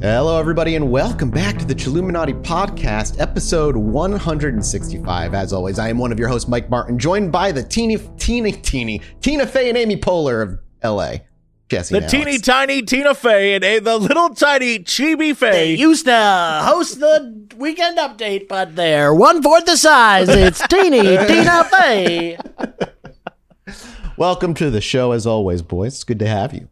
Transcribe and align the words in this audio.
Hello, 0.00 0.38
everybody, 0.38 0.76
and 0.76 0.88
welcome 0.92 1.28
back 1.28 1.58
to 1.58 1.64
the 1.64 1.74
Chilluminati 1.74 2.40
Podcast, 2.44 3.20
episode 3.20 3.76
165. 3.76 5.34
As 5.34 5.52
always, 5.52 5.80
I 5.80 5.88
am 5.88 5.98
one 5.98 6.12
of 6.12 6.20
your 6.20 6.28
hosts, 6.28 6.48
Mike 6.48 6.70
Martin, 6.70 7.00
joined 7.00 7.32
by 7.32 7.50
the 7.50 7.64
teeny, 7.64 7.98
teeny, 8.16 8.52
teeny, 8.52 9.02
Tina 9.20 9.44
Fey 9.44 9.68
and 9.68 9.76
Amy 9.76 9.96
Poehler 9.96 10.42
of 10.42 10.58
LA. 10.84 11.14
Jesse, 11.68 11.98
The 11.98 12.06
teeny 12.06 12.30
Alex. 12.30 12.42
tiny 12.42 12.82
Tina 12.82 13.12
Fey 13.12 13.54
and 13.54 13.64
a, 13.64 13.80
the 13.80 13.96
little 13.98 14.28
tiny 14.36 14.78
Chibi 14.78 15.36
Fey. 15.36 15.74
used 15.74 16.06
to 16.06 16.60
host 16.64 17.00
the 17.00 17.48
weekend 17.56 17.98
update, 17.98 18.46
but 18.46 18.76
they're 18.76 19.12
one 19.12 19.42
fourth 19.42 19.64
the 19.64 19.76
size. 19.76 20.28
It's 20.28 20.64
teeny 20.68 21.02
Tina 21.26 21.64
Fey. 21.64 22.38
Welcome 24.16 24.54
to 24.54 24.70
the 24.70 24.80
show, 24.80 25.10
as 25.10 25.26
always, 25.26 25.62
boys. 25.62 25.94
It's 25.94 26.04
good 26.04 26.20
to 26.20 26.28
have 26.28 26.54
you. 26.54 26.68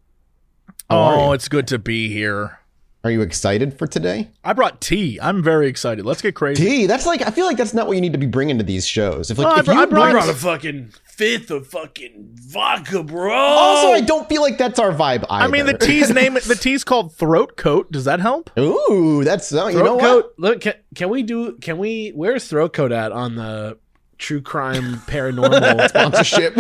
How 0.88 1.14
oh, 1.14 1.26
you? 1.26 1.32
it's 1.32 1.48
good 1.48 1.66
to 1.66 1.78
be 1.80 2.08
here. 2.08 2.60
Are 3.06 3.10
you 3.12 3.20
excited 3.20 3.78
for 3.78 3.86
today? 3.86 4.30
I 4.42 4.52
brought 4.52 4.80
tea. 4.80 5.20
I'm 5.22 5.40
very 5.40 5.68
excited. 5.68 6.04
Let's 6.04 6.20
get 6.20 6.34
crazy. 6.34 6.64
Tea. 6.64 6.86
That's 6.86 7.06
like 7.06 7.22
I 7.22 7.30
feel 7.30 7.46
like 7.46 7.56
that's 7.56 7.72
not 7.72 7.86
what 7.86 7.92
you 7.94 8.00
need 8.00 8.10
to 8.14 8.18
be 8.18 8.26
bringing 8.26 8.58
to 8.58 8.64
these 8.64 8.84
shows. 8.84 9.30
If 9.30 9.38
like 9.38 9.46
Oh, 9.46 9.50
I 9.50 9.58
if 9.60 9.66
br- 9.66 9.72
you 9.74 9.78
I 9.82 9.86
brought- 9.86 10.10
bring- 10.10 10.12
brought 10.24 10.28
a 10.28 10.34
fucking 10.34 10.92
fifth 11.04 11.52
of 11.52 11.68
fucking 11.68 12.30
vodka, 12.50 13.04
bro. 13.04 13.32
also, 13.32 13.92
I 13.92 14.00
don't 14.00 14.28
feel 14.28 14.42
like 14.42 14.58
that's 14.58 14.80
our 14.80 14.90
vibe 14.90 15.24
either. 15.30 15.44
I 15.44 15.46
mean, 15.46 15.66
the 15.66 15.78
tea's 15.78 16.10
name. 16.12 16.34
The 16.46 16.56
tea's 16.56 16.82
called 16.82 17.14
Throat 17.14 17.56
Coat. 17.56 17.92
Does 17.92 18.06
that 18.06 18.18
help? 18.18 18.50
Ooh, 18.58 19.22
that's 19.22 19.54
uh, 19.54 19.66
you 19.68 19.78
know 19.78 19.84
throat 19.84 19.94
what? 19.94 20.02
coat. 20.02 20.34
Look, 20.38 20.60
can, 20.62 20.74
can 20.96 21.08
we 21.08 21.22
do? 21.22 21.56
Can 21.58 21.78
we? 21.78 22.10
Where's 22.10 22.48
throat 22.48 22.72
coat 22.72 22.90
at 22.90 23.12
on 23.12 23.36
the 23.36 23.78
true 24.18 24.40
crime 24.42 24.96
paranormal? 25.06 25.88
Sponsorship. 25.90 26.56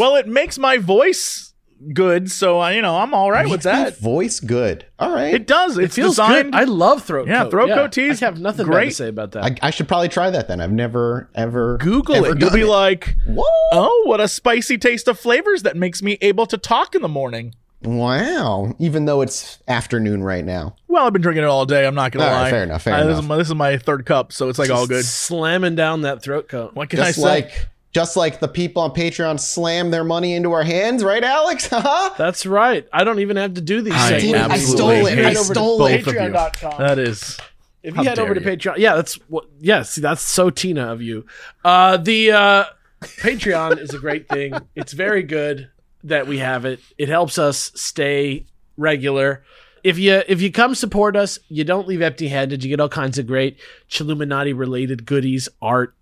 Well, 0.00 0.16
it 0.16 0.26
makes 0.26 0.58
my 0.58 0.78
voice 0.78 1.49
good, 1.92 2.30
so 2.30 2.58
I, 2.58 2.72
you 2.72 2.82
know, 2.82 2.96
I'm 2.98 3.14
all 3.14 3.30
right 3.30 3.48
with 3.48 3.62
that. 3.62 3.98
Voice 3.98 4.40
good. 4.40 4.84
All 4.98 5.10
right. 5.10 5.34
It 5.34 5.46
does. 5.46 5.78
it 5.78 5.84
It's 5.84 5.94
feels 5.94 6.12
designed. 6.16 6.52
good. 6.52 6.60
I 6.60 6.64
love 6.64 7.02
throat 7.02 7.28
Yeah, 7.28 7.44
coat. 7.44 7.50
throat 7.50 7.68
coat 7.70 7.92
teas, 7.92 8.22
I 8.22 8.26
have 8.26 8.40
nothing 8.40 8.66
bad 8.66 8.72
great. 8.72 8.88
to 8.90 8.94
say 8.94 9.08
about 9.08 9.32
that. 9.32 9.44
I, 9.44 9.56
I 9.68 9.70
should 9.70 9.88
probably 9.88 10.08
try 10.08 10.30
that 10.30 10.48
then. 10.48 10.60
I've 10.60 10.72
never 10.72 11.28
ever 11.34 11.78
Google 11.78 12.16
ever 12.16 12.26
it. 12.26 12.40
You'll 12.40 12.50
done 12.50 12.58
be 12.58 12.64
like, 12.64 13.16
what? 13.26 13.50
oh, 13.72 14.02
what 14.06 14.20
a 14.20 14.28
spicy 14.28 14.78
taste 14.78 15.08
of 15.08 15.18
flavors 15.18 15.62
that 15.62 15.76
makes 15.76 16.02
me 16.02 16.18
able 16.20 16.46
to 16.46 16.58
talk 16.58 16.94
in 16.94 17.02
the 17.02 17.08
morning. 17.08 17.54
Wow. 17.82 18.74
Even 18.78 19.06
though 19.06 19.22
it's 19.22 19.58
afternoon 19.66 20.22
right 20.22 20.44
now. 20.44 20.76
Well, 20.88 21.06
I've 21.06 21.12
been 21.14 21.22
drinking 21.22 21.44
it 21.44 21.46
all 21.48 21.64
day. 21.64 21.86
I'm 21.86 21.94
not 21.94 22.12
gonna 22.12 22.26
All 22.26 22.30
right, 22.30 22.42
lie. 22.42 22.50
fair 22.50 22.62
enough, 22.64 22.82
fair 22.82 22.94
Uh, 22.94 23.04
This 23.04 23.12
is, 23.12 23.18
enough. 23.20 23.28
my, 23.28 23.36
this 23.38 23.48
is 23.48 23.54
my 23.54 23.78
third 23.78 24.04
cup, 24.06 24.32
so 24.32 24.48
it's 24.50 24.58
like 24.58 24.68
all 24.70 24.86
good. 24.86 25.04
Slamming 25.04 25.76
down 25.76 26.02
that 26.02 26.22
throat 26.22 26.48
coat. 26.48 26.74
What 26.74 26.90
can 26.90 26.98
Just 26.98 27.08
I 27.08 27.12
say? 27.12 27.22
like 27.22 27.68
just 27.92 28.16
like 28.16 28.40
the 28.40 28.48
people 28.48 28.82
on 28.82 28.92
Patreon 28.92 29.40
slam 29.40 29.90
their 29.90 30.04
money 30.04 30.34
into 30.34 30.52
our 30.52 30.62
hands, 30.62 31.02
right, 31.02 31.22
Alex? 31.22 31.66
Haha. 31.70 32.14
That's 32.16 32.46
right. 32.46 32.86
I 32.92 33.04
don't 33.04 33.18
even 33.18 33.36
have 33.36 33.54
to 33.54 33.60
do 33.60 33.82
these 33.82 33.94
I 33.94 34.18
segments. 34.18 34.54
I 34.54 34.58
stole 34.58 35.06
it. 35.06 35.18
I 35.18 35.32
stole 35.34 35.78
both 35.78 35.90
it. 35.90 36.06
of. 36.06 36.14
Patreon.com. 36.14 36.74
That 36.78 36.98
is. 36.98 37.38
If 37.82 37.96
you 37.96 38.04
head 38.04 38.18
over 38.18 38.34
to 38.34 38.40
dare 38.40 38.52
you. 38.52 38.58
Patreon, 38.58 38.76
yeah, 38.76 38.94
that's 38.94 39.14
what. 39.28 39.46
Yeah, 39.58 39.82
see, 39.82 40.00
that's 40.00 40.22
so 40.22 40.50
Tina 40.50 40.92
of 40.92 41.00
you. 41.00 41.26
Uh, 41.64 41.96
the 41.96 42.32
uh, 42.32 42.64
Patreon 43.00 43.78
is 43.78 43.94
a 43.94 43.98
great 43.98 44.28
thing. 44.28 44.52
It's 44.74 44.92
very 44.92 45.22
good 45.22 45.70
that 46.04 46.26
we 46.26 46.38
have 46.38 46.64
it. 46.64 46.80
It 46.98 47.08
helps 47.08 47.38
us 47.38 47.72
stay 47.74 48.46
regular. 48.76 49.44
If 49.82 49.98
you 49.98 50.22
if 50.28 50.42
you 50.42 50.52
come 50.52 50.74
support 50.74 51.16
us, 51.16 51.38
you 51.48 51.64
don't 51.64 51.88
leave 51.88 52.02
empty 52.02 52.28
handed. 52.28 52.62
You 52.62 52.68
get 52.68 52.80
all 52.80 52.88
kinds 52.90 53.18
of 53.18 53.26
great 53.26 53.58
Chilluminati 53.88 54.56
related 54.56 55.06
goodies, 55.06 55.48
art, 55.62 55.94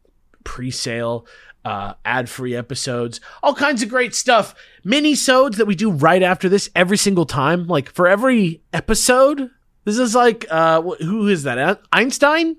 pre-sale, 0.43 1.27
uh, 1.69 1.95
ad-free 2.05 2.55
episodes, 2.57 3.21
all 3.43 3.55
kinds 3.55 3.83
of 3.83 3.89
great 3.89 4.15
stuff. 4.15 4.55
Mini-sodes 4.85 5.57
that 5.59 5.67
we 5.67 5.75
do 5.75 5.91
right 5.91 6.23
after 6.23 6.49
this 6.49 6.71
every 6.75 6.97
single 6.97 7.27
time. 7.27 7.67
Like 7.67 7.91
for 7.93 8.07
every 8.09 8.63
episode, 8.73 9.51
this 9.85 9.99
is 9.99 10.15
like 10.15 10.47
uh, 10.51 10.81
who 10.83 11.29
is 11.29 11.43
that? 11.45 11.81
Einstein. 11.93 12.57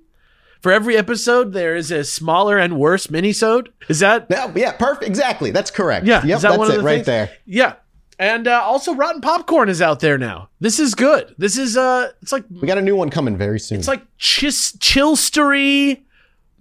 For 0.62 0.74
every 0.74 0.98
episode, 0.98 1.54
there 1.54 1.76
is 1.78 1.90
a 1.90 2.04
smaller 2.04 2.58
and 2.58 2.78
worse 2.78 3.08
minisode. 3.08 3.70
Is 3.88 4.00
that 4.02 4.28
Yeah, 4.30 4.52
yeah, 4.56 4.74
perfect. 4.74 5.06
Exactly. 5.08 5.52
That's 5.52 5.72
correct. 5.72 6.06
Yeah, 6.06 6.22
Yep, 6.26 6.42
that 6.42 6.58
that's 6.60 6.70
it 6.74 6.78
the 6.78 6.84
right 6.84 6.96
things? 6.96 7.06
there. 7.08 7.30
yeah? 7.46 7.74
And 8.20 8.46
uh, 8.50 8.62
also, 8.62 8.94
Rotten 8.94 9.22
Popcorn 9.22 9.70
is 9.70 9.82
out 9.82 10.02
there 10.02 10.18
now. 10.18 10.50
This 10.60 10.78
is 10.78 10.94
good. 10.96 11.34
This 11.38 11.58
is 11.58 11.78
uh, 11.78 12.12
it's 12.22 12.34
like 12.34 12.44
We 12.50 12.68
got 12.68 12.78
a 12.78 12.82
new 12.82 12.98
one 12.98 13.10
coming 13.10 13.38
very 13.38 13.60
soon. 13.62 13.80
it's 13.80 13.88
like 13.88 14.04
Chis- 14.18 14.74
Chillstery 14.80 16.02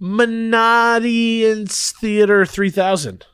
Monadians 0.01 1.91
Theater 1.99 2.45
3000. 2.45 3.25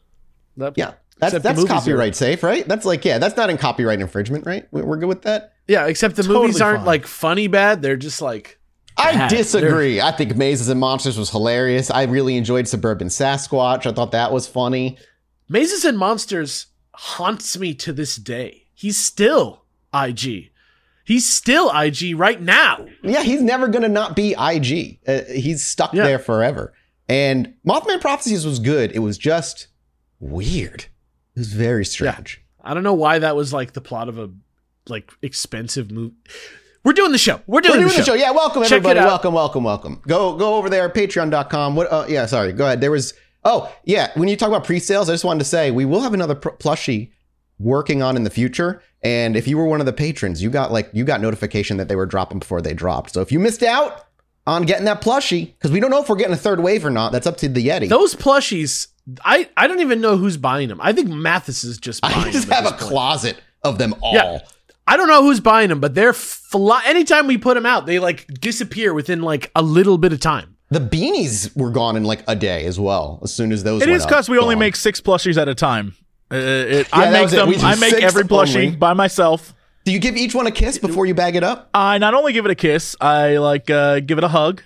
That- 0.58 0.74
yeah. 0.78 0.94
That's 1.18 1.40
that's 1.40 1.64
are- 1.64 1.68
copyright 1.68 2.14
safe, 2.16 2.44
right? 2.44 2.68
That's 2.68 2.86
like 2.86 3.06
yeah, 3.06 3.20
that's 3.20 3.38
not 3.38 3.50
in 3.50 3.58
copyright 3.58 4.02
infringement, 4.02 4.46
right? 4.46 4.68
We- 4.72 4.81
We're 4.81 4.98
good 4.98 5.08
with 5.08 5.22
that. 5.22 5.53
Yeah, 5.68 5.86
except 5.88 6.16
the 6.18 6.24
Totally 6.24 6.48
movies 6.48 6.62
aren't 6.62 6.80
fine. 6.80 6.86
like 6.86 7.08
funny 7.08 7.48
bad. 7.48 7.81
They're 7.81 7.96
just 7.96 8.22
like 8.22 8.59
I 8.98 9.14
Bad. 9.14 9.30
disagree. 9.30 10.00
I 10.02 10.12
think 10.12 10.36
Mazes 10.36 10.68
and 10.70 10.80
Monsters 10.80 11.18
was 11.18 11.30
hilarious. 11.30 11.90
I 11.90 12.03
really 12.03 12.36
enjoyed 12.38 12.68
Suburban 12.68 13.08
Sasquatch. 13.08 13.86
I 13.86 13.92
thought 13.94 14.12
that 14.12 14.32
was 14.34 14.46
funny. 14.47 14.97
Mazes 15.50 15.84
and 15.86 15.97
Monsters 15.97 16.68
haunts 16.94 17.58
me 17.58 17.74
to 17.76 17.92
this 17.94 18.16
day. 18.18 18.68
He's 18.74 18.97
still 18.97 19.64
IG. 19.94 20.52
He's 21.05 21.25
still 21.31 21.71
IG 21.71 22.17
right 22.17 22.41
now. 22.41 22.85
Yeah, 23.03 23.21
he's 23.23 23.41
never 23.41 23.67
gonna 23.67 23.88
not 23.89 24.16
be 24.16 24.33
IG. 24.38 24.99
Uh, 25.07 25.21
he's 25.31 25.63
stuck 25.63 25.93
Yeah. 25.93 26.03
there 26.03 26.19
forever. 26.19 26.73
And 27.07 27.53
Mothman 27.66 28.02
Prophecies 28.02 28.46
was 28.46 28.59
good. 28.59 28.91
It 28.93 28.99
was 28.99 29.17
just 29.17 29.67
weird. 30.19 30.85
It 31.35 31.40
was 31.40 31.53
very 31.53 31.85
strange. 31.85 32.41
I 32.63 32.73
don't 32.73 32.84
know 32.84 32.93
why 32.96 33.19
that 33.19 33.35
was 33.35 33.53
like 33.53 33.73
the 33.73 33.81
plot 33.81 34.09
of 34.09 34.17
a 34.17 34.31
like 34.90 35.11
expensive 35.22 35.91
movie. 35.91 36.16
We're 36.84 36.93
doing 36.93 37.11
the 37.11 37.17
show. 37.17 37.41
We're 37.47 37.61
doing, 37.61 37.79
We're 37.79 37.84
the, 37.85 37.90
doing 37.90 37.99
the 37.99 38.05
show. 38.05 38.11
show. 38.13 38.19
Yeah, 38.19 38.31
welcome 38.31 38.63
Check 38.63 38.73
everybody. 38.73 38.99
Welcome, 38.99 39.34
welcome, 39.34 39.63
welcome. 39.63 40.01
Go 40.08 40.35
go 40.35 40.55
over 40.55 40.69
there, 40.69 40.90
patreon.com. 40.90 41.75
What 41.75 41.91
uh, 41.91 42.05
yeah, 42.09 42.25
sorry. 42.25 42.51
Go 42.53 42.66
ahead. 42.66 42.81
There 42.81 42.91
was 42.91 43.13
Oh, 43.47 43.72
yeah, 43.84 44.09
when 44.16 44.28
you 44.28 44.35
talk 44.35 44.47
about 44.49 44.63
pre-sales, 44.63 45.08
I 45.08 45.13
just 45.13 45.23
wanted 45.23 45.37
to 45.40 45.46
say 45.46 45.69
we 45.69 45.85
will 45.85 46.01
have 46.01 46.16
another 46.16 46.34
pr- 46.34 46.49
plushie 46.49 47.11
working 47.59 48.01
on 48.01 48.16
in 48.16 48.23
the 48.23 48.31
future. 48.31 48.81
And 49.05 49.37
if 49.37 49.47
you 49.47 49.55
were 49.59 49.66
one 49.66 49.79
of 49.79 49.85
the 49.85 49.93
patrons, 49.93 50.41
you 50.41 50.49
got 50.49 50.72
like 50.72 50.90
you 50.91 51.05
got 51.05 51.22
notification 51.22 51.78
that 51.78 51.87
they 51.87 51.96
were 51.96 52.07
dropping 52.07 52.40
before 52.40 52.59
they 52.59 52.73
dropped. 52.73 53.11
So 53.11 53.22
if 53.22 53.31
you 53.31 53.40
missed 53.40 53.61
out 53.61 54.07
on 54.47 54.63
getting 54.63 54.85
that 54.85 54.99
plushie, 55.02 55.53
because 55.53 55.69
we 55.72 55.79
don't 55.79 55.91
know 55.91 56.02
if 56.02 56.09
we're 56.09 56.16
getting 56.16 56.34
a 56.34 56.37
third 56.37 56.59
wave 56.59 56.84
or 56.84 56.90
not, 56.90 57.11
that's 57.11 57.28
up 57.28 57.37
to 57.37 57.47
the 57.47 57.67
Yetee. 57.67 57.87
Those 57.87 58.16
plushies, 58.16 58.87
I 59.23 59.47
I 59.55 59.67
don't 59.67 59.79
even 59.79 60.02
know 60.02 60.17
who's 60.17 60.37
buying 60.37 60.69
them. 60.69 60.81
I 60.81 60.91
think 60.91 61.07
Mathis 61.09 61.63
is 61.63 61.78
just 61.78 62.02
buying 62.02 62.16
I 62.16 62.31
just 62.31 62.47
them. 62.47 62.55
have 62.55 62.66
a 62.66 62.69
point. 62.75 62.81
closet 62.81 63.37
of 63.63 63.78
them 63.78 63.93
all. 64.02 64.16
Yeah. 64.16 64.40
I 64.87 64.97
don't 64.97 65.08
know 65.08 65.22
who's 65.22 65.40
buying 65.40 65.69
them, 65.69 65.79
but 65.79 65.93
they're 65.93 66.13
fly. 66.13 66.81
Anytime 66.87 67.28
we 67.28 67.37
put 67.37 67.53
them 67.53 67.66
out, 67.66 67.85
they 67.85 67.99
like 67.99 68.25
disappear 68.40 68.91
within 68.93 69.22
like 69.22 69.51
a 69.55 69.61
little 69.61 69.99
bit 69.99 70.13
of 70.13 70.19
time. 70.19 70.55
The 70.69 70.79
beanies 70.79 71.55
were 71.55 71.69
gone 71.69 71.96
in 71.96 72.03
like 72.03 72.23
a 72.28 72.35
day 72.35 72.66
as 72.66 72.79
well. 72.79 73.19
As 73.23 73.31
soon 73.31 73.51
as 73.51 73.63
those, 73.63 73.84
It 73.84 73.87
went 73.87 73.97
is 73.97 74.05
because 74.05 74.29
we 74.29 74.40
only 74.40 74.55
make 74.55 74.75
six 74.75 74.99
plushies 74.99 75.40
at 75.40 75.47
a 75.47 75.53
time. 75.55 75.96
Uh, 76.31 76.35
it, 76.35 76.87
Yeah, 76.89 76.99
I 76.99 77.11
make 77.11 77.27
it. 77.27 77.35
them. 77.35 77.51
Do 77.51 77.57
I 77.61 77.75
make 77.75 77.93
every 77.95 78.23
plushie 78.23 78.77
by 78.77 78.93
myself. 78.93 79.53
Do 79.83 79.91
you 79.91 79.99
give 79.99 80.17
each 80.17 80.33
one 80.33 80.47
a 80.47 80.51
kiss 80.51 80.79
before 80.79 81.05
you 81.05 81.13
bag 81.13 81.35
it 81.35 81.43
up? 81.43 81.69
I 81.73 81.99
not 81.99 82.16
only 82.16 82.33
give 82.33 82.45
it 82.45 82.51
a 82.51 82.55
kiss, 82.55 82.95
I 82.99 83.37
like 83.37 83.69
uh, 83.69 83.99
give 83.99 84.17
it 84.17 84.23
a 84.23 84.27
hug, 84.29 84.63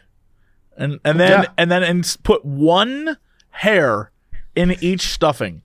and 0.78 1.00
and 1.04 1.20
then 1.20 1.44
Yeah. 1.44 1.50
and 1.58 1.70
then 1.70 1.84
and 1.84 2.18
put 2.24 2.46
one 2.46 3.18
hair 3.50 4.12
in 4.56 4.78
each 4.82 5.02
stuffing. 5.10 5.62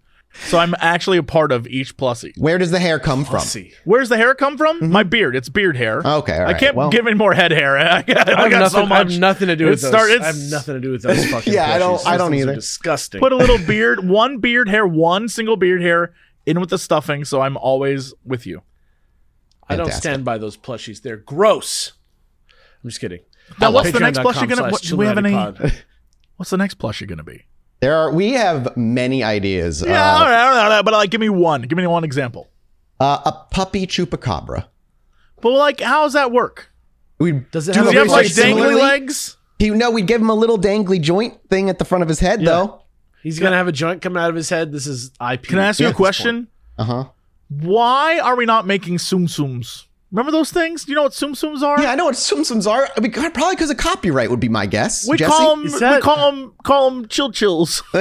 So 0.46 0.58
I'm 0.58 0.74
actually 0.80 1.16
a 1.18 1.22
part 1.22 1.52
of 1.52 1.66
each 1.68 1.96
plushie. 1.96 2.32
Where 2.36 2.58
does 2.58 2.70
the 2.72 2.80
hair 2.80 2.98
come 2.98 3.24
from? 3.24 3.34
Let's 3.34 3.50
see. 3.50 3.72
Where's 3.84 4.08
the 4.08 4.16
hair 4.16 4.34
come 4.34 4.58
from? 4.58 4.90
My 4.90 5.04
beard. 5.04 5.36
It's 5.36 5.48
beard 5.48 5.76
hair. 5.76 5.98
Mm-hmm. 6.00 6.08
Okay, 6.08 6.38
all 6.38 6.46
I 6.48 6.54
can't 6.54 6.74
Well- 6.74 6.90
give 6.90 7.06
any 7.06 7.16
more 7.16 7.32
head 7.34 7.52
hair. 7.52 7.78
I 7.78 8.02
got, 8.02 8.28
I 8.28 8.32
I 8.38 8.42
have, 8.42 8.50
got 8.50 8.58
nothing, 8.58 8.88
so 8.88 8.94
I 8.94 8.98
have 8.98 9.18
nothing 9.18 9.48
to 9.48 9.56
do 9.56 9.66
with 9.66 9.78
It 9.78 9.82
those. 9.82 9.90
start- 9.90 10.10
I 10.20 10.26
have 10.26 10.36
nothing 10.50 10.74
to 10.74 10.80
do 10.80 10.90
with 10.90 11.02
those 11.02 11.24
fucking. 11.30 11.52
Yeah, 11.52 11.72
I 11.72 11.78
don't- 11.78 11.98
plushies. 11.98 12.06
I 12.06 12.10
Those 12.12 12.18
don't 12.18 12.30
things 12.32 12.42
either. 12.42 12.54
Disgusting. 12.56 13.20
Put 13.20 13.32
a 13.32 13.36
little 13.36 13.58
beard, 13.66 14.08
one 14.08 14.38
beard 14.38 14.68
hair, 14.68 14.86
one 14.86 15.28
single 15.28 15.56
beard 15.56 15.80
hair 15.82 16.12
in 16.46 16.58
with 16.60 16.70
the 16.70 16.78
stuffing. 16.78 17.24
So 17.24 17.40
I'm 17.40 17.56
always 17.56 18.12
with 18.24 18.44
you. 18.46 18.62
I 19.68 19.76
don't 19.76 19.92
stand 19.92 20.24
by 20.24 20.36
those 20.38 20.56
plushies. 20.56 21.00
They're 21.00 21.16
gross. 21.16 21.92
I'm 22.82 22.90
just 22.90 23.00
kidding. 23.00 23.20
Now, 23.60 23.70
what's 23.70 23.92
the 23.92 24.00
next 24.00 24.18
Patreon.com 24.18 24.32
plushie 24.34 24.48
gonna? 24.48 24.56
slash 24.56 24.72
What, 24.72 24.82
do 24.82 24.96
we 24.96 25.06
have 25.06 25.16
any? 25.18 25.30
Chilluminati 25.30 25.74
What's 26.36 26.50
the 26.50 26.56
next 26.56 26.78
plushie 26.78 27.06
gonna 27.08 27.22
be? 27.24 27.44
There 27.84 27.94
are. 27.98 28.10
We 28.10 28.32
have 28.32 28.74
many 28.78 29.22
ideas. 29.22 29.84
Yeah, 29.86 29.90
Uh, 30.00 30.18
all 30.18 30.24
right, 30.24 30.42
all 30.42 30.50
right, 30.54 30.62
all 30.64 30.70
right, 30.70 30.82
but 30.82 30.94
like, 30.94 31.10
give 31.10 31.20
me 31.20 31.28
one. 31.28 31.60
Give 31.60 31.76
me 31.76 31.86
one 31.86 32.02
example. 32.02 32.48
uh, 32.98 33.18
a 33.26 33.32
puppy 33.50 33.86
chupacabra. 33.86 34.68
But 35.42 35.50
like, 35.50 35.80
how 35.82 36.04
does 36.04 36.14
that 36.14 36.32
work? 36.32 36.70
We 37.18 37.32
Does 37.32 37.68
it 37.68 37.74
do 37.74 37.80
have 37.80 37.92
Does 37.92 37.92
he 37.92 37.98
have 37.98 38.08
like 38.08 38.26
dangly 38.28 38.80
legs? 38.80 39.36
He, 39.58 39.68
no, 39.68 39.90
we'd 39.90 40.06
give 40.06 40.22
him 40.22 40.30
a 40.30 40.34
little 40.34 40.58
dangly 40.58 40.98
joint 40.98 41.38
thing 41.50 41.68
at 41.68 41.78
the 41.78 41.84
front 41.84 42.00
of 42.00 42.08
his 42.08 42.20
head, 42.20 42.42
though. 42.42 42.80
He's 43.22 43.38
gonna 43.38 43.56
have 43.56 43.68
a 43.68 43.72
joint 43.72 44.00
coming 44.00 44.22
out 44.22 44.30
of 44.30 44.36
his 44.36 44.48
head. 44.48 44.72
This 44.72 44.86
is 44.86 45.10
IP. 45.20 45.42
Can 45.42 45.58
I 45.58 45.66
ask 45.66 45.78
you 45.78 45.88
a 45.88 45.92
question? 45.92 46.48
Uh 46.78 46.84
huh. 46.84 47.04
Why 47.50 48.18
are 48.18 48.34
we 48.34 48.46
not 48.46 48.66
making 48.66 48.96
Tsum 48.96 49.28
Tsums? 49.28 49.84
Remember 50.14 50.30
those 50.30 50.52
things? 50.52 50.84
Do 50.84 50.92
you 50.92 50.96
know 50.96 51.02
what 51.02 51.10
Tsum 51.12 51.30
Tsums 51.32 51.62
are? 51.62 51.82
Yeah, 51.82 51.90
I 51.90 51.96
know 51.96 52.04
what 52.04 52.14
Tsum 52.14 52.38
Tsums 52.42 52.70
are. 52.70 52.88
I 52.96 53.00
mean, 53.00 53.10
probably 53.10 53.56
because 53.56 53.68
of 53.70 53.78
copyright 53.78 54.30
would 54.30 54.38
be 54.38 54.48
my 54.48 54.64
guess. 54.64 55.08
we 55.08 55.16
Jesse? 55.16 55.28
call 55.32 55.56
them. 55.56 55.66
Is 55.66 55.74
We 55.80 56.00
call 56.00 56.30
them. 56.30 56.52
Call 56.62 56.88
them 56.92 57.08
chill 57.08 57.32
chills. 57.32 57.82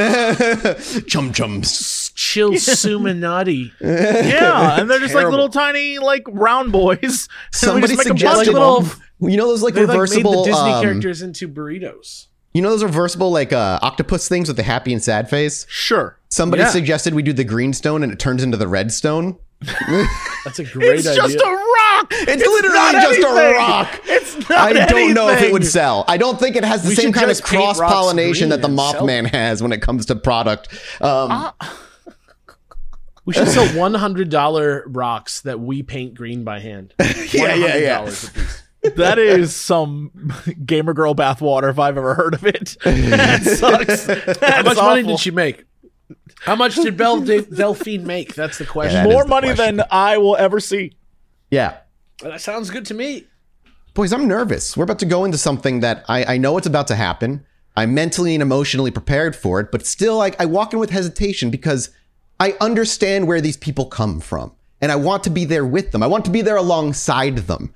chum 1.08 1.34
chums. 1.34 2.12
Chill 2.16 2.52
Suminati. 2.54 3.72
Yeah, 3.82 4.80
and 4.80 4.90
they're 4.92 5.00
just 5.00 5.16
like 5.16 5.22
Terrible. 5.24 5.32
little 5.32 5.50
tiny 5.50 5.98
like 5.98 6.24
round 6.30 6.72
boys. 6.72 7.28
Somebody 7.52 7.88
just 7.88 7.98
make 7.98 8.06
a 8.06 8.10
bunch 8.12 8.20
suggested 8.20 8.56
of 8.56 9.00
them. 9.20 9.32
You 9.32 9.38
know 9.38 9.48
those 9.48 9.64
like 9.64 9.74
They 9.74 9.82
like 9.82 9.88
made 9.90 9.94
reversible. 9.96 10.44
the 10.44 10.52
Disney 10.52 10.72
um, 10.72 10.84
characters 10.84 11.22
into 11.24 11.48
burritos. 11.48 12.28
you 12.54 12.62
know 12.62 12.70
those 12.70 12.84
reversible 12.84 13.32
like 13.32 13.52
uh, 13.54 13.80
octopus 13.82 14.28
things 14.28 14.48
with 14.50 14.58
the 14.58 14.64
happy 14.64 14.94
and 14.94 15.02
sad 15.04 15.30
face. 15.32 15.66
Sure. 15.70 16.20
Somebody 16.30 16.62
Yeah. 16.64 16.70
suggested 16.70 17.14
we 17.16 17.24
do 17.24 17.34
the 17.34 17.44
green 17.44 17.74
stone 17.74 18.04
and 18.04 18.12
it 18.12 18.20
turns 18.20 18.44
into 18.44 18.58
the 18.58 18.68
red 18.68 18.92
stone. 18.92 19.38
That's 20.46 20.60
a 20.60 20.64
great 20.64 21.00
It's 21.00 21.08
idea. 21.08 21.22
just 21.22 21.36
a 21.36 21.50
rock. 21.50 22.08
It's, 22.12 22.44
literally 22.44 22.76
not 22.76 22.94
just 22.96 23.20
a 23.20 23.54
rock. 23.58 24.02
It's 24.06 24.50
not 24.50 24.58
I 24.60 24.74
don't 24.86 25.14
know 25.14 25.30
if 25.30 25.42
it 25.42 25.52
would 25.54 25.66
sell. 25.66 26.06
I 26.08 26.18
don't 26.18 26.40
think 26.40 26.56
it 26.56 26.64
has 26.66 26.84
the 26.84 26.90
We 26.90 26.96
same 26.96 27.14
kind 27.14 27.30
of 27.32 27.38
just 27.38 27.46
paint 27.46 27.62
rocks 27.64 27.78
cross 27.80 27.92
pollination 27.92 28.50
that 28.50 28.62
the 28.62 28.68
green 28.68 28.80
and 28.80 28.92
sell 28.92 29.08
Mothman 29.08 29.26
has 29.32 29.62
when 29.64 29.72
it 29.72 29.82
comes 29.82 30.06
to 30.08 30.16
product. 30.16 30.68
Um, 31.02 31.52
we 33.26 33.34
should 33.34 33.48
sell 33.48 33.68
one 33.78 33.94
hundred 33.94 34.30
dollar 34.30 34.84
rocks 34.88 35.42
that 35.42 35.60
we 35.60 35.84
paint 35.84 36.14
green 36.16 36.44
by 36.44 36.60
hand. 36.60 36.94
Yeah, 37.34 37.56
yeah, 37.56 37.76
yeah. 37.78 38.02
a 38.02 38.06
piece. 38.06 38.64
That 38.96 39.18
is 39.18 39.56
some 39.56 40.12
gamer 40.66 40.94
girl 40.94 41.16
bathwater 41.16 41.70
if 41.70 41.80
I've 41.80 41.98
ever 41.98 42.14
heard 42.16 42.34
of 42.34 42.46
it. 42.46 42.76
that 42.84 43.42
sucks. 43.44 44.06
That's 44.06 44.40
How 44.40 44.64
much 44.64 44.78
money 44.78 45.04
did 45.04 45.20
she 45.20 45.32
make? 45.32 45.64
How 46.42 46.56
much 46.56 46.76
did 46.76 46.98
Belle 46.98 47.22
De- 47.26 47.42
Delphine 47.44 48.06
make? 48.06 48.36
That's 48.36 48.58
the 48.58 48.66
question. 48.66 48.96
that 49.04 49.08
is 49.08 49.14
More 49.14 49.24
the 49.24 49.30
money 49.30 49.48
question. 49.54 49.78
than 49.78 49.86
I 49.92 50.18
will 50.18 50.36
ever 50.38 50.60
see. 50.60 50.94
yeah. 51.50 51.78
that 52.22 52.42
sounds 52.42 52.70
good 52.70 52.86
to 52.88 52.94
me. 52.94 53.26
Boys, 53.94 54.12
I'm 54.12 54.28
nervous. 54.28 54.76
We're 54.76 54.84
about 54.86 55.00
to 55.00 55.06
go 55.06 55.24
into 55.24 55.38
something 55.38 55.80
that 55.82 56.04
I, 56.10 56.34
I 56.36 56.38
know 56.38 56.58
it's 56.58 56.68
about 56.68 56.88
to 56.88 56.96
happen. 56.96 57.46
I'm 57.76 57.94
mentally 57.94 58.34
and 58.36 58.42
emotionally 58.42 58.92
prepared 58.92 59.36
for 59.36 59.60
it, 59.60 59.72
but 59.72 59.86
still, 59.86 60.18
like, 60.18 60.40
I 60.42 60.46
walk 60.46 60.74
in 60.74 60.80
with 60.80 60.90
hesitation 60.90 61.50
because 61.52 61.90
I 62.40 62.56
understand 62.60 63.28
where 63.28 63.42
these 63.42 63.58
people 63.58 63.86
come 63.86 64.20
from, 64.20 64.52
and 64.82 64.92
I 64.92 64.96
want 64.96 65.24
to 65.26 65.30
be 65.30 65.46
there 65.46 65.66
with 65.66 65.92
them. 65.92 66.04
I 66.04 66.08
want 66.08 66.26
to 66.26 66.32
be 66.32 66.42
there 66.42 66.56
alongside 66.58 67.38
them. 67.38 67.74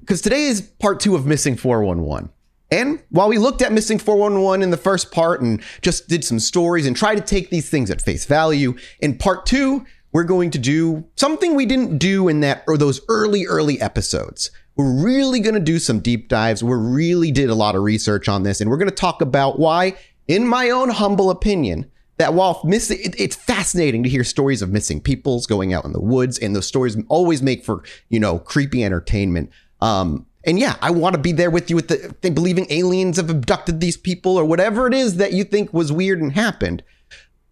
Because 0.00 0.20
today 0.22 0.44
is 0.44 0.60
part 0.62 1.00
two 1.00 1.16
of 1.16 1.26
Missing 1.26 1.56
411. 1.56 2.30
And 2.70 3.02
while 3.10 3.28
we 3.28 3.38
looked 3.38 3.62
at 3.62 3.72
Missing 3.72 4.00
411 4.00 4.62
in 4.62 4.70
the 4.70 4.76
first 4.76 5.12
part 5.12 5.40
and 5.40 5.62
just 5.82 6.08
did 6.08 6.24
some 6.24 6.40
stories 6.40 6.86
and 6.86 6.96
tried 6.96 7.14
to 7.14 7.20
take 7.20 7.50
these 7.50 7.70
things 7.70 7.90
at 7.90 8.02
face 8.02 8.24
value, 8.24 8.76
in 9.00 9.18
part 9.18 9.46
two, 9.46 9.86
we're 10.12 10.24
going 10.24 10.50
to 10.50 10.58
do 10.58 11.04
something 11.16 11.54
we 11.54 11.66
didn't 11.66 11.98
do 11.98 12.28
in 12.28 12.40
that 12.40 12.64
or 12.66 12.76
those 12.76 13.00
early, 13.08 13.46
early 13.46 13.80
episodes. 13.80 14.50
We're 14.74 15.02
really 15.02 15.40
going 15.40 15.54
to 15.54 15.60
do 15.60 15.78
some 15.78 16.00
deep 16.00 16.28
dives. 16.28 16.62
We 16.62 16.74
really 16.74 17.30
did 17.30 17.50
a 17.50 17.54
lot 17.54 17.76
of 17.76 17.82
research 17.82 18.28
on 18.28 18.42
this, 18.42 18.60
and 18.60 18.68
we're 18.68 18.76
going 18.76 18.90
to 18.90 18.94
talk 18.94 19.22
about 19.22 19.58
why, 19.58 19.94
in 20.26 20.46
my 20.46 20.70
own 20.70 20.90
humble 20.90 21.30
opinion, 21.30 21.90
that 22.18 22.34
while 22.34 22.60
missing, 22.64 22.98
it, 23.02 23.14
it's 23.18 23.36
fascinating 23.36 24.02
to 24.02 24.08
hear 24.08 24.24
stories 24.24 24.62
of 24.62 24.70
missing 24.70 25.00
peoples 25.00 25.46
going 25.46 25.72
out 25.72 25.84
in 25.84 25.92
the 25.92 26.00
woods, 26.00 26.38
and 26.38 26.54
those 26.54 26.66
stories 26.66 26.96
always 27.08 27.42
make 27.42 27.64
for 27.64 27.82
you 28.08 28.20
know 28.20 28.38
creepy 28.38 28.84
entertainment. 28.84 29.50
Um, 29.80 30.25
and 30.46 30.58
yeah, 30.58 30.76
I 30.80 30.92
want 30.92 31.14
to 31.14 31.20
be 31.20 31.32
there 31.32 31.50
with 31.50 31.68
you 31.68 31.76
with 31.76 31.88
the 31.88 32.30
believing 32.30 32.66
aliens 32.70 33.16
have 33.16 33.28
abducted 33.28 33.80
these 33.80 33.96
people 33.96 34.36
or 34.36 34.44
whatever 34.44 34.86
it 34.86 34.94
is 34.94 35.16
that 35.16 35.32
you 35.32 35.42
think 35.42 35.74
was 35.74 35.92
weird 35.92 36.20
and 36.20 36.32
happened. 36.32 36.84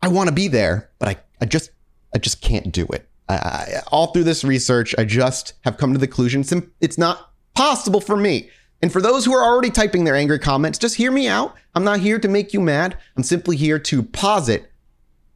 I 0.00 0.08
want 0.08 0.28
to 0.28 0.34
be 0.34 0.48
there, 0.48 0.90
but 1.00 1.08
I, 1.08 1.16
I 1.40 1.46
just 1.46 1.70
I 2.14 2.18
just 2.18 2.40
can't 2.40 2.72
do 2.72 2.86
it. 2.92 3.08
I, 3.28 3.34
I, 3.34 3.80
all 3.88 4.08
through 4.08 4.24
this 4.24 4.44
research, 4.44 4.94
I 4.96 5.04
just 5.04 5.54
have 5.62 5.76
come 5.76 5.92
to 5.92 5.98
the 5.98 6.06
conclusion 6.06 6.42
it's, 6.42 6.54
it's 6.80 6.98
not 6.98 7.32
possible 7.54 8.00
for 8.00 8.16
me. 8.16 8.50
And 8.82 8.92
for 8.92 9.00
those 9.00 9.24
who 9.24 9.32
are 9.32 9.42
already 9.42 9.70
typing 9.70 10.04
their 10.04 10.14
angry 10.14 10.38
comments, 10.38 10.78
just 10.78 10.96
hear 10.96 11.10
me 11.10 11.26
out. 11.26 11.54
I'm 11.74 11.84
not 11.84 12.00
here 12.00 12.18
to 12.18 12.28
make 12.28 12.52
you 12.52 12.60
mad. 12.60 12.98
I'm 13.16 13.22
simply 13.22 13.56
here 13.56 13.78
to 13.78 14.02
posit 14.02 14.70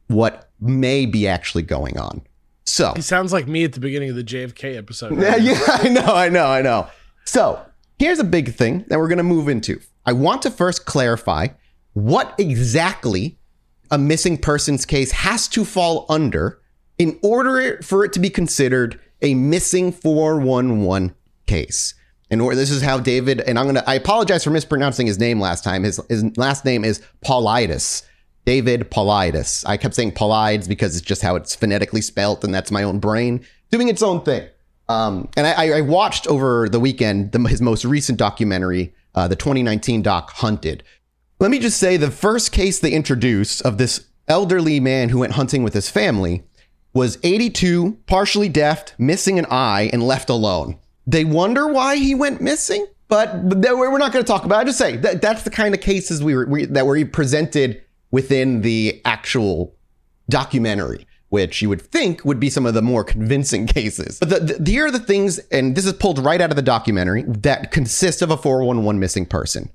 what 0.07 0.51
may 0.59 1.05
be 1.05 1.27
actually 1.27 1.63
going 1.63 1.97
on. 1.97 2.21
So, 2.65 2.93
He 2.95 3.01
sounds 3.01 3.33
like 3.33 3.47
me 3.47 3.63
at 3.63 3.73
the 3.73 3.79
beginning 3.79 4.11
of 4.11 4.15
the 4.15 4.23
JFK 4.23 4.77
episode. 4.77 5.17
yeah, 5.21 5.35
yeah, 5.37 5.59
I 5.67 5.89
know, 5.89 6.13
I 6.13 6.29
know, 6.29 6.45
I 6.45 6.61
know. 6.61 6.87
So 7.29 7.63
here's 7.99 8.17
a 8.17 8.23
big 8.23 8.55
thing 8.55 8.85
that 8.87 8.97
we're 8.97 9.07
going 9.07 9.19
to 9.19 9.23
move 9.23 9.49
into. 9.49 9.79
I 10.03 10.13
want 10.13 10.41
to 10.41 10.49
first 10.49 10.87
clarify 10.87 11.49
what 11.93 12.33
exactly 12.39 13.37
a 13.91 13.99
missing 13.99 14.35
persons 14.35 14.83
case 14.83 15.11
has 15.11 15.47
to 15.49 15.63
fall 15.63 16.07
under 16.09 16.59
in 16.97 17.19
order 17.21 17.83
for 17.83 18.03
it 18.03 18.13
to 18.13 18.19
be 18.19 18.31
considered 18.31 18.99
a 19.21 19.35
missing 19.35 19.91
411 19.91 21.13
case. 21.45 21.93
And 22.31 22.41
this 22.49 22.71
is 22.71 22.81
how 22.81 22.97
David, 22.97 23.41
and 23.41 23.59
I'm 23.59 23.65
going 23.65 23.75
to, 23.75 23.87
I 23.87 23.93
apologize 23.93 24.43
for 24.43 24.49
mispronouncing 24.49 25.05
his 25.05 25.19
name 25.19 25.39
last 25.39 25.63
time. 25.63 25.83
His, 25.83 26.01
his 26.09 26.35
last 26.35 26.65
name 26.65 26.83
is 26.83 26.99
Paulides. 27.23 28.07
David 28.45 28.89
Paulides. 28.89 29.63
I 29.67 29.77
kept 29.77 29.93
saying 29.93 30.13
Paulides 30.13 30.67
because 30.67 30.97
it's 30.97 31.05
just 31.05 31.21
how 31.21 31.35
it's 31.35 31.53
phonetically 31.53 32.01
spelt, 32.01 32.43
and 32.43 32.55
that's 32.55 32.71
my 32.71 32.81
own 32.81 32.97
brain 32.97 33.45
doing 33.69 33.87
its 33.87 34.01
own 34.01 34.23
thing. 34.23 34.49
Um, 34.89 35.29
and 35.37 35.45
I, 35.45 35.77
I 35.77 35.81
watched 35.81 36.27
over 36.27 36.67
the 36.67 36.79
weekend 36.79 37.31
the, 37.31 37.39
his 37.47 37.61
most 37.61 37.85
recent 37.85 38.17
documentary, 38.17 38.93
uh, 39.15 39.27
the 39.27 39.35
2019 39.35 40.01
doc 40.01 40.31
Hunted. 40.31 40.83
Let 41.39 41.51
me 41.51 41.59
just 41.59 41.77
say 41.77 41.95
the 41.95 42.11
first 42.11 42.51
case 42.51 42.79
they 42.79 42.91
introduced 42.91 43.61
of 43.61 43.77
this 43.77 44.07
elderly 44.27 44.79
man 44.79 45.09
who 45.09 45.19
went 45.19 45.33
hunting 45.33 45.63
with 45.63 45.73
his 45.73 45.89
family 45.89 46.43
was 46.93 47.19
82, 47.23 47.99
partially 48.07 48.49
deaf, 48.49 48.97
missing 48.97 49.37
an 49.37 49.45
eye, 49.49 49.89
and 49.93 50.03
left 50.03 50.29
alone. 50.29 50.77
They 51.05 51.23
wonder 51.23 51.67
why 51.67 51.97
he 51.97 52.15
went 52.15 52.41
missing, 52.41 52.85
but 53.07 53.43
we're 53.43 53.97
not 53.97 54.11
going 54.11 54.25
to 54.25 54.27
talk 54.27 54.43
about. 54.43 54.57
it. 54.57 54.61
I 54.61 54.63
just 54.65 54.77
say 54.79 54.97
that 54.97 55.21
that's 55.21 55.43
the 55.43 55.49
kind 55.49 55.73
of 55.73 55.81
cases 55.81 56.23
we 56.23 56.35
were 56.35 56.45
we, 56.45 56.65
that 56.65 56.85
were 56.85 57.03
presented 57.05 57.81
within 58.11 58.61
the 58.61 59.01
actual 59.05 59.75
documentary, 60.29 61.05
which 61.29 61.61
you 61.61 61.69
would 61.69 61.81
think 61.81 62.25
would 62.25 62.39
be 62.39 62.49
some 62.49 62.65
of 62.65 62.73
the 62.73 62.81
more 62.81 63.03
convincing 63.03 63.65
cases. 63.67 64.19
But 64.19 64.29
the, 64.29 64.39
the, 64.59 64.71
here 64.71 64.87
are 64.87 64.91
the 64.91 64.99
things, 64.99 65.39
and 65.51 65.75
this 65.75 65.85
is 65.85 65.93
pulled 65.93 66.19
right 66.19 66.41
out 66.41 66.49
of 66.49 66.55
the 66.55 66.61
documentary, 66.61 67.23
that 67.23 67.71
consist 67.71 68.21
of 68.21 68.31
a 68.31 68.37
411 68.37 68.99
missing 68.99 69.25
person. 69.25 69.69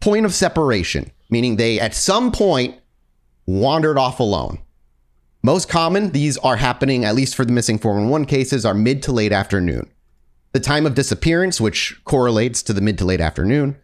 Point 0.00 0.26
of 0.26 0.34
separation, 0.34 1.10
meaning 1.30 1.56
they 1.56 1.80
at 1.80 1.94
some 1.94 2.30
point 2.30 2.76
wandered 3.46 3.98
off 3.98 4.20
alone. 4.20 4.58
Most 5.42 5.68
common, 5.68 6.10
these 6.12 6.36
are 6.38 6.56
happening, 6.56 7.04
at 7.04 7.14
least 7.14 7.34
for 7.34 7.44
the 7.44 7.52
missing 7.52 7.78
411 7.78 8.26
cases, 8.26 8.66
are 8.66 8.74
mid 8.74 9.02
to 9.04 9.12
late 9.12 9.32
afternoon. 9.32 9.90
The 10.52 10.60
time 10.60 10.86
of 10.86 10.94
disappearance, 10.94 11.60
which 11.60 12.00
correlates 12.04 12.62
to 12.64 12.72
the 12.72 12.80
mid 12.80 12.98
to 12.98 13.04
late 13.04 13.20
afternoon, 13.20 13.76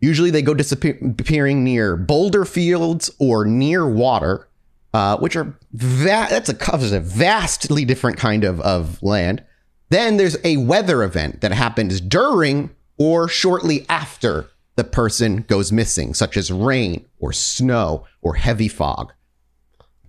usually 0.00 0.30
they 0.30 0.42
go 0.42 0.54
disappearing 0.54 1.62
near 1.62 1.96
boulder 1.96 2.44
fields 2.44 3.10
or 3.18 3.44
near 3.44 3.86
water, 3.86 4.48
uh, 4.94 5.16
which 5.18 5.36
are 5.36 5.56
va- 5.72 6.26
that's 6.30 6.48
a 6.48 6.54
covers 6.54 6.92
a 6.92 7.00
vastly 7.00 7.84
different 7.84 8.18
kind 8.18 8.44
of, 8.44 8.60
of 8.60 9.02
land. 9.02 9.42
Then 9.88 10.16
there's 10.16 10.38
a 10.44 10.56
weather 10.58 11.02
event 11.02 11.40
that 11.40 11.52
happens 11.52 12.00
during 12.00 12.70
or 12.98 13.28
shortly 13.28 13.86
after 13.88 14.48
the 14.76 14.84
person 14.84 15.44
goes 15.48 15.72
missing, 15.72 16.14
such 16.14 16.36
as 16.36 16.50
rain 16.50 17.04
or 17.18 17.32
snow 17.32 18.06
or 18.22 18.34
heavy 18.34 18.68
fog. 18.68 19.12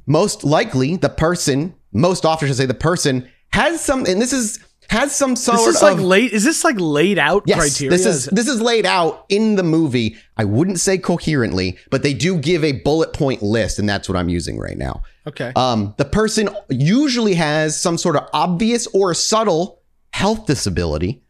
Most 0.06 0.44
likely, 0.44 0.96
the 0.96 1.10
person, 1.10 1.76
most 1.92 2.26
often 2.26 2.48
should 2.48 2.58
say 2.58 2.66
the 2.66 2.74
person 2.74 3.30
has 3.52 3.82
some, 3.82 4.06
and 4.06 4.22
this 4.22 4.34
is 4.34 4.60
has 4.90 5.16
some 5.16 5.36
sort 5.36 5.58
This 5.58 5.68
is 5.68 5.76
of 5.78 5.82
like 5.82 6.00
late. 6.00 6.32
Is 6.32 6.44
this 6.44 6.64
like 6.64 6.76
laid 6.80 7.18
out 7.18 7.44
Yes, 7.46 7.58
criteria? 7.58 7.90
this 7.90 8.06
is 8.06 8.26
this 8.26 8.48
is 8.48 8.62
laid 8.62 8.86
out 8.86 9.26
in 9.30 9.56
the 9.56 9.64
movie. 9.64 10.16
I 10.38 10.46
wouldn't 10.46 10.80
say 10.80 10.98
coherently, 10.98 11.78
but 11.90 12.04
they 12.04 12.14
do 12.14 12.38
give 12.38 12.64
a 12.64 12.74
bullet 12.74 13.14
point 13.14 13.42
list, 13.42 13.80
and 13.80 13.88
that's 13.88 14.08
what 14.08 14.18
I'm 14.18 14.30
using 14.30 14.58
right 14.60 14.78
now. 14.78 15.02
okay. 15.28 15.52
Um, 15.56 15.94
the 15.98 16.06
person 16.06 16.50
usually 16.70 17.34
has 17.36 17.80
some 17.80 17.98
sort 17.98 18.16
of 18.16 18.28
obvious 18.34 18.88
or 18.88 19.14
subtle 19.14 19.82
health 20.12 20.46
disability. 20.46 21.22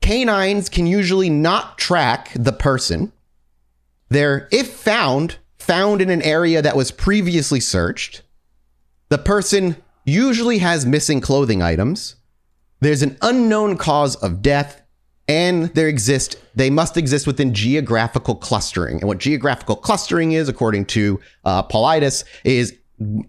Canines 0.00 0.68
can 0.68 0.86
usually 0.86 1.30
not 1.30 1.78
track 1.78 2.30
the 2.34 2.52
person. 2.52 3.12
They're, 4.10 4.48
if 4.52 4.68
found, 4.70 5.38
found 5.58 6.02
in 6.02 6.10
an 6.10 6.20
area 6.22 6.60
that 6.60 6.76
was 6.76 6.90
previously 6.90 7.58
searched. 7.60 8.22
The 9.08 9.16
person 9.18 9.76
usually 10.04 10.58
has 10.58 10.84
missing 10.84 11.22
clothing 11.22 11.62
items. 11.62 12.16
There's 12.80 13.02
an 13.02 13.16
unknown 13.22 13.76
cause 13.76 14.16
of 14.16 14.42
death, 14.42 14.82
and 15.26 15.66
there 15.74 15.88
exist 15.88 16.36
they 16.54 16.70
must 16.70 16.96
exist 16.96 17.26
within 17.26 17.54
geographical 17.54 18.34
clustering. 18.34 19.00
And 19.00 19.08
what 19.08 19.18
geographical 19.18 19.76
clustering 19.76 20.32
is, 20.32 20.48
according 20.48 20.86
to 20.86 21.20
uh, 21.44 21.62
is 22.44 22.74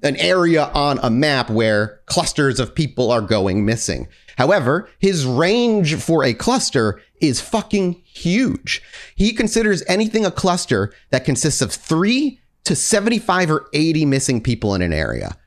an 0.04 0.16
area 0.18 0.66
on 0.74 1.00
a 1.02 1.10
map 1.10 1.50
where 1.50 2.02
clusters 2.06 2.60
of 2.60 2.75
people 2.75 3.12
are 3.12 3.22
going 3.22 3.66
missing. 3.66 4.08
However, 4.38 4.90
his 5.00 5.25
range 5.25 5.96
for 5.96 6.24
a 6.24 6.34
cluster 6.34 7.02
is 7.22 7.42
fucking 7.42 7.94
huge. 8.06 8.82
He 9.16 9.32
considers 9.32 9.84
anything 9.88 10.25
a 10.25 10.32
cluster 10.32 10.94
that 11.10 11.25
consists 11.25 11.62
of 11.62 11.72
three 11.72 12.40
to 12.66 12.75
75 12.75 13.50
or 13.50 13.68
80 13.74 14.06
missing 14.06 14.42
people 14.42 14.75
in 14.75 14.82
an 14.82 14.94
area. 14.94 15.38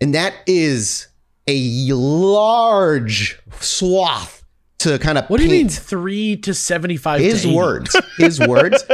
And 0.00 0.14
that 0.14 0.34
is 0.46 1.07
a 1.48 1.92
large 1.94 3.40
swath 3.60 4.44
to 4.78 4.98
kind 5.00 5.18
of 5.18 5.28
what 5.28 5.38
do 5.38 5.44
you 5.44 5.50
mean 5.50 5.68
three 5.68 6.36
to 6.36 6.54
seventy-five? 6.54 7.20
his 7.20 7.42
to 7.42 7.52
words 7.54 7.96
his 8.18 8.38
words 8.38 8.84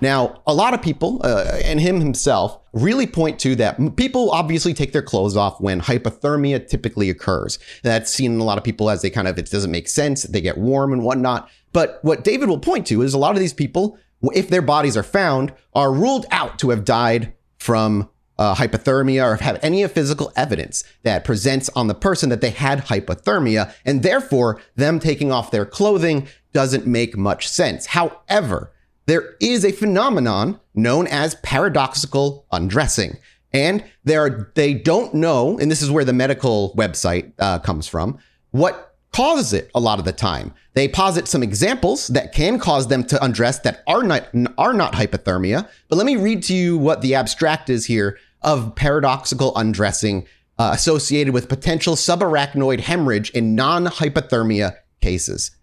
Now, 0.00 0.42
a 0.46 0.54
lot 0.54 0.74
of 0.74 0.82
people, 0.82 1.20
uh, 1.24 1.58
and 1.64 1.80
him 1.80 2.00
himself, 2.00 2.58
really 2.72 3.06
point 3.06 3.38
to 3.40 3.56
that 3.56 3.96
people 3.96 4.30
obviously 4.30 4.74
take 4.74 4.92
their 4.92 5.02
clothes 5.02 5.36
off 5.36 5.60
when 5.60 5.80
hypothermia 5.80 6.68
typically 6.68 7.08
occurs. 7.08 7.58
That's 7.82 8.12
seen 8.12 8.34
in 8.34 8.40
a 8.40 8.44
lot 8.44 8.58
of 8.58 8.64
people 8.64 8.90
as 8.90 9.02
they 9.02 9.10
kind 9.10 9.26
of, 9.26 9.38
it 9.38 9.50
doesn't 9.50 9.70
make 9.70 9.88
sense, 9.88 10.24
they 10.24 10.40
get 10.40 10.58
warm 10.58 10.92
and 10.92 11.02
whatnot. 11.02 11.48
But 11.72 11.98
what 12.02 12.24
David 12.24 12.48
will 12.48 12.58
point 12.58 12.86
to 12.88 13.02
is 13.02 13.14
a 13.14 13.18
lot 13.18 13.34
of 13.34 13.40
these 13.40 13.54
people, 13.54 13.98
if 14.34 14.48
their 14.48 14.62
bodies 14.62 14.96
are 14.96 15.02
found, 15.02 15.52
are 15.74 15.92
ruled 15.92 16.26
out 16.30 16.58
to 16.58 16.70
have 16.70 16.84
died 16.84 17.32
from 17.58 18.10
uh, 18.38 18.54
hypothermia 18.54 19.24
or 19.24 19.36
have 19.36 19.58
any 19.62 19.86
physical 19.88 20.30
evidence 20.36 20.84
that 21.04 21.24
presents 21.24 21.70
on 21.70 21.86
the 21.86 21.94
person 21.94 22.28
that 22.28 22.42
they 22.42 22.50
had 22.50 22.84
hypothermia, 22.86 23.72
and 23.84 24.02
therefore 24.02 24.60
them 24.74 24.98
taking 24.98 25.32
off 25.32 25.50
their 25.50 25.64
clothing 25.64 26.28
doesn't 26.52 26.86
make 26.86 27.16
much 27.16 27.48
sense. 27.48 27.86
However, 27.86 28.72
there 29.06 29.36
is 29.40 29.64
a 29.64 29.72
phenomenon 29.72 30.60
known 30.74 31.06
as 31.06 31.34
paradoxical 31.36 32.46
undressing. 32.52 33.16
And 33.52 33.84
there 34.04 34.24
are, 34.24 34.52
they 34.54 34.74
don't 34.74 35.14
know, 35.14 35.58
and 35.58 35.70
this 35.70 35.80
is 35.80 35.90
where 35.90 36.04
the 36.04 36.12
medical 36.12 36.74
website 36.76 37.32
uh, 37.38 37.58
comes 37.60 37.88
from, 37.88 38.18
what 38.50 38.94
causes 39.12 39.54
it 39.54 39.70
a 39.74 39.80
lot 39.80 39.98
of 39.98 40.04
the 40.04 40.12
time. 40.12 40.52
They 40.74 40.88
posit 40.88 41.26
some 41.26 41.42
examples 41.42 42.08
that 42.08 42.34
can 42.34 42.58
cause 42.58 42.88
them 42.88 43.02
to 43.04 43.24
undress 43.24 43.60
that 43.60 43.82
are 43.86 44.02
not 44.02 44.28
are 44.58 44.74
not 44.74 44.92
hypothermia. 44.92 45.66
But 45.88 45.96
let 45.96 46.04
me 46.04 46.16
read 46.16 46.42
to 46.44 46.54
you 46.54 46.76
what 46.76 47.00
the 47.00 47.14
abstract 47.14 47.70
is 47.70 47.86
here 47.86 48.18
of 48.42 48.74
paradoxical 48.74 49.56
undressing 49.56 50.26
uh, 50.58 50.72
associated 50.74 51.32
with 51.32 51.48
potential 51.48 51.96
subarachnoid 51.96 52.80
hemorrhage 52.80 53.30
in 53.30 53.54
non-hypothermia 53.54 54.76
cases. 55.00 55.55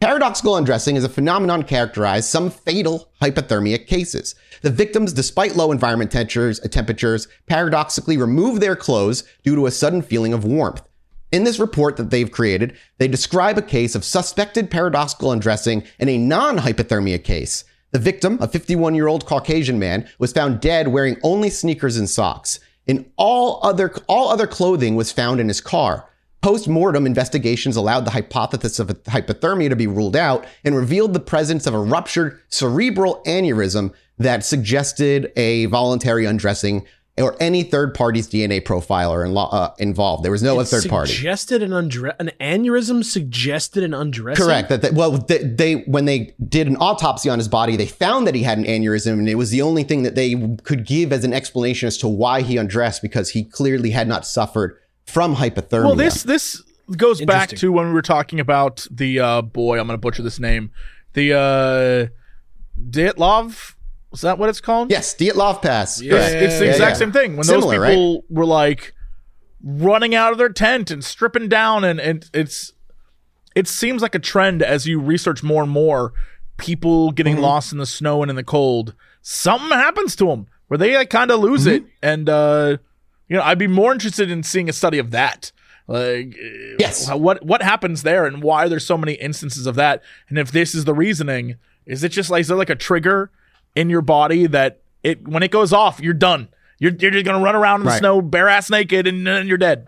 Paradoxical 0.00 0.56
undressing 0.56 0.96
is 0.96 1.04
a 1.04 1.10
phenomenon 1.10 1.62
characterized 1.62 2.26
some 2.26 2.48
fatal 2.48 3.10
hypothermia 3.20 3.86
cases. 3.86 4.34
The 4.62 4.70
victims, 4.70 5.12
despite 5.12 5.56
low 5.56 5.72
environment 5.72 6.10
temperatures, 6.10 6.58
uh, 6.60 6.68
temperatures, 6.68 7.28
paradoxically 7.46 8.16
remove 8.16 8.60
their 8.60 8.74
clothes 8.74 9.24
due 9.44 9.54
to 9.56 9.66
a 9.66 9.70
sudden 9.70 10.00
feeling 10.00 10.32
of 10.32 10.42
warmth. 10.42 10.80
In 11.32 11.44
this 11.44 11.58
report 11.58 11.98
that 11.98 12.08
they've 12.08 12.30
created, 12.30 12.78
they 12.96 13.08
describe 13.08 13.58
a 13.58 13.62
case 13.62 13.94
of 13.94 14.02
suspected 14.02 14.70
paradoxical 14.70 15.32
undressing 15.32 15.84
in 15.98 16.08
a 16.08 16.16
non-hypothermia 16.16 17.22
case. 17.22 17.64
The 17.90 17.98
victim, 17.98 18.38
a 18.40 18.48
51 18.48 18.94
year 18.94 19.06
old 19.06 19.26
Caucasian 19.26 19.78
man, 19.78 20.08
was 20.18 20.32
found 20.32 20.62
dead 20.62 20.88
wearing 20.88 21.18
only 21.22 21.50
sneakers 21.50 21.98
and 21.98 22.08
socks. 22.08 22.58
In 22.86 23.12
all 23.18 23.60
other, 23.62 23.92
all 24.06 24.30
other 24.30 24.46
clothing 24.46 24.96
was 24.96 25.12
found 25.12 25.40
in 25.40 25.48
his 25.48 25.60
car. 25.60 26.09
Post-mortem 26.42 27.06
investigations 27.06 27.76
allowed 27.76 28.06
the 28.06 28.10
hypothesis 28.10 28.78
of 28.78 28.88
hypothermia 29.04 29.68
to 29.68 29.76
be 29.76 29.86
ruled 29.86 30.16
out 30.16 30.46
and 30.64 30.74
revealed 30.74 31.12
the 31.12 31.20
presence 31.20 31.66
of 31.66 31.74
a 31.74 31.78
ruptured 31.78 32.40
cerebral 32.48 33.22
aneurysm 33.26 33.92
that 34.18 34.44
suggested 34.44 35.32
a 35.36 35.66
voluntary 35.66 36.24
undressing 36.24 36.86
or 37.18 37.36
any 37.40 37.62
third 37.62 37.94
party's 37.94 38.28
DNA 38.28 38.62
profiler 38.62 39.26
in, 39.26 39.36
uh, 39.36 39.74
involved. 39.78 40.24
There 40.24 40.30
was 40.30 40.42
no 40.42 40.58
It 40.60 40.66
third 40.66 40.88
party. 40.88 41.12
Suggested 41.12 41.62
an 41.62 41.72
undress, 41.72 42.16
an 42.18 42.30
aneurysm 42.40 43.04
suggested 43.04 43.82
an 43.82 43.92
undressing. 43.92 44.42
Correct. 44.42 44.68
That, 44.68 44.82
that 44.82 44.94
well, 44.94 45.12
they, 45.12 45.38
they 45.38 45.74
when 45.82 46.06
they 46.06 46.34
did 46.48 46.66
an 46.66 46.76
autopsy 46.76 47.28
on 47.28 47.38
his 47.38 47.48
body, 47.48 47.76
they 47.76 47.86
found 47.86 48.26
that 48.26 48.34
he 48.34 48.42
had 48.42 48.58
an 48.58 48.64
aneurysm, 48.64 49.12
and 49.12 49.28
it 49.28 49.34
was 49.34 49.50
the 49.50 49.62
only 49.62 49.82
thing 49.82 50.02
that 50.02 50.14
they 50.14 50.56
could 50.62 50.86
give 50.86 51.12
as 51.12 51.24
an 51.24 51.32
explanation 51.32 51.86
as 51.86 51.98
to 51.98 52.08
why 52.08 52.42
he 52.42 52.56
undressed 52.56 53.02
because 53.02 53.30
he 53.30 53.44
clearly 53.44 53.90
had 53.90 54.08
not 54.08 54.26
suffered 54.26 54.78
from 55.10 55.36
hypothermia. 55.36 55.84
Well, 55.84 55.94
this 55.96 56.22
this 56.22 56.62
goes 56.96 57.20
back 57.22 57.50
to 57.50 57.70
when 57.72 57.86
we 57.88 57.92
were 57.92 58.02
talking 58.02 58.40
about 58.40 58.86
the 58.90 59.20
uh, 59.20 59.42
boy. 59.42 59.78
I'm 59.78 59.86
going 59.86 59.94
to 59.98 60.00
butcher 60.00 60.22
this 60.22 60.38
name. 60.40 60.70
The 61.12 61.32
uh, 61.34 62.16
Dyatlov. 62.90 63.74
Is 64.12 64.22
that 64.22 64.38
what 64.38 64.48
it's 64.48 64.60
called? 64.60 64.90
yes, 64.90 65.14
Dyatlov 65.14 65.62
Pass. 65.62 66.00
It's, 66.00 66.08
it's 66.12 66.58
the 66.58 66.64
Yeah, 66.66 66.70
exact 66.72 66.90
yeah. 66.96 66.98
same 66.98 67.12
thing. 67.12 67.36
When 67.36 67.44
Similar, 67.44 67.78
those 67.78 67.88
people 67.90 68.24
were 68.28 68.46
like 68.46 68.92
running 69.62 70.14
out 70.14 70.32
of 70.32 70.38
their 70.38 70.48
tent 70.48 70.90
and 70.90 71.04
stripping 71.04 71.48
down, 71.48 71.84
and, 71.84 72.00
and 72.00 72.28
it's 72.34 72.72
it 73.54 73.68
seems 73.68 74.02
like 74.02 74.14
a 74.14 74.18
trend 74.18 74.62
as 74.62 74.86
you 74.86 75.00
research 75.00 75.42
more 75.42 75.62
and 75.62 75.70
more. 75.70 76.12
People 76.56 77.10
getting 77.12 77.34
Mm-hmm. 77.36 77.44
lost 77.44 77.72
in 77.72 77.78
the 77.78 77.86
snow 77.86 78.22
and 78.22 78.30
in 78.30 78.36
the 78.36 78.44
cold. 78.44 78.94
Something 79.22 79.70
happens 79.70 80.14
to 80.16 80.26
them 80.26 80.46
where 80.68 80.76
they 80.78 80.94
like, 80.96 81.08
kind 81.10 81.30
of 81.30 81.40
lose 81.40 81.66
Mm-hmm. 81.66 81.84
it, 81.86 81.92
and 82.02 82.28
uh, 82.28 82.76
you 83.30 83.36
know, 83.38 83.42
I'd 83.42 83.58
be 83.58 83.66
more 83.66 83.92
interested 83.92 84.30
in 84.30 84.42
seeing 84.42 84.68
a 84.68 84.72
study 84.74 84.98
of 84.98 85.10
that. 85.12 85.52
Like, 85.86 86.34
uh, 86.38 86.76
Yes. 86.78 87.10
what 87.10 87.42
what 87.44 87.62
happens 87.62 88.02
there, 88.02 88.26
and 88.26 88.42
why 88.42 88.68
there's 88.68 88.84
so 88.86 88.98
many 88.98 89.14
instances 89.14 89.66
of 89.66 89.74
that, 89.76 90.02
and 90.28 90.36
if 90.38 90.52
this 90.52 90.74
is 90.74 90.84
the 90.84 90.92
reasoning, 90.94 91.54
is 91.86 92.04
it 92.04 92.10
just 92.10 92.28
like 92.28 92.42
is 92.42 92.48
there 92.48 92.56
like 92.58 92.68
a 92.70 92.74
trigger 92.76 93.30
in 93.74 93.88
your 93.88 94.02
body 94.02 94.46
that 94.46 94.80
it 95.02 95.26
when 95.26 95.42
it 95.42 95.50
goes 95.50 95.72
off, 95.72 95.98
you're 96.00 96.12
done. 96.12 96.48
You're 96.78 96.92
you're 96.98 97.10
just 97.10 97.24
gonna 97.24 97.42
run 97.42 97.56
around 97.56 97.80
in 97.80 97.84
the 97.86 97.90
Right. 97.92 97.98
snow 97.98 98.20
bare 98.20 98.48
ass 98.48 98.68
naked, 98.70 99.06
and 99.06 99.26
then 99.26 99.46
you're 99.46 99.58
dead. 99.58 99.86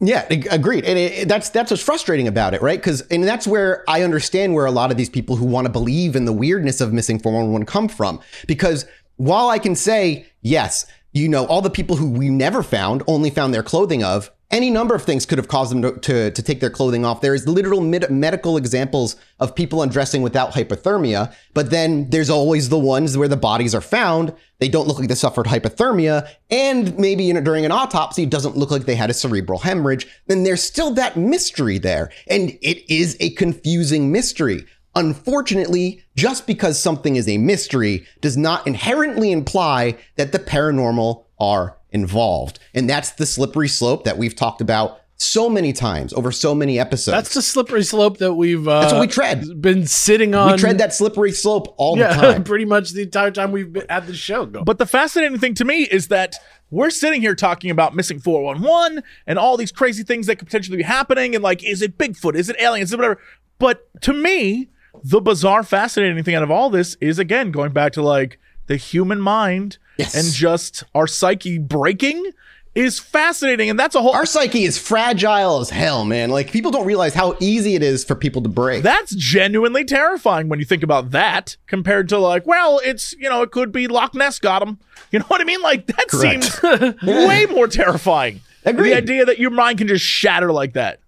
Yeah, 0.00 0.26
agreed. 0.50 0.84
And 0.84 0.98
it, 0.98 1.12
it- 1.12 1.28
that's 1.28 1.48
that's 1.50 1.70
what's 1.70 1.82
frustrating 1.82 2.28
about 2.28 2.52
it, 2.54 2.60
right? 2.62 2.78
Because 2.78 3.00
and 3.02 3.24
that's 3.24 3.46
where 3.46 3.84
I 3.88 4.02
understand 4.02 4.54
where 4.54 4.66
a 4.66 4.70
lot 4.70 4.90
of 4.90 4.96
these 4.96 5.08
people 5.08 5.36
who 5.36 5.46
want 5.46 5.66
to 5.66 5.72
believe 5.72 6.16
in 6.16 6.24
the 6.24 6.32
weirdness 6.32 6.80
of 6.80 6.92
missing 6.92 7.18
411 7.18 7.64
come 7.66 7.88
from. 7.88 8.20
Because 8.46 8.84
while 9.16 9.48
I 9.48 9.58
can 9.58 9.74
say 9.74 10.26
yes, 10.42 10.84
you 11.18 11.28
know, 11.28 11.44
all 11.46 11.60
the 11.60 11.70
people 11.70 11.96
who 11.96 12.10
we 12.10 12.30
never 12.30 12.62
found 12.62 13.02
only 13.06 13.30
found 13.30 13.52
their 13.52 13.62
clothing 13.62 14.02
of. 14.02 14.30
Any 14.50 14.70
number 14.70 14.94
of 14.94 15.02
things 15.02 15.26
could 15.26 15.36
have 15.36 15.48
caused 15.48 15.70
them 15.70 15.82
to, 15.82 15.92
to, 15.98 16.30
to 16.30 16.42
take 16.42 16.60
their 16.60 16.70
clothing 16.70 17.04
off. 17.04 17.20
There 17.20 17.34
is 17.34 17.46
literal 17.46 17.82
med- 17.82 18.10
medical 18.10 18.56
examples 18.56 19.14
of 19.40 19.54
people 19.54 19.82
undressing 19.82 20.22
without 20.22 20.52
hypothermia, 20.52 21.34
but 21.52 21.68
then 21.68 22.08
there's 22.08 22.30
always 22.30 22.70
the 22.70 22.78
ones 22.78 23.18
where 23.18 23.28
the 23.28 23.36
bodies 23.36 23.74
are 23.74 23.82
found. 23.82 24.32
They 24.58 24.68
don't 24.68 24.88
look 24.88 24.98
like 24.98 25.08
they 25.08 25.14
suffered 25.14 25.46
hypothermia, 25.46 26.26
and 26.50 26.98
maybe 26.98 27.28
in, 27.28 27.44
during 27.44 27.66
an 27.66 27.72
autopsy, 27.72 28.22
it 28.22 28.30
doesn't 28.30 28.56
look 28.56 28.70
like 28.70 28.86
they 28.86 28.96
had 28.96 29.10
a 29.10 29.14
cerebral 29.14 29.58
hemorrhage. 29.58 30.06
Then 30.28 30.44
there's 30.44 30.62
still 30.62 30.92
that 30.92 31.18
mystery 31.18 31.76
there, 31.76 32.10
and 32.26 32.58
it 32.62 32.90
is 32.90 33.18
a 33.20 33.30
confusing 33.34 34.10
mystery. 34.10 34.64
Unfortunately, 34.98 36.02
just 36.16 36.46
because 36.46 36.80
something 36.80 37.16
is 37.16 37.28
a 37.28 37.38
mystery 37.38 38.06
does 38.20 38.36
not 38.36 38.66
inherently 38.66 39.32
imply 39.32 39.96
that 40.16 40.32
the 40.32 40.38
paranormal 40.38 41.24
are 41.38 41.76
involved. 41.90 42.58
And 42.74 42.90
that's 42.90 43.10
the 43.12 43.26
slippery 43.26 43.68
slope 43.68 44.04
that 44.04 44.18
we've 44.18 44.34
talked 44.34 44.60
about 44.60 45.00
so 45.20 45.48
many 45.50 45.72
times 45.72 46.12
over 46.12 46.30
so 46.30 46.54
many 46.54 46.78
episodes. 46.78 47.12
That's 47.16 47.34
the 47.34 47.42
slippery 47.42 47.82
slope 47.82 48.18
that 48.18 48.34
we've 48.34 48.66
uh, 48.68 48.80
That's 48.82 48.92
what 48.92 49.00
we 49.00 49.06
tread. 49.08 49.60
Been 49.60 49.86
sitting 49.86 50.34
on. 50.34 50.52
we 50.52 50.58
tread 50.58 50.78
that 50.78 50.94
slippery 50.94 51.32
slope 51.32 51.74
all 51.76 51.96
the 51.96 52.04
time. 52.08 52.44
pretty 52.44 52.64
much 52.64 52.90
the 52.90 53.02
entire 53.02 53.30
time 53.32 53.50
we've 53.50 53.72
been 53.72 53.86
at 53.88 54.06
the 54.06 54.14
show. 54.14 54.46
Go. 54.46 54.62
But 54.62 54.78
the 54.78 54.86
fascinating 54.86 55.38
thing 55.38 55.54
to 55.54 55.64
me 55.64 55.82
is 55.82 56.08
that 56.08 56.36
we're 56.70 56.90
sitting 56.90 57.20
here 57.20 57.34
talking 57.34 57.70
about 57.70 57.96
missing 57.96 58.20
411 58.20 59.02
and 59.26 59.38
all 59.38 59.56
these 59.56 59.72
crazy 59.72 60.04
things 60.04 60.26
that 60.26 60.36
could 60.36 60.46
potentially 60.46 60.76
be 60.76 60.82
happening. 60.84 61.34
And 61.34 61.42
like, 61.42 61.64
is 61.64 61.82
it 61.82 61.98
Bigfoot? 61.98 62.36
Is 62.36 62.48
it 62.48 62.56
aliens? 62.60 62.90
Is 62.90 62.94
it 62.94 62.96
whatever? 62.98 63.20
But 63.58 63.88
to 64.02 64.12
me, 64.12 64.68
the 65.04 65.20
bizarre, 65.20 65.62
fascinating 65.62 66.22
thing 66.24 66.34
out 66.34 66.42
of 66.42 66.50
all 66.50 66.70
this 66.70 66.96
is 67.00 67.18
again 67.18 67.50
going 67.50 67.72
back 67.72 67.92
to 67.92 68.02
like 68.02 68.38
the 68.66 68.76
human 68.76 69.20
mind 69.20 69.78
Yes. 69.98 70.14
and 70.14 70.32
just 70.32 70.84
our 70.94 71.06
psyche 71.06 71.58
breaking 71.58 72.30
is 72.74 73.00
fascinating. 73.00 73.68
And 73.70 73.76
that's 73.78 73.96
a 73.96 74.00
whole. 74.02 74.12
Our 74.12 74.26
psyche 74.26 74.62
is 74.62 74.78
fragile 74.78 75.58
as 75.58 75.70
hell, 75.70 76.04
man. 76.04 76.30
Like 76.30 76.52
people 76.52 76.70
don't 76.70 76.86
realize 76.86 77.14
how 77.14 77.36
easy 77.40 77.74
it 77.74 77.82
is 77.82 78.04
for 78.04 78.14
people 78.14 78.40
to 78.42 78.48
break. 78.48 78.84
that's 78.84 79.12
genuinely 79.16 79.84
terrifying 79.84 80.48
when 80.48 80.60
you 80.60 80.64
think 80.64 80.84
about 80.84 81.10
that 81.10 81.56
compared 81.66 82.08
to 82.10 82.18
like, 82.18 82.46
well, 82.46 82.80
it's, 82.84 83.12
you 83.14 83.28
know, 83.28 83.42
it 83.42 83.50
could 83.50 83.72
be 83.72 83.88
Loch 83.88 84.14
Ness 84.14 84.38
got 84.38 84.62
him. 84.62 84.78
You 85.10 85.20
know 85.20 85.24
what 85.28 85.40
I 85.40 85.44
mean? 85.44 85.62
Like 85.62 85.86
that 85.86 86.08
Correct. 86.08 86.44
seems 86.44 87.02
way 87.02 87.46
more 87.46 87.66
terrifying. 87.66 88.42
Agreed. 88.66 88.90
The 88.90 88.96
idea 88.96 89.24
that 89.24 89.38
your 89.38 89.50
mind 89.50 89.78
can 89.78 89.88
just 89.88 90.04
shatter 90.04 90.52
like 90.52 90.74
that. 90.74 91.00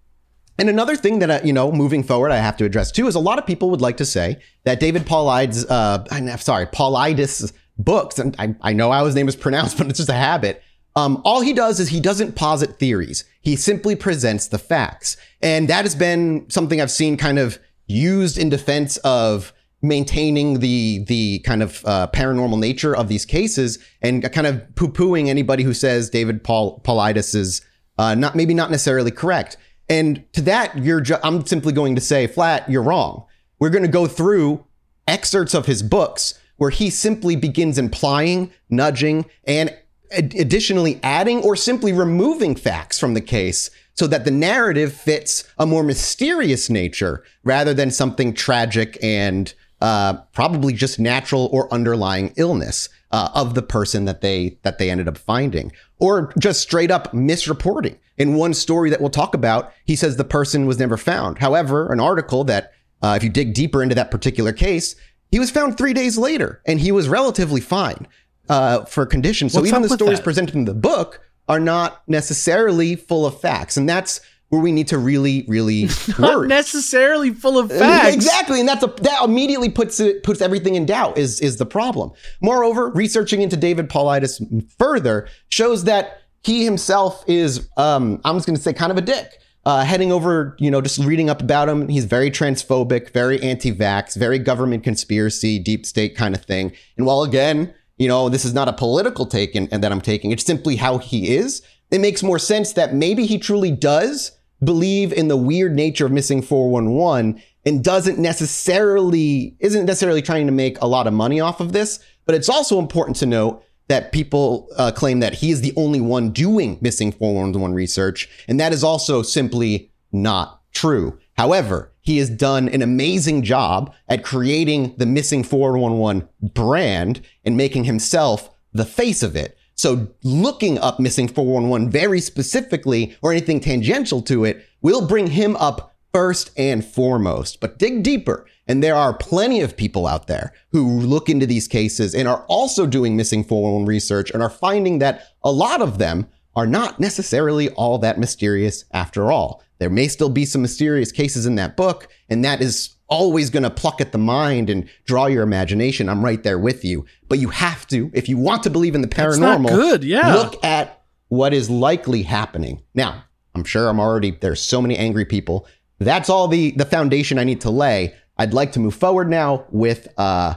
And 0.57 0.69
another 0.69 0.95
thing 0.95 1.19
that, 1.19 1.45
you 1.45 1.53
know, 1.53 1.71
moving 1.71 2.03
forward, 2.03 2.31
I 2.31 2.37
have 2.37 2.57
to 2.57 2.65
address 2.65 2.91
too 2.91 3.07
is 3.07 3.15
a 3.15 3.19
lot 3.19 3.39
of 3.39 3.45
people 3.45 3.69
would 3.71 3.81
like 3.81 3.97
to 3.97 4.05
say 4.05 4.39
that 4.63 4.79
David 4.79 5.03
Paulides, 5.03 5.65
uh, 5.69 6.05
I'm 6.11 6.27
sorry, 6.37 6.67
Paulides 6.67 7.51
books, 7.77 8.19
and 8.19 8.35
I, 8.37 8.55
I 8.61 8.73
know 8.73 8.91
how 8.91 9.05
his 9.05 9.15
name 9.15 9.27
is 9.27 9.35
pronounced, 9.35 9.77
but 9.79 9.87
it's 9.87 9.97
just 9.97 10.09
a 10.09 10.13
habit. 10.13 10.61
Um, 10.95 11.21
all 11.23 11.41
he 11.41 11.53
does 11.53 11.79
is 11.79 11.89
he 11.89 11.99
doesn't 11.99 12.35
posit 12.35 12.77
theories. 12.77 13.23
He 13.41 13.55
simply 13.55 13.95
presents 13.95 14.47
the 14.47 14.59
facts. 14.59 15.17
And 15.41 15.67
that 15.69 15.85
has 15.85 15.95
been 15.95 16.49
something 16.49 16.81
I've 16.81 16.91
seen 16.91 17.17
kind 17.17 17.39
of 17.39 17.59
used 17.87 18.37
in 18.37 18.49
defense 18.49 18.97
of 18.97 19.53
maintaining 19.81 20.59
the 20.59 21.03
the 21.07 21.39
kind 21.39 21.63
of 21.63 21.83
uh, 21.85 22.07
paranormal 22.13 22.59
nature 22.59 22.95
of 22.95 23.07
these 23.07 23.25
cases 23.25 23.79
and 24.01 24.31
kind 24.31 24.45
of 24.45 24.63
poo-pooing 24.75 25.27
anybody 25.27 25.63
who 25.63 25.73
says 25.73 26.09
David 26.09 26.43
Paul 26.43 26.79
Paulides 26.83 27.33
is 27.33 27.61
uh, 27.97 28.13
not 28.13 28.35
maybe 28.35 28.53
not 28.53 28.69
necessarily 28.69 29.11
correct. 29.11 29.57
And 29.91 30.23
to 30.31 30.41
that, 30.43 30.77
you're 30.77 31.01
ju- 31.01 31.17
I'm 31.21 31.45
simply 31.45 31.73
going 31.73 31.95
to 31.95 32.01
say 32.01 32.25
flat, 32.25 32.69
you're 32.69 32.81
wrong. 32.81 33.25
We're 33.59 33.69
going 33.69 33.83
to 33.83 33.89
go 33.89 34.07
through 34.07 34.63
excerpts 35.05 35.53
of 35.53 35.65
his 35.65 35.83
books 35.83 36.39
where 36.55 36.69
he 36.69 36.89
simply 36.89 37.35
begins 37.35 37.77
implying, 37.77 38.53
nudging, 38.69 39.25
and 39.43 39.75
ad- 40.09 40.33
additionally 40.39 40.97
adding 41.03 41.39
or 41.39 41.57
simply 41.57 41.91
removing 41.91 42.55
facts 42.55 42.99
from 42.99 43.15
the 43.15 43.21
case 43.21 43.69
so 43.93 44.07
that 44.07 44.23
the 44.23 44.31
narrative 44.31 44.93
fits 44.93 45.43
a 45.57 45.65
more 45.65 45.83
mysterious 45.83 46.69
nature 46.69 47.25
rather 47.43 47.73
than 47.73 47.91
something 47.91 48.33
tragic 48.33 48.97
and 49.03 49.53
uh, 49.81 50.13
probably 50.31 50.71
just 50.71 50.99
natural 50.99 51.49
or 51.51 51.71
underlying 51.73 52.31
illness 52.37 52.87
uh, 53.11 53.29
of 53.33 53.53
the 53.53 53.61
person 53.61 54.05
that 54.05 54.21
they 54.21 54.57
that 54.63 54.77
they 54.77 54.89
ended 54.89 55.07
up 55.07 55.17
finding, 55.17 55.71
or 55.99 56.33
just 56.39 56.61
straight 56.61 56.91
up 56.91 57.11
misreporting. 57.11 57.97
In 58.17 58.35
one 58.35 58.53
story 58.53 58.89
that 58.89 59.01
we'll 59.01 59.09
talk 59.09 59.33
about, 59.33 59.71
he 59.85 59.95
says 59.95 60.15
the 60.15 60.23
person 60.23 60.65
was 60.65 60.77
never 60.77 60.97
found. 60.97 61.39
However, 61.39 61.91
an 61.91 61.99
article 61.99 62.43
that, 62.45 62.71
uh, 63.01 63.15
if 63.17 63.23
you 63.23 63.29
dig 63.29 63.53
deeper 63.53 63.81
into 63.81 63.95
that 63.95 64.11
particular 64.11 64.53
case, 64.53 64.95
he 65.31 65.39
was 65.39 65.49
found 65.49 65.77
three 65.77 65.93
days 65.93 66.17
later, 66.17 66.61
and 66.65 66.79
he 66.79 66.91
was 66.91 67.09
relatively 67.09 67.61
fine 67.61 68.07
uh, 68.49 68.85
for 68.85 69.05
conditions. 69.05 69.53
So 69.53 69.59
What's 69.59 69.69
even 69.69 69.81
the 69.81 69.89
stories 69.89 70.19
that? 70.19 70.23
presented 70.23 70.55
in 70.55 70.65
the 70.65 70.73
book 70.73 71.21
are 71.47 71.59
not 71.59 72.03
necessarily 72.07 72.95
full 72.95 73.25
of 73.25 73.39
facts, 73.39 73.75
and 73.75 73.89
that's 73.89 74.21
where 74.51 74.61
we 74.61 74.71
need 74.71 74.87
to 74.89 74.97
really, 74.99 75.43
really 75.47 75.85
Not 76.19 76.35
worry. 76.35 76.47
necessarily 76.47 77.31
full 77.33 77.57
of 77.57 77.71
facts. 77.71 78.13
Exactly, 78.13 78.59
and 78.59 78.69
that's 78.69 78.83
a 78.83 78.87
that 79.01 79.23
immediately 79.23 79.69
puts 79.69 79.99
it 79.99 80.23
puts 80.23 80.41
everything 80.41 80.75
in 80.75 80.85
doubt. 80.85 81.17
Is 81.17 81.39
is 81.41 81.57
the 81.57 81.65
problem? 81.65 82.11
Moreover, 82.41 82.89
researching 82.89 83.41
into 83.41 83.57
David 83.57 83.89
Paulides 83.89 84.39
further 84.77 85.27
shows 85.49 85.85
that 85.85 86.21
he 86.43 86.63
himself 86.65 87.23
is 87.27 87.67
um 87.77 88.21
I'm 88.23 88.35
just 88.35 88.45
going 88.45 88.55
to 88.57 88.61
say 88.61 88.73
kind 88.73 88.91
of 88.91 88.97
a 88.97 89.01
dick. 89.01 89.39
uh, 89.65 89.83
heading 89.85 90.11
over, 90.11 90.55
you 90.59 90.71
know, 90.71 90.81
just 90.81 90.97
reading 90.99 91.29
up 91.29 91.39
about 91.41 91.69
him. 91.69 91.87
He's 91.87 92.05
very 92.05 92.31
transphobic, 92.31 93.13
very 93.13 93.39
anti-vax, 93.43 94.17
very 94.17 94.39
government 94.39 94.83
conspiracy, 94.83 95.59
deep 95.59 95.85
state 95.85 96.15
kind 96.15 96.33
of 96.35 96.43
thing. 96.43 96.71
And 96.97 97.05
while 97.05 97.21
again, 97.21 97.73
you 97.99 98.07
know, 98.07 98.27
this 98.27 98.43
is 98.43 98.53
not 98.55 98.67
a 98.67 98.73
political 98.73 99.27
take 99.27 99.53
and 99.55 99.69
that 99.69 99.91
I'm 99.91 100.01
taking, 100.01 100.31
it's 100.31 100.43
simply 100.43 100.77
how 100.77 100.97
he 100.97 101.35
is. 101.35 101.61
It 101.91 102.01
makes 102.01 102.23
more 102.23 102.39
sense 102.39 102.73
that 102.73 102.95
maybe 102.95 103.27
he 103.27 103.37
truly 103.37 103.69
does 103.69 104.31
believe 104.63 105.11
in 105.11 105.27
the 105.27 105.37
weird 105.37 105.75
nature 105.75 106.05
of 106.05 106.11
missing 106.11 106.41
411 106.41 107.41
and 107.65 107.83
doesn't 107.83 108.19
necessarily 108.19 109.55
isn't 109.59 109.85
necessarily 109.85 110.21
trying 110.21 110.45
to 110.47 110.51
make 110.51 110.79
a 110.81 110.87
lot 110.87 111.07
of 111.07 111.13
money 111.13 111.39
off 111.39 111.59
of 111.59 111.73
this. 111.73 111.99
But 112.25 112.35
it's 112.35 112.49
also 112.49 112.79
important 112.79 113.17
to 113.17 113.25
note 113.25 113.63
that 113.87 114.11
people 114.11 114.67
uh, 114.77 114.91
claim 114.91 115.19
that 115.19 115.35
he 115.35 115.51
is 115.51 115.61
the 115.61 115.73
only 115.75 115.99
one 115.99 116.31
doing 116.31 116.77
missing 116.81 117.11
411 117.11 117.75
research, 117.75 118.29
and 118.47 118.59
that 118.59 118.71
is 118.71 118.83
also 118.83 119.21
simply 119.21 119.91
not 120.11 120.61
true. 120.71 121.19
However, 121.37 121.91
he 122.01 122.17
has 122.17 122.29
done 122.29 122.69
an 122.69 122.81
amazing 122.81 123.43
job 123.43 123.93
at 124.07 124.23
creating 124.23 124.95
the 124.97 125.05
missing 125.05 125.43
411 125.43 126.27
brand 126.41 127.21
and 127.43 127.57
making 127.57 127.83
himself 127.83 128.49
the 128.73 128.85
face 128.85 129.23
of 129.23 129.35
it. 129.35 129.57
So 129.81 130.09
looking 130.21 130.77
up 130.77 130.99
missing 130.99 131.27
411 131.27 131.89
very 131.89 132.21
specifically 132.21 133.17
or 133.23 133.31
anything 133.31 133.59
tangential 133.59 134.21
to 134.21 134.45
it 134.45 134.63
will 134.83 135.07
bring 135.07 135.25
him 135.25 135.55
up 135.55 135.95
first 136.13 136.51
and 136.55 136.85
foremost. 136.85 137.59
But 137.59 137.79
dig 137.79 138.03
deeper. 138.03 138.45
And 138.67 138.83
there 138.83 138.93
are 138.93 139.11
plenty 139.11 139.59
of 139.61 139.75
people 139.75 140.05
out 140.05 140.27
there 140.27 140.53
who 140.71 140.87
look 140.87 141.29
into 141.29 141.47
these 141.47 141.67
cases 141.67 142.13
and 142.13 142.27
are 142.27 142.45
also 142.47 142.85
doing 142.85 143.17
missing 143.17 143.43
411 143.43 143.87
research 143.87 144.29
and 144.29 144.43
are 144.43 144.51
finding 144.51 144.99
that 144.99 145.23
a 145.43 145.51
lot 145.51 145.81
of 145.81 145.97
them 145.97 146.27
are 146.55 146.67
not 146.67 146.99
necessarily 146.99 147.69
all 147.71 147.97
that 147.97 148.19
mysterious 148.19 148.85
after 148.91 149.31
all. 149.31 149.63
There 149.79 149.89
may 149.89 150.07
still 150.09 150.29
be 150.29 150.45
some 150.45 150.61
mysterious 150.61 151.11
cases 151.11 151.47
in 151.47 151.55
that 151.55 151.75
book, 151.75 152.07
and 152.29 152.45
that 152.45 152.61
is 152.61 152.97
always 153.11 153.51
going 153.51 153.63
to 153.63 153.69
pluck 153.69 154.01
at 154.01 154.13
the 154.13 154.17
mind 154.17 154.69
and 154.69 154.89
draw 155.05 155.27
your 155.27 155.43
imagination. 155.43 156.09
I'm 156.09 156.25
right 156.25 156.41
there 156.41 156.57
with 156.57 156.83
you. 156.83 157.05
But 157.27 157.37
you 157.37 157.49
have 157.49 157.85
to, 157.87 158.09
if 158.13 158.27
you 158.27 158.37
want 158.37 158.63
to 158.63 158.71
believe 158.71 158.95
in 158.95 159.01
the 159.01 159.07
paranormal, 159.07 159.67
good, 159.67 160.03
yeah. 160.03 160.33
look 160.33 160.63
at 160.63 161.03
what 161.27 161.53
is 161.53 161.69
likely 161.69 162.23
happening. 162.23 162.81
Now, 162.95 163.25
I'm 163.53 163.65
sure 163.65 163.87
I'm 163.87 163.99
already 163.99 164.31
there's 164.31 164.61
so 164.61 164.81
many 164.81 164.97
angry 164.97 165.25
people. 165.25 165.67
That's 165.99 166.29
all 166.29 166.47
the 166.47 166.71
the 166.71 166.85
foundation 166.85 167.37
I 167.37 167.43
need 167.43 167.61
to 167.61 167.69
lay. 167.69 168.15
I'd 168.37 168.53
like 168.53 168.71
to 168.71 168.79
move 168.79 168.95
forward 168.95 169.29
now 169.29 169.65
with 169.69 170.07
uh 170.17 170.55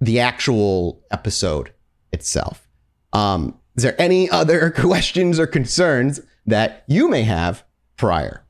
the 0.00 0.20
actual 0.20 1.02
episode 1.10 1.72
itself. 2.12 2.68
Um, 3.12 3.58
is 3.76 3.84
there 3.84 4.00
any 4.00 4.28
other 4.28 4.70
questions 4.76 5.38
or 5.38 5.46
concerns 5.46 6.20
that 6.46 6.84
you 6.86 7.08
may 7.08 7.22
have 7.22 7.64
prior? 7.96 8.43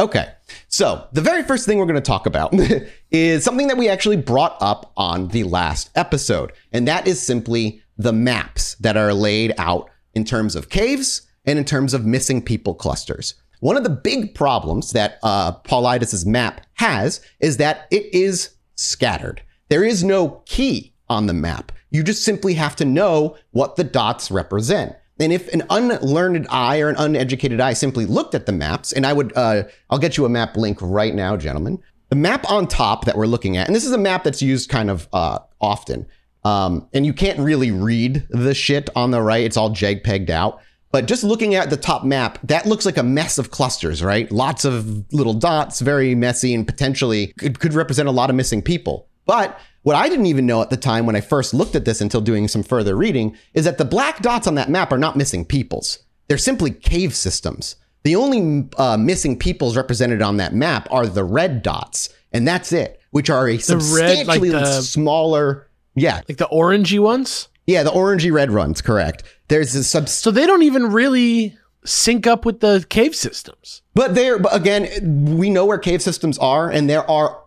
Okay, 0.00 0.32
so 0.68 1.06
the 1.12 1.20
very 1.20 1.42
first 1.42 1.66
thing 1.66 1.76
we're 1.76 1.84
going 1.84 1.94
to 1.94 2.00
talk 2.00 2.24
about 2.24 2.54
is 3.10 3.44
something 3.44 3.66
that 3.66 3.76
we 3.76 3.86
actually 3.86 4.16
brought 4.16 4.56
up 4.58 4.92
on 4.96 5.28
the 5.28 5.44
last 5.44 5.90
episode, 5.94 6.52
and 6.72 6.88
that 6.88 7.06
is 7.06 7.20
simply 7.20 7.82
the 7.98 8.12
maps 8.14 8.76
that 8.76 8.96
are 8.96 9.12
laid 9.12 9.52
out 9.58 9.90
in 10.14 10.24
terms 10.24 10.56
of 10.56 10.70
caves 10.70 11.28
and 11.44 11.58
in 11.58 11.66
terms 11.66 11.92
of 11.92 12.06
missing 12.06 12.40
people 12.40 12.74
clusters. 12.74 13.34
One 13.60 13.76
of 13.76 13.84
the 13.84 13.90
big 13.90 14.34
problems 14.34 14.92
that 14.92 15.18
uh, 15.22 15.52
Paulides' 15.64 16.24
map 16.24 16.62
has 16.76 17.20
is 17.38 17.58
that 17.58 17.86
it 17.90 18.06
is 18.14 18.54
scattered. 18.76 19.42
There 19.68 19.84
is 19.84 20.02
no 20.02 20.42
key 20.46 20.94
on 21.10 21.26
the 21.26 21.34
map. 21.34 21.72
You 21.90 22.02
just 22.02 22.24
simply 22.24 22.54
have 22.54 22.74
to 22.76 22.86
know 22.86 23.36
what 23.50 23.76
the 23.76 23.84
dots 23.84 24.30
represent. 24.30 24.96
And 25.20 25.32
if 25.32 25.52
an 25.52 25.62
unlearned 25.68 26.46
eye 26.48 26.80
or 26.80 26.88
an 26.88 26.96
uneducated 26.96 27.60
eye 27.60 27.74
simply 27.74 28.06
looked 28.06 28.34
at 28.34 28.46
the 28.46 28.52
maps, 28.52 28.92
and 28.92 29.06
I 29.06 29.12
would, 29.12 29.36
uh, 29.36 29.64
I'll 29.90 29.98
get 29.98 30.16
you 30.16 30.24
a 30.24 30.30
map 30.30 30.56
link 30.56 30.78
right 30.80 31.14
now, 31.14 31.36
gentlemen. 31.36 31.78
The 32.08 32.16
map 32.16 32.50
on 32.50 32.66
top 32.66 33.04
that 33.04 33.16
we're 33.16 33.26
looking 33.26 33.56
at, 33.56 33.66
and 33.66 33.76
this 33.76 33.84
is 33.84 33.92
a 33.92 33.98
map 33.98 34.24
that's 34.24 34.42
used 34.42 34.70
kind 34.70 34.90
of 34.90 35.08
uh, 35.12 35.40
often, 35.60 36.06
um, 36.42 36.88
and 36.92 37.04
you 37.04 37.12
can't 37.12 37.38
really 37.38 37.70
read 37.70 38.26
the 38.30 38.54
shit 38.54 38.88
on 38.96 39.10
the 39.10 39.20
right. 39.20 39.44
It's 39.44 39.56
all 39.56 39.70
JPEG'd 39.70 40.30
out. 40.30 40.60
But 40.92 41.06
just 41.06 41.22
looking 41.22 41.54
at 41.54 41.70
the 41.70 41.76
top 41.76 42.02
map, 42.02 42.38
that 42.42 42.66
looks 42.66 42.84
like 42.84 42.96
a 42.96 43.02
mess 43.02 43.38
of 43.38 43.52
clusters, 43.52 44.02
right? 44.02 44.30
Lots 44.32 44.64
of 44.64 45.04
little 45.12 45.34
dots, 45.34 45.80
very 45.80 46.16
messy, 46.16 46.52
and 46.52 46.66
potentially 46.66 47.28
could, 47.38 47.60
could 47.60 47.74
represent 47.74 48.08
a 48.08 48.12
lot 48.12 48.28
of 48.28 48.34
missing 48.34 48.60
people. 48.60 49.06
But 49.24 49.60
what 49.82 49.96
I 49.96 50.08
didn't 50.08 50.26
even 50.26 50.46
know 50.46 50.60
at 50.62 50.70
the 50.70 50.76
time 50.76 51.06
when 51.06 51.16
I 51.16 51.20
first 51.20 51.54
looked 51.54 51.74
at 51.74 51.84
this 51.84 52.00
until 52.00 52.20
doing 52.20 52.48
some 52.48 52.62
further 52.62 52.96
reading 52.96 53.36
is 53.54 53.64
that 53.64 53.78
the 53.78 53.84
black 53.84 54.20
dots 54.20 54.46
on 54.46 54.54
that 54.56 54.68
map 54.68 54.92
are 54.92 54.98
not 54.98 55.16
missing 55.16 55.44
peoples. 55.44 55.98
They're 56.28 56.38
simply 56.38 56.70
cave 56.70 57.14
systems. 57.14 57.76
The 58.02 58.16
only 58.16 58.68
uh, 58.78 58.96
missing 58.96 59.38
peoples 59.38 59.76
represented 59.76 60.22
on 60.22 60.36
that 60.38 60.54
map 60.54 60.88
are 60.90 61.06
the 61.06 61.24
red 61.24 61.62
dots, 61.62 62.08
and 62.32 62.46
that's 62.48 62.72
it, 62.72 63.00
which 63.10 63.28
are 63.30 63.46
a 63.48 63.52
red, 63.52 63.62
substantially 63.62 64.50
like 64.50 64.62
the- 64.62 64.80
smaller. 64.82 65.66
Yeah, 65.96 66.22
Like 66.28 66.38
the 66.38 66.48
orangey 66.52 66.98
ones? 67.00 67.48
yeah, 67.66 67.82
the 67.82 67.90
orangey 67.90 68.32
red 68.32 68.52
ones, 68.52 68.80
correct. 68.80 69.24
There's 69.48 69.74
a 69.74 69.82
sub, 69.84 70.08
So 70.08 70.30
they 70.30 70.46
don't 70.46 70.62
even 70.62 70.92
really 70.92 71.56
sync 71.84 72.26
up 72.26 72.44
with 72.44 72.60
the 72.60 72.84
cave 72.88 73.14
systems. 73.16 73.82
But 73.94 74.14
there, 74.14 74.38
but 74.38 74.54
again, 74.54 75.36
we 75.36 75.50
know 75.50 75.66
where 75.66 75.78
cave 75.78 76.00
systems 76.00 76.38
are, 76.38 76.70
and 76.70 76.88
there 76.88 77.08
are 77.10 77.42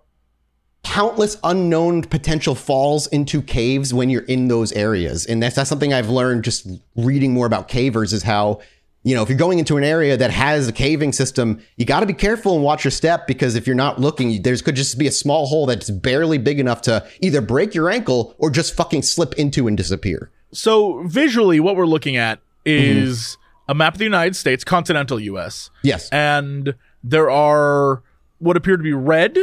countless 0.84 1.38
unknown 1.44 2.04
potential 2.04 2.56
falls 2.56 3.08
into 3.08 3.42
caves 3.42 3.94
when 3.94 4.10
you're 4.10 4.24
in 4.24 4.48
those 4.48 4.72
areas. 4.74 5.26
And 5.26 5.42
that's, 5.42 5.56
that's 5.56 5.70
something 5.70 5.94
I've 5.94 6.10
learned 6.10 6.44
just 6.44 6.68
reading 6.96 7.34
more 7.34 7.46
about 7.46 7.70
cavers 7.70 8.14
is 8.14 8.24
how, 8.24 8.60
you 9.04 9.16
know, 9.16 9.24
if 9.24 9.30
you're 9.30 9.38
going 9.38 9.60
into 9.60 9.78
an 9.78 9.84
area 9.84 10.18
that 10.18 10.32
has 10.32 10.68
a 10.68 10.74
caving 10.74 11.14
system, 11.14 11.62
you 11.78 11.86
got 11.86 12.02
to 12.02 12.06
be 12.06 12.14
careful 12.14 12.56
and 12.56 12.64
watch 12.64 12.84
your 12.84 12.92
step 12.92 13.28
because 13.28 13.56
if 13.56 13.66
you're 13.66 13.76
not 13.76 14.00
looking, 14.00 14.42
there's 14.42 14.62
could 14.62 14.76
just 14.76 14.98
be 14.98 15.08
a 15.08 15.12
small 15.12 15.46
hole 15.46 15.66
that's 15.66 15.90
barely 15.90 16.38
big 16.38 16.60
enough 16.60 16.82
to 16.84 17.06
either 17.22 17.42
break 17.42 17.74
your 17.74 17.90
ankle 17.90 18.36
or 18.38 18.50
just 18.50 18.76
fucking 18.76 19.02
slip 19.02 19.34
into 19.34 19.68
and 19.68 19.78
disappear. 19.78 20.32
So 20.52 21.04
visually, 21.08 21.60
what 21.60 21.76
we're 21.76 21.86
looking 21.86 22.18
at 22.18 22.40
mm-hmm. 22.66 23.00
is 23.00 23.38
a 23.68 23.74
map 23.74 23.94
of 23.94 24.00
the 24.00 24.06
United 24.06 24.36
States, 24.36 24.64
continental 24.64 25.20
U.S. 25.20 25.70
Yes. 25.82 26.10
and 26.10 26.76
there 27.04 27.30
are 27.30 28.04
what 28.40 28.58
appear 28.58 28.78
to 28.78 28.84
be 28.84 28.94
red 28.94 29.38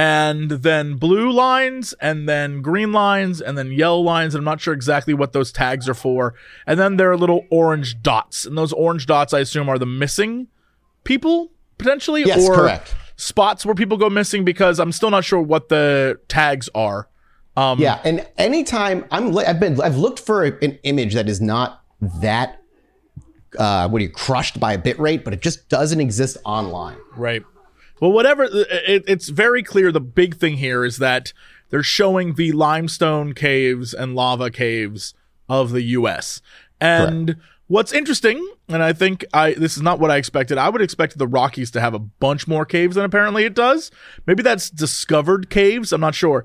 and 0.00 0.50
then 0.50 0.94
blue 0.94 1.28
lines 1.32 1.92
and 2.00 2.28
then 2.28 2.62
green 2.62 2.92
lines 2.92 3.40
and 3.40 3.58
then 3.58 3.72
yellow 3.72 3.98
lines 4.00 4.34
i'm 4.36 4.44
not 4.44 4.60
sure 4.60 4.72
exactly 4.72 5.12
what 5.12 5.32
those 5.32 5.50
tags 5.50 5.88
are 5.88 5.94
for 5.94 6.34
and 6.68 6.78
then 6.78 6.96
there 6.98 7.10
are 7.10 7.16
little 7.16 7.44
orange 7.50 8.00
dots 8.00 8.44
and 8.46 8.56
those 8.56 8.72
orange 8.74 9.06
dots 9.06 9.34
i 9.34 9.40
assume 9.40 9.68
are 9.68 9.78
the 9.78 9.86
missing 10.04 10.46
people 11.02 11.50
potentially 11.78 12.22
Yes, 12.22 12.48
or 12.48 12.54
correct. 12.54 12.94
spots 13.16 13.66
where 13.66 13.74
people 13.74 13.96
go 13.96 14.08
missing 14.08 14.44
because 14.44 14.78
i'm 14.78 14.92
still 14.92 15.10
not 15.10 15.24
sure 15.24 15.40
what 15.42 15.68
the 15.68 16.20
tags 16.28 16.68
are 16.76 17.08
um 17.56 17.80
Yeah, 17.80 18.00
and 18.04 18.24
anytime 18.36 19.04
I'm, 19.10 19.36
I've 19.36 19.58
been, 19.58 19.80
I've 19.80 19.96
looked 19.96 20.20
for 20.20 20.44
a- 20.44 20.56
an 20.64 20.78
image 20.84 21.14
that 21.14 21.28
is 21.28 21.40
not 21.40 21.82
that, 22.22 22.62
uh, 23.58 23.88
what 23.88 23.98
are 24.00 24.04
you 24.04 24.10
crushed 24.10 24.60
by 24.60 24.74
a 24.74 24.78
bit 24.78 24.96
rate, 25.00 25.24
but 25.24 25.32
it 25.34 25.40
just 25.42 25.68
doesn't 25.68 26.00
exist 26.00 26.36
online. 26.44 26.98
Right. 27.16 27.42
Well, 28.00 28.12
whatever. 28.12 28.44
Uh, 28.44 28.64
it, 28.86 29.04
it's 29.06 29.28
very 29.28 29.62
clear. 29.62 29.90
The 29.92 30.00
big 30.00 30.36
thing 30.36 30.56
here 30.58 30.84
is 30.84 30.98
that 30.98 31.32
they're 31.70 31.82
showing 31.82 32.34
the 32.34 32.52
limestone 32.52 33.32
caves 33.34 33.92
and 33.94 34.14
lava 34.14 34.50
caves 34.50 35.14
of 35.48 35.70
the 35.72 35.82
U.S. 35.82 36.40
And 36.80 37.36
what's 37.66 37.92
interesting, 37.92 38.46
and 38.68 38.82
I 38.82 38.92
think 38.92 39.24
I 39.34 39.52
this 39.54 39.76
is 39.76 39.82
not 39.82 39.98
what 40.00 40.10
I 40.10 40.16
expected. 40.16 40.58
I 40.58 40.68
would 40.68 40.82
expect 40.82 41.18
the 41.18 41.26
Rockies 41.26 41.70
to 41.72 41.80
have 41.80 41.94
a 41.94 41.98
bunch 41.98 42.46
more 42.48 42.64
caves 42.64 42.94
than 42.96 43.04
apparently 43.04 43.44
it 43.44 43.54
does. 43.54 43.90
Maybe 44.26 44.42
that's 44.42 44.70
discovered 44.70 45.50
caves. 45.50 45.92
I'm 45.92 46.00
not 46.00 46.14
sure. 46.14 46.44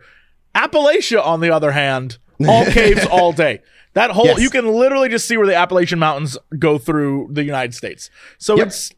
Appalachia, 0.55 1.23
on 1.25 1.39
the 1.39 1.49
other 1.49 1.71
hand, 1.71 2.17
all 2.47 2.65
caves 2.71 3.05
all 3.07 3.31
day. 3.33 3.61
That 3.93 4.11
whole 4.11 4.25
Yes. 4.25 4.39
you 4.39 4.49
can 4.49 4.67
literally 4.67 5.09
just 5.09 5.27
see 5.27 5.37
where 5.37 5.45
the 5.47 5.55
Appalachian 5.55 5.99
Mountains 5.99 6.37
go 6.57 6.77
through 6.79 7.29
the 7.31 7.43
United 7.43 7.73
States. 7.75 8.09
So 8.39 8.57
Yep. 8.57 8.67
it's. 8.67 8.91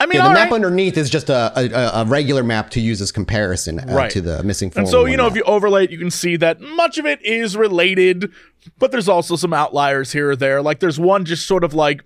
I 0.00 0.06
mean, 0.06 0.16
Yeah, 0.18 0.28
the 0.28 0.34
map 0.34 0.50
right. 0.50 0.56
underneath 0.56 0.96
is 0.98 1.08
just 1.08 1.30
a, 1.30 1.52
a, 1.56 2.02
a 2.02 2.04
regular 2.04 2.42
map 2.42 2.70
to 2.70 2.80
use 2.80 3.00
as 3.00 3.12
comparison 3.12 3.78
uh, 3.78 3.94
Right. 3.94 4.10
to 4.10 4.20
the 4.20 4.42
missing. 4.42 4.72
And 4.76 4.88
so, 4.88 5.04
you 5.04 5.16
know, 5.16 5.26
if 5.26 5.36
you 5.36 5.42
overlay 5.44 5.84
it, 5.84 5.90
you 5.90 5.98
can 5.98 6.10
see 6.10 6.36
that 6.36 6.60
much 6.60 6.98
of 6.98 7.06
it 7.06 7.24
is 7.24 7.56
related, 7.56 8.30
but 8.78 8.90
there's 8.90 9.08
also 9.08 9.36
some 9.36 9.54
outliers 9.54 10.12
here 10.12 10.30
or 10.30 10.36
there. 10.36 10.60
Like 10.62 10.80
there's 10.80 10.98
one 10.98 11.24
just 11.24 11.46
sort 11.46 11.64
of 11.64 11.74
like 11.74 12.02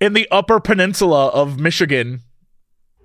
in 0.00 0.12
the 0.12 0.28
upper 0.30 0.60
peninsula 0.60 1.28
of 1.28 1.58
Michigan. 1.58 2.20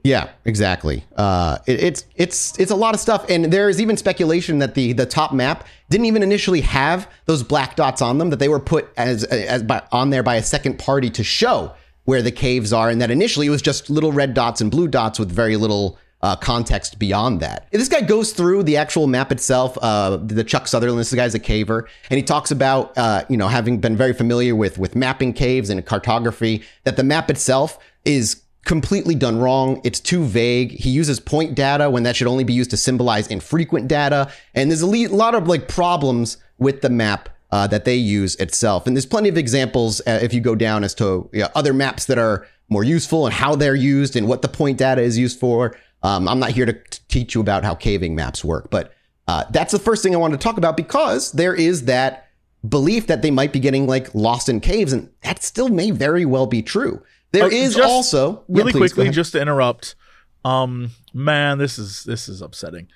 Yeah, 0.03 0.29
exactly. 0.43 1.03
Uh, 1.15 1.57
it, 1.65 1.81
it's 1.83 2.05
it's 2.15 2.59
it's 2.59 2.69
a 2.69 2.75
lot 2.75 2.93
of 2.93 2.99
stuff, 2.99 3.25
and 3.27 3.45
there 3.45 3.69
is 3.69 3.81
even 3.81 3.97
speculation 3.97 4.59
that 4.59 4.75
the 4.75 4.93
the 4.93 5.07
top 5.07 5.33
map 5.33 5.65
didn't 5.89 6.05
even 6.05 6.21
initially 6.21 6.61
have 6.61 7.09
those 7.25 7.41
black 7.41 7.75
dots 7.75 8.03
on 8.03 8.19
them; 8.19 8.29
that 8.29 8.37
they 8.37 8.47
were 8.47 8.59
put 8.59 8.87
as 8.97 9.23
as 9.23 9.63
by, 9.63 9.81
on 9.91 10.11
there 10.11 10.21
by 10.21 10.35
a 10.35 10.43
second 10.43 10.77
party 10.77 11.09
to 11.09 11.23
show 11.23 11.73
where 12.05 12.21
the 12.21 12.31
caves 12.31 12.71
are, 12.71 12.89
and 12.89 13.01
that 13.01 13.11
initially 13.11 13.47
it 13.47 13.51
was 13.51 13.61
just 13.61 13.89
little 13.89 14.11
red 14.11 14.33
dots 14.33 14.61
and 14.61 14.71
blue 14.71 14.87
dots 14.87 15.19
with 15.19 15.31
very 15.31 15.57
little. 15.57 15.97
Uh, 16.21 16.35
context 16.35 16.97
beyond 16.97 17.39
that. 17.39 17.67
This 17.71 17.89
guy 17.89 18.01
goes 18.01 18.33
through 18.33 18.63
the 18.63 18.77
actual 18.77 19.05
map 19.05 19.31
itself. 19.31 19.77
Uh, 19.79 20.17
the 20.17 20.43
Chuck 20.43 20.67
Sutherland, 20.67 20.99
this 20.99 21.13
guy's 21.13 21.35
a 21.35 21.39
caver, 21.39 21.83
and 22.09 22.17
he 22.17 22.23
talks 22.23 22.49
about 22.49 22.97
uh, 22.97 23.25
you 23.29 23.37
know 23.37 23.47
having 23.47 23.77
been 23.79 23.95
very 23.95 24.13
familiar 24.13 24.55
with 24.55 24.79
with 24.79 24.95
mapping 24.95 25.33
caves 25.33 25.69
and 25.69 25.85
cartography. 25.85 26.63
That 26.83 26.95
the 26.95 27.03
map 27.03 27.29
itself 27.29 27.77
is 28.05 28.41
completely 28.65 29.15
done 29.15 29.39
wrong. 29.39 29.79
It's 29.83 29.99
too 29.99 30.23
vague. 30.23 30.71
He 30.71 30.89
uses 30.89 31.19
point 31.19 31.55
data 31.55 31.89
when 31.89 32.03
that 32.03 32.15
should 32.15 32.27
only 32.27 32.43
be 32.43 32.53
used 32.53 32.71
to 32.71 32.77
symbolize 32.77 33.27
infrequent 33.27 33.87
data. 33.87 34.31
And 34.53 34.69
there's 34.69 34.81
a 34.81 34.87
lot 34.87 35.35
of 35.35 35.47
like 35.47 35.67
problems 35.67 36.37
with 36.57 36.81
the 36.81 36.89
map 36.89 37.29
uh, 37.51 37.67
that 37.67 37.85
they 37.85 37.95
use 37.95 38.35
itself. 38.35 38.87
And 38.87 38.95
there's 38.95 39.05
plenty 39.05 39.29
of 39.29 39.37
examples 39.37 40.01
uh, 40.01 40.19
if 40.21 40.33
you 40.33 40.41
go 40.41 40.55
down 40.55 40.83
as 40.83 40.93
to 40.95 41.29
you 41.33 41.41
know, 41.41 41.49
other 41.55 41.73
maps 41.73 42.05
that 42.05 42.17
are 42.17 42.47
more 42.69 42.83
useful 42.83 43.25
and 43.25 43.33
how 43.33 43.55
they're 43.55 43.75
used 43.75 44.15
and 44.15 44.27
what 44.27 44.41
the 44.41 44.47
point 44.47 44.77
data 44.79 45.01
is 45.01 45.17
used 45.17 45.39
for. 45.39 45.77
Um, 46.03 46.27
I'm 46.27 46.39
not 46.39 46.51
here 46.51 46.65
to 46.65 46.73
t- 46.73 46.99
teach 47.07 47.35
you 47.35 47.41
about 47.41 47.63
how 47.63 47.75
caving 47.75 48.15
maps 48.15 48.43
work, 48.43 48.69
but 48.69 48.93
uh, 49.27 49.45
that's 49.51 49.71
the 49.71 49.79
first 49.79 50.03
thing 50.03 50.13
I 50.13 50.17
wanted 50.17 50.39
to 50.39 50.43
talk 50.43 50.57
about 50.57 50.75
because 50.77 51.31
there 51.31 51.55
is 51.55 51.85
that 51.85 52.27
belief 52.67 53.07
that 53.07 53.21
they 53.21 53.31
might 53.31 53.53
be 53.53 53.59
getting 53.59 53.87
like 53.87 54.13
lost 54.15 54.49
in 54.49 54.59
caves, 54.59 54.93
and 54.93 55.09
that 55.21 55.43
still 55.43 55.69
may 55.69 55.91
very 55.91 56.25
well 56.25 56.45
be 56.47 56.61
true. 56.61 57.01
There 57.31 57.45
Uh, 57.45 57.49
is 57.49 57.77
also 57.77 58.43
Yeah, 58.47 58.57
really 58.57 58.71
please, 58.71 58.93
quickly 58.93 59.09
just 59.11 59.31
to 59.33 59.41
interrupt 59.41 59.95
um 60.43 60.91
man 61.13 61.57
this 61.57 61.79
is 61.79 62.03
this 62.03 62.29
is 62.29 62.39
upsetting 62.41 62.87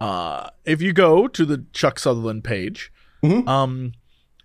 uh 0.00 0.48
if 0.64 0.80
you 0.80 0.92
go 0.92 1.26
to 1.26 1.44
the 1.44 1.64
chuck 1.72 1.98
sutherland 1.98 2.44
page 2.44 2.92
Mm-hmm. 3.22 3.48
um 3.48 3.92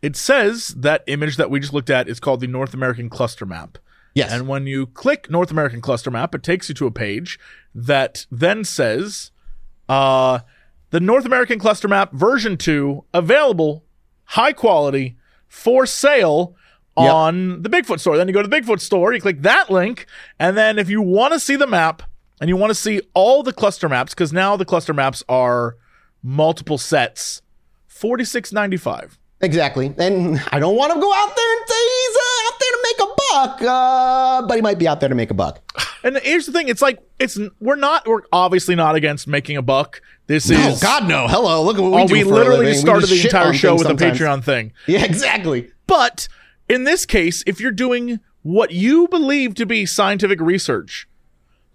it 0.02 0.16
says 0.16 0.68
that 0.78 1.04
image 1.08 1.38
that 1.38 1.50
we 1.50 1.60
just 1.60 1.74
looked 1.74 1.90
at 1.90 2.08
is 2.08 2.20
called 2.20 2.40
the 2.42 2.48
north 2.48 2.74
american 2.74 3.10
cluster 3.10 3.46
map 3.46 3.78
yes, 4.14 4.32
and 4.32 4.48
when 4.48 4.68
you 4.68 4.86
click 4.88 5.30
north 5.30 5.50
american 5.52 5.82
cluster 5.82 6.12
map 6.12 6.36
it 6.36 6.44
takes 6.44 6.70
you 6.70 6.76
to 6.76 6.86
a 6.86 6.92
page 6.92 7.40
that 7.74 8.26
then 8.30 8.64
says 8.64 9.32
uh 9.90 10.40
the 10.92 11.00
north 11.00 11.26
american 11.26 11.58
cluster 11.60 11.88
map 11.88 12.14
version 12.14 12.56
2 12.58 13.04
available 13.14 13.84
high 14.26 14.54
quality 14.54 15.18
for 15.48 15.86
sale 15.86 16.56
Yep. 17.00 17.14
on 17.14 17.62
the 17.62 17.70
Bigfoot 17.70 18.00
store. 18.00 18.18
Then 18.18 18.28
you 18.28 18.34
go 18.34 18.42
to 18.42 18.48
the 18.48 18.56
Bigfoot 18.60 18.82
store, 18.82 19.14
you 19.14 19.22
click 19.22 19.44
that 19.44 19.70
link, 19.70 20.08
and 20.40 20.58
then 20.58 20.80
if 20.80 20.90
you 20.90 21.00
want 21.00 21.32
to 21.34 21.40
see 21.40 21.56
the 21.56 21.68
map 21.68 22.02
and 22.42 22.50
you 22.50 22.56
want 22.58 22.72
to 22.72 22.74
see 22.76 23.02
all 23.14 23.44
the 23.44 23.54
cluster 23.54 23.88
maps, 23.88 24.16
because 24.16 24.34
now 24.34 24.56
the 24.58 24.66
cluster 24.66 24.96
maps 24.96 25.22
are 25.30 25.78
multiple 26.24 26.80
sets, 26.80 27.44
forty 27.98 28.24
six 28.24 28.52
ninety 28.54 28.78
five. 28.78 29.18
exactly. 29.42 29.94
And 29.98 30.42
I 30.52 30.60
don't 30.60 30.76
want 30.76 30.94
to 30.94 31.00
go 31.00 31.14
out 31.14 31.36
there 31.36 31.58
and 31.58 31.68
say 31.68 31.76
he's 31.76 32.16
uh, 32.16 32.48
out 32.48 32.60
there 32.60 32.72
to 32.72 32.80
make 32.84 33.00
a 33.00 33.14
buck, 33.34 33.62
uh, 33.62 34.48
but 34.48 34.56
he 34.56 34.62
might 34.62 34.80
be 34.80 34.88
out 34.88 35.00
there 35.00 35.10
to 35.10 35.16
make 35.16 35.32
a 35.32 35.36
buck. 35.36 35.62
And 36.04 36.16
here's 36.20 36.46
the 36.46 36.52
thing: 36.52 36.70
it's 36.70 36.82
like 36.82 37.00
it's 37.20 37.38
we're 37.60 37.76
not 37.76 38.08
we're 38.08 38.22
obviously 38.32 38.76
not 38.76 38.96
against 38.96 39.28
making 39.28 39.58
a 39.58 39.64
buck. 39.64 40.00
This 40.28 40.48
No, 40.48 40.58
is 40.70 40.80
God 40.80 41.08
no. 41.08 41.28
Hello, 41.28 41.64
look 41.64 41.78
at 41.78 41.82
what 41.82 41.92
we 41.92 42.02
oh, 42.02 42.08
do 42.08 42.14
we 42.14 42.24
literally 42.24 42.68
just 42.68 42.84
We 42.84 42.88
started 42.90 43.10
the 43.10 43.22
entire 43.24 43.52
show 43.52 43.74
with 43.76 43.88
a. 43.88 43.94
Patreon 43.96 44.44
thing. 44.44 44.74
Yeah, 44.88 45.04
exactly. 45.04 45.72
But 45.88 46.28
in 46.70 46.84
this 46.84 47.06
case, 47.06 47.44
if 47.48 47.60
you're 47.60 47.72
doing 47.72 48.20
what 48.44 48.72
you 48.72 49.08
believe 49.08 49.56
to 49.56 49.66
be 49.66 49.86
scientific 49.88 50.40
research, 50.40 51.10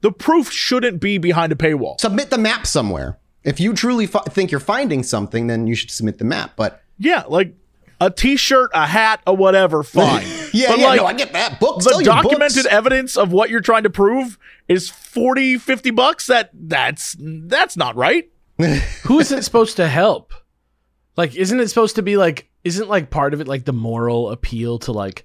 the 0.03 0.13
proof 0.13 0.51
shouldn't 0.53 1.01
be 1.01 1.19
behind 1.19 1.53
a 1.53 1.57
paywall. 1.57 1.99
Submit 2.01 2.31
the 2.31 2.39
map 2.39 2.65
somewhere. 2.67 3.19
If 3.45 3.59
you 3.61 3.75
truly 3.75 4.07
fi- 4.07 4.21
think 4.23 4.51
you're 4.51 4.61
finding 4.61 5.03
something, 5.03 5.47
then 5.49 5.67
you 5.67 5.75
should 5.75 5.91
submit 5.91 6.19
the 6.19 6.25
map. 6.25 6.53
But 6.57 6.83
Yeah, 6.99 7.25
like 7.29 7.55
a 8.01 8.11
t-shirt, 8.11 8.71
a 8.75 8.87
hat, 8.87 9.21
a 9.27 9.35
whatever, 9.35 9.83
fine. 9.85 10.27
yeah, 10.53 10.69
But, 10.71 10.79
yeah, 10.79 10.87
like, 10.87 10.97
no, 11.01 11.07
I 11.07 11.13
get 11.15 11.33
that. 11.33 11.59
Books, 11.61 11.85
the 11.85 12.03
documented 12.05 12.65
books. 12.65 12.67
evidence 12.75 13.17
of 13.17 13.33
what 13.33 13.51
you're 13.51 13.61
trying 13.61 13.83
to 13.85 13.91
prove 13.91 14.39
is 14.69 14.89
40, 14.91 15.59
50 15.59 15.91
bucks. 15.91 16.27
That 16.29 16.51
that's 16.53 17.17
that's 17.21 17.77
not 17.77 17.97
right. 17.97 18.31
Who 19.05 19.19
is 19.21 19.33
it 19.33 19.43
supposed 19.45 19.77
to 19.77 19.89
help? 19.89 20.33
Like, 21.17 21.35
isn't 21.37 21.59
it 21.61 21.69
supposed 21.69 21.97
to 21.97 22.03
be 22.03 22.17
like, 22.17 22.49
isn't 22.65 22.89
like 22.89 23.11
part 23.11 23.35
of 23.35 23.41
it 23.41 23.49
like 23.49 23.65
the 23.65 23.73
moral 23.73 24.31
appeal 24.31 24.79
to 24.81 24.93
like, 24.93 25.25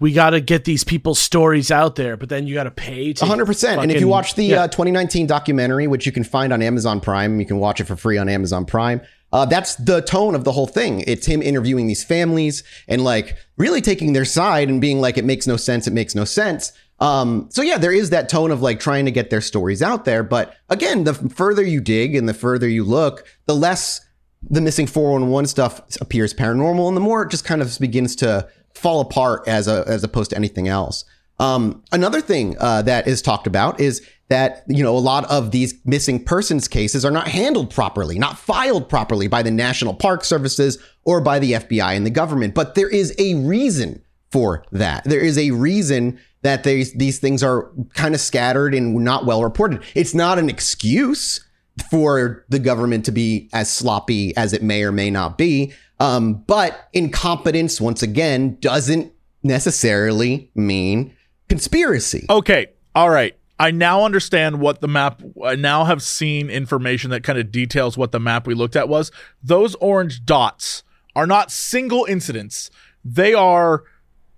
we 0.00 0.12
got 0.12 0.30
to 0.30 0.40
get 0.40 0.64
these 0.64 0.84
people's 0.84 1.18
stories 1.18 1.70
out 1.70 1.96
there, 1.96 2.16
but 2.16 2.28
then 2.28 2.46
you 2.46 2.54
got 2.54 2.64
to 2.64 2.70
pay 2.70 3.12
100%. 3.14 3.82
And 3.82 3.90
if 3.90 4.00
you 4.00 4.08
watch 4.08 4.34
the 4.34 4.44
Yeah. 4.44 4.62
uh, 4.62 4.68
2019 4.68 5.26
documentary, 5.26 5.86
which 5.86 6.06
you 6.06 6.12
can 6.12 6.24
find 6.24 6.52
on 6.52 6.62
Amazon 6.62 7.00
Prime, 7.00 7.40
you 7.40 7.46
can 7.46 7.58
watch 7.58 7.80
it 7.80 7.84
for 7.84 7.96
free 7.96 8.16
on 8.18 8.28
Amazon 8.28 8.64
Prime. 8.64 9.00
Uh, 9.32 9.44
that's 9.44 9.74
the 9.76 10.00
tone 10.00 10.34
of 10.34 10.44
the 10.44 10.52
whole 10.52 10.66
thing. 10.66 11.04
It's 11.06 11.26
him 11.26 11.42
interviewing 11.42 11.86
these 11.86 12.02
families 12.02 12.64
and 12.86 13.04
like 13.04 13.36
really 13.58 13.80
taking 13.82 14.12
their 14.14 14.24
side 14.24 14.68
and 14.70 14.80
being 14.80 15.00
like, 15.00 15.18
it 15.18 15.24
makes 15.24 15.46
no 15.46 15.56
sense. 15.56 15.86
It 15.86 15.92
makes 15.92 16.14
no 16.14 16.24
sense. 16.24 16.72
Um, 17.00 17.46
so 17.50 17.60
yeah, 17.62 17.76
there 17.78 17.92
is 17.92 18.10
that 18.10 18.28
tone 18.28 18.50
of 18.50 18.62
like 18.62 18.80
trying 18.80 19.04
to 19.04 19.10
get 19.10 19.30
their 19.30 19.40
stories 19.42 19.82
out 19.82 20.04
there. 20.04 20.22
But 20.22 20.54
again, 20.70 21.04
the 21.04 21.14
further 21.14 21.62
you 21.62 21.80
dig 21.80 22.16
and 22.16 22.28
the 22.28 22.34
further 22.34 22.66
you 22.68 22.84
look, 22.84 23.24
the 23.46 23.54
less 23.54 24.00
the 24.48 24.60
missing 24.60 24.86
411 24.86 25.46
stuff 25.48 25.82
appears 26.00 26.32
paranormal 26.32 26.86
and 26.88 26.96
the 26.96 27.00
more 27.00 27.22
it 27.24 27.30
just 27.30 27.44
kind 27.44 27.60
of 27.60 27.76
begins 27.80 28.14
to 28.16 28.48
fall 28.78 29.00
apart 29.00 29.46
as 29.46 29.68
a, 29.68 29.84
as 29.86 30.04
opposed 30.04 30.30
to 30.30 30.36
anything 30.36 30.68
else. 30.68 31.04
Um, 31.38 31.82
another 31.92 32.20
thing 32.20 32.56
uh, 32.58 32.82
that 32.82 33.06
is 33.06 33.22
talked 33.22 33.46
about 33.46 33.80
is 33.80 34.06
that 34.28 34.64
you 34.68 34.82
know 34.82 34.96
a 34.96 34.98
lot 34.98 35.24
of 35.30 35.52
these 35.52 35.74
missing 35.84 36.22
persons 36.22 36.68
cases 36.68 37.04
are 37.04 37.10
not 37.10 37.28
handled 37.28 37.70
properly, 37.70 38.18
not 38.18 38.38
filed 38.38 38.88
properly 38.88 39.28
by 39.28 39.42
the 39.42 39.50
National 39.50 39.94
Park 39.94 40.24
Services 40.24 40.78
or 41.04 41.20
by 41.20 41.38
the 41.38 41.52
FBI 41.52 41.96
and 41.96 42.04
the 42.04 42.10
government. 42.10 42.54
But 42.54 42.74
there 42.74 42.88
is 42.88 43.14
a 43.18 43.34
reason 43.34 44.02
for 44.30 44.64
that. 44.72 45.04
There 45.04 45.20
is 45.20 45.38
a 45.38 45.52
reason 45.52 46.18
that 46.42 46.64
these 46.64 46.92
these 46.94 47.18
things 47.18 47.42
are 47.42 47.70
kind 47.94 48.14
of 48.14 48.20
scattered 48.20 48.74
and 48.74 48.94
not 48.96 49.24
well 49.24 49.42
reported. 49.42 49.82
It's 49.94 50.14
not 50.14 50.38
an 50.38 50.50
excuse 50.50 51.44
for 51.90 52.44
the 52.48 52.58
government 52.58 53.04
to 53.04 53.12
be 53.12 53.48
as 53.52 53.72
sloppy 53.72 54.36
as 54.36 54.52
it 54.52 54.62
may 54.62 54.82
or 54.82 54.92
may 54.92 55.10
not 55.10 55.38
be. 55.38 55.72
Um, 56.00 56.34
but 56.46 56.88
incompetence, 56.92 57.80
once 57.80 58.02
again, 58.02 58.56
doesn't 58.60 59.12
necessarily 59.42 60.50
mean 60.54 61.16
conspiracy. 61.48 62.26
Okay, 62.30 62.68
all 62.94 63.10
right. 63.10 63.34
I 63.60 63.72
now 63.72 64.04
understand 64.04 64.60
what 64.60 64.80
the 64.80 64.88
map. 64.88 65.20
I 65.44 65.56
now 65.56 65.84
have 65.84 66.02
seen 66.02 66.48
information 66.48 67.10
that 67.10 67.24
kind 67.24 67.38
of 67.38 67.50
details 67.50 67.98
what 67.98 68.12
the 68.12 68.20
map 68.20 68.46
we 68.46 68.54
looked 68.54 68.76
at 68.76 68.88
was. 68.88 69.10
Those 69.42 69.74
orange 69.76 70.24
dots 70.24 70.84
are 71.16 71.26
not 71.26 71.50
single 71.50 72.04
incidents. 72.04 72.70
They 73.04 73.34
are 73.34 73.82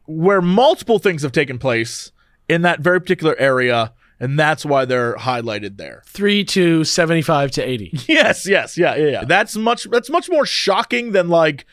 where 0.07 0.41
multiple 0.41 0.99
things 0.99 1.23
have 1.23 1.33
taken 1.33 1.59
place 1.59 2.13
in 2.49 2.63
that 2.63 2.81
very 2.81 3.01
particular 3.01 3.37
area, 3.39 3.93
and 4.21 4.39
that's 4.39 4.65
why 4.65 4.85
they're 4.85 5.15
highlighted 5.17 5.77
there. 5.79 6.03
three 6.07 6.45
to 6.45 6.85
75 6.85 7.51
to 7.53 7.63
80. 7.63 7.93
Yes, 8.09 8.47
yes, 8.47 8.77
yeah, 8.79 8.95
yeah, 8.95 9.09
yeah. 9.09 9.25
That's 9.25 9.57
much. 9.57 9.85
That's 9.91 10.11
much 10.11 10.29
more 10.31 10.47
shocking 10.47 11.13
than 11.13 11.29
like. 11.29 11.65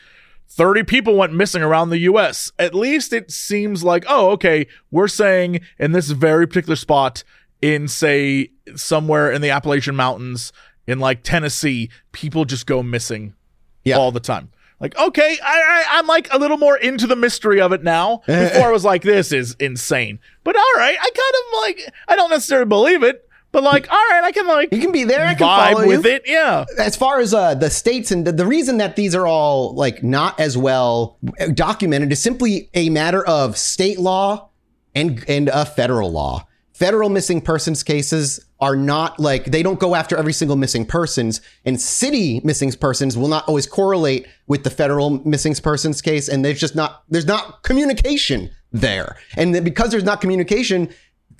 30 0.50 0.84
people 0.84 1.14
went 1.14 1.34
missing 1.34 1.62
around 1.62 1.90
the 1.90 1.98
US. 1.98 2.50
At 2.58 2.74
least 2.74 3.12
it 3.12 3.30
seems 3.30 3.84
like, 3.84 4.06
oh, 4.08 4.30
okay, 4.30 4.66
we're 4.90 5.06
saying 5.06 5.60
in 5.78 5.92
this 5.92 6.08
very 6.10 6.48
particular 6.48 6.74
spot 6.74 7.22
in, 7.60 7.86
say, 7.86 8.48
somewhere 8.74 9.30
in 9.30 9.42
the 9.42 9.50
Appalachian 9.50 9.94
Mountains 9.94 10.50
in 10.86 11.00
like 11.00 11.22
Tennessee, 11.22 11.90
people 12.12 12.46
just 12.46 12.66
go 12.66 12.82
missing 12.82 13.34
Yeah. 13.84 13.98
all 13.98 14.10
the 14.10 14.20
time. 14.20 14.50
Like, 14.80 14.96
okay, 14.98 15.38
I, 15.44 15.84
I, 15.88 15.98
I'm 15.98 16.06
like 16.06 16.32
a 16.32 16.38
little 16.38 16.56
more 16.56 16.76
into 16.76 17.06
the 17.06 17.16
mystery 17.16 17.60
of 17.60 17.72
it 17.72 17.82
now. 17.82 18.18
Before 18.26 18.68
I 18.68 18.70
was 18.70 18.84
like, 18.84 19.02
this 19.02 19.32
is 19.32 19.54
insane. 19.58 20.20
But 20.44 20.56
all 20.56 20.72
right, 20.76 20.96
I 21.00 21.10
kind 21.10 21.34
of 21.34 21.60
like, 21.62 21.94
I 22.06 22.16
don't 22.16 22.30
necessarily 22.30 22.66
believe 22.66 23.02
it, 23.02 23.28
but 23.50 23.62
like, 23.62 23.90
all 23.90 23.98
right, 24.10 24.22
I 24.22 24.30
can 24.30 24.46
like 24.46 24.72
You 24.72 24.80
can 24.80 24.92
be 24.92 25.04
there. 25.04 25.26
I 25.26 25.34
can 25.34 25.46
vibe 25.46 25.86
with 25.86 26.04
you. 26.04 26.10
it. 26.12 26.22
Yeah. 26.26 26.64
as 26.78 26.96
far 26.96 27.18
as 27.18 27.32
uh, 27.34 27.54
the 27.54 27.70
states 27.70 28.10
and 28.12 28.26
the, 28.26 28.32
the 28.32 28.46
reason 28.46 28.76
that 28.78 28.94
these 28.94 29.14
are 29.14 29.26
all 29.26 29.74
like 29.74 30.02
not 30.04 30.38
as 30.38 30.56
well 30.56 31.18
documented 31.54 32.12
is 32.12 32.22
simply 32.22 32.70
a 32.74 32.90
matter 32.90 33.24
of 33.26 33.56
state 33.56 33.98
law 33.98 34.50
and 34.94 35.24
and 35.28 35.48
uh, 35.48 35.64
federal 35.64 36.10
law. 36.12 36.46
Federal 36.78 37.08
missing 37.08 37.40
persons 37.40 37.82
cases 37.82 38.38
are 38.60 38.76
not 38.76 39.18
like 39.18 39.46
they 39.46 39.64
don't 39.64 39.80
go 39.80 39.96
after 39.96 40.16
every 40.16 40.32
single 40.32 40.54
missing 40.54 40.86
persons, 40.86 41.40
and 41.64 41.80
city 41.80 42.40
missing 42.44 42.70
persons 42.70 43.18
will 43.18 43.26
not 43.26 43.48
always 43.48 43.66
correlate 43.66 44.28
with 44.46 44.62
the 44.62 44.70
federal 44.70 45.10
missing 45.26 45.56
persons 45.56 46.00
case, 46.00 46.28
and 46.28 46.44
there's 46.44 46.60
just 46.60 46.76
not 46.76 47.02
there's 47.08 47.26
not 47.26 47.64
communication 47.64 48.48
there, 48.70 49.16
and 49.36 49.64
because 49.64 49.90
there's 49.90 50.04
not 50.04 50.20
communication, 50.20 50.88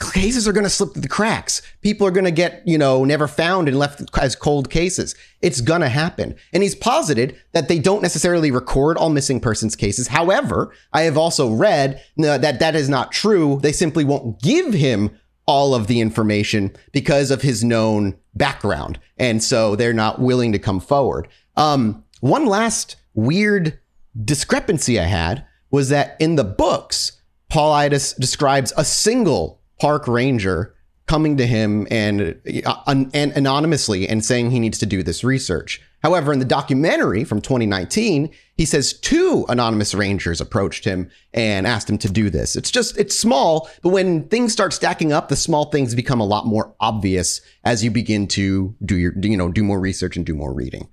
cases 0.01 0.48
are 0.48 0.53
going 0.53 0.64
to 0.64 0.70
slip 0.70 0.92
through 0.92 1.03
the 1.03 1.09
cracks. 1.09 1.62
People 1.83 2.05
are 2.09 2.11
going 2.11 2.24
to 2.24 2.33
get, 2.33 2.66
you 2.66 2.77
know, 2.77 3.05
never 3.05 3.29
found 3.29 3.68
and 3.68 3.79
left 3.79 4.03
as 4.20 4.35
cold 4.35 4.70
cases. 4.70 5.14
It's 5.40 5.61
going 5.61 5.83
to 5.83 5.88
happen. 5.88 6.35
And 6.53 6.64
he's 6.64 6.74
posited 6.74 7.40
that 7.53 7.68
they 7.68 7.79
don't 7.79 8.03
necessarily 8.03 8.51
record 8.51 8.96
all 8.96 9.11
missing 9.11 9.38
persons 9.38 9.77
cases. 9.77 10.09
However, 10.09 10.74
I 10.92 11.03
have 11.03 11.16
also 11.16 11.53
read 11.53 12.03
uh, 12.18 12.38
that 12.38 12.59
that 12.59 12.74
is 12.74 12.88
not 12.88 13.12
true. 13.12 13.61
They 13.62 13.72
simply 13.72 14.05
won't 14.05 14.42
give 14.42 14.74
him 14.74 15.16
all 15.48 15.74
of 15.74 15.87
the 15.87 16.00
information 16.00 16.76
because 16.92 17.30
of 17.30 17.40
his 17.40 17.64
known 17.64 18.14
background. 18.34 19.00
And 19.16 19.42
so 19.42 19.74
they're 19.74 19.94
not 19.94 20.20
willing 20.20 20.52
to 20.52 20.58
come 20.58 20.78
forward. 20.78 21.26
Um, 21.56 22.04
one 22.20 22.44
last 22.44 22.96
weird 23.14 23.80
discrepancy 24.24 25.00
I 25.00 25.04
had 25.04 25.44
was 25.70 25.88
that 25.88 26.16
in 26.20 26.37
the 26.37 26.44
books, 26.44 27.12
Paul 27.48 27.72
Itis 27.72 28.12
describes 28.12 28.74
a 28.76 28.84
single 28.84 29.62
park 29.80 30.06
ranger 30.06 30.74
coming 31.08 31.36
to 31.38 31.46
him 31.46 31.88
and, 31.90 32.36
uh, 32.64 32.76
an- 32.86 33.10
and 33.12 33.32
anonymously 33.32 34.08
and 34.08 34.24
saying 34.24 34.50
he 34.52 34.60
needs 34.60 34.78
to 34.78 34.86
do 34.86 35.02
this 35.02 35.24
research. 35.24 35.80
However, 36.04 36.32
in 36.32 36.38
the 36.38 36.44
documentary 36.44 37.24
from 37.24 37.40
2019, 37.40 38.30
He 38.58 38.66
says 38.66 38.92
two 38.92 39.46
anonymous 39.48 39.94
rangers 39.94 40.40
approached 40.40 40.84
him 40.84 41.10
and 41.32 41.64
asked 41.64 41.88
him 41.88 41.98
to 41.98 42.10
do 42.10 42.28
this. 42.28 42.56
It's 42.56 42.72
just, 42.72 42.98
it's 42.98 43.16
small, 43.16 43.70
but 43.82 43.90
when 43.90 44.28
things 44.28 44.52
start 44.52 44.72
stacking 44.72 45.12
up, 45.12 45.28
the 45.28 45.36
small 45.36 45.66
things 45.66 45.94
become 45.94 46.20
a 46.20 46.26
lot 46.26 46.44
more 46.44 46.74
obvious 46.80 47.40
as 47.64 47.84
you 47.84 47.92
begin 47.92 48.26
to 48.28 48.74
do 48.84 48.96
your, 48.96 49.12
you 49.20 49.36
know, 49.36 49.48
do 49.48 49.62
more 49.62 49.78
research 49.78 50.16
and 50.16 50.26
do 50.26 50.34
more 50.34 50.52
reading. 50.52 50.88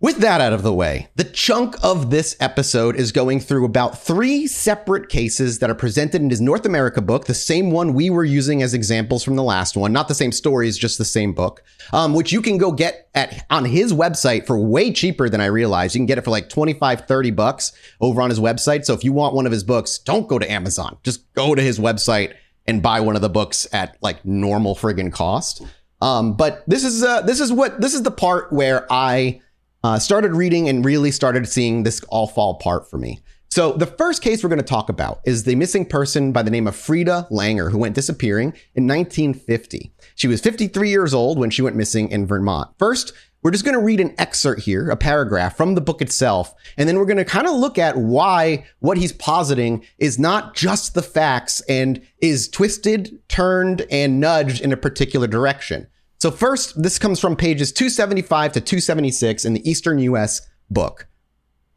With 0.00 0.18
that 0.18 0.40
out 0.40 0.52
of 0.52 0.62
the 0.62 0.72
way, 0.72 1.08
the 1.16 1.24
chunk 1.24 1.74
of 1.82 2.10
this 2.10 2.36
episode 2.38 2.94
is 2.94 3.10
going 3.10 3.40
through 3.40 3.64
about 3.64 4.00
three 4.00 4.46
separate 4.46 5.08
cases 5.08 5.58
that 5.58 5.70
are 5.70 5.74
presented 5.74 6.22
in 6.22 6.30
his 6.30 6.40
North 6.40 6.64
America 6.64 7.02
book, 7.02 7.24
the 7.24 7.34
same 7.34 7.72
one 7.72 7.94
we 7.94 8.08
were 8.08 8.24
using 8.24 8.62
as 8.62 8.74
examples 8.74 9.24
from 9.24 9.34
the 9.34 9.42
last 9.42 9.76
one, 9.76 9.92
not 9.92 10.06
the 10.06 10.14
same 10.14 10.30
stories, 10.30 10.78
just 10.78 10.98
the 10.98 11.04
same 11.04 11.32
book, 11.32 11.64
um, 11.92 12.14
which 12.14 12.30
you 12.30 12.40
can 12.40 12.58
go 12.58 12.70
get 12.70 13.08
at 13.16 13.44
on 13.50 13.64
his 13.64 13.92
website 13.92 14.46
for 14.46 14.56
way 14.56 14.92
cheaper 14.92 15.28
than 15.28 15.40
I 15.40 15.46
realized. 15.46 15.96
You 15.96 15.98
can 15.98 16.06
get 16.06 16.18
it 16.18 16.22
for 16.22 16.30
like 16.30 16.48
25, 16.48 17.08
30 17.08 17.30
bucks 17.32 17.72
over 18.00 18.22
on 18.22 18.30
his 18.30 18.38
website. 18.38 18.84
So 18.84 18.94
if 18.94 19.02
you 19.02 19.12
want 19.12 19.34
one 19.34 19.46
of 19.46 19.52
his 19.52 19.64
books, 19.64 19.98
don't 19.98 20.28
go 20.28 20.38
to 20.38 20.48
Amazon. 20.48 20.96
Just 21.02 21.32
go 21.32 21.56
to 21.56 21.62
his 21.62 21.80
website 21.80 22.34
and 22.68 22.84
buy 22.84 23.00
one 23.00 23.16
of 23.16 23.22
the 23.22 23.28
books 23.28 23.66
at 23.72 23.96
like 24.00 24.24
normal 24.24 24.76
friggin' 24.76 25.12
cost. 25.12 25.60
Um, 26.00 26.36
but 26.36 26.62
this 26.68 26.84
is 26.84 27.02
uh, 27.02 27.22
this 27.22 27.40
is 27.40 27.52
what 27.52 27.80
this 27.80 27.94
is 27.94 28.04
the 28.04 28.12
part 28.12 28.52
where 28.52 28.86
I 28.92 29.40
uh, 29.84 29.98
started 29.98 30.32
reading 30.32 30.68
and 30.68 30.84
really 30.84 31.10
started 31.10 31.48
seeing 31.48 31.82
this 31.82 32.02
all 32.08 32.26
fall 32.26 32.52
apart 32.52 32.90
for 32.90 32.98
me. 32.98 33.20
So 33.50 33.72
the 33.72 33.86
first 33.86 34.22
case 34.22 34.42
we're 34.42 34.50
going 34.50 34.58
to 34.58 34.64
talk 34.64 34.88
about 34.88 35.20
is 35.24 35.44
the 35.44 35.54
missing 35.54 35.86
person 35.86 36.32
by 36.32 36.42
the 36.42 36.50
name 36.50 36.66
of 36.66 36.76
Frieda 36.76 37.26
Langer, 37.30 37.70
who 37.70 37.78
went 37.78 37.94
disappearing 37.94 38.52
in 38.74 38.86
1950. 38.86 39.90
She 40.14 40.28
was 40.28 40.40
53 40.42 40.90
years 40.90 41.14
old 41.14 41.38
when 41.38 41.50
she 41.50 41.62
went 41.62 41.74
missing 41.74 42.10
in 42.10 42.26
Vermont. 42.26 42.70
First, 42.78 43.14
we're 43.42 43.52
just 43.52 43.64
going 43.64 43.76
to 43.76 43.84
read 43.84 44.00
an 44.00 44.14
excerpt 44.18 44.62
here, 44.62 44.90
a 44.90 44.96
paragraph 44.96 45.56
from 45.56 45.74
the 45.74 45.80
book 45.80 46.02
itself, 46.02 46.54
and 46.76 46.88
then 46.88 46.98
we're 46.98 47.06
going 47.06 47.18
to 47.18 47.24
kind 47.24 47.46
of 47.46 47.54
look 47.54 47.78
at 47.78 47.96
why 47.96 48.66
what 48.80 48.98
he's 48.98 49.12
positing 49.12 49.84
is 49.96 50.18
not 50.18 50.54
just 50.54 50.94
the 50.94 51.02
facts 51.02 51.60
and 51.68 52.02
is 52.20 52.48
twisted, 52.48 53.18
turned, 53.28 53.86
and 53.90 54.20
nudged 54.20 54.60
in 54.60 54.72
a 54.72 54.76
particular 54.76 55.26
direction. 55.26 55.86
So 56.18 56.32
first, 56.32 56.82
this 56.82 56.98
comes 56.98 57.20
from 57.20 57.36
pages 57.36 57.70
275 57.70 58.52
to 58.52 58.60
276 58.60 59.44
in 59.44 59.52
the 59.52 59.68
Eastern 59.68 60.00
US 60.00 60.42
book. 60.68 61.06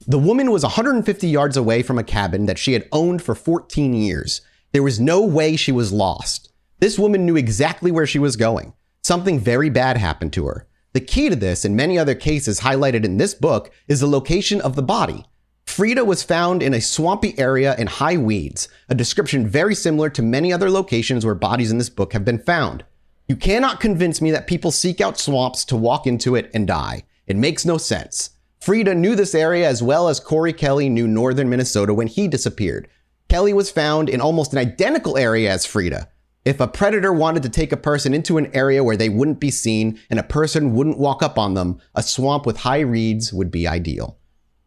The 0.08 0.18
woman 0.18 0.50
was 0.50 0.64
150 0.64 1.28
yards 1.28 1.58
away 1.58 1.84
from 1.84 2.00
a 2.00 2.04
cabin 2.04 2.48
that 2.48 2.58
she 2.58 2.74
had 2.74 2.88
owned 2.92 3.22
for 3.22 3.36
14 3.36 3.94
years. 3.94 4.42
There 4.72 4.82
was 4.82 5.00
no 5.00 5.22
way 5.24 5.56
she 5.56 5.72
was 5.72 5.92
lost. 5.92 6.52
This 6.80 6.98
woman 6.98 7.24
knew 7.24 7.36
exactly 7.36 7.92
where 7.92 8.08
she 8.08 8.18
was 8.18 8.36
going. 8.36 8.74
Something 9.04 9.40
very 9.40 9.70
bad 9.70 9.98
happened 9.98 10.34
to 10.34 10.48
her. 10.48 10.68
The 10.94 11.02
key 11.02 11.30
to 11.30 11.36
this 11.36 11.64
and 11.64 11.76
many 11.76 12.00
other 12.00 12.16
cases 12.16 12.62
highlighted 12.62 13.06
in 13.06 13.18
this 13.18 13.36
book 13.36 13.72
is 13.88 14.00
the 14.00 14.08
location 14.08 14.60
of 14.62 14.76
the 14.76 14.82
body. 14.82 15.24
Frieda 15.68 16.04
was 16.04 16.24
found 16.24 16.64
in 16.64 16.74
a 16.74 16.82
swampy 16.82 17.38
area 17.38 17.76
in 17.78 17.86
high 17.86 18.18
weeds, 18.18 18.68
a 18.90 18.96
description 18.96 19.48
very 19.48 19.76
similar 19.76 20.10
to 20.10 20.24
many 20.24 20.52
other 20.52 20.72
locations 20.72 21.24
where 21.24 21.36
bodies 21.36 21.72
in 21.72 21.78
this 21.78 21.90
book 21.90 22.14
have 22.14 22.26
been 22.26 22.40
found. 22.40 22.84
You 23.32 23.38
cannot 23.38 23.80
convince 23.80 24.20
me 24.22 24.32
that 24.32 24.46
people 24.46 24.72
seek 24.72 25.00
out 25.00 25.18
swamps 25.18 25.64
to 25.64 25.78
walk 25.78 26.06
into 26.06 26.36
it 26.36 26.52
and 26.54 26.68
die. 26.68 27.04
It 27.28 27.38
makes 27.38 27.64
no 27.64 27.78
sense. 27.78 28.32
Frieda 28.60 28.94
knew 28.94 29.16
this 29.16 29.34
area 29.34 29.70
as 29.70 29.82
well 29.82 30.10
as 30.10 30.20
Corey 30.20 30.52
Kelly 30.52 30.90
knew 30.90 31.08
northern 31.08 31.50
Minnesota 31.50 31.94
when 31.94 32.08
he 32.08 32.28
disappeared. 32.28 32.90
Kelly 33.30 33.54
was 33.54 33.72
found 33.72 34.10
in 34.10 34.20
almost 34.20 34.52
an 34.52 34.60
identical 34.60 35.18
area 35.18 35.50
as 35.50 35.66
Frieda. 35.66 36.10
If 36.44 36.60
a 36.60 36.68
predator 36.68 37.14
wanted 37.14 37.44
to 37.44 37.50
take 37.50 37.72
a 37.72 37.78
person 37.78 38.14
into 38.14 38.38
an 38.38 38.54
area 38.54 38.84
where 38.84 38.98
they 38.98 39.08
wouldn't 39.08 39.40
be 39.40 39.50
seen 39.50 39.98
and 40.10 40.20
a 40.20 40.24
person 40.24 40.74
wouldn't 40.74 41.00
walk 41.00 41.24
up 41.24 41.40
on 41.40 41.54
them, 41.54 41.80
a 41.96 42.04
swamp 42.04 42.46
with 42.46 42.58
high 42.58 42.82
reeds 42.82 43.32
would 43.32 43.50
be 43.50 43.66
ideal. 43.66 44.20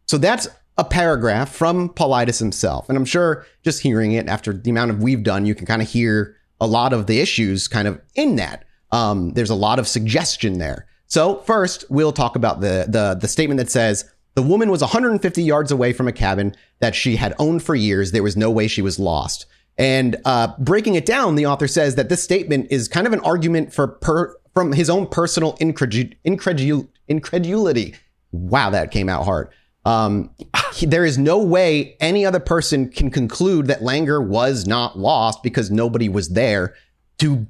So 0.06 0.16
that's 0.16 0.48
a 0.78 0.84
paragraph 0.84 1.54
from 1.54 1.90
Paulides 1.90 2.38
himself. 2.38 2.88
And 2.88 2.96
I'm 2.96 3.04
sure 3.04 3.44
just 3.62 3.82
hearing 3.82 4.12
it 4.12 4.26
after 4.26 4.54
the 4.54 4.70
amount 4.70 4.90
of 4.90 5.02
we've 5.02 5.22
done, 5.22 5.44
you 5.44 5.54
can 5.54 5.66
kind 5.66 5.82
of 5.82 5.90
hear 5.90 6.33
a 6.60 6.66
lot 6.66 6.92
of 6.92 7.06
the 7.06 7.20
issues 7.20 7.68
kind 7.68 7.88
of 7.88 8.00
in 8.14 8.36
that. 8.36 8.64
Um, 8.92 9.32
there's 9.32 9.50
a 9.50 9.54
lot 9.54 9.78
of 9.78 9.88
suggestion 9.88 10.58
there. 10.58 10.86
So 11.06 11.36
first, 11.40 11.84
we'll 11.90 12.12
talk 12.12 12.36
about 12.36 12.60
the, 12.60 12.86
the, 12.88 13.18
the 13.20 13.28
statement 13.28 13.58
that 13.58 13.70
says 13.70 14.08
the 14.34 14.42
woman 14.42 14.70
was 14.70 14.80
150 14.80 15.42
yards 15.42 15.70
away 15.70 15.92
from 15.92 16.08
a 16.08 16.12
cabin 16.12 16.54
that 16.80 16.94
she 16.94 17.16
had 17.16 17.34
owned 17.38 17.62
for 17.62 17.74
years. 17.74 18.12
There 18.12 18.22
was 18.22 18.36
no 18.36 18.50
way 18.50 18.66
she 18.66 18.82
was 18.82 18.98
lost. 18.98 19.46
And 19.76 20.16
uh, 20.24 20.54
breaking 20.58 20.94
it 20.94 21.06
down, 21.06 21.34
the 21.34 21.46
author 21.46 21.66
says 21.66 21.96
that 21.96 22.08
this 22.08 22.22
statement 22.22 22.68
is 22.70 22.88
kind 22.88 23.06
of 23.06 23.12
an 23.12 23.20
argument 23.20 23.72
for 23.72 23.88
per, 23.88 24.36
from 24.52 24.72
his 24.72 24.88
own 24.88 25.06
personal 25.06 25.54
incredul- 25.54 26.14
incredul- 26.24 26.88
incredulity. 27.08 27.94
Wow, 28.32 28.70
that 28.70 28.90
came 28.90 29.08
out 29.08 29.24
hard. 29.24 29.50
Um, 29.84 30.30
he, 30.74 30.86
there 30.86 31.04
is 31.04 31.18
no 31.18 31.38
way 31.38 31.96
any 32.00 32.24
other 32.24 32.40
person 32.40 32.88
can 32.88 33.10
conclude 33.10 33.66
that 33.66 33.80
Langer 33.80 34.24
was 34.24 34.66
not 34.66 34.98
lost 34.98 35.42
because 35.42 35.70
nobody 35.70 36.08
was 36.08 36.30
there 36.30 36.74
to 37.18 37.46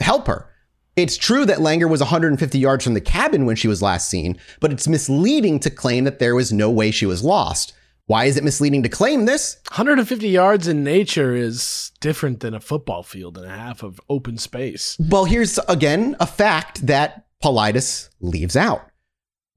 help 0.00 0.26
her. 0.26 0.50
It's 0.96 1.16
true 1.16 1.44
that 1.44 1.58
Langer 1.58 1.90
was 1.90 2.00
150 2.00 2.58
yards 2.58 2.82
from 2.82 2.94
the 2.94 3.00
cabin 3.00 3.44
when 3.44 3.56
she 3.56 3.68
was 3.68 3.82
last 3.82 4.08
seen, 4.08 4.38
but 4.60 4.72
it's 4.72 4.88
misleading 4.88 5.60
to 5.60 5.70
claim 5.70 6.04
that 6.04 6.18
there 6.18 6.34
was 6.34 6.52
no 6.52 6.70
way 6.70 6.90
she 6.90 7.06
was 7.06 7.22
lost. 7.22 7.74
Why 8.06 8.24
is 8.26 8.36
it 8.36 8.44
misleading 8.44 8.82
to 8.84 8.88
claim 8.88 9.26
this? 9.26 9.58
150 9.68 10.28
yards 10.28 10.68
in 10.68 10.84
nature 10.84 11.34
is 11.34 11.92
different 12.00 12.40
than 12.40 12.54
a 12.54 12.60
football 12.60 13.02
field 13.02 13.36
and 13.36 13.46
a 13.46 13.50
half 13.50 13.82
of 13.82 14.00
open 14.08 14.38
space. 14.38 14.96
Well, 14.98 15.24
here's 15.24 15.58
again 15.68 16.16
a 16.18 16.26
fact 16.26 16.86
that 16.86 17.26
Paulides 17.42 18.08
leaves 18.20 18.56
out 18.56 18.88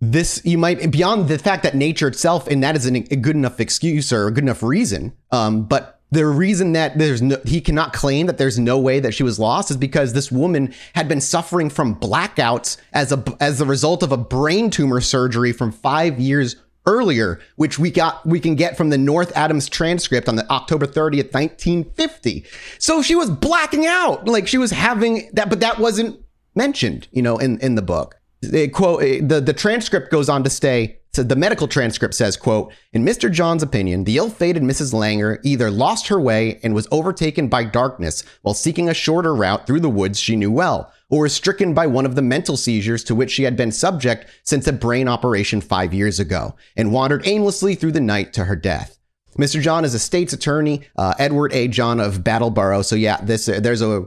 this 0.02 0.42
you 0.46 0.58
might 0.58 0.92
beyond 0.92 1.28
the 1.28 1.38
fact 1.38 1.64
that 1.64 1.76
nature 1.76 2.08
itself 2.08 2.48
and 2.48 2.64
that 2.64 2.76
is 2.76 2.86
an, 2.86 2.96
a 2.96 3.16
good 3.16 3.36
enough 3.36 3.60
excuse 3.60 4.14
or 4.14 4.28
a 4.28 4.32
good 4.32 4.44
enough 4.44 4.64
reason 4.64 5.14
um, 5.32 5.64
but 5.66 6.00
the 6.12 6.26
reason 6.26 6.72
that 6.72 6.98
there's 6.98 7.22
no 7.22 7.38
he 7.46 7.60
cannot 7.60 7.94
claim 7.94 8.28
that 8.28 8.38
there's 8.38 8.58
no 8.58 8.80
way 8.80 9.00
that 9.00 9.14
she 9.14 9.24
was 9.24 9.40
lost 9.40 9.70
is 9.70 9.78
because 9.78 10.14
this 10.14 10.32
woman 10.32 10.74
had 10.96 11.08
been 11.08 11.22
suffering 11.22 11.70
from 11.70 11.96
blackouts 11.96 12.78
as 12.94 13.12
a 13.12 13.24
as 13.40 13.60
a 13.60 13.66
result 13.66 14.02
of 14.02 14.12
a 14.12 14.18
brain 14.18 14.70
tumor 14.70 15.02
surgery 15.02 15.52
from 15.52 15.72
five 15.72 16.20
years 16.20 16.56
earlier 16.86 17.40
which 17.58 17.78
we 17.78 17.92
got 17.92 18.26
we 18.26 18.40
can 18.40 18.56
get 18.56 18.78
from 18.78 18.90
the 18.90 18.98
north 18.98 19.36
adams 19.36 19.68
transcript 19.68 20.30
on 20.30 20.38
the 20.38 20.50
october 20.50 20.88
30th 20.88 21.34
1950 21.34 22.46
so 22.80 23.02
she 23.02 23.16
was 23.16 23.30
blacking 23.30 23.86
out 23.86 24.26
like 24.28 24.48
she 24.48 24.58
was 24.58 24.72
having 24.72 25.30
that 25.34 25.50
but 25.50 25.60
that 25.60 25.78
wasn't 25.78 26.18
mentioned 26.56 27.08
you 27.12 27.22
know 27.22 27.38
in 27.38 27.60
in 27.60 27.76
the 27.76 27.82
book 27.82 28.19
they 28.42 28.68
quote 28.68 29.02
the, 29.02 29.42
the 29.42 29.54
transcript 29.54 30.12
goes 30.12 30.30
on 30.30 30.44
to 30.44 30.50
say 30.50 31.00
so 31.14 31.24
the 31.24 31.36
medical 31.36 31.68
transcript 31.68 32.14
says 32.14 32.38
quote 32.38 32.72
in 32.94 33.04
mr 33.04 33.32
john's 33.32 33.64
opinion 33.64 34.04
the 34.04 34.18
ill-fated 34.18 34.64
mrs 34.64 34.94
langer 34.94 35.40
either 35.44 35.70
lost 35.70 36.08
her 36.08 36.20
way 36.20 36.60
and 36.64 36.74
was 36.74 36.88
overtaken 36.92 37.48
by 37.48 37.64
darkness 37.64 38.24
while 38.42 38.54
seeking 38.54 38.88
a 38.88 38.94
shorter 38.94 39.36
route 39.36 39.68
through 39.68 39.80
the 39.80 39.90
woods 39.90 40.20
she 40.20 40.36
knew 40.36 40.52
well 40.52 40.92
or 41.10 41.24
was 41.24 41.34
stricken 41.34 41.74
by 41.74 41.88
one 41.88 42.06
of 42.06 42.16
the 42.16 42.22
mental 42.22 42.56
seizures 42.56 43.04
to 43.04 43.16
which 43.16 43.32
she 43.32 43.44
had 43.44 43.58
been 43.58 43.72
subject 43.72 44.30
since 44.44 44.68
a 44.68 44.74
brain 44.74 45.08
operation 45.08 45.60
five 45.60 45.94
years 45.94 46.20
ago 46.20 46.56
and 46.78 46.94
wandered 46.94 47.28
aimlessly 47.28 47.76
through 47.76 47.92
the 47.92 48.00
night 48.00 48.32
to 48.34 48.46
her 48.46 48.56
death 48.56 48.96
Mr. 49.38 49.62
John 49.62 49.86
is 49.86 49.94
a 49.94 50.00
state's 50.00 50.34
attorney, 50.34 50.82
uh, 50.98 51.14
Edward 51.18 51.54
A. 51.54 51.70
John 51.70 52.02
of 52.02 52.26
Brattleboro. 52.26 52.82
So 52.82 52.96
yeah, 52.96 53.22
this 53.22 53.48
uh, 53.48 53.62
there's 53.62 53.82
a 53.82 54.06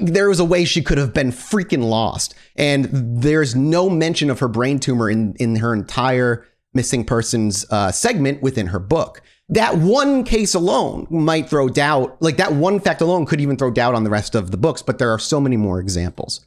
there 0.00 0.28
was 0.28 0.40
a 0.40 0.44
way 0.44 0.64
she 0.64 0.82
could 0.82 0.98
have 0.98 1.12
been 1.12 1.30
freaking 1.30 1.88
lost. 1.88 2.34
And 2.56 2.88
there's 2.92 3.54
no 3.54 3.88
mention 3.88 4.30
of 4.30 4.40
her 4.40 4.48
brain 4.48 4.78
tumor 4.78 5.10
in, 5.10 5.34
in 5.38 5.56
her 5.56 5.72
entire 5.72 6.46
missing 6.74 7.04
persons 7.04 7.66
uh, 7.70 7.90
segment 7.92 8.42
within 8.42 8.68
her 8.68 8.78
book. 8.78 9.22
That 9.48 9.78
one 9.78 10.24
case 10.24 10.54
alone 10.54 11.06
might 11.10 11.48
throw 11.48 11.68
doubt, 11.68 12.20
like 12.20 12.36
that 12.36 12.52
one 12.52 12.80
fact 12.80 13.00
alone 13.00 13.24
could 13.24 13.40
even 13.40 13.56
throw 13.56 13.70
doubt 13.70 13.94
on 13.94 14.04
the 14.04 14.10
rest 14.10 14.34
of 14.34 14.50
the 14.50 14.58
books, 14.58 14.82
but 14.82 14.98
there 14.98 15.10
are 15.10 15.18
so 15.18 15.40
many 15.40 15.56
more 15.56 15.80
examples. 15.80 16.46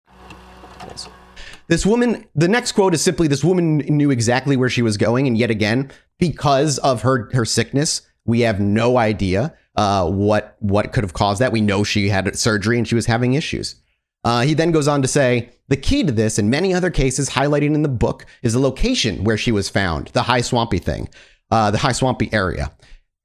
This 1.71 1.85
woman, 1.85 2.25
the 2.35 2.49
next 2.49 2.73
quote 2.73 2.93
is 2.93 3.01
simply 3.01 3.29
this 3.29 3.45
woman 3.45 3.77
knew 3.77 4.11
exactly 4.11 4.57
where 4.57 4.67
she 4.67 4.81
was 4.81 4.97
going. 4.97 5.25
And 5.25 5.37
yet 5.37 5.49
again, 5.49 5.89
because 6.19 6.79
of 6.79 7.03
her, 7.03 7.29
her 7.31 7.45
sickness, 7.45 8.01
we 8.25 8.41
have 8.41 8.59
no 8.59 8.97
idea 8.97 9.55
uh, 9.77 10.05
what, 10.11 10.57
what 10.59 10.91
could 10.91 11.05
have 11.05 11.13
caused 11.13 11.39
that. 11.39 11.53
We 11.53 11.61
know 11.61 11.85
she 11.85 12.09
had 12.09 12.37
surgery 12.37 12.77
and 12.77 12.85
she 12.85 12.95
was 12.95 13.05
having 13.05 13.35
issues. 13.35 13.75
Uh, 14.25 14.41
he 14.41 14.53
then 14.53 14.73
goes 14.73 14.89
on 14.89 15.01
to 15.01 15.07
say 15.07 15.51
the 15.69 15.77
key 15.77 16.03
to 16.03 16.11
this 16.11 16.37
and 16.37 16.49
many 16.49 16.73
other 16.73 16.89
cases 16.89 17.29
highlighted 17.29 17.73
in 17.73 17.83
the 17.83 17.87
book 17.87 18.25
is 18.41 18.51
the 18.51 18.59
location 18.59 19.23
where 19.23 19.37
she 19.37 19.53
was 19.53 19.69
found, 19.69 20.07
the 20.07 20.23
high 20.23 20.41
swampy 20.41 20.77
thing, 20.77 21.07
uh, 21.51 21.71
the 21.71 21.77
high 21.77 21.93
swampy 21.93 22.29
area. 22.33 22.69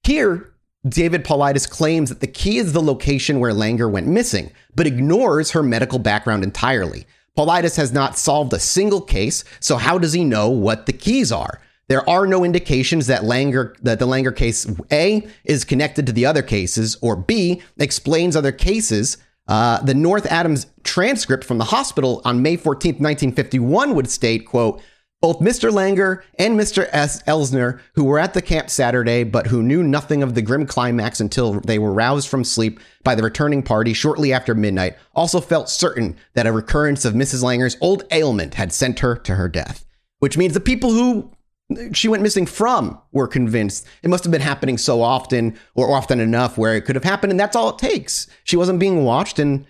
Here, 0.04 0.52
David 0.88 1.24
Paulides 1.24 1.68
claims 1.68 2.10
that 2.10 2.20
the 2.20 2.28
key 2.28 2.58
is 2.58 2.72
the 2.72 2.80
location 2.80 3.40
where 3.40 3.50
Langer 3.50 3.90
went 3.90 4.06
missing, 4.06 4.52
but 4.76 4.86
ignores 4.86 5.50
her 5.50 5.64
medical 5.64 5.98
background 5.98 6.44
entirely. 6.44 7.06
Paulides 7.36 7.76
has 7.76 7.92
not 7.92 8.18
solved 8.18 8.52
a 8.52 8.58
single 8.58 9.00
case, 9.00 9.44
so 9.60 9.76
how 9.76 9.98
does 9.98 10.12
he 10.12 10.24
know 10.24 10.48
what 10.48 10.86
the 10.86 10.92
keys 10.92 11.30
are? 11.30 11.60
There 11.88 12.08
are 12.08 12.26
no 12.26 12.42
indications 12.44 13.06
that 13.06 13.22
Langer 13.22 13.76
that 13.82 13.98
the 13.98 14.06
Langer 14.06 14.34
case 14.34 14.66
A 14.90 15.26
is 15.44 15.64
connected 15.64 16.06
to 16.06 16.12
the 16.12 16.26
other 16.26 16.42
cases, 16.42 16.96
or 17.00 17.14
B 17.14 17.62
explains 17.78 18.34
other 18.34 18.52
cases. 18.52 19.18
Uh, 19.46 19.80
the 19.82 19.94
North 19.94 20.26
Adams 20.26 20.66
transcript 20.82 21.44
from 21.44 21.58
the 21.58 21.64
hospital 21.64 22.20
on 22.24 22.42
May 22.42 22.56
14th, 22.56 22.98
1951 22.98 23.94
would 23.94 24.10
state, 24.10 24.46
quote, 24.46 24.82
both 25.26 25.40
Mr. 25.40 25.72
Langer 25.72 26.22
and 26.38 26.56
Mr. 26.56 26.88
S. 26.92 27.20
Elsner, 27.24 27.80
who 27.94 28.04
were 28.04 28.20
at 28.20 28.32
the 28.32 28.40
camp 28.40 28.70
Saturday 28.70 29.24
but 29.24 29.48
who 29.48 29.60
knew 29.60 29.82
nothing 29.82 30.22
of 30.22 30.36
the 30.36 30.40
grim 30.40 30.64
climax 30.66 31.18
until 31.18 31.58
they 31.62 31.80
were 31.80 31.92
roused 31.92 32.28
from 32.28 32.44
sleep 32.44 32.78
by 33.02 33.16
the 33.16 33.24
returning 33.24 33.60
party 33.60 33.92
shortly 33.92 34.32
after 34.32 34.54
midnight, 34.54 34.96
also 35.16 35.40
felt 35.40 35.68
certain 35.68 36.16
that 36.34 36.46
a 36.46 36.52
recurrence 36.52 37.04
of 37.04 37.14
Mrs. 37.14 37.42
Langer's 37.42 37.76
old 37.80 38.04
ailment 38.12 38.54
had 38.54 38.72
sent 38.72 39.00
her 39.00 39.16
to 39.16 39.34
her 39.34 39.48
death. 39.48 39.84
Which 40.20 40.38
means 40.38 40.54
the 40.54 40.60
people 40.60 40.92
who 40.92 41.32
she 41.92 42.06
went 42.06 42.22
missing 42.22 42.46
from 42.46 42.96
were 43.10 43.26
convinced 43.26 43.84
it 44.04 44.10
must 44.10 44.22
have 44.22 44.30
been 44.30 44.40
happening 44.40 44.78
so 44.78 45.02
often 45.02 45.58
or 45.74 45.90
often 45.90 46.20
enough 46.20 46.56
where 46.56 46.76
it 46.76 46.82
could 46.82 46.94
have 46.94 47.02
happened, 47.02 47.32
and 47.32 47.40
that's 47.40 47.56
all 47.56 47.70
it 47.70 47.78
takes. 47.78 48.28
She 48.44 48.56
wasn't 48.56 48.78
being 48.78 49.02
watched, 49.02 49.40
and 49.40 49.66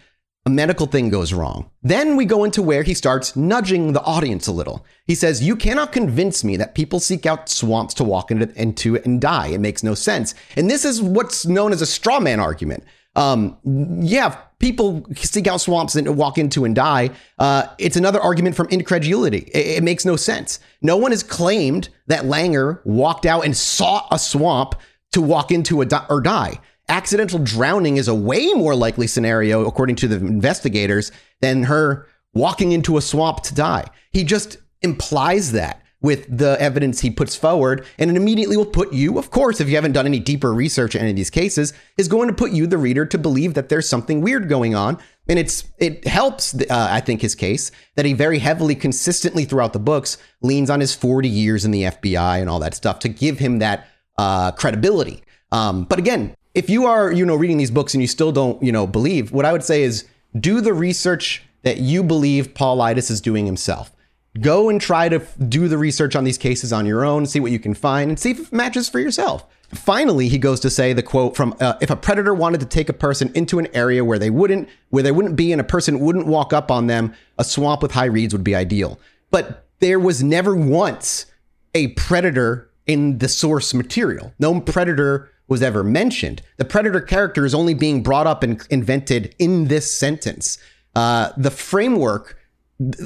a 0.47 0.49
medical 0.49 0.87
thing 0.87 1.09
goes 1.09 1.33
wrong. 1.33 1.69
Then 1.83 2.15
we 2.15 2.25
go 2.25 2.45
into 2.45 2.63
where 2.63 2.85
he 2.85 2.95
starts 2.95 3.35
nudging 3.35 3.93
the 3.93 4.03
audience 4.03 4.47
a 4.47 4.53
little. 4.53 4.87
He 5.05 5.17
says, 5.17 5.43
You 5.43 5.57
cannot 5.57 5.91
convince 5.91 6.45
me 6.45 6.57
that 6.57 6.77
people 6.77 7.01
seek 7.01 7.27
out 7.27 7.49
swamps 7.49 7.95
to 7.95 8.05
walk 8.05 8.31
into, 8.31 8.49
into 8.55 8.97
and 9.03 9.21
die. 9.21 9.49
It 9.49 9.61
makes 9.61 9.83
no 9.83 9.95
sense. 9.95 10.37
And 10.55 10.71
this 10.71 10.85
is 10.85 11.03
what's 11.03 11.47
known 11.47 11.73
as 11.73 11.83
a 11.83 11.87
straw 11.87 12.21
man 12.21 12.39
argument. 12.39 12.85
Um, 13.17 13.59
yeah, 14.01 14.37
people 14.61 15.05
seek 15.17 15.49
out 15.49 15.61
swamps 15.61 15.97
and 15.97 16.17
walk 16.17 16.39
into 16.39 16.65
and 16.65 16.77
die. 16.77 17.11
Uh, 17.41 17.67
it's 17.79 17.97
another 17.97 18.21
argument 18.21 18.55
from 18.55 18.69
incredulity. 18.69 19.51
It, 19.53 19.79
it 19.79 19.83
makes 19.83 20.05
no 20.05 20.15
sense. 20.15 20.61
No 20.81 20.97
one 20.97 21.11
has 21.11 21.25
claimed 21.25 21.89
that 22.07 22.25
Langer 22.25 22.85
walked 22.85 23.27
out 23.27 23.45
and 23.45 23.57
sought 23.57 24.07
a 24.13 24.19
swamp 24.19 24.77
to 25.11 25.21
walk 25.21 25.51
into 25.51 25.81
a 25.81 25.87
di- 25.87 26.07
or 26.09 26.21
die 26.21 26.61
accidental 26.89 27.39
drowning 27.39 27.97
is 27.97 28.09
a 28.09 28.15
way 28.15 28.53
more 28.53 28.75
likely 28.75 29.07
scenario, 29.07 29.67
according 29.67 29.97
to 29.97 30.09
the 30.09 30.17
investigators, 30.17 31.13
than 31.41 31.65
her 31.65 32.07
walking 32.35 32.73
into 32.73 32.97
a 32.97 33.03
swamp 33.03 33.43
to 33.43 33.55
die. 33.55 33.85
He 34.13 34.25
just 34.25 34.59
implies 34.83 35.53
that 35.53 35.83
with 36.03 36.27
the 36.39 36.57
evidence 36.61 37.01
he 37.01 37.11
puts 37.11 37.35
forward, 37.35 37.85
and 37.99 38.11
it 38.11 38.17
immediately 38.17 38.57
will 38.57 38.67
put 38.67 38.93
you, 38.93 39.19
of 39.19 39.31
course, 39.31 39.61
if 39.61 39.69
you 39.69 39.75
haven't 39.75 39.93
done 39.93 40.07
any 40.07 40.21
deeper 40.21 40.53
research 40.53 40.95
in 40.95 41.01
any 41.01 41.11
of 41.11 41.17
these 41.17 41.31
cases, 41.31 41.73
is 41.97 42.07
going 42.07 42.29
to 42.29 42.35
put 42.35 42.53
you, 42.53 42.67
the 42.67 42.79
reader, 42.79 43.07
to 43.07 43.19
believe 43.19 43.55
that 43.55 43.69
there's 43.69 43.89
something 43.89 44.21
weird 44.21 44.49
going 44.49 44.75
on. 44.75 44.99
And 45.29 45.39
it's 45.39 45.65
it 45.79 46.07
helps, 46.07 46.55
uh, 46.55 46.67
I 46.71 47.01
think, 47.01 47.23
his 47.23 47.35
case 47.35 47.73
that 47.97 48.05
he 48.05 48.13
very 48.13 48.39
heavily, 48.39 48.77
consistently 48.77 49.45
throughout 49.45 49.73
the 49.73 49.81
books, 49.81 50.19
leans 50.43 50.71
on 50.71 50.79
his 50.79 50.95
40 50.95 51.29
years 51.29 51.65
in 51.65 51.73
the 51.73 51.85
FBI 51.85 52.41
and 52.41 52.49
all 52.49 52.61
that 52.61 52.75
stuff 52.75 53.01
to 53.01 53.09
give 53.09 53.41
him 53.41 53.59
that 53.59 53.89
uh, 54.19 54.53
credibility. 54.53 55.25
Um, 55.51 55.85
but 55.85 55.99
again, 55.99 56.36
if 56.57 56.71
you 56.71 56.87
are, 56.87 57.13
you 57.13 57.27
know, 57.27 57.37
reading 57.37 57.59
these 57.59 57.71
books 57.71 57.93
and 57.93 58.03
you 58.03 58.09
still 58.09 58.33
don't, 58.33 58.61
you 58.63 58.73
know, 58.73 58.87
believe, 58.87 59.31
what 59.31 59.45
I 59.45 59.53
would 59.53 59.63
say 59.63 59.83
is 59.83 60.07
do 60.41 60.63
the 60.63 60.73
research 60.73 61.43
that 61.63 61.79
you 61.79 62.03
believe 62.03 62.55
Paul 62.55 62.79
Paulides 62.79 63.11
is 63.11 63.21
doing 63.21 63.45
himself. 63.45 63.93
Go 64.41 64.71
and 64.71 64.81
try 64.81 65.11
to 65.11 65.19
do 65.49 65.69
the 65.69 65.77
research 65.77 66.17
on 66.17 66.25
these 66.25 66.39
cases 66.39 66.73
on 66.73 66.87
your 66.87 67.05
own, 67.05 67.27
see 67.27 67.41
what 67.41 67.53
you 67.53 67.59
can 67.59 67.75
find, 67.75 68.11
and 68.11 68.19
see 68.19 68.31
if 68.31 68.41
it 68.41 68.53
matches 68.55 68.89
for 68.89 68.99
yourself. 68.99 69.45
Finally, 69.75 70.29
he 70.29 70.39
goes 70.39 70.59
to 70.61 70.71
say 70.71 70.95
the 70.95 71.03
quote 71.03 71.37
from 71.37 71.55
uh, 71.61 71.75
if 71.83 71.91
a 71.91 71.97
predator 71.97 72.33
wanted 72.33 72.61
to 72.61 72.67
take 72.67 72.89
a 72.89 72.95
person 72.95 73.31
into 73.35 73.59
an 73.59 73.69
area 73.75 74.03
where 74.03 74.19
they 74.19 74.31
wouldn't 74.31 74.69
where 74.91 75.03
they 75.03 75.13
wouldn't 75.13 75.37
be 75.37 75.53
and 75.53 75.61
a 75.61 75.65
person 75.65 76.01
wouldn't 76.01 76.27
walk 76.27 76.53
up 76.55 76.71
on 76.71 76.87
them, 76.87 77.13
a 77.39 77.45
swamp 77.45 77.83
with 77.83 77.93
high 77.93 78.05
reeds 78.05 78.33
would 78.33 78.45
be 78.45 78.55
ideal. 78.55 78.99
But 79.31 79.67
there 79.81 80.01
was 80.01 80.23
never 80.23 80.55
once 80.55 81.27
a 81.75 81.89
predator 81.89 82.71
in 82.87 83.19
the 83.19 83.29
source 83.29 83.75
material. 83.75 84.33
No 84.39 84.61
predator 84.61 85.31
was 85.49 85.63
ever 85.63 85.85
mentioned. 85.85 86.43
The 86.57 86.65
predator 86.65 87.01
character 87.01 87.45
is 87.45 87.55
only 87.55 87.75
being 87.75 88.03
brought 88.03 88.27
up 88.27 88.43
and 88.43 88.65
invented 88.71 89.35
in 89.39 89.69
this 89.69 89.93
sentence. 89.93 90.59
Uh, 90.95 91.31
the 91.37 91.51
framework 91.51 92.39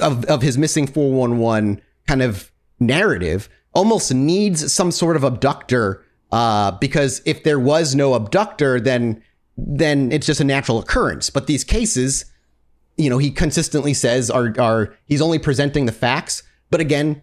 of, 0.01 0.24
of 0.24 0.43
his 0.43 0.57
missing 0.57 0.86
411 0.86 1.82
kind 2.07 2.22
of 2.22 2.51
narrative 2.78 3.49
almost 3.74 4.12
needs 4.12 4.72
some 4.72 4.91
sort 4.91 5.16
of 5.16 5.24
abductor 5.24 6.05
uh, 6.32 6.72
because 6.72 7.20
if 7.24 7.43
there 7.45 7.59
was 7.59 7.95
no 7.95 8.14
abductor, 8.14 8.80
then 8.80 9.22
then 9.57 10.11
it's 10.11 10.26
just 10.26 10.41
a 10.41 10.45
natural 10.45 10.78
occurrence. 10.78 11.28
But 11.28 11.47
these 11.47 11.64
cases, 11.64 12.24
you 12.97 13.11
know, 13.11 13.18
he 13.18 13.30
consistently 13.30 13.95
says 13.95 14.30
are 14.30 14.55
are 14.59 14.95
he's 15.07 15.20
only 15.20 15.38
presenting 15.38 15.86
the 15.86 15.93
facts. 15.93 16.43
But 16.70 16.80
again, 16.80 17.22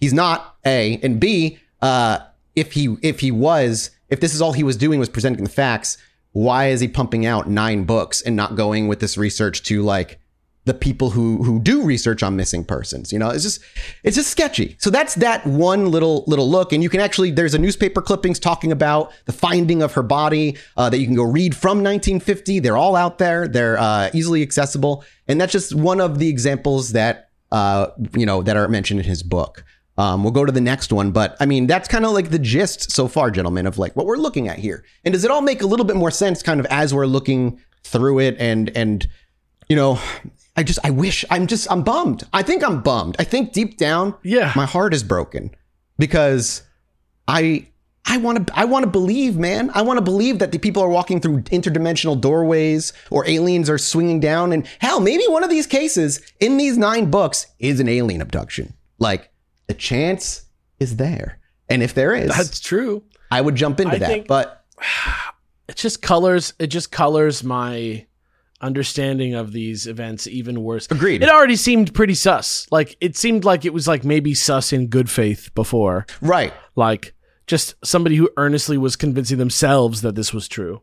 he's 0.00 0.14
not 0.14 0.56
A 0.64 0.98
and 1.02 1.18
B. 1.20 1.58
Uh, 1.82 2.20
if 2.54 2.72
he 2.72 2.96
if 3.02 3.20
he 3.20 3.30
was 3.30 3.90
if 4.08 4.20
this 4.20 4.34
is 4.34 4.42
all 4.42 4.52
he 4.52 4.62
was 4.62 4.76
doing 4.76 5.00
was 5.00 5.08
presenting 5.08 5.44
the 5.44 5.50
facts, 5.50 5.98
why 6.32 6.66
is 6.66 6.80
he 6.80 6.88
pumping 6.88 7.24
out 7.24 7.48
nine 7.48 7.84
books 7.84 8.20
and 8.20 8.34
not 8.34 8.56
going 8.56 8.88
with 8.88 9.00
this 9.00 9.16
research 9.16 9.62
to 9.64 9.82
like 9.82 10.18
the 10.66 10.74
people 10.74 11.10
who 11.10 11.42
who 11.42 11.60
do 11.60 11.82
research 11.82 12.22
on 12.22 12.34
missing 12.34 12.64
persons? 12.64 13.12
You 13.12 13.20
know, 13.20 13.30
it's 13.30 13.44
just 13.44 13.60
it's 14.02 14.16
just 14.16 14.30
sketchy. 14.30 14.76
So 14.80 14.90
that's 14.90 15.14
that 15.16 15.46
one 15.46 15.90
little 15.92 16.24
little 16.26 16.50
look, 16.50 16.72
and 16.72 16.82
you 16.82 16.88
can 16.88 17.00
actually 17.00 17.30
there's 17.30 17.54
a 17.54 17.58
newspaper 17.58 18.02
clippings 18.02 18.40
talking 18.40 18.72
about 18.72 19.12
the 19.26 19.32
finding 19.32 19.80
of 19.80 19.92
her 19.92 20.02
body 20.02 20.56
uh, 20.76 20.90
that 20.90 20.98
you 20.98 21.06
can 21.06 21.14
go 21.14 21.22
read 21.22 21.54
from 21.54 21.78
1950. 21.78 22.58
They're 22.58 22.76
all 22.76 22.96
out 22.96 23.18
there. 23.18 23.46
They're 23.46 23.78
uh, 23.78 24.10
easily 24.12 24.42
accessible, 24.42 25.04
and 25.28 25.40
that's 25.40 25.52
just 25.52 25.74
one 25.74 26.00
of 26.00 26.18
the 26.18 26.28
examples 26.28 26.92
that 26.92 27.30
uh, 27.52 27.88
you 28.16 28.26
know 28.26 28.42
that 28.42 28.56
are 28.56 28.66
mentioned 28.66 28.98
in 28.98 29.06
his 29.06 29.22
book. 29.22 29.64
Um, 29.96 30.24
we'll 30.24 30.32
go 30.32 30.44
to 30.44 30.50
the 30.50 30.60
next 30.60 30.92
one, 30.92 31.12
but 31.12 31.36
I 31.38 31.46
mean, 31.46 31.68
that's 31.68 31.86
kind 31.86 32.04
of 32.04 32.10
like 32.12 32.30
the 32.30 32.38
gist 32.38 32.90
so 32.90 33.06
far, 33.06 33.30
gentlemen, 33.30 33.64
of 33.66 33.78
like 33.78 33.94
what 33.94 34.06
we're 34.06 34.16
looking 34.16 34.48
at 34.48 34.58
here. 34.58 34.84
And 35.04 35.12
does 35.12 35.24
it 35.24 35.30
all 35.30 35.40
make 35.40 35.62
a 35.62 35.66
little 35.66 35.86
bit 35.86 35.94
more 35.96 36.10
sense 36.10 36.42
kind 36.42 36.58
of 36.58 36.66
as 36.66 36.92
we're 36.92 37.06
looking 37.06 37.60
through 37.84 38.18
it? 38.18 38.36
And, 38.40 38.76
and, 38.76 39.06
you 39.68 39.76
know, 39.76 40.00
I 40.56 40.64
just, 40.64 40.80
I 40.84 40.90
wish 40.90 41.24
I'm 41.30 41.46
just, 41.46 41.70
I'm 41.70 41.82
bummed. 41.84 42.24
I 42.32 42.42
think 42.42 42.64
I'm 42.64 42.82
bummed. 42.82 43.14
I 43.20 43.24
think 43.24 43.52
deep 43.52 43.76
down, 43.76 44.14
Yeah. 44.24 44.52
my 44.56 44.66
heart 44.66 44.94
is 44.94 45.04
broken 45.04 45.50
because 45.96 46.62
I, 47.28 47.68
I 48.06 48.18
want 48.18 48.48
to, 48.48 48.58
I 48.58 48.64
want 48.64 48.84
to 48.84 48.90
believe, 48.90 49.36
man. 49.36 49.70
I 49.74 49.82
want 49.82 49.98
to 49.98 50.02
believe 50.04 50.40
that 50.40 50.50
the 50.52 50.58
people 50.58 50.82
are 50.82 50.88
walking 50.88 51.20
through 51.20 51.42
interdimensional 51.44 52.20
doorways 52.20 52.92
or 53.10 53.26
aliens 53.28 53.70
are 53.70 53.78
swinging 53.78 54.18
down. 54.20 54.52
And 54.52 54.66
hell, 54.80 54.98
maybe 55.00 55.24
one 55.28 55.44
of 55.44 55.50
these 55.50 55.66
cases 55.68 56.20
in 56.40 56.56
these 56.56 56.76
nine 56.76 57.10
books 57.10 57.46
is 57.60 57.78
an 57.80 57.88
alien 57.88 58.20
abduction. 58.20 58.74
Like, 58.98 59.30
the 59.66 59.74
chance 59.74 60.44
is 60.78 60.96
there. 60.96 61.38
And 61.68 61.82
if 61.82 61.94
there 61.94 62.14
is, 62.14 62.28
That's 62.28 62.60
true. 62.60 63.02
I 63.30 63.40
would 63.40 63.54
jump 63.56 63.80
into 63.80 63.94
I 63.94 63.98
that. 63.98 64.08
think- 64.08 64.26
but 64.28 64.64
It 65.66 65.76
just 65.76 66.02
colors. 66.02 66.52
It 66.58 66.66
just 66.66 66.92
colors 66.92 67.42
my 67.42 68.04
understanding 68.60 69.34
of 69.34 69.52
these 69.52 69.86
events 69.86 70.26
even 70.26 70.62
worse. 70.62 70.86
Agreed. 70.90 71.22
It 71.22 71.28
already 71.30 71.56
seemed 71.56 71.94
pretty 71.94 72.14
sus. 72.14 72.66
Like 72.70 72.96
it 73.00 73.16
seemed 73.16 73.44
like 73.44 73.64
it 73.64 73.72
was 73.72 73.88
like 73.88 74.04
maybe 74.04 74.34
sus 74.34 74.72
in 74.74 74.88
good 74.88 75.08
faith 75.10 75.50
before. 75.54 76.04
right. 76.20 76.52
Like 76.76 77.14
just 77.46 77.74
somebody 77.82 78.16
who 78.16 78.28
earnestly 78.36 78.76
was 78.78 78.94
convincing 78.96 79.38
themselves 79.38 80.02
that 80.02 80.14
this 80.14 80.34
was 80.34 80.48
true. 80.48 80.82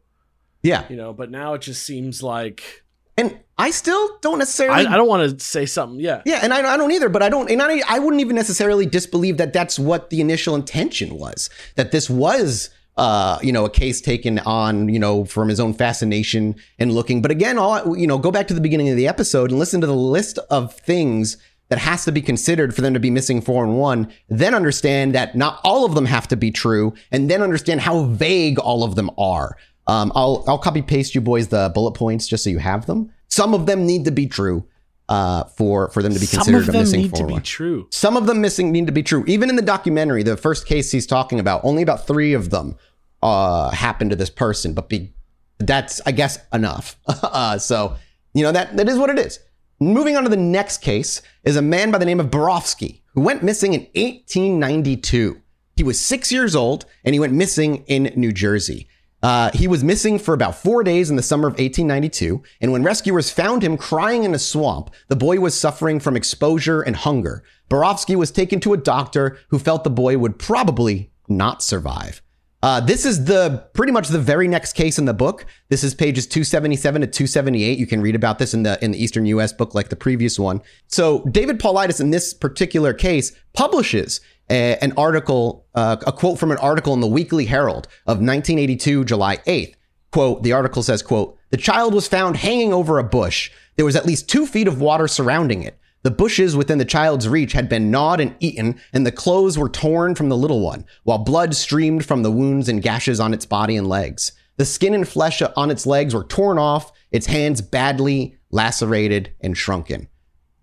Yeah. 0.63 0.85
You 0.89 0.95
know, 0.95 1.13
but 1.13 1.29
now 1.31 1.53
it 1.53 1.61
just 1.61 1.83
seems 1.83 2.21
like 2.23 2.83
And 3.17 3.39
I 3.61 3.71
still 3.71 4.17
don't 4.21 4.39
necessarily. 4.39 4.85
I, 4.85 4.93
I 4.93 4.97
don't 4.97 5.07
want 5.07 5.39
to 5.39 5.43
say 5.43 5.65
something. 5.65 5.99
Yeah. 5.99 6.21
Yeah, 6.25 6.39
and 6.43 6.53
I, 6.53 6.73
I 6.73 6.77
don't 6.77 6.91
either, 6.91 7.09
but 7.09 7.23
I 7.23 7.29
don't, 7.29 7.49
and 7.49 7.61
I, 7.61 7.81
I 7.87 7.99
wouldn't 7.99 8.21
even 8.21 8.35
necessarily 8.35 8.85
disbelieve 8.85 9.37
that 9.37 9.53
that's 9.53 9.77
what 9.77 10.09
the 10.09 10.21
initial 10.21 10.55
intention 10.55 11.15
was. 11.15 11.49
That 11.75 11.91
this 11.91 12.09
was, 12.09 12.69
uh, 12.97 13.39
you 13.41 13.51
know, 13.51 13.65
a 13.65 13.69
case 13.69 14.01
taken 14.01 14.39
on, 14.39 14.89
you 14.89 14.99
know, 14.99 15.25
from 15.25 15.49
his 15.49 15.59
own 15.59 15.73
fascination 15.73 16.55
and 16.79 16.91
looking. 16.91 17.21
But 17.21 17.31
again, 17.31 17.57
all 17.57 17.97
you 17.97 18.07
know, 18.07 18.17
go 18.17 18.31
back 18.31 18.47
to 18.47 18.53
the 18.53 18.61
beginning 18.61 18.89
of 18.89 18.97
the 18.97 19.07
episode 19.07 19.51
and 19.51 19.59
listen 19.59 19.81
to 19.81 19.87
the 19.87 19.95
list 19.95 20.37
of 20.49 20.73
things 20.73 21.37
that 21.69 21.79
has 21.79 22.03
to 22.03 22.11
be 22.11 22.21
considered 22.21 22.75
for 22.75 22.81
them 22.81 22.93
to 22.93 22.99
be 22.99 23.09
missing 23.09 23.39
four 23.39 23.63
and 23.63 23.77
one. 23.77 24.11
Then 24.27 24.53
understand 24.53 25.15
that 25.15 25.35
not 25.35 25.61
all 25.63 25.85
of 25.85 25.95
them 25.95 26.05
have 26.05 26.27
to 26.27 26.35
be 26.35 26.51
true, 26.51 26.93
and 27.11 27.31
then 27.31 27.41
understand 27.41 27.81
how 27.81 28.03
vague 28.03 28.59
all 28.59 28.83
of 28.83 28.95
them 28.95 29.09
are. 29.17 29.55
Um, 29.87 30.11
I'll 30.15 30.43
I'll 30.47 30.57
copy 30.57 30.81
paste 30.81 31.15
you 31.15 31.21
boys 31.21 31.47
the 31.47 31.71
bullet 31.73 31.93
points 31.93 32.27
just 32.27 32.43
so 32.43 32.49
you 32.49 32.59
have 32.59 32.85
them. 32.85 33.11
Some 33.31 33.53
of 33.53 33.65
them 33.65 33.85
need 33.85 34.05
to 34.05 34.11
be 34.11 34.27
true 34.27 34.67
uh, 35.07 35.45
for 35.45 35.89
for 35.89 36.03
them 36.03 36.13
to 36.13 36.19
be 36.19 36.25
Some 36.25 36.39
considered 36.39 36.63
of 36.63 36.69
a 36.69 36.71
them 36.71 36.81
missing 36.81 37.01
need 37.01 37.15
to 37.15 37.25
be 37.25 37.39
true. 37.39 37.87
Some 37.91 38.17
of 38.17 38.27
them 38.27 38.41
missing 38.41 38.71
need 38.71 38.85
to 38.87 38.91
be 38.91 39.03
true. 39.03 39.23
Even 39.25 39.49
in 39.49 39.55
the 39.55 39.61
documentary, 39.61 40.21
the 40.21 40.37
first 40.37 40.65
case 40.65 40.91
he's 40.91 41.07
talking 41.07 41.39
about, 41.39 41.61
only 41.63 41.81
about 41.81 42.05
three 42.05 42.33
of 42.33 42.49
them 42.49 42.75
uh, 43.23 43.69
happened 43.71 44.09
to 44.11 44.15
this 44.15 44.29
person, 44.29 44.73
but 44.73 44.89
be, 44.89 45.13
that's 45.59 46.01
I 46.05 46.11
guess 46.11 46.39
enough. 46.53 46.97
uh, 47.07 47.57
so 47.57 47.95
you 48.33 48.43
know 48.43 48.51
that 48.51 48.75
that 48.77 48.89
is 48.89 48.97
what 48.97 49.09
it 49.09 49.17
is. 49.17 49.39
Moving 49.79 50.15
on 50.15 50.23
to 50.23 50.29
the 50.29 50.37
next 50.37 50.79
case 50.79 51.21
is 51.43 51.55
a 51.55 51.61
man 51.61 51.89
by 51.89 51.97
the 51.97 52.05
name 52.05 52.19
of 52.19 52.27
Borofsky 52.27 53.01
who 53.13 53.21
went 53.21 53.43
missing 53.43 53.73
in 53.73 53.81
1892. 53.95 55.41
He 55.75 55.83
was 55.83 55.99
six 55.99 56.31
years 56.31 56.55
old 56.55 56.85
and 57.03 57.15
he 57.15 57.19
went 57.19 57.33
missing 57.33 57.83
in 57.87 58.13
New 58.15 58.31
Jersey. 58.31 58.87
Uh, 59.23 59.51
he 59.53 59.67
was 59.67 59.83
missing 59.83 60.17
for 60.17 60.33
about 60.33 60.55
four 60.55 60.83
days 60.83 61.09
in 61.09 61.15
the 61.15 61.21
summer 61.21 61.47
of 61.47 61.53
1892, 61.53 62.41
and 62.59 62.71
when 62.71 62.83
rescuers 62.83 63.29
found 63.29 63.63
him 63.63 63.77
crying 63.77 64.23
in 64.23 64.33
a 64.33 64.39
swamp, 64.39 64.89
the 65.09 65.15
boy 65.15 65.39
was 65.39 65.59
suffering 65.59 65.99
from 65.99 66.15
exposure 66.15 66.81
and 66.81 66.95
hunger. 66.95 67.43
Borofsky 67.69 68.15
was 68.15 68.31
taken 68.31 68.59
to 68.61 68.73
a 68.73 68.77
doctor 68.77 69.37
who 69.49 69.59
felt 69.59 69.83
the 69.83 69.89
boy 69.89 70.17
would 70.17 70.39
probably 70.39 71.11
not 71.29 71.61
survive. 71.61 72.21
Uh, 72.63 72.79
this 72.79 73.05
is 73.05 73.25
the 73.25 73.65
pretty 73.73 73.91
much 73.91 74.09
the 74.09 74.19
very 74.19 74.47
next 74.47 74.73
case 74.73 74.99
in 74.99 75.05
the 75.05 75.13
book. 75.13 75.45
This 75.69 75.83
is 75.83 75.95
pages 75.95 76.27
277 76.27 77.01
to 77.01 77.07
278. 77.07 77.79
You 77.79 77.87
can 77.87 78.01
read 78.01 78.13
about 78.13 78.37
this 78.37 78.53
in 78.53 78.61
the 78.63 78.83
in 78.83 78.91
the 78.91 79.03
Eastern 79.03 79.25
U.S. 79.27 79.51
book, 79.51 79.73
like 79.73 79.89
the 79.89 79.95
previous 79.95 80.37
one. 80.37 80.61
So 80.87 81.23
David 81.25 81.59
Paulides 81.59 81.99
in 81.99 82.11
this 82.11 82.35
particular 82.35 82.93
case 82.93 83.31
publishes 83.53 84.21
a- 84.51 84.77
an 84.83 84.93
article, 84.97 85.65
uh, 85.73 85.97
a 86.05 86.11
quote 86.11 86.37
from 86.37 86.51
an 86.51 86.57
article 86.57 86.93
in 86.93 86.99
the 86.99 87.07
Weekly 87.07 87.45
Herald 87.45 87.87
of 88.05 88.17
1982, 88.17 89.05
July 89.05 89.37
8th. 89.47 89.75
Quote: 90.11 90.43
The 90.43 90.51
article 90.51 90.83
says, 90.83 91.01
"Quote: 91.01 91.37
The 91.51 91.57
child 91.57 91.93
was 91.93 92.07
found 92.07 92.37
hanging 92.37 92.73
over 92.73 92.99
a 92.99 93.03
bush. 93.03 93.49
There 93.77 93.85
was 93.85 93.95
at 93.95 94.05
least 94.05 94.27
two 94.27 94.45
feet 94.45 94.67
of 94.67 94.81
water 94.81 95.07
surrounding 95.07 95.63
it." 95.63 95.77
The 96.03 96.11
bushes 96.11 96.55
within 96.55 96.79
the 96.79 96.85
child's 96.85 97.29
reach 97.29 97.53
had 97.53 97.69
been 97.69 97.91
gnawed 97.91 98.19
and 98.19 98.33
eaten, 98.39 98.75
and 98.91 99.05
the 99.05 99.11
clothes 99.11 99.57
were 99.57 99.69
torn 99.69 100.15
from 100.15 100.29
the 100.29 100.37
little 100.37 100.59
one, 100.59 100.83
while 101.03 101.19
blood 101.19 101.55
streamed 101.55 102.05
from 102.05 102.23
the 102.23 102.31
wounds 102.31 102.67
and 102.67 102.81
gashes 102.81 103.19
on 103.19 103.33
its 103.33 103.45
body 103.45 103.77
and 103.77 103.87
legs. 103.87 104.31
The 104.57 104.65
skin 104.65 104.93
and 104.93 105.07
flesh 105.07 105.41
on 105.55 105.71
its 105.71 105.85
legs 105.85 106.13
were 106.13 106.23
torn 106.23 106.57
off, 106.57 106.91
its 107.11 107.27
hands 107.27 107.61
badly 107.61 108.35
lacerated 108.51 109.31
and 109.41 109.55
shrunken. 109.55 110.07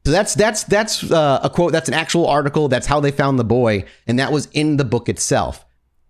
So 0.08 0.12
that's 0.12 0.32
that's 0.32 0.64
that's 0.64 1.10
uh, 1.10 1.40
a 1.42 1.50
quote. 1.50 1.70
That's 1.70 1.88
an 1.88 1.92
actual 1.92 2.26
article. 2.28 2.68
That's 2.68 2.86
how 2.86 2.98
they 2.98 3.10
found 3.10 3.38
the 3.38 3.44
boy, 3.44 3.84
and 4.06 4.18
that 4.18 4.32
was 4.32 4.48
in 4.54 4.78
the 4.78 4.84
book 4.86 5.10
itself. 5.10 5.66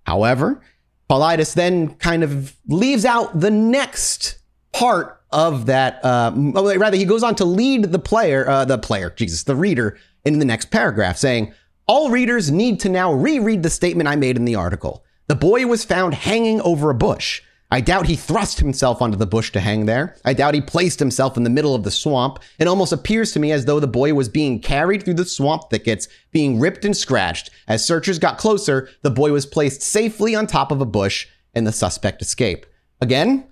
However, 0.07 0.63
Paulides 1.11 1.55
then 1.55 1.97
kind 1.97 2.23
of 2.23 2.55
leaves 2.69 3.05
out 3.05 3.41
the 3.41 3.51
next 3.51 4.39
part 4.73 5.21
of 5.33 5.67
that. 5.67 5.99
Uh, 6.05 6.31
rather, 6.37 6.97
he 6.97 7.05
goes 7.05 7.25
on 7.25 7.35
to 7.35 7.45
lead 7.45 7.91
the 7.91 7.99
player, 7.99 8.49
uh, 8.49 8.65
the 8.65 8.79
player, 8.79 9.11
Jesus, 9.11 9.43
the 9.43 9.57
reader, 9.57 9.99
in 10.25 10.39
the 10.39 10.45
next 10.45 10.67
paragraph, 10.71 11.17
saying, 11.17 11.53
"All 11.89 12.09
readers 12.09 12.53
need 12.53 12.79
to 12.79 12.89
now 12.89 13.13
reread 13.13 13.65
the 13.65 13.69
statement 13.69 14.09
I 14.09 14.15
made 14.15 14.37
in 14.37 14.45
the 14.45 14.55
article. 14.55 15.03
The 15.27 15.35
boy 15.35 15.67
was 15.67 15.85
found 15.85 16.15
hanging 16.15 16.61
over 16.61 16.89
a 16.91 16.95
bush." 16.95 17.43
I 17.71 17.83
doubt 17.83 18.07
he 18.07 18.17
thrust 18.17 18.61
himself 18.61 19.03
onto 19.03 19.19
the 19.19 19.27
bush 19.27 19.53
to 19.53 19.61
hang 19.61 19.85
there. 19.85 20.17
I 20.25 20.33
doubt 20.33 20.55
he 20.55 20.61
placed 20.63 20.99
himself 20.99 21.37
in 21.37 21.43
the 21.43 21.51
middle 21.51 21.75
of 21.75 21.83
the 21.83 21.91
swamp. 21.91 22.39
It 22.59 22.67
almost 22.67 22.93
appears 22.93 23.33
to 23.33 23.41
me 23.41 23.53
as 23.53 23.67
though 23.67 23.79
the 23.79 23.87
boy 23.87 24.15
was 24.15 24.31
being 24.31 24.61
carried 24.61 25.03
through 25.03 25.15
the 25.15 25.27
swamp 25.27 25.65
thickets, 25.69 26.09
being 26.33 26.59
ripped 26.59 26.87
and 26.87 26.97
scratched. 26.97 27.51
As 27.67 27.85
searchers 27.85 28.19
got 28.19 28.39
closer, 28.39 28.89
the 29.03 29.11
boy 29.11 29.33
was 29.33 29.45
placed 29.45 29.83
safely 29.83 30.35
on 30.35 30.47
top 30.47 30.73
of 30.73 30.81
a 30.81 30.87
bush 30.87 31.27
and 31.55 31.67
the 31.67 31.73
suspect 31.73 32.23
escaped. 32.23 32.69
Again, 33.03 33.47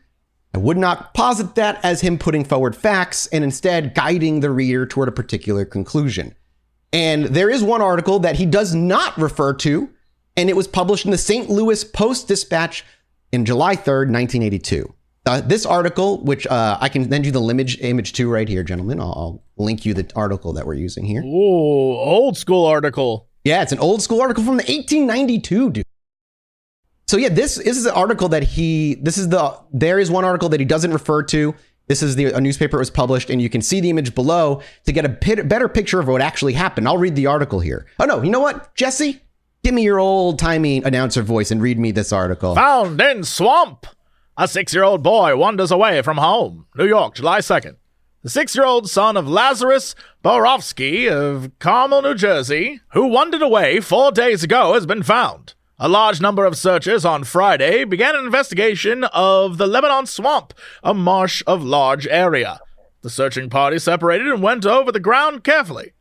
I 0.54 0.58
would 0.58 0.78
not 0.78 1.12
posit 1.12 1.54
that 1.56 1.84
as 1.84 2.00
him 2.00 2.16
putting 2.16 2.44
forward 2.44 2.74
facts 2.74 3.26
and 3.26 3.44
instead 3.44 3.94
guiding 3.94 4.40
the 4.40 4.50
reader 4.50 4.86
toward 4.86 5.08
a 5.08 5.12
particular 5.12 5.66
conclusion. 5.66 6.34
And 6.90 7.26
there 7.26 7.50
is 7.50 7.62
one 7.62 7.82
article 7.82 8.20
that 8.20 8.36
he 8.36 8.46
does 8.46 8.74
not 8.74 9.18
refer 9.18 9.52
to, 9.54 9.90
and 10.34 10.48
it 10.48 10.56
was 10.56 10.66
published 10.66 11.04
in 11.04 11.10
the 11.10 11.18
St. 11.18 11.50
Louis 11.50 11.84
Post 11.84 12.28
Dispatch 12.28 12.84
in 13.32 13.44
July 13.44 13.76
3rd, 13.76 14.10
1982. 14.12 14.92
Uh, 15.26 15.40
this 15.40 15.66
article, 15.66 16.22
which 16.22 16.46
uh, 16.46 16.78
I 16.80 16.88
can 16.88 17.10
send 17.10 17.26
you 17.26 17.32
the 17.32 17.42
image, 17.42 17.80
image 17.80 18.12
to 18.14 18.30
right 18.30 18.48
here, 18.48 18.62
gentlemen. 18.62 19.00
I'll, 19.00 19.42
I'll 19.58 19.64
link 19.64 19.84
you 19.84 19.92
the 19.92 20.08
article 20.14 20.52
that 20.52 20.66
we're 20.66 20.74
using 20.74 21.04
here. 21.04 21.22
Ooh, 21.22 21.96
old 21.96 22.36
school 22.36 22.64
article. 22.64 23.28
Yeah, 23.44 23.62
it's 23.62 23.72
an 23.72 23.80
old 23.80 24.02
school 24.02 24.20
article 24.20 24.44
from 24.44 24.56
the 24.56 24.62
1892, 24.64 25.70
dude. 25.70 25.84
So 27.08 27.16
yeah, 27.16 27.28
this, 27.28 27.56
this 27.56 27.76
is 27.76 27.86
an 27.86 27.94
article 27.94 28.28
that 28.30 28.42
he. 28.42 28.96
This 28.96 29.18
is 29.18 29.28
the. 29.28 29.58
There 29.72 29.98
is 29.98 30.10
one 30.10 30.24
article 30.24 30.48
that 30.48 30.60
he 30.60 30.66
doesn't 30.66 30.92
refer 30.92 31.22
to. 31.24 31.54
This 31.88 32.02
is 32.02 32.16
the 32.16 32.26
a 32.26 32.40
newspaper 32.40 32.76
it 32.76 32.80
was 32.80 32.90
published, 32.90 33.30
and 33.30 33.40
you 33.40 33.48
can 33.48 33.62
see 33.62 33.80
the 33.80 33.90
image 33.90 34.14
below 34.14 34.60
to 34.86 34.92
get 34.92 35.04
a 35.04 35.08
pit, 35.08 35.48
better 35.48 35.68
picture 35.68 36.00
of 36.00 36.08
what 36.08 36.20
actually 36.20 36.52
happened. 36.52 36.88
I'll 36.88 36.98
read 36.98 37.14
the 37.14 37.26
article 37.26 37.60
here. 37.60 37.86
Oh 38.00 38.06
no, 38.06 38.22
you 38.22 38.30
know 38.30 38.40
what, 38.40 38.74
Jesse? 38.74 39.22
Give 39.66 39.74
me 39.74 39.82
your 39.82 39.98
old 39.98 40.38
timey 40.38 40.80
announcer 40.84 41.22
voice 41.22 41.50
and 41.50 41.60
read 41.60 41.76
me 41.76 41.90
this 41.90 42.12
article. 42.12 42.54
Found 42.54 43.00
in 43.00 43.24
swamp. 43.24 43.84
A 44.36 44.46
six 44.46 44.72
year 44.72 44.84
old 44.84 45.02
boy 45.02 45.36
wanders 45.36 45.72
away 45.72 46.02
from 46.02 46.18
home. 46.18 46.66
New 46.76 46.86
York, 46.86 47.16
July 47.16 47.40
2nd. 47.40 47.74
The 48.22 48.30
six 48.30 48.54
year 48.54 48.64
old 48.64 48.88
son 48.88 49.16
of 49.16 49.26
Lazarus 49.26 49.96
Borofsky 50.24 51.10
of 51.10 51.50
Carmel, 51.58 52.02
New 52.02 52.14
Jersey, 52.14 52.80
who 52.92 53.08
wandered 53.08 53.42
away 53.42 53.80
four 53.80 54.12
days 54.12 54.44
ago, 54.44 54.74
has 54.74 54.86
been 54.86 55.02
found. 55.02 55.54
A 55.80 55.88
large 55.88 56.20
number 56.20 56.44
of 56.44 56.56
searchers 56.56 57.04
on 57.04 57.24
Friday 57.24 57.82
began 57.82 58.14
an 58.14 58.24
investigation 58.24 59.02
of 59.12 59.58
the 59.58 59.66
Lebanon 59.66 60.06
swamp, 60.06 60.54
a 60.84 60.94
marsh 60.94 61.42
of 61.44 61.64
large 61.64 62.06
area. 62.06 62.60
The 63.02 63.10
searching 63.10 63.50
party 63.50 63.80
separated 63.80 64.28
and 64.28 64.44
went 64.44 64.64
over 64.64 64.92
the 64.92 65.00
ground 65.00 65.42
carefully. 65.42 65.94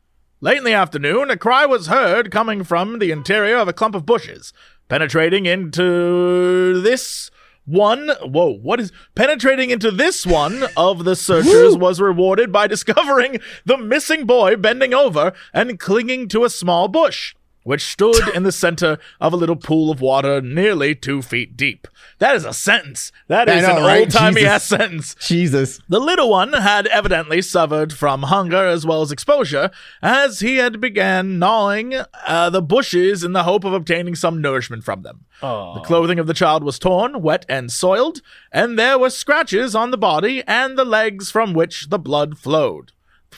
Late 0.45 0.59
in 0.59 0.63
the 0.63 0.73
afternoon, 0.73 1.31
a 1.31 1.37
cry 1.37 1.65
was 1.65 1.87
heard 1.87 2.29
coming 2.29 2.63
from 2.63 2.99
the 2.99 3.09
interior 3.09 3.57
of 3.57 3.67
a 3.67 3.73
clump 3.73 3.95
of 3.95 4.05
bushes, 4.05 4.53
penetrating 4.87 5.47
into 5.47 6.79
this 6.81 7.31
one. 7.65 8.11
Whoa, 8.21 8.53
what 8.53 8.79
is 8.79 8.91
penetrating 9.15 9.71
into 9.71 9.89
this 9.89 10.23
one 10.23 10.65
of 10.77 11.03
the 11.03 11.15
searchers 11.15 11.75
was 11.75 11.99
rewarded 11.99 12.51
by 12.51 12.67
discovering 12.75 13.39
the 13.65 13.75
missing 13.75 14.27
boy 14.27 14.55
bending 14.55 14.93
over 14.93 15.33
and 15.51 15.79
clinging 15.79 16.27
to 16.27 16.43
a 16.43 16.49
small 16.51 16.89
bush, 16.89 17.33
which 17.65 17.83
stood 17.83 18.27
in 18.33 18.43
the 18.43 18.51
center 18.51 18.97
of 19.19 19.33
a 19.33 19.35
little 19.35 19.55
pool 19.55 19.91
of 19.91 19.99
water 19.99 20.39
nearly 20.39 20.95
two 20.95 21.21
feet 21.21 21.57
deep. 21.57 21.87
That 22.19 22.35
is 22.35 22.45
a 22.45 22.53
sentence. 22.53 23.11
That 23.27 23.49
I 23.49 23.55
is 23.57 23.63
know, 23.67 23.77
an 23.77 23.83
right? 23.83 23.99
old 24.01 24.11
timey 24.11 24.41
Jesus. 24.41 24.51
ass 24.51 24.65
sentence. 24.65 25.15
Jesus. 25.19 25.81
The 25.89 25.99
little 25.99 26.29
one 26.29 26.53
had 26.53 26.85
evidently 26.87 27.41
suffered 27.41 27.91
from 27.91 28.23
hunger 28.23 28.65
as 28.67 28.85
well 28.85 29.01
as 29.01 29.11
exposure, 29.11 29.71
as 30.01 30.39
he 30.41 30.57
had 30.57 30.79
began 30.79 31.39
gnawing 31.39 31.95
uh, 32.25 32.49
the 32.51 32.61
bushes 32.61 33.23
in 33.23 33.33
the 33.33 33.43
hope 33.43 33.63
of 33.63 33.73
obtaining 33.73 34.15
some 34.15 34.39
nourishment 34.39 34.83
from 34.83 35.01
them. 35.01 35.25
The 35.41 35.81
clothing 35.83 36.19
of 36.19 36.27
the 36.27 36.33
child 36.33 36.63
was 36.63 36.79
torn, 36.79 37.21
wet, 37.21 37.45
and 37.49 37.71
soiled, 37.71 38.21
and 38.51 38.77
there 38.77 38.99
were 38.99 39.09
scratches 39.09 39.75
on 39.75 39.89
the 39.91 39.97
body 39.97 40.43
and 40.47 40.77
the 40.77 40.85
legs 40.85 41.31
from 41.31 41.53
which 41.53 41.89
the 41.89 41.99
blood 41.99 42.37
flowed. 42.37 42.91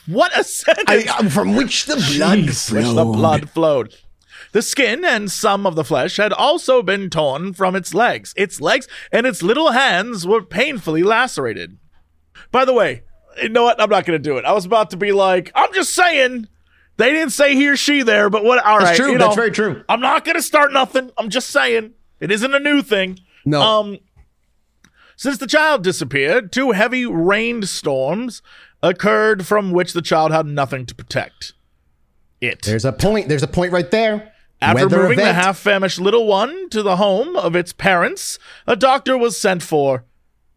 What 0.06 0.38
a 0.38 0.44
sentence! 0.44 1.10
I, 1.10 1.30
from 1.30 1.56
which 1.56 1.86
the 1.86 1.96
blood 2.18 2.46
which 2.46 2.68
the 2.68 3.06
blood 3.06 3.50
flowed. 3.50 3.96
The 4.52 4.62
skin 4.62 5.04
and 5.04 5.32
some 5.32 5.66
of 5.66 5.76
the 5.76 5.84
flesh 5.84 6.18
had 6.18 6.34
also 6.34 6.82
been 6.82 7.10
torn 7.10 7.54
from 7.54 7.76
its 7.76 7.94
legs. 7.94 8.34
Its 8.38 8.62
legs 8.62 8.88
and 9.12 9.26
its 9.28 9.44
little 9.44 9.72
hands 9.72 10.26
were 10.26 10.42
painfully 10.42 11.04
lacerated. 11.04 11.78
By 12.52 12.66
the 12.66 12.74
way, 12.74 13.04
you 13.42 13.50
know 13.50 13.64
what? 13.64 13.82
I'm 13.82 13.90
not 13.90 14.06
going 14.06 14.22
to 14.22 14.30
do 14.30 14.38
it. 14.38 14.46
I 14.46 14.54
was 14.54 14.66
about 14.66 14.90
to 14.92 14.98
be 14.98 15.12
like, 15.12 15.52
I'm 15.56 15.74
just 15.74 15.94
saying. 15.94 16.48
They 16.98 17.12
didn't 17.12 17.30
say 17.30 17.54
he 17.54 17.70
or 17.70 17.76
she 17.76 18.02
there, 18.02 18.28
but 18.28 18.44
what? 18.44 18.64
All 18.66 18.80
right, 18.80 18.86
That's 18.86 18.98
true. 18.98 19.12
you 19.12 19.18
That's 19.20 19.30
know, 19.30 19.36
very 19.36 19.52
true. 19.52 19.84
I'm 19.88 20.00
not 20.00 20.26
going 20.26 20.36
to 20.36 20.42
start 20.42 20.74
nothing. 20.74 21.12
I'm 21.16 21.30
just 21.30 21.52
saying 21.52 21.94
it 22.20 22.32
isn't 22.32 22.54
a 22.56 22.60
new 22.60 22.82
thing. 22.82 23.20
No. 23.46 23.62
Um, 23.62 24.00
since 25.16 25.38
the 25.38 25.46
child 25.46 25.84
disappeared, 25.84 26.52
two 26.52 26.72
heavy 26.72 27.06
rained 27.06 27.70
storms 27.70 28.42
occurred 28.82 29.46
from 29.46 29.72
which 29.72 29.94
the 29.94 30.02
child 30.02 30.32
had 30.32 30.48
nothing 30.48 30.88
to 30.88 30.96
protect. 30.96 31.54
It. 32.42 32.64
There's 32.64 32.86
a 32.86 32.92
point. 32.94 33.30
There's 33.30 33.44
a 33.44 33.48
point 33.48 33.72
right 33.72 33.90
there. 33.90 34.32
After 34.62 34.86
Weather 34.88 35.04
moving 35.04 35.18
the 35.20 35.34
half 35.34 35.58
famished 35.60 36.00
little 36.00 36.26
one 36.26 36.70
to 36.70 36.82
the 36.82 36.96
home 36.98 37.36
of 37.36 37.56
its 37.56 37.74
parents, 37.74 38.40
a 38.66 38.76
doctor 38.76 39.18
was 39.18 39.38
sent 39.40 39.62
for. 39.62 40.04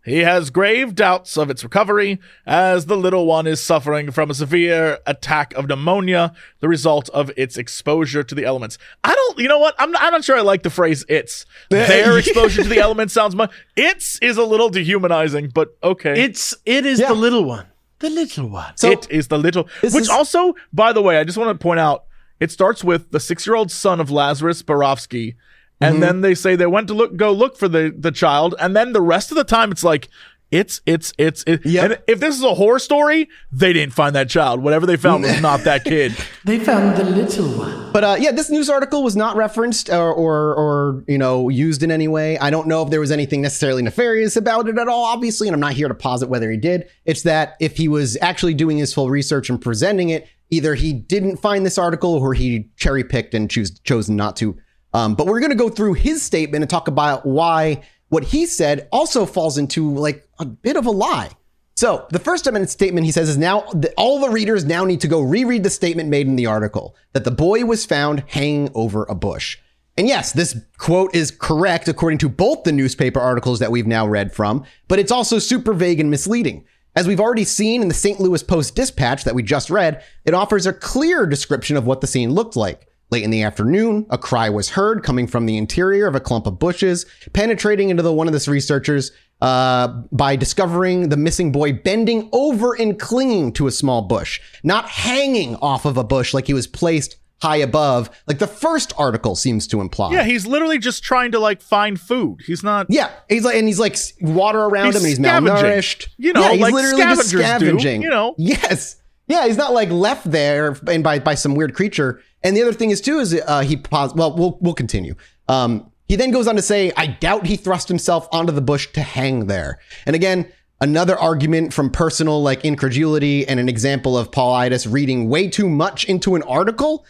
He 0.03 0.21
has 0.21 0.49
grave 0.49 0.95
doubts 0.95 1.37
of 1.37 1.51
its 1.51 1.63
recovery 1.63 2.19
as 2.47 2.87
the 2.87 2.97
little 2.97 3.27
one 3.27 3.47
is 3.47 3.63
suffering 3.63 4.11
from 4.11 4.31
a 4.31 4.35
severe 4.35 4.99
attack 5.07 5.53
of 5.53 5.69
pneumonia, 5.69 6.33
the 6.61 6.69
result 6.69 7.11
of 7.11 7.31
its 7.37 7.59
exposure 7.59 8.23
to 8.23 8.35
the 8.35 8.47
elements. 8.47 8.79
I 9.05 9.15
don't, 9.15 9.39
you 9.39 9.47
know 9.47 9.59
what? 9.59 9.75
I'm 9.79 9.93
not, 9.93 10.01
I'm 10.03 10.13
not 10.13 10.25
sure 10.25 10.39
I 10.39 10.41
like 10.41 10.63
the 10.63 10.71
phrase 10.71 11.05
it's. 11.07 11.45
Their 11.69 12.19
exposure 12.21 12.63
to 12.63 12.69
the 12.71 12.79
elements 12.79 13.13
sounds 13.13 13.37
much. 13.37 13.53
It's 13.77 14.19
is 14.21 14.39
a 14.39 14.45
little 14.45 14.71
dehumanizing, 14.71 15.51
but 15.51 15.77
okay. 15.85 16.23
It's 16.25 16.55
it 16.65 16.87
is 16.87 16.99
Yeah. 17.01 17.09
the 17.09 17.15
little 17.15 17.45
one. 17.45 17.67
The 17.99 18.09
little 18.09 18.49
one. 18.49 18.73
So- 18.77 18.91
it 18.91 19.07
is 19.11 19.29
the 19.29 19.37
little. 19.39 19.69
This 19.83 19.93
Which 19.95 20.05
is- 20.05 20.09
also, 20.09 20.55
by 20.73 20.95
the 20.95 21.03
way, 21.03 21.19
I 21.19 21.25
just 21.25 21.37
want 21.37 21.51
to 21.51 21.63
point 21.63 21.79
out, 21.79 22.05
it 22.41 22.51
starts 22.51 22.83
with 22.83 23.11
the 23.11 23.21
six-year-old 23.21 23.71
son 23.71 24.01
of 24.01 24.11
Lazarus 24.11 24.63
Borowski, 24.63 25.37
and 25.81 25.95
Mm-hmm. 25.95 26.01
then 26.01 26.21
they 26.23 26.35
say 26.35 26.57
they 26.57 26.67
went 26.67 26.89
to 26.89 26.95
look, 26.95 27.17
go 27.17 27.33
look 27.33 27.57
for 27.57 27.69
the 27.69 27.95
the 27.97 28.11
child, 28.13 28.55
and 28.59 28.75
then 28.75 28.93
the 28.93 29.01
rest 29.01 29.31
of 29.31 29.37
the 29.37 29.45
time 29.45 29.71
it's 29.71 29.85
like. 29.85 30.09
It's 30.53 30.81
it's 30.85 31.13
it's 31.17 31.45
it. 31.47 31.65
Yep. 31.65 31.85
And 31.85 31.99
if 32.09 32.19
this 32.19 32.35
is 32.37 32.43
a 32.43 32.55
horror 32.55 32.81
story, 32.81 33.29
they 33.53 33.73
didn't 33.73 33.93
find 33.95 34.17
that 34.17 34.29
child. 34.29 34.61
Whatever 34.61 34.85
they 34.85 34.97
found 34.97 35.23
was 35.23 35.41
not 35.41 35.61
that 35.63 35.85
kid. 35.85 36.13
They 36.45 36.59
found 36.59 36.97
the 36.97 37.05
little 37.05 37.47
one. 37.57 37.93
But 37.93 38.03
uh, 38.03 38.17
yeah, 38.19 38.33
this 38.33 38.51
news 38.51 38.69
article 38.69 39.05
was 39.05 39.15
not 39.15 39.37
referenced 39.37 39.91
or, 39.91 40.13
or 40.13 40.53
or 40.57 41.05
you 41.07 41.19
know 41.19 41.51
used 41.51 41.85
in 41.85 41.93
any 41.93 42.09
way. 42.09 42.37
I 42.39 42.51
don't 42.51 42.67
know 42.67 42.83
if 42.83 42.91
there 42.91 42.99
was 42.99 43.13
anything 43.13 43.43
necessarily 43.43 43.83
nefarious 43.83 44.35
about 44.37 44.69
it 44.69 44.77
at 44.77 44.89
all, 44.89 45.05
obviously, 45.05 45.47
and 45.47 45.55
I'm 45.55 45.61
not 45.61 45.75
here 45.75 45.87
to 45.87 45.95
posit 45.95 46.29
whether 46.29 46.51
he 46.51 46.57
did. 46.57 46.89
It's 47.05 47.23
that 47.23 47.55
if 47.61 47.77
he 47.77 47.87
was 47.87 48.19
actually 48.21 48.55
doing 48.55 48.77
his 48.77 48.93
full 48.93 49.09
research 49.09 49.51
and 49.51 49.63
presenting 49.63 50.09
it, 50.09 50.27
either 50.51 50.75
he 50.75 50.93
didn't 50.93 51.37
find 51.37 51.65
this 51.65 51.79
article 51.79 52.15
or 52.15 52.35
he 52.35 52.69
cherry 52.77 53.05
picked 53.05 53.35
and 53.35 53.51
choose 53.51 53.79
chosen 53.81 54.17
not 54.17 54.37
to. 54.37 54.57
Um, 54.93 55.15
but 55.15 55.27
we're 55.27 55.41
going 55.41 55.51
to 55.51 55.57
go 55.57 55.69
through 55.69 55.95
his 55.95 56.23
statement 56.23 56.63
and 56.63 56.71
talk 56.71 56.89
about 56.89 57.25
why 57.25 57.83
what 58.09 58.25
he 58.25 58.45
said 58.45 58.89
also 58.91 59.25
falls 59.25 59.57
into 59.57 59.95
like 59.95 60.29
a 60.39 60.45
bit 60.45 60.77
of 60.77 60.87
a 60.87 60.91
lie. 60.91 61.31
So 61.77 62.07
the 62.11 62.19
First 62.19 62.47
Amendment 62.47 62.71
statement 62.71 63.07
he 63.07 63.13
says 63.13 63.29
is 63.29 63.39
now 63.39 63.63
that 63.73 63.95
all 63.97 64.21
the 64.21 64.29
readers 64.29 64.65
now 64.65 64.85
need 64.85 65.01
to 65.01 65.09
go 65.09 65.21
reread 65.21 65.63
the 65.63 65.71
statement 65.71 66.11
made 66.11 66.27
in 66.27 66.37
the 66.37 66.47
article 66.47 66.95
that 67.15 67.25
the 67.25 67.31
boy 67.31 67.65
was 67.65 67.87
found 67.87 68.25
hanging 68.27 68.71
over 68.75 69.05
a 69.05 69.15
bush. 69.15 69.57
And 69.97 70.07
yes, 70.09 70.33
this 70.33 70.59
quote 70.79 71.15
is 71.15 71.31
correct 71.31 71.89
according 71.89 72.19
to 72.19 72.29
both 72.29 72.65
the 72.65 72.73
newspaper 72.73 73.21
articles 73.21 73.61
that 73.61 73.71
we've 73.71 73.87
now 73.87 74.07
read 74.07 74.35
from, 74.35 74.65
but 74.89 74.99
it's 74.99 75.13
also 75.13 75.39
super 75.39 75.73
vague 75.73 76.01
and 76.01 76.11
misleading. 76.11 76.65
As 76.97 77.07
we've 77.07 77.21
already 77.21 77.45
seen 77.45 77.83
in 77.83 77.89
the 77.89 77.95
St. 77.95 78.19
Louis 78.19 78.43
Post 78.43 78.75
Dispatch 78.75 79.23
that 79.23 79.35
we 79.35 79.45
just 79.45 79.71
read, 79.71 80.03
it 80.25 80.35
offers 80.35 80.67
a 80.67 80.73
clear 80.73 81.25
description 81.25 81.77
of 81.77 81.87
what 81.87 82.01
the 82.01 82.07
scene 82.09 82.33
looked 82.33 82.57
like. 82.57 82.89
Late 83.13 83.23
in 83.23 83.31
the 83.31 83.43
afternoon, 83.43 84.07
a 84.11 84.19
cry 84.19 84.51
was 84.51 84.71
heard 84.71 85.05
coming 85.05 85.27
from 85.27 85.47
the 85.47 85.57
interior 85.57 86.07
of 86.07 86.15
a 86.15 86.21
clump 86.21 86.47
of 86.47 86.59
bushes, 86.59 87.07
penetrating 87.33 87.91
into 87.91 88.03
the 88.03 88.13
one 88.13 88.27
of 88.27 88.33
the 88.33 88.51
researchers 88.51 89.13
uh, 89.41 89.89
by 90.13 90.37
discovering 90.37 91.09
the 91.09 91.17
missing 91.17 91.53
boy 91.53 91.73
bending 91.73 92.29
over 92.33 92.75
and 92.75 92.99
clinging 92.99 93.53
to 93.53 93.67
a 93.67 93.73
small 93.73 94.03
bush, 94.03 94.41
not 94.63 94.89
hanging 94.89 95.57
off 95.57 95.85
of 95.85 95.97
a 95.97 96.05
bush 96.05 96.35
like 96.35 96.47
he 96.47 96.55
was 96.55 96.67
placed 96.67 97.17
high 97.43 97.57
above, 97.57 98.11
like 98.27 98.39
the 98.39 98.47
first 98.47 98.93
article 98.99 99.35
seems 99.35 99.67
to 99.69 99.81
imply. 99.81 100.13
Yeah, 100.13 100.25
he's 100.25 100.47
literally 100.47 100.79
just 100.79 101.03
trying 101.03 101.33
to 101.33 101.39
like 101.39 101.63
find 101.63 101.99
food. 102.01 102.41
He's 102.47 102.63
not. 102.63 102.87
Yeah, 102.89 103.11
he's 103.29 103.45
like, 103.45 103.57
and 103.57 103.67
he's 103.67 103.81
like 103.81 103.97
water 104.21 104.61
around 104.61 104.87
He's 104.87 104.97
him, 104.97 105.01
and 105.03 105.09
he's 105.09 105.19
scavenging. 105.19 105.55
malnourished. 105.55 106.09
You 106.19 106.33
know, 106.33 106.43
yeah, 106.43 106.53
he's 106.53 106.61
like 106.61 106.75
literally 106.75 107.03
just 107.03 107.29
scavengers 107.29 107.31
do, 107.31 107.39
scavenging. 107.79 108.03
you 108.03 108.11
know. 108.11 108.35
yes, 108.39 108.97
yeah, 109.29 109.47
he's 109.47 109.57
not 109.57 109.73
like 109.73 109.91
left 109.91 110.31
there 110.31 110.77
and 110.89 111.03
by 111.03 111.19
by 111.19 111.35
some 111.35 111.55
weird 111.55 111.75
creature. 111.75 112.21
And 112.43 112.57
the 112.57 112.63
other 112.63 112.73
thing 112.73 112.91
is 112.91 113.01
too 113.01 113.19
is 113.19 113.39
uh, 113.47 113.61
he 113.61 113.77
pos- 113.77 114.15
Well, 114.15 114.35
we'll 114.37 114.59
we'll 114.61 114.75
continue. 114.75 115.15
Um, 115.49 115.91
he 116.09 116.17
then 116.17 116.31
goes 116.33 116.47
on 116.47 116.57
to 116.57 116.63
say, 116.63 116.93
"I 116.97 117.07
doubt 117.07 117.47
he 117.47 117.57
thrust 117.57 117.89
himself 117.89 118.29
onto 118.33 118.53
the 118.53 118.61
bush 118.63 118.89
to 118.93 119.01
hang 119.01 119.47
there." 119.47 119.79
And 120.07 120.15
again. 120.15 120.53
Another 120.83 121.19
argument 121.19 121.75
from 121.75 121.91
personal 121.91 122.43
like 122.43 122.65
incredulity 122.65 123.47
and 123.47 123.61
an 123.61 123.69
example 123.69 124.17
of 124.17 124.31
Paulides 124.31 124.91
reading 124.91 125.29
way 125.29 125.47
too 125.47 125.69
much 125.69 126.07
into 126.07 126.37
an 126.37 126.43
article 126.45 127.05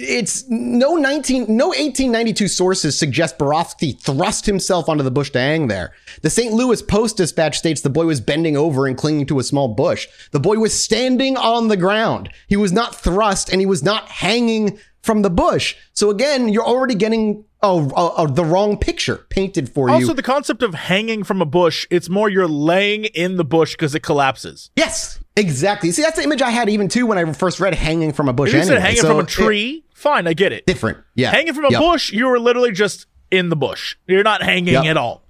it's 0.00 0.48
no 0.48 0.96
19 0.96 1.46
no 1.48 1.68
1892 1.68 2.48
sources 2.48 2.98
suggest 2.98 3.38
Borofsky 3.38 4.00
thrust 4.00 4.46
himself 4.46 4.88
onto 4.88 5.02
the 5.02 5.10
bush 5.10 5.30
to 5.30 5.38
hang 5.38 5.68
there. 5.68 5.92
The 6.22 6.30
St. 6.30 6.52
Louis 6.52 6.82
Post 6.82 7.16
Dispatch 7.16 7.58
states 7.58 7.80
the 7.80 7.90
boy 7.90 8.06
was 8.06 8.20
bending 8.20 8.56
over 8.56 8.86
and 8.86 8.96
clinging 8.96 9.26
to 9.26 9.38
a 9.38 9.44
small 9.44 9.68
bush. 9.68 10.08
The 10.32 10.40
boy 10.40 10.58
was 10.58 10.78
standing 10.78 11.36
on 11.36 11.68
the 11.68 11.76
ground. 11.76 12.30
He 12.48 12.56
was 12.56 12.72
not 12.72 12.94
thrust 12.94 13.50
and 13.50 13.60
he 13.60 13.66
was 13.66 13.82
not 13.82 14.08
hanging 14.08 14.78
from 15.02 15.22
the 15.22 15.30
bush. 15.30 15.76
So 15.92 16.10
again, 16.10 16.48
you're 16.48 16.66
already 16.66 16.94
getting 16.94 17.44
oh, 17.62 17.90
oh, 17.96 18.14
oh, 18.16 18.26
the 18.26 18.44
wrong 18.44 18.78
picture 18.78 19.26
painted 19.28 19.68
for 19.68 19.88
Also, 19.88 19.98
you. 19.98 20.04
Also, 20.06 20.14
the 20.14 20.22
concept 20.22 20.62
of 20.62 20.74
hanging 20.74 21.24
from 21.24 21.42
a 21.42 21.46
bush, 21.46 21.86
it's 21.90 22.08
more 22.08 22.28
you're 22.28 22.48
laying 22.48 23.04
in 23.06 23.36
the 23.36 23.44
bush 23.44 23.72
because 23.72 23.94
it 23.94 24.00
collapses. 24.00 24.70
yes, 24.76 25.18
exactly. 25.40 25.90
See, 25.90 26.02
that's 26.02 26.16
the 26.16 26.22
image 26.24 26.42
I 26.42 26.50
had 26.50 26.68
even 26.68 26.88
too 26.88 27.06
when 27.06 27.18
I 27.18 27.32
first 27.32 27.58
read 27.60 27.74
hanging 27.74 28.12
from 28.12 28.28
a 28.28 28.32
bush. 28.32 28.50
If 28.50 28.56
you 28.56 28.64
said 28.64 28.80
hanging 28.80 29.00
So 29.00 29.08
from 29.08 29.16
a 29.18 29.22
it- 29.22 29.28
tree, 29.28 29.84
fine, 29.94 30.26
I 30.26 30.32
get 30.34 30.52
it. 30.52 30.66
different. 30.66 30.98
Yeah. 31.14 31.30
Hanging 31.30 31.54
from 31.54 31.64
a 31.66 31.70
Yep. 31.70 31.80
bush, 31.80 32.12
you 32.12 32.26
were 32.28 32.38
literally 32.38 32.72
just 32.72 33.06
in 33.30 33.48
the 33.48 33.56
bush. 33.56 33.96
You're 34.06 34.22
not 34.22 34.42
hanging 34.42 34.74
Yep. 34.74 34.84
at 34.84 34.96
all. 34.96 35.24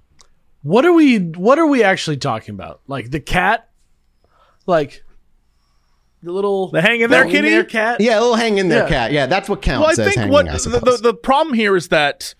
What 0.63 0.85
are 0.85 0.93
we 0.93 1.17
what 1.17 1.57
are 1.57 1.65
we 1.65 1.83
actually 1.83 2.17
talking 2.17 2.53
about? 2.53 2.81
Like 2.87 3.09
the 3.11 3.19
cat? 3.19 3.67
Like 4.67 5.03
the 6.23 6.31
little 6.31 6.69
The 6.69 6.81
hang 6.81 7.01
in 7.01 7.09
there, 7.09 7.23
hang 7.23 7.31
kitty? 7.31 7.49
there 7.49 7.63
cat? 7.63 7.99
Yeah, 7.99 8.19
a 8.19 8.21
little 8.21 8.35
hang 8.35 8.59
in 8.59 8.69
there, 8.69 8.83
Yeah. 8.83 8.89
cat. 8.89 9.11
Yeah, 9.11 9.25
that's 9.25 9.49
what 9.49 9.61
counts 9.63 9.79
Well, 9.79 9.87
I 9.89 9.91
as 9.91 9.97
think 9.97 10.15
hanging, 10.17 10.31
what 10.31 10.47
I 10.47 10.53
the, 10.57 10.79
the 10.83 10.99
the 11.01 11.13
problem 11.15 11.55
here 11.55 11.75
is 11.75 11.87
that 11.87 12.35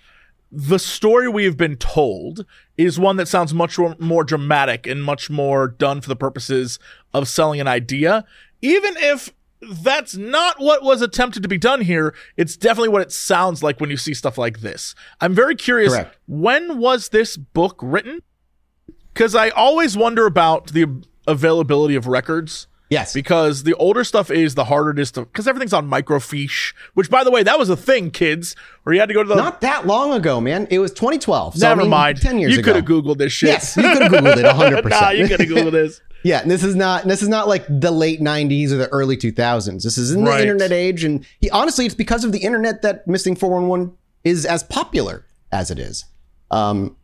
the 0.52 0.80
story 0.80 1.30
we 1.30 1.46
have 1.46 1.56
been 1.56 1.78
told 1.78 2.46
is 2.78 3.00
one 3.00 3.16
that 3.16 3.28
sounds 3.28 3.54
much 3.54 3.80
more, 4.00 4.24
dramatic 4.24 4.86
and 4.86 5.04
much 5.04 5.30
more 5.30 5.68
done 5.68 6.02
for 6.02 6.10
the 6.10 6.16
purposes 6.16 6.78
of 7.14 7.28
selling 7.28 7.62
an 7.62 7.68
idea. 7.68 8.26
Even 8.62 8.96
if 8.98 9.34
that's 9.62 10.18
not 10.18 10.60
what 10.60 10.84
was 10.84 11.02
attempted 11.02 11.44
to 11.44 11.50
be 11.50 11.58
done 11.58 11.82
here, 11.82 12.14
it's 12.36 12.58
definitely 12.58 12.90
what 12.90 13.02
it 13.02 13.12
sounds 13.12 13.64
like 13.64 13.80
when 13.80 13.90
you 13.90 13.98
see 13.98 14.14
stuff 14.14 14.38
like 14.38 14.60
this. 14.60 14.94
I'm 15.22 15.34
very 15.34 15.56
curious. 15.56 15.94
Correct. 15.94 16.18
When 16.28 16.80
was 16.80 17.10
this 17.10 17.38
book 17.38 17.80
written? 17.82 18.22
Because 19.14 19.36
I 19.36 19.50
always 19.50 19.96
wonder 19.96 20.26
about 20.26 20.74
the 20.74 21.04
availability 21.28 21.96
of 21.96 22.08
records 22.08 22.68
yes. 22.92 23.14
because 23.14 23.64
the 23.64 23.74
older 23.76 24.04
stuff 24.04 24.30
is 24.30 24.54
the 24.54 24.66
harder 24.66 24.92
it 24.92 25.00
is 25.00 25.12
to 25.14 25.22
because 25.22 25.48
everything's 25.48 25.74
on 25.74 25.90
microfiche 25.90 26.74
which 26.94 27.10
by 27.10 27.24
the 27.24 27.32
way 27.32 27.42
that 27.42 27.58
was 27.58 27.70
a 27.70 27.76
thing 27.78 28.12
kids 28.12 28.56
where 28.84 28.94
you 28.94 29.00
had 29.00 29.08
to 29.10 29.16
go 29.16 29.24
to 29.24 29.30
the 29.30 29.36
Not 29.36 29.62
that 29.62 29.88
long 29.88 30.14
ago, 30.14 30.40
man. 30.40 30.68
It 30.70 30.78
was 30.80 30.92
2012. 30.92 31.58
So, 31.58 31.66
I 31.66 31.70
never 31.72 31.82
mean, 31.82 31.90
mind 31.90 32.22
10 32.22 32.38
years 32.38 32.54
you 32.54 32.60
ago. 32.60 32.74
could 32.74 32.76
have 32.76 32.86
googled 32.86 33.18
this 33.18 33.32
shit 33.34 33.50
Yes, 33.50 33.76
you 33.76 33.84
could 33.84 34.02
have 34.04 34.12
googled 34.12 34.38
it 34.38 34.46
100%. 34.86 34.90
nah 34.90 35.10
you 35.10 35.28
could 35.28 35.40
have 35.40 35.50
googled 35.50 35.72
this 35.72 36.00
Yeah, 36.24 36.40
and 36.42 36.52
this 36.52 36.64
is 36.64 36.76
not 36.76 37.06
this 37.06 37.24
is 37.24 37.30
not 37.30 37.48
like 37.48 37.66
the 37.68 37.90
late 37.90 38.22
90s 38.22 38.72
or 38.72 38.76
the 38.78 38.88
early 38.90 39.18
2000s. 39.18 39.82
This 39.82 39.98
is 39.98 40.12
in 40.12 40.24
Right. 40.24 40.38
the 40.38 40.42
internet 40.44 40.72
age 40.72 41.04
and 41.04 41.26
he, 41.40 41.50
honestly 41.50 41.88
it's 41.88 41.96
because 41.96 42.24
of 42.24 42.32
the 42.32 42.38
internet 42.40 42.84
that 42.84 43.08
Missing 43.08 43.38
411 43.38 43.96
is 44.24 44.46
as 44.46 44.62
popular 44.62 45.26
as 45.52 45.72
it 45.72 45.80
is. 45.80 46.06
Um 46.52 46.96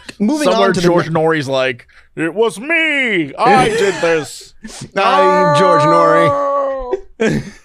moving 0.18 0.44
somewhere 0.44 0.68
on 0.68 0.74
to 0.74 0.80
george 0.80 1.06
the 1.06 1.10
Noory's 1.12 1.48
like 1.48 1.86
it 2.16 2.34
was 2.34 2.58
me 2.58 3.34
i 3.34 3.68
did 3.78 3.94
this 4.02 4.54
Hi, 4.94 5.58
George 5.58 5.82
Noory. 5.82 7.52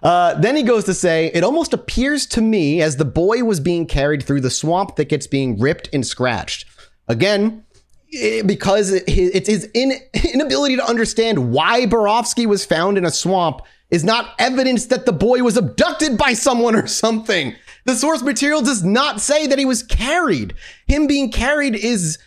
Uh, 0.00 0.34
then 0.40 0.54
he 0.54 0.62
goes 0.62 0.84
to 0.84 0.94
say, 0.94 1.26
It 1.34 1.42
almost 1.42 1.72
appears 1.72 2.24
to 2.26 2.40
me 2.40 2.80
as 2.80 2.96
the 2.96 3.04
boy 3.04 3.42
was 3.42 3.58
being 3.58 3.84
carried 3.84 4.22
through 4.22 4.40
the 4.42 4.50
swamp 4.50 4.94
thickets 4.96 5.26
being 5.26 5.58
ripped 5.58 5.88
and 5.92 6.06
scratched. 6.06 6.66
Again, 7.08 7.64
eh, 8.14 8.42
because 8.42 8.92
it- 8.92 9.04
it's 9.08 9.48
his 9.48 9.68
in, 9.74 9.94
inability 10.32 10.76
to 10.76 10.86
understand 10.88 11.50
why 11.50 11.84
Borofsky 11.86 12.46
was 12.46 12.64
found 12.64 12.96
in 12.96 13.04
a 13.04 13.10
swamp 13.10 13.60
is 13.90 14.04
not 14.04 14.34
evidence 14.38 14.86
that 14.86 15.04
the 15.04 15.12
boy 15.12 15.42
was 15.42 15.56
abducted 15.56 16.16
by 16.16 16.32
someone 16.32 16.76
or 16.76 16.86
something. 16.86 17.56
The 17.88 17.96
source 17.96 18.20
material 18.20 18.60
does 18.60 18.84
not 18.84 19.18
say 19.18 19.46
that 19.46 19.58
he 19.58 19.64
was 19.64 19.82
carried. 19.82 20.52
Him 20.88 21.06
being 21.06 21.32
carried 21.32 21.74
is 21.74 22.18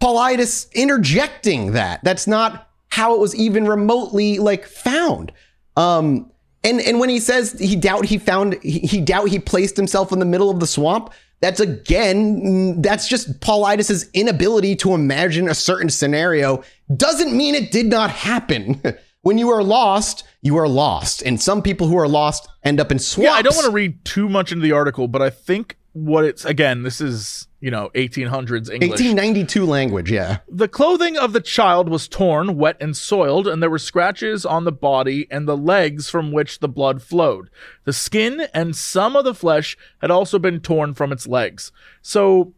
Paulides 0.00 0.72
interjecting 0.74 1.72
that. 1.72 2.04
That's 2.04 2.28
not 2.28 2.70
how 2.86 3.14
it 3.16 3.18
was 3.18 3.34
even 3.34 3.66
remotely 3.66 4.38
like 4.38 4.64
found. 4.64 5.32
Um, 5.76 6.30
and 6.62 6.80
and 6.80 7.00
when 7.00 7.08
he 7.08 7.18
says 7.18 7.58
he 7.58 7.74
doubt 7.74 8.04
he 8.04 8.16
found 8.16 8.62
he, 8.62 8.78
he 8.78 9.00
doubt 9.00 9.30
he 9.30 9.40
placed 9.40 9.76
himself 9.76 10.12
in 10.12 10.20
the 10.20 10.24
middle 10.24 10.50
of 10.50 10.60
the 10.60 10.68
swamp, 10.68 11.12
that's 11.40 11.58
again 11.58 12.80
that's 12.80 13.08
just 13.08 13.40
Paulides' 13.40 14.12
inability 14.12 14.76
to 14.76 14.94
imagine 14.94 15.48
a 15.48 15.54
certain 15.54 15.90
scenario. 15.90 16.62
Doesn't 16.96 17.36
mean 17.36 17.56
it 17.56 17.72
did 17.72 17.86
not 17.86 18.10
happen. 18.10 18.80
when 19.28 19.36
you 19.36 19.50
are 19.50 19.62
lost, 19.62 20.24
you 20.40 20.56
are 20.56 20.66
lost, 20.66 21.20
and 21.20 21.38
some 21.38 21.60
people 21.60 21.86
who 21.86 21.98
are 21.98 22.08
lost 22.08 22.48
end 22.64 22.80
up 22.80 22.90
in 22.90 22.98
swamps. 22.98 23.26
yeah 23.26 23.34
i 23.34 23.42
don't 23.42 23.54
want 23.54 23.66
to 23.66 23.70
read 23.72 24.02
too 24.06 24.26
much 24.26 24.52
into 24.52 24.62
the 24.62 24.72
article 24.72 25.06
but 25.06 25.20
i 25.20 25.28
think 25.28 25.76
what 25.92 26.24
it's 26.24 26.44
again 26.46 26.82
this 26.82 27.00
is 27.00 27.46
you 27.60 27.70
know 27.70 27.90
1800s 27.94 28.70
english 28.72 28.90
1892 28.90 29.66
language, 29.66 30.10
yeah. 30.10 30.38
The 30.48 30.68
clothing 30.68 31.18
of 31.18 31.32
the 31.34 31.40
child 31.40 31.88
was 31.90 32.08
torn, 32.08 32.56
wet, 32.56 32.76
and 32.80 32.96
soiled, 32.96 33.46
and 33.46 33.62
there 33.62 33.68
were 33.68 33.78
scratches 33.78 34.46
on 34.46 34.64
the 34.64 34.72
body 34.72 35.26
and 35.30 35.46
the 35.46 35.56
legs 35.56 36.08
from 36.08 36.32
which 36.32 36.60
the 36.60 36.68
blood 36.68 37.02
flowed. 37.02 37.50
The 37.84 37.92
skin 37.92 38.46
and 38.54 38.74
some 38.74 39.14
of 39.14 39.24
the 39.24 39.34
flesh 39.34 39.76
had 40.00 40.10
also 40.10 40.38
been 40.38 40.60
torn 40.60 40.94
from 40.94 41.12
its 41.12 41.26
legs. 41.26 41.70
So 42.00 42.54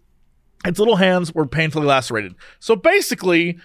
its 0.64 0.78
little 0.78 0.96
hands 0.96 1.34
were 1.34 1.46
painfully 1.46 1.86
lacerated. 1.86 2.34
So 2.58 2.76
basically, 2.76 3.58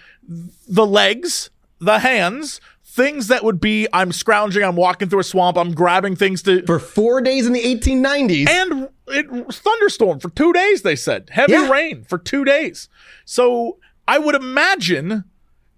the 0.66 0.86
legs, 0.86 1.50
the 1.78 1.98
hands, 1.98 2.60
things 2.96 3.28
that 3.28 3.44
would 3.44 3.60
be 3.60 3.86
I'm 3.92 4.10
scrounging, 4.10 4.62
I'm 4.64 4.74
walking 4.74 5.08
through 5.10 5.20
a 5.20 5.24
swamp, 5.24 5.58
I'm 5.58 5.72
grabbing 5.72 6.16
things 6.16 6.42
to 6.44 6.62
For 6.64 6.78
four 6.78 7.20
days 7.20 7.46
in 7.46 7.52
the 7.52 7.60
1890s. 7.62 8.48
and 8.48 8.88
it 9.08 9.26
thunderstorm 9.54 10.18
for 10.18 10.30
two 10.30 10.52
days. 10.54 10.80
They 10.82 10.96
said 10.96 11.28
heavy 11.30 11.52
Yeah. 11.52 11.70
rain 11.70 12.04
for 12.08 12.16
two 12.18 12.44
days. 12.44 12.88
So 13.26 13.76
I 14.08 14.18
would 14.18 14.34
imagine 14.34 15.24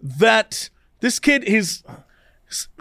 that 0.01 0.71
this 1.01 1.19
kid 1.19 1.43
is 1.43 1.83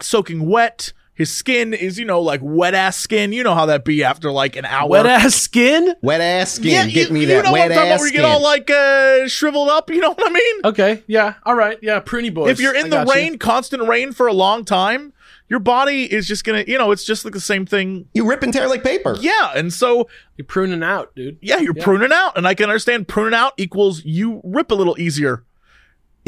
soaking 0.00 0.48
wet. 0.48 0.92
His 1.18 1.32
skin 1.32 1.74
is, 1.74 1.98
you 1.98 2.04
know, 2.04 2.20
like 2.22 2.40
wet 2.42 2.74
ass 2.74 2.96
skin. 2.96 3.32
You 3.32 3.42
know 3.42 3.52
how 3.54 3.66
that 3.66 3.84
be 3.84 4.04
after 4.04 4.30
like 4.30 4.54
an 4.54 4.64
hour. 4.64 4.88
Wet 4.88 5.04
ass 5.04 5.34
skin. 5.34 5.94
wet 6.00 6.20
ass 6.20 6.52
skin. 6.52 6.70
Yeah, 6.70 6.86
Get 6.86 7.08
you, 7.08 7.14
me 7.14 7.20
you 7.22 7.26
that 7.26 7.44
know 7.44 7.50
what 7.50 7.58
wet 7.58 7.72
I'm 7.72 7.76
talking 7.76 7.88
about 7.88 7.94
ass 7.94 8.00
where 8.00 8.06
you 8.06 8.12
skin. 8.14 8.20
get 8.22 8.30
all 8.30 8.42
like 8.42 8.70
uh, 8.70 9.26
shriveled 9.28 9.68
up. 9.68 9.90
You 9.90 10.00
know 10.00 10.10
what 10.10 10.24
I 10.24 10.30
mean? 10.32 10.54
Okay. 10.64 11.02
Yeah. 11.08 11.34
All 11.44 11.56
right. 11.56 11.76
Yeah. 11.82 11.98
Pruny 12.00 12.32
boys. 12.32 12.50
if 12.52 12.60
you're 12.60 12.74
in 12.74 12.86
I 12.86 12.88
the 12.88 12.96
got 13.04 13.08
you. 13.08 13.12
rain, 13.14 13.38
constant 13.38 13.88
rain 13.88 14.12
for 14.12 14.28
a 14.28 14.32
long 14.32 14.64
time, 14.64 15.12
your 15.48 15.58
body 15.60 16.04
is 16.04 16.28
just 16.28 16.44
gonna, 16.44 16.64
you 16.68 16.78
know, 16.78 16.92
it's 16.92 17.02
just 17.04 17.24
like 17.24 17.34
the 17.34 17.40
same 17.40 17.66
thing. 17.66 18.06
you 18.14 18.24
rip 18.28 18.42
and 18.44 18.52
tear 18.52 18.68
like 18.68 18.84
paper. 18.84 19.16
Yeah, 19.18 19.52
and 19.56 19.72
so 19.72 20.08
you're 20.36 20.44
pruning 20.46 20.82
out, 20.84 21.16
dude. 21.16 21.38
yeah, 21.42 21.56
you're 21.58 21.74
pruning 21.74 22.12
out, 22.12 22.36
and 22.38 22.46
I 22.46 22.54
can 22.54 22.64
understand 22.68 23.08
pruning 23.08 23.34
out 23.34 23.54
equals 23.56 24.04
you 24.04 24.40
rip 24.44 24.70
a 24.70 24.74
little 24.74 24.96
easier. 25.00 25.44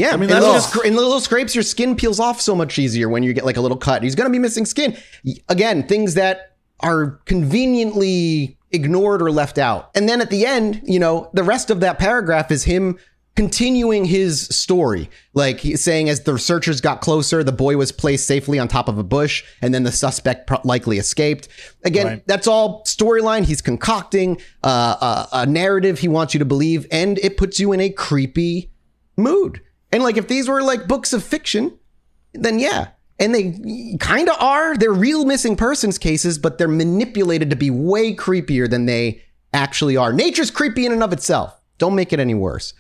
Yeah, 0.01 0.13
I 0.13 0.17
mean, 0.17 0.29
that's 0.29 0.41
little, 0.45 0.55
just- 0.61 0.75
and 0.87 0.97
little 0.97 1.21
scrapes, 1.21 1.55
your 1.55 1.63
skin 1.65 1.95
peels 1.97 2.19
off 2.21 2.41
so 2.41 2.55
much 2.55 2.79
easier 2.79 3.09
when 3.09 3.23
you 3.23 3.33
get 3.33 3.45
like 3.45 3.57
a 3.57 3.61
little 3.61 3.77
cut. 3.77 4.03
He's 4.03 4.15
going 4.15 4.29
to 4.29 4.33
be 4.33 4.39
missing 4.39 4.65
skin. 4.67 4.97
Again, 5.49 5.87
things 5.87 6.15
that 6.15 6.57
are 6.81 7.21
conveniently 7.27 8.57
ignored 8.73 9.21
or 9.23 9.31
left 9.31 9.59
out. 9.59 9.91
And 9.95 10.09
then 10.09 10.21
at 10.21 10.31
the 10.31 10.47
end, 10.47 10.81
you 10.85 10.99
know, 10.99 11.31
the 11.35 11.43
rest 11.45 11.71
of 11.71 11.81
that 11.81 11.99
paragraph 11.99 12.51
is 12.51 12.65
him 12.65 12.99
continuing 13.37 14.05
his 14.05 14.43
story. 14.49 15.09
Like 15.35 15.61
he's 15.61 15.83
saying, 15.83 16.09
as 16.09 16.23
the 16.25 16.33
researchers 16.35 16.81
got 16.81 17.01
closer, 17.01 17.45
the 17.45 17.53
boy 17.53 17.77
was 17.77 17.93
placed 17.93 18.27
safely 18.27 18.59
on 18.59 18.67
top 18.69 18.89
of 18.89 18.99
a 18.99 19.05
bush, 19.05 19.45
and 19.63 19.73
then 19.73 19.83
the 19.85 19.93
suspect 19.93 20.47
pro- 20.47 20.61
likely 20.65 20.99
escaped. 20.99 21.49
Again, 21.85 22.07
Right. 22.07 22.27
that's 22.27 22.47
all 22.47 22.83
storyline. 22.85 23.45
He's 23.45 23.63
concocting 23.63 24.41
uh, 24.65 25.27
a, 25.33 25.39
a 25.41 25.47
narrative 25.47 25.99
he 26.01 26.09
wants 26.09 26.35
you 26.35 26.39
to 26.39 26.45
believe, 26.45 26.87
and 26.91 27.19
it 27.19 27.37
puts 27.37 27.61
you 27.61 27.73
in 27.73 27.81
a 27.81 27.91
creepy 27.91 28.71
mood. 29.17 29.61
And 29.93 30.03
like 30.03 30.17
if 30.17 30.29
these 30.29 30.49
were 30.49 30.63
like 30.63 30.87
books 30.87 31.13
of 31.13 31.25
fiction, 31.25 31.79
then 32.33 32.59
yeah. 32.59 32.89
And 33.19 33.35
they 33.35 33.97
kind 33.99 34.29
of 34.29 34.41
are. 34.41 34.77
They're 34.77 34.93
real 34.93 35.25
missing 35.27 35.57
persons 35.57 35.99
cases, 35.99 36.39
but 36.39 36.57
they're 36.57 36.69
manipulated 36.69 37.51
to 37.51 37.57
be 37.57 37.71
way 37.71 38.15
creepier 38.15 38.69
than 38.69 38.87
they 38.87 39.23
actually 39.53 39.97
are. 39.97 40.13
Nature's 40.13 40.51
creepy 40.51 40.87
in 40.87 40.93
and 40.93 41.03
of 41.03 41.13
itself. 41.13 41.61
Don't 41.79 41.95
make 41.95 42.13
it 42.13 42.21
any 42.21 42.35
worse. 42.35 42.73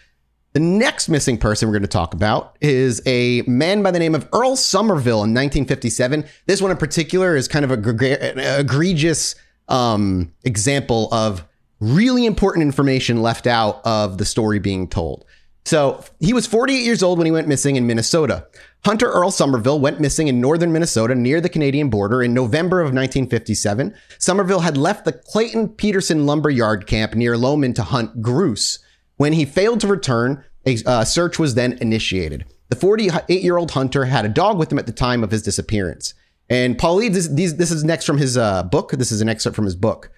The 0.53 0.61
next 0.61 1.09
missing 1.09 1.39
person 1.39 1.69
we're 1.69 1.75
going 1.75 1.83
to 1.83 1.89
talk 1.89 2.13
about 2.13 2.57
is 2.61 3.01
a 3.07 3.43
man 3.43 3.83
by 3.83 3.93
the 3.93 4.01
name 4.01 4.17
of 4.17 4.29
Earl 4.33 4.57
Somerville 4.57 5.23
in 5.23 5.33
1957. 5.33 6.25
This 6.47 6.61
one 6.61 6.73
in 6.73 6.77
particular 6.77 7.37
is 7.37 7.47
kind 7.47 7.65
of 7.65 7.71
a 7.71 8.59
egregious 8.59 9.37
um, 9.69 10.33
example 10.43 11.09
of 11.13 11.47
really 11.79 12.27
important 12.27 12.65
information 12.65 13.23
left 13.23 13.47
out 13.47 13.81
of 13.85 14.19
the 14.19 14.25
story 14.25 14.59
being 14.59 14.89
told. 14.89 15.25
So 15.65 16.03
he 16.19 16.33
was 16.33 16.47
48 16.47 16.83
years 16.83 17.03
old 17.03 17.19
when 17.19 17.27
he 17.27 17.31
went 17.31 17.49
missing 17.49 17.77
in 17.77 17.87
Minnesota. 17.87 18.47
Hunter 18.85 19.11
Earl 19.11 19.31
Somerville 19.31 19.79
went 19.79 20.01
missing 20.01 20.29
in 20.29 20.41
northern 20.41 20.73
Minnesota 20.73 21.15
near 21.15 21.41
the 21.41 21.51
Canadian 21.51 21.91
border 21.91 22.23
in 22.23 22.33
November 22.33 22.81
of 22.81 22.87
1957. 22.87 23.95
Somerville 24.19 24.61
had 24.61 24.77
left 24.77 25.05
the 25.05 25.13
Clayton 25.13 25.69
Peterson 25.71 26.25
lumber 26.27 26.51
yard 26.51 26.87
camp 26.87 27.15
near 27.15 27.37
Loman 27.37 27.75
to 27.75 27.83
hunt 27.83 28.23
grouse. 28.23 28.79
When 29.17 29.35
he 29.35 29.45
failed 29.45 29.81
to 29.81 29.87
return, 29.87 30.45
a 30.65 30.79
uh, 30.87 31.05
search 31.05 31.39
was 31.39 31.55
then 31.55 31.75
initiated. 31.75 32.47
The 32.71 32.77
48 32.77 33.29
year 33.29 33.59
old 33.59 33.73
hunter 33.73 34.07
had 34.07 34.25
a 34.25 34.31
dog 34.31 34.59
with 34.59 34.73
him 34.73 34.79
at 34.79 34.87
the 34.87 34.93
time 34.93 35.23
of 35.23 35.31
his 35.31 35.43
disappearance. 35.43 36.15
And 36.49 36.79
Paulie, 36.79 37.13
this, 37.13 37.29
these, 37.29 37.57
this 37.57 37.71
is 37.71 37.85
next 37.85 38.07
from 38.07 38.19
his 38.19 38.37
uh, 38.37 38.65
book. 38.65 38.93
This 38.93 39.13
is 39.13 39.21
an 39.21 39.29
excerpt 39.29 39.55
from 39.55 39.67
his 39.67 39.77
book. 39.77 40.11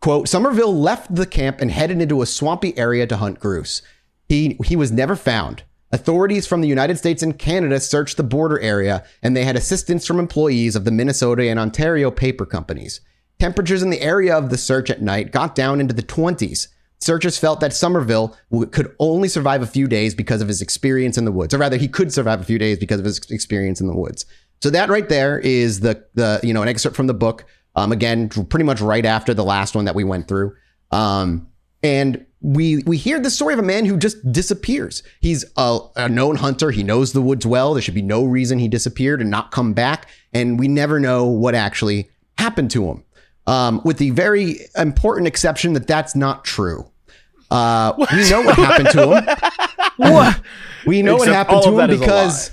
Quote, 0.00 0.28
Somerville 0.28 0.74
left 0.74 1.14
the 1.14 1.26
camp 1.26 1.60
and 1.60 1.70
headed 1.70 2.00
into 2.00 2.22
a 2.22 2.26
swampy 2.26 2.76
area 2.78 3.06
to 3.06 3.16
hunt 3.16 3.40
grouse. 3.40 3.82
He, 4.30 4.56
he 4.64 4.76
was 4.76 4.92
never 4.92 5.16
found. 5.16 5.64
Authorities 5.90 6.46
from 6.46 6.60
the 6.60 6.68
United 6.68 6.96
States 6.96 7.20
and 7.20 7.36
Canada 7.36 7.80
searched 7.80 8.16
the 8.16 8.22
border 8.22 8.60
area, 8.60 9.02
and 9.24 9.36
they 9.36 9.44
had 9.44 9.56
assistance 9.56 10.06
from 10.06 10.20
employees 10.20 10.76
of 10.76 10.84
the 10.84 10.92
Minnesota 10.92 11.50
and 11.50 11.58
Ontario 11.58 12.12
paper 12.12 12.46
companies. 12.46 13.00
Temperatures 13.40 13.82
in 13.82 13.90
the 13.90 14.00
area 14.00 14.38
of 14.38 14.48
the 14.48 14.56
search 14.56 14.88
at 14.88 15.02
night 15.02 15.32
got 15.32 15.56
down 15.56 15.80
into 15.80 15.92
the 15.92 16.04
20s. 16.04 16.68
Searchers 17.00 17.38
felt 17.38 17.58
that 17.58 17.72
Somerville 17.72 18.36
could 18.70 18.94
only 19.00 19.26
survive 19.26 19.62
a 19.62 19.66
few 19.66 19.88
days 19.88 20.14
because 20.14 20.40
of 20.40 20.46
his 20.46 20.62
experience 20.62 21.18
in 21.18 21.24
the 21.24 21.32
woods, 21.32 21.52
or 21.52 21.58
rather, 21.58 21.76
he 21.76 21.88
could 21.88 22.12
survive 22.12 22.40
a 22.40 22.44
few 22.44 22.58
days 22.58 22.78
because 22.78 23.00
of 23.00 23.06
his 23.06 23.18
experience 23.32 23.80
in 23.80 23.88
the 23.88 23.96
woods. 23.96 24.26
So 24.62 24.70
that 24.70 24.90
right 24.90 25.08
there 25.08 25.40
is 25.40 25.80
the 25.80 26.04
the 26.14 26.38
you 26.44 26.54
know 26.54 26.62
an 26.62 26.68
excerpt 26.68 26.94
from 26.94 27.08
the 27.08 27.14
book. 27.14 27.46
Um, 27.74 27.90
again, 27.90 28.28
pretty 28.28 28.64
much 28.64 28.80
right 28.80 29.04
after 29.04 29.34
the 29.34 29.44
last 29.44 29.74
one 29.74 29.86
that 29.86 29.96
we 29.96 30.04
went 30.04 30.28
through. 30.28 30.54
Um, 30.92 31.48
and 31.82 32.24
we 32.40 32.82
we 32.84 32.96
hear 32.96 33.20
the 33.20 33.30
story 33.30 33.52
of 33.52 33.60
a 33.60 33.64
man 33.64 33.84
who 33.84 33.96
just 33.96 34.32
disappears. 34.32 35.02
He's 35.20 35.44
a, 35.56 35.80
a 35.96 36.08
known 36.08 36.36
hunter. 36.36 36.70
He 36.70 36.82
knows 36.82 37.12
the 37.12 37.22
woods 37.22 37.46
well. 37.46 37.74
There 37.74 37.82
should 37.82 37.94
be 37.94 38.02
no 38.02 38.24
reason 38.24 38.58
he 38.58 38.68
disappeared 38.68 39.20
and 39.20 39.30
not 39.30 39.50
come 39.50 39.72
back. 39.72 40.08
And 40.32 40.58
we 40.58 40.68
never 40.68 40.98
know 40.98 41.26
what 41.26 41.54
actually 41.54 42.10
happened 42.38 42.70
to 42.72 42.86
him. 42.86 43.04
Um, 43.46 43.80
with 43.84 43.98
the 43.98 44.10
very 44.10 44.60
important 44.76 45.26
exception 45.26 45.72
that 45.72 45.86
that's 45.86 46.14
not 46.14 46.44
true. 46.44 46.90
Uh, 47.50 47.92
we 48.12 48.30
know 48.30 48.42
what 48.42 48.54
happened 48.54 48.90
to 48.90 49.16
him. 49.16 50.34
We 50.86 51.02
know 51.02 51.16
what 51.16 51.28
happened 51.28 51.62
to 51.62 51.68
him 51.70 51.76
that 51.76 51.90
is 51.90 52.00
a 52.00 52.00
because 52.00 52.50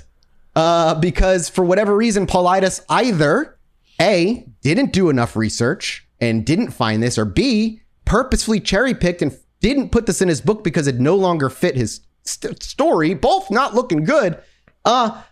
uh, 0.54 0.94
because 0.96 1.48
for 1.48 1.64
whatever 1.64 1.96
reason, 1.96 2.26
Paulides 2.26 2.84
either 2.88 3.58
A 4.00 4.46
didn't 4.60 4.92
do 4.92 5.08
enough 5.08 5.36
research 5.36 6.06
and 6.20 6.44
didn't 6.44 6.72
find 6.72 7.02
this, 7.02 7.16
or 7.16 7.24
B 7.24 7.80
purposefully 8.08 8.58
cherry 8.58 8.94
picked 8.94 9.20
and 9.20 9.36
didn't 9.60 9.90
put 9.90 10.06
this 10.06 10.22
in 10.22 10.28
his 10.28 10.40
book 10.40 10.64
because 10.64 10.86
it 10.86 10.98
no 10.98 11.14
longer 11.14 11.50
fit 11.50 11.76
his 11.76 12.00
st- 12.24 12.62
story. 12.62 13.12
Both 13.12 13.50
not 13.50 13.74
looking 13.74 14.04
good. 14.04 14.38
Uh, 14.82 15.22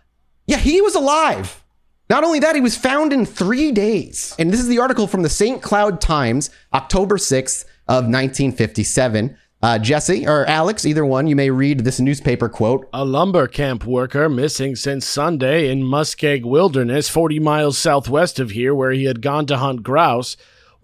yeah, 0.45 0.57
he 0.57 0.79
was 0.79 0.93
alive. 0.93 1.63
Not 2.07 2.23
only 2.23 2.39
that, 2.39 2.55
he 2.55 2.61
was 2.61 2.77
found 2.77 3.11
in 3.11 3.25
three 3.25 3.71
days. 3.71 4.35
And 4.37 4.51
this 4.51 4.59
is 4.59 4.67
the 4.67 4.77
article 4.77 5.07
from 5.07 5.23
the 5.23 5.29
St. 5.29 5.61
Cloud 5.61 5.99
Times, 5.99 6.51
October 6.71 7.17
6th 7.17 7.65
of 7.87 8.05
1957. 8.05 9.35
Uh, 9.59 9.79
Jesse 9.79 10.27
or 10.27 10.45
Alex, 10.45 10.85
either 10.85 11.03
one, 11.03 11.25
you 11.25 11.35
may 11.35 11.49
read 11.49 11.79
this 11.79 11.99
newspaper 11.99 12.47
quote. 12.47 12.87
A 12.93 13.03
lumber 13.03 13.47
camp 13.47 13.85
worker 13.85 14.29
missing 14.29 14.75
since 14.75 15.03
Sunday 15.03 15.71
in 15.71 15.81
Muskeg 15.81 16.45
Wilderness, 16.45 17.09
40 17.09 17.39
miles 17.39 17.77
southwest 17.77 18.39
of 18.39 18.51
here, 18.51 18.75
where 18.75 18.91
he 18.91 19.05
had 19.05 19.23
gone 19.23 19.47
to 19.47 19.57
hunt 19.57 19.81
grouse, 19.81 20.37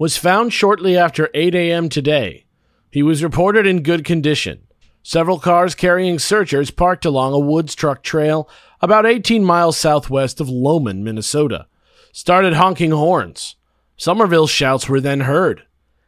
was 0.04 0.18
found 0.18 0.52
shortly 0.52 0.98
after 0.98 1.30
8 1.34 1.56
a.m. 1.56 1.88
today. 1.88 2.44
He 2.92 3.02
was 3.02 3.24
reported 3.24 3.66
in 3.66 3.84
good 3.84 4.04
condition. 4.04 4.68
Several 5.02 5.40
cars 5.40 5.76
carrying 5.76 6.20
searchers 6.20 6.72
parked 6.72 7.06
along 7.06 7.32
a 7.32 7.40
woods 7.40 7.74
truck 7.74 8.04
trail 8.04 8.50
about 8.82 9.06
18 9.06 9.46
miles 9.46 9.78
southwest 9.78 10.42
of 10.42 10.50
Loman, 10.50 11.06
Minnesota, 11.06 11.68
started 12.12 12.56
honking 12.56 12.92
horns. 12.92 13.56
Somerville's 13.96 14.52
shouts 14.52 14.90
were 14.90 15.00
then 15.00 15.22
heard. 15.22 15.64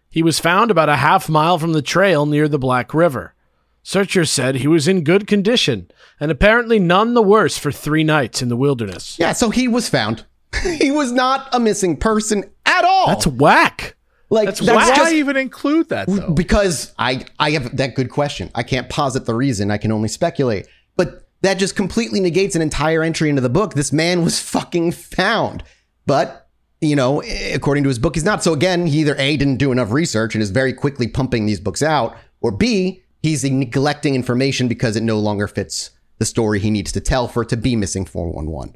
He 0.10 0.22
was 0.22 0.42
found 0.42 0.72
about 0.72 0.90
a 0.90 0.98
half 0.98 1.30
mile 1.30 1.58
from 1.58 1.72
the 1.72 1.82
trail 1.82 2.26
near 2.26 2.50
the 2.50 2.60
Black 2.60 2.94
River. 2.94 3.34
Searchers 3.82 4.30
said 4.30 4.56
he 4.56 4.68
was 4.68 4.90
in 4.90 5.06
good 5.06 5.26
condition 5.26 5.90
and 6.20 6.32
apparently 6.32 6.80
none 6.80 7.14
the 7.14 7.24
worse 7.24 7.58
for 7.58 7.72
three 7.72 8.04
nights 8.04 8.42
in 8.42 8.50
the 8.50 8.58
wilderness. 8.58 9.18
Yeah, 9.18 9.32
so 9.32 9.52
he 9.52 9.70
was 9.70 9.88
found. 9.88 10.26
he 10.80 10.92
was 10.92 11.12
not 11.12 11.48
a 11.54 11.60
missing 11.60 11.98
person 11.98 12.50
at 12.66 12.86
all. 12.86 13.08
That's 13.08 13.28
whack. 13.28 13.96
like 14.30 14.48
that's 14.48 14.60
that's, 14.60 14.90
Why 14.90 14.96
just 14.96 15.14
even 15.14 15.38
include 15.38 15.90
that 15.90 16.08
though? 16.08 16.32
because 16.32 16.94
I 16.98 17.26
I 17.40 17.52
have 17.52 17.76
that 17.78 17.96
good 17.96 18.10
question. 18.10 18.52
I 18.56 18.64
can't 18.64 18.90
posit 18.90 19.26
the 19.26 19.36
reason. 19.36 19.72
I 19.72 19.78
can 19.78 19.92
only 19.92 20.10
speculate. 20.10 20.68
But 20.96 21.28
that 21.42 21.60
just 21.60 21.76
completely 21.76 22.20
negates 22.20 22.56
an 22.56 22.62
entire 22.62 23.04
entry 23.04 23.30
into 23.30 23.42
the 23.42 23.50
book. 23.50 23.74
This 23.74 23.94
man 23.94 24.24
was 24.24 24.40
fucking 24.40 24.94
found. 24.94 25.64
But 26.06 26.48
you 26.82 26.96
know, 26.96 27.22
according 27.54 27.84
to 27.84 27.90
his 27.90 28.00
book, 28.00 28.16
he's 28.16 28.26
not. 28.26 28.44
So 28.44 28.54
again, 28.54 28.88
he 28.88 29.00
either 29.00 29.16
A 29.18 29.38
didn't 29.38 29.58
do 29.58 29.72
enough 29.72 29.92
research 29.92 30.36
and 30.36 30.42
is 30.42 30.52
very 30.52 30.74
quickly 30.74 31.08
pumping 31.08 31.46
these 31.46 31.60
books 31.60 31.82
out, 31.82 32.16
or 32.42 32.52
B, 32.52 33.04
he's 33.22 33.44
neglecting 33.44 34.16
information 34.16 34.68
because 34.68 34.96
it 34.96 35.04
no 35.04 35.20
longer 35.20 35.48
fits 35.48 35.92
the 36.18 36.26
story 36.26 36.60
he 36.60 36.70
needs 36.70 36.92
to 36.94 37.02
tell 37.02 37.28
for 37.28 37.44
it 37.44 37.50
to 37.50 37.58
be 37.58 37.76
missing 37.76 38.06
411. 38.06 38.76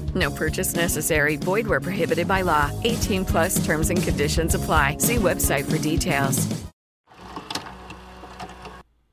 No 0.15 0.31
purchase 0.31 0.75
necessary. 0.75 1.35
Void 1.35 1.67
where 1.67 1.79
prohibited 1.79 2.27
by 2.27 2.41
law. 2.41 2.71
18 2.83 3.25
plus 3.25 3.63
terms 3.63 3.89
and 3.91 4.01
conditions 4.01 4.55
apply. 4.55 4.97
See 4.97 5.17
website 5.17 5.69
for 5.69 5.77
details. 5.77 6.47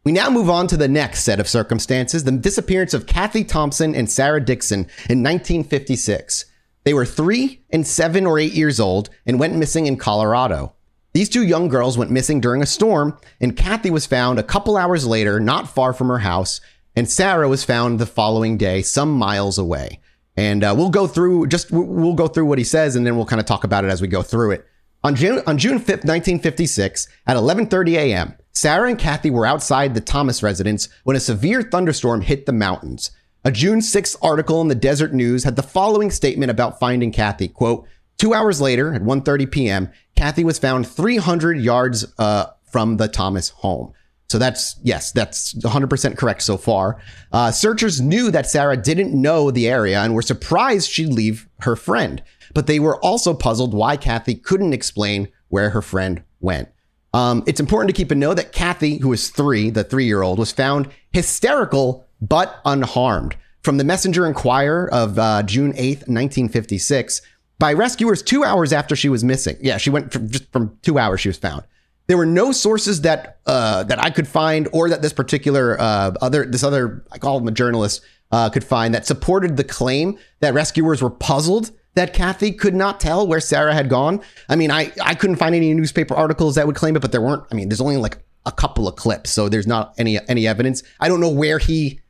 We 0.09 0.13
now 0.13 0.31
move 0.31 0.49
on 0.49 0.69
to 0.69 0.79
the 0.79 0.89
next 0.89 1.25
set 1.25 1.39
of 1.39 1.47
circumstances 1.47 2.25
the 2.25 2.33
disappearance 2.33 2.95
of 2.95 3.05
Kathy 3.05 3.45
Thompson 3.45 3.95
and 3.95 4.11
Sarah 4.11 4.43
Dixon 4.43 4.87
in 5.11 5.23
1956. 5.23 6.47
They 6.85 6.95
were 6.95 7.05
three 7.05 7.61
and 7.69 7.87
seven 7.87 8.25
or 8.25 8.39
eight 8.39 8.55
years 8.55 8.81
old 8.81 9.11
and 9.27 9.39
went 9.39 9.57
missing 9.57 9.85
in 9.85 9.99
Colorado. 9.99 10.73
These 11.13 11.29
two 11.29 11.47
young 11.47 11.69
girls 11.69 11.99
went 11.99 12.11
missing 12.11 12.41
during 12.41 12.63
a 12.63 12.67
storm, 12.67 13.19
and 13.39 13.55
Kathy 13.55 13.91
was 13.91 14.07
found 14.07 14.39
a 14.39 14.43
couple 14.43 14.79
hours 14.79 15.07
later, 15.07 15.41
not 15.41 15.69
far 15.69 15.93
from 15.93 16.09
her 16.09 16.21
house, 16.21 16.63
and 16.97 17.07
Sarah 17.07 17.47
was 17.47 17.63
found 17.63 17.99
the 17.99 18.07
following 18.07 18.57
day, 18.57 18.81
some 18.81 19.11
miles 19.11 19.59
away. 19.59 20.01
And 20.39 20.63
uh, 20.63 20.73
we'll 20.77 20.91
go 20.91 21.09
through 21.09 21.49
just 21.49 21.73
we'll 21.73 22.15
go 22.15 22.29
through 22.29 22.45
what 22.45 22.59
he 22.59 22.65
says, 22.65 22.95
and 22.95 23.05
then 23.05 23.17
we'll 23.17 23.27
kind 23.27 23.41
of 23.41 23.47
talk 23.47 23.65
about 23.65 23.85
it 23.85 23.91
as 23.91 24.01
we 24.01 24.07
go 24.07 24.23
through 24.23 24.53
it. 24.53 24.65
On 25.03 25.17
June 25.17 25.43
on 25.49 25.59
June 25.59 25.81
5th, 25.81 26.05
1956, 26.07 27.09
at 27.27 27.37
11:30 27.37 27.95
a.m., 27.95 28.35
Sarah 28.53 28.89
and 28.89 28.97
Kathy 28.97 29.31
were 29.31 29.45
outside 29.45 29.95
the 29.95 30.01
Thomas 30.01 30.41
residence 30.41 30.89
when 31.03 31.17
a 31.17 31.21
severe 31.21 31.63
thunderstorm 31.63 32.21
hit 32.21 32.47
the 32.47 32.53
mountains. 32.53 33.11
A 33.45 33.51
June 33.51 33.81
6th 33.81 34.17
article 34.23 34.61
in 34.61 34.69
the 34.69 34.77
Desert 34.77 35.13
News 35.13 35.43
had 35.43 35.57
the 35.57 35.63
following 35.63 36.09
statement 36.09 36.53
about 36.53 36.79
finding 36.79 37.11
Kathy. 37.11 37.49
Quote, 37.49 37.89
two 38.17 38.33
hours 38.33 38.61
later 38.61 38.95
at 38.95 39.03
1.30 39.03 39.51
p.m., 39.51 39.91
Kathy 40.15 40.45
was 40.45 40.61
found 40.61 40.87
300 40.87 41.59
yards 41.59 42.07
uh, 42.17 42.47
from 42.63 42.97
the 42.97 43.09
Thomas 43.09 43.49
home. 43.49 43.93
So 44.29 44.39
that's, 44.39 44.77
yes, 44.83 45.11
that's 45.13 45.55
100% 45.55 46.19
correct 46.19 46.43
so 46.43 46.59
far. 46.59 47.01
Uh, 47.33 47.51
searchers 47.51 48.01
knew 48.01 48.31
that 48.31 48.47
Sarah 48.47 48.77
didn't 48.77 49.19
know 49.19 49.51
the 49.51 49.69
area 49.69 50.01
and 50.01 50.15
were 50.15 50.23
surprised 50.23 50.91
she'd 50.91 51.13
leave 51.13 51.49
her 51.61 51.77
friend. 51.77 52.23
But 52.55 52.67
they 52.67 52.79
were 52.79 53.03
also 53.03 53.33
puzzled 53.33 53.73
why 53.73 53.97
Kathy 53.97 54.35
couldn't 54.35 54.75
explain 54.75 55.29
where 55.49 55.71
her 55.71 55.81
friend 55.81 56.23
went. 56.41 56.69
Um, 57.15 57.43
it's 57.47 57.61
important 57.61 57.89
to 57.89 57.99
keep 57.99 58.13
in 58.13 58.19
note 58.19 58.35
that 58.35 58.53
Kathy, 58.53 58.99
who 58.99 59.09
was 59.09 59.31
three, 59.31 59.71
the 59.71 59.85
three 59.85 60.05
year 60.05 60.23
old, 60.23 60.39
was 60.39 60.53
found 60.53 60.91
hysterical 61.13 62.07
but 62.21 62.61
unharmed. 62.65 63.37
From 63.63 63.79
the 63.79 63.85
Messenger 63.85 64.27
Inquirer 64.27 64.93
of 64.93 65.19
uh, 65.19 65.43
June 65.43 65.73
8th, 65.73 66.07
1956, 66.07 67.23
by 67.59 67.73
rescuers 67.73 68.23
two 68.23 68.45
hours 68.45 68.73
after 68.73 68.95
she 68.95 69.09
was 69.09 69.25
missing. 69.25 69.57
Yeah, 69.61 69.79
she 69.79 69.91
went 69.91 70.13
from 70.13 70.29
just 70.29 70.51
from 70.53 70.79
two 70.83 70.99
hours 70.99 71.21
she 71.21 71.29
was 71.29 71.39
found. 71.39 71.65
There 72.09 72.17
were 72.17 72.27
no 72.27 72.53
sources 72.53 73.03
that 73.03 73.39
uh, 73.47 73.85
that 73.85 74.03
I 74.03 74.11
could 74.11 74.27
find, 74.27 74.69
or 74.73 74.89
that 74.89 75.03
this 75.03 75.13
particular 75.13 75.81
uh, 75.81 76.13
other 76.21 76.45
this 76.45 76.65
other 76.65 77.05
I 77.13 77.19
call 77.19 77.39
him 77.39 77.47
a 77.47 77.53
journalist 77.53 78.03
uh, 78.33 78.51
could 78.51 78.65
find 78.65 78.95
that 78.95 79.07
supported 79.07 79.57
the 79.57 79.65
claim 79.65 80.19
that 80.41 80.55
rescuers 80.55 81.01
were 81.01 81.11
puzzled 81.11 81.71
that 81.99 82.15
Kathy 82.15 82.53
could 82.53 82.75
not 82.75 83.01
tell 83.01 83.27
where 83.27 83.41
Sarah 83.41 83.75
had 83.75 83.89
gone. 83.89 84.21
I 84.49 84.55
mean, 84.55 84.71
I, 84.71 84.93
I 85.03 85.15
couldn't 85.15 85.37
find 85.37 85.53
any 85.53 85.75
newspaper 85.75 86.15
articles 86.15 86.55
that 86.55 86.65
would 86.67 86.77
claim 86.77 86.95
it, 86.95 87.01
but 87.01 87.11
there 87.11 87.21
weren't. 87.21 87.43
I 87.51 87.55
mean, 87.57 87.69
there's 87.69 87.81
only 87.81 87.97
like 87.97 88.19
a 88.47 88.53
couple 88.53 88.87
of 88.87 88.95
clips, 88.97 89.31
so 89.31 89.49
there's 89.49 89.67
not 89.67 89.95
any 89.99 90.19
any 90.29 90.47
evidence. 90.47 90.83
I 91.01 91.09
don't 91.09 91.21
know 91.21 91.31
where 91.31 91.59
he 91.59 92.01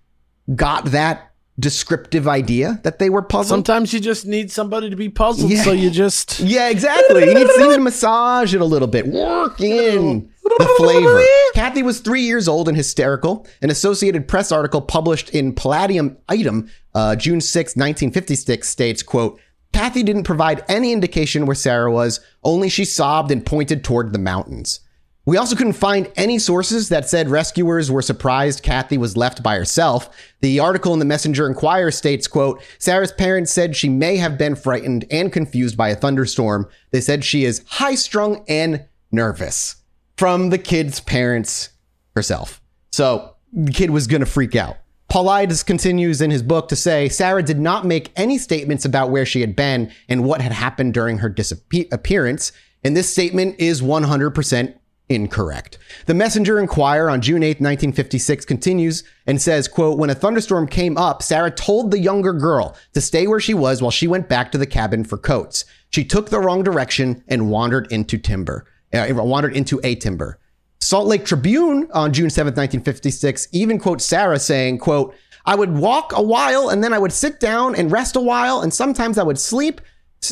got 0.54 0.86
that 0.86 1.27
descriptive 1.58 2.28
idea 2.28 2.80
that 2.84 2.98
they 2.98 3.10
were 3.10 3.22
puzzled. 3.22 3.48
Sometimes 3.48 3.92
you 3.92 4.00
just 4.00 4.26
need 4.26 4.50
somebody 4.50 4.88
to 4.90 4.96
be 4.96 5.08
puzzled, 5.08 5.50
Yeah. 5.50 5.62
so 5.62 5.72
you 5.72 5.90
just 5.90 6.38
Yeah, 6.40 6.68
exactly. 6.68 7.24
You 7.24 7.34
need 7.34 7.46
to 7.48 7.78
massage 7.80 8.54
it 8.54 8.60
a 8.60 8.64
little 8.64 8.88
bit. 8.88 9.06
Work 9.08 9.60
in 9.60 10.30
the 10.44 10.74
flavor. 10.78 11.20
Kathy 11.54 11.82
was 11.82 12.00
three 12.00 12.22
years 12.22 12.46
old 12.48 12.68
and 12.68 12.76
hysterical. 12.76 13.46
An 13.60 13.70
Associated 13.70 14.28
Press 14.28 14.52
article 14.52 14.80
published 14.80 15.30
in 15.30 15.52
Palladium 15.52 16.16
Item, 16.28 16.70
uh, 16.94 17.16
June 17.16 17.40
6, 17.40 17.70
1956, 17.76 18.68
states, 18.68 19.02
quote, 19.02 19.40
Kathy 19.72 20.02
didn't 20.02 20.24
provide 20.24 20.64
any 20.68 20.92
indication 20.92 21.44
where 21.44 21.54
Sarah 21.54 21.92
was, 21.92 22.20
only 22.42 22.68
she 22.70 22.84
sobbed 22.86 23.30
and 23.30 23.44
pointed 23.44 23.84
toward 23.84 24.12
the 24.12 24.18
mountains. 24.18 24.80
We 25.28 25.36
also 25.36 25.56
couldn't 25.56 25.74
find 25.74 26.10
any 26.16 26.38
sources 26.38 26.88
that 26.88 27.06
said 27.06 27.28
rescuers 27.28 27.90
were 27.90 28.00
surprised 28.00 28.62
Kathy 28.62 28.96
was 28.96 29.14
left 29.14 29.42
by 29.42 29.56
herself. 29.56 30.08
The 30.40 30.58
article 30.58 30.94
in 30.94 31.00
the 31.00 31.04
Messenger 31.04 31.46
Inquirer 31.46 31.90
states, 31.90 32.26
quote, 32.26 32.62
Sarah's 32.78 33.12
parents 33.12 33.52
said 33.52 33.76
she 33.76 33.90
may 33.90 34.16
have 34.16 34.38
been 34.38 34.56
frightened 34.56 35.04
and 35.10 35.30
confused 35.30 35.76
by 35.76 35.90
a 35.90 35.96
thunderstorm. 35.96 36.66
They 36.92 37.02
said 37.02 37.26
she 37.26 37.44
is 37.44 37.62
high 37.68 37.94
strung 37.94 38.42
and 38.48 38.86
nervous 39.12 39.76
from 40.16 40.48
the 40.48 40.56
kid's 40.56 41.00
parents 41.00 41.74
herself. 42.16 42.62
So 42.90 43.34
the 43.52 43.70
kid 43.70 43.90
was 43.90 44.06
going 44.06 44.20
to 44.20 44.26
freak 44.26 44.56
out. 44.56 44.78
Paulides 45.10 45.62
continues 45.62 46.22
in 46.22 46.30
his 46.30 46.42
book 46.42 46.68
to 46.68 46.76
say 46.76 47.10
Sarah 47.10 47.42
did 47.42 47.58
not 47.58 47.84
make 47.84 48.12
any 48.16 48.38
statements 48.38 48.86
about 48.86 49.10
where 49.10 49.26
she 49.26 49.42
had 49.42 49.54
been 49.54 49.92
and 50.08 50.24
what 50.24 50.40
had 50.40 50.52
happened 50.52 50.94
during 50.94 51.18
her 51.18 51.28
disappearance, 51.28 52.50
and 52.82 52.96
this 52.96 53.10
statement 53.10 53.56
is 53.58 53.82
100% 53.82 54.77
incorrect. 55.08 55.78
The 56.06 56.14
Messenger 56.14 56.58
Inquirer 56.58 57.10
on 57.10 57.20
June 57.20 57.42
8, 57.42 57.60
1956 57.60 58.44
continues 58.44 59.04
and 59.26 59.40
says, 59.40 59.68
quote, 59.68 59.98
when 59.98 60.10
a 60.10 60.14
thunderstorm 60.14 60.66
came 60.68 60.96
up, 60.96 61.22
Sarah 61.22 61.50
told 61.50 61.90
the 61.90 61.98
younger 61.98 62.32
girl 62.32 62.76
to 62.94 63.00
stay 63.00 63.26
where 63.26 63.40
she 63.40 63.54
was 63.54 63.80
while 63.80 63.90
she 63.90 64.06
went 64.06 64.28
back 64.28 64.52
to 64.52 64.58
the 64.58 64.66
cabin 64.66 65.04
for 65.04 65.18
coats. 65.18 65.64
She 65.90 66.04
took 66.04 66.28
the 66.28 66.40
wrong 66.40 66.62
direction 66.62 67.24
and 67.28 67.50
wandered 67.50 67.90
into 67.90 68.18
timber, 68.18 68.66
uh, 68.92 69.06
wandered 69.10 69.56
into 69.56 69.80
a 69.82 69.94
timber. 69.94 70.38
Salt 70.80 71.06
Lake 71.06 71.24
Tribune 71.24 71.88
on 71.92 72.12
June 72.12 72.28
7th, 72.28 72.56
1956 72.56 73.48
even 73.52 73.78
quotes 73.78 74.04
Sarah 74.04 74.38
saying, 74.38 74.78
quote, 74.78 75.14
I 75.44 75.54
would 75.54 75.76
walk 75.76 76.12
a 76.14 76.22
while 76.22 76.68
and 76.68 76.84
then 76.84 76.92
I 76.92 76.98
would 76.98 77.12
sit 77.12 77.40
down 77.40 77.74
and 77.74 77.90
rest 77.90 78.16
a 78.16 78.20
while 78.20 78.60
and 78.60 78.72
sometimes 78.72 79.18
I 79.18 79.22
would 79.22 79.38
sleep. 79.38 79.80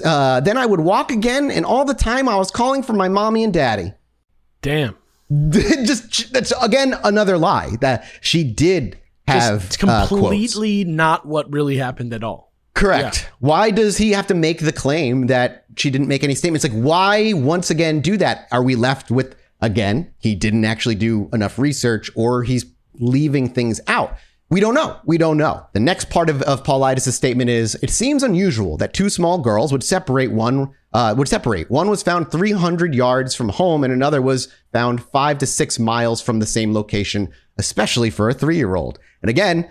Uh, 0.05 0.41
then 0.41 0.57
I 0.57 0.67
would 0.67 0.81
walk 0.81 1.11
again 1.11 1.51
and 1.51 1.65
all 1.65 1.85
the 1.85 1.95
time 1.95 2.29
I 2.29 2.37
was 2.37 2.51
calling 2.51 2.83
for 2.83 2.93
my 2.93 3.09
mommy 3.09 3.43
and 3.43 3.53
daddy. 3.53 3.95
Damn. 4.67 4.97
Just 5.51 6.33
that's 6.33 6.53
again 6.63 6.95
another 7.03 7.39
lie 7.39 7.77
that 7.81 8.05
she 8.21 8.45
did 8.45 8.99
have 9.27 9.67
Just 9.67 9.83
uh, 9.85 10.07
completely 10.07 10.85
not 10.85 11.27
what 11.27 11.51
really 11.53 11.77
happened 11.77 12.13
at 12.13 12.23
all. 12.23 12.53
Correct. 12.75 13.31
Why 13.39 13.71
does 13.71 13.97
he 13.97 14.11
have 14.13 14.27
to 14.27 14.35
make 14.35 14.61
the 14.61 14.73
claim 14.73 15.29
that 15.29 15.65
she 15.77 15.91
didn't 15.91 16.09
make 16.09 16.23
any 16.23 16.35
statements? 16.35 16.63
Like, 16.63 16.79
why 16.79 17.33
once 17.33 17.71
again 17.71 18.01
do 18.01 18.19
that? 18.19 18.49
Are 18.53 18.63
we 18.63 18.77
left 18.77 19.11
with, 19.11 19.35
again, 19.63 20.13
he 20.19 20.35
didn't 20.35 20.67
actually 20.67 20.95
do 20.95 21.31
enough 21.33 21.59
research 21.59 22.11
or 22.15 22.43
he's 22.43 22.67
leaving 22.95 23.49
things 23.49 23.81
out? 23.87 24.19
We 24.51 24.61
don't 24.61 24.75
know. 24.75 25.01
We 25.07 25.17
don't 25.17 25.39
know. 25.39 25.67
The 25.73 25.81
next 25.81 26.11
part 26.11 26.29
of, 26.29 26.43
of 26.43 26.65
Paulides' 26.65 27.11
statement 27.13 27.49
is 27.49 27.77
it 27.83 27.91
seems 27.91 28.23
unusual 28.23 28.77
that 28.77 28.93
two 28.93 29.09
small 29.09 29.39
girls 29.39 29.73
would 29.73 29.83
separate 29.83 30.31
one, 30.31 30.75
uh, 30.97 31.15
would 31.17 31.29
separate. 31.29 31.71
One 31.71 31.91
was 31.91 32.03
found 32.03 32.33
300 32.33 32.95
yards 32.95 33.35
from 33.35 33.51
home 33.51 33.85
and 33.85 33.93
another 33.93 34.23
was 34.23 34.49
found 34.73 35.03
five 35.03 35.39
to 35.39 35.47
six 35.47 35.79
miles 35.79 36.23
from 36.23 36.39
the 36.39 36.47
same 36.47 36.73
location, 36.73 37.29
especially 37.59 38.11
for 38.11 38.29
a 38.31 38.35
three 38.35 38.57
year 38.57 38.75
old. 38.75 38.99
And 39.21 39.29
again, 39.29 39.71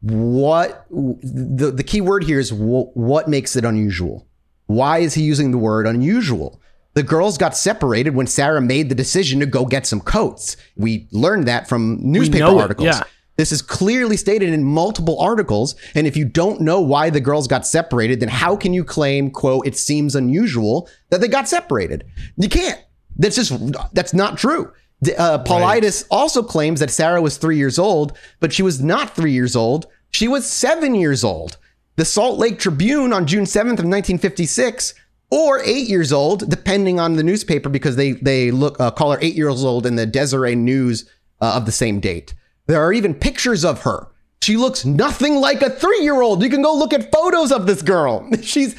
what 0.00 0.86
the, 0.90 1.72
the 1.74 1.82
key 1.82 2.00
word 2.00 2.24
here 2.24 2.38
is 2.38 2.50
wh- 2.50 2.96
what 2.96 3.28
makes 3.28 3.54
it 3.54 3.64
unusual 3.64 4.26
why 4.66 4.98
is 4.98 5.14
he 5.14 5.22
using 5.22 5.50
the 5.50 5.58
word 5.58 5.86
unusual 5.86 6.60
the 6.94 7.02
girls 7.02 7.36
got 7.36 7.54
separated 7.54 8.14
when 8.14 8.26
sarah 8.26 8.62
made 8.62 8.88
the 8.88 8.94
decision 8.94 9.40
to 9.40 9.46
go 9.46 9.66
get 9.66 9.86
some 9.86 10.00
coats 10.00 10.56
we 10.74 11.06
learned 11.12 11.46
that 11.46 11.68
from 11.68 11.98
newspaper 12.00 12.46
know 12.46 12.58
it, 12.58 12.62
articles 12.62 12.86
yeah. 12.86 13.02
This 13.36 13.52
is 13.52 13.62
clearly 13.62 14.16
stated 14.16 14.50
in 14.50 14.62
multiple 14.62 15.18
articles 15.20 15.74
and 15.94 16.06
if 16.06 16.16
you 16.16 16.24
don't 16.24 16.60
know 16.60 16.80
why 16.80 17.10
the 17.10 17.20
girls 17.20 17.48
got 17.48 17.66
separated 17.66 18.20
then 18.20 18.28
how 18.28 18.56
can 18.56 18.72
you 18.72 18.84
claim 18.84 19.30
quote 19.30 19.66
it 19.66 19.76
seems 19.76 20.14
unusual 20.14 20.88
that 21.10 21.20
they 21.20 21.28
got 21.28 21.48
separated 21.48 22.04
you 22.36 22.48
can't 22.48 22.82
that's 23.16 23.36
just 23.36 23.52
that's 23.92 24.14
not 24.14 24.38
true 24.38 24.72
uh, 25.16 25.42
Paulides 25.44 26.06
also 26.10 26.42
claims 26.42 26.80
that 26.80 26.90
Sarah 26.90 27.22
was 27.22 27.38
three 27.38 27.56
years 27.56 27.78
old, 27.78 28.16
but 28.38 28.52
she 28.52 28.62
was 28.62 28.82
not 28.82 29.16
three 29.16 29.32
years 29.32 29.56
old. 29.56 29.86
She 30.10 30.28
was 30.28 30.46
seven 30.46 30.94
years 30.94 31.24
old. 31.24 31.56
The 31.96 32.04
Salt 32.04 32.38
Lake 32.38 32.58
Tribune 32.58 33.12
on 33.12 33.26
June 33.26 33.44
7th 33.44 33.78
of 33.78 33.86
1956, 33.86 34.94
or 35.30 35.60
eight 35.64 35.88
years 35.88 36.12
old, 36.12 36.50
depending 36.50 36.98
on 36.98 37.14
the 37.14 37.22
newspaper, 37.22 37.68
because 37.68 37.96
they 37.96 38.12
they 38.12 38.50
look 38.50 38.80
uh, 38.80 38.90
call 38.90 39.12
her 39.12 39.18
eight 39.22 39.34
years 39.34 39.64
old 39.64 39.86
in 39.86 39.96
the 39.96 40.06
Desiree 40.06 40.56
News 40.56 41.08
uh, 41.40 41.52
of 41.54 41.66
the 41.66 41.72
same 41.72 42.00
date. 42.00 42.34
There 42.70 42.84
are 42.84 42.92
even 42.92 43.14
pictures 43.14 43.64
of 43.64 43.82
her 43.82 44.06
She 44.42 44.56
looks 44.56 44.84
nothing 44.84 45.34
like 45.34 45.60
a 45.60 45.70
three 45.70 46.02
year 46.02 46.22
old. 46.22 46.40
You 46.40 46.48
can 46.48 46.62
go 46.62 46.72
look 46.72 46.92
at 46.92 47.10
photos 47.10 47.50
of 47.50 47.66
this 47.66 47.82
girl. 47.82 48.30
She's 48.42 48.74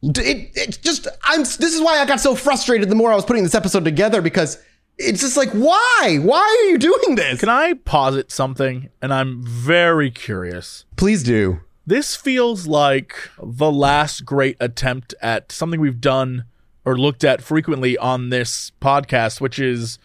it, 0.00 0.52
it's 0.54 0.76
just 0.76 1.08
I'm 1.24 1.40
this 1.40 1.74
is 1.74 1.80
why 1.80 1.98
I 1.98 2.06
got 2.06 2.20
so 2.20 2.36
frustrated 2.36 2.88
the 2.88 2.94
more 2.94 3.10
I 3.10 3.16
was 3.16 3.24
putting 3.24 3.42
this 3.42 3.56
episode 3.56 3.84
together 3.84 4.22
because 4.22 4.62
it's 4.96 5.20
just 5.20 5.36
like 5.36 5.50
why 5.50 6.20
why 6.22 6.38
are 6.38 6.70
you 6.70 6.78
doing 6.78 7.16
this 7.16 7.40
Can 7.40 7.48
I 7.48 7.74
posit 7.84 8.30
something? 8.30 8.90
And 9.02 9.12
I'm 9.12 9.42
very 9.42 10.12
curious. 10.12 10.84
please 10.94 11.24
do 11.24 11.62
This 11.84 12.14
feels 12.14 12.68
like 12.68 13.28
the 13.42 13.72
last 13.72 14.24
great 14.24 14.56
attempt 14.60 15.14
at 15.20 15.50
something 15.50 15.80
we've 15.80 16.00
done 16.00 16.44
or 16.84 16.96
looked 16.96 17.24
at 17.24 17.42
frequently 17.42 17.98
on 17.98 18.30
this 18.30 18.70
podcast, 18.80 19.40
which 19.40 19.58
is 19.58 19.98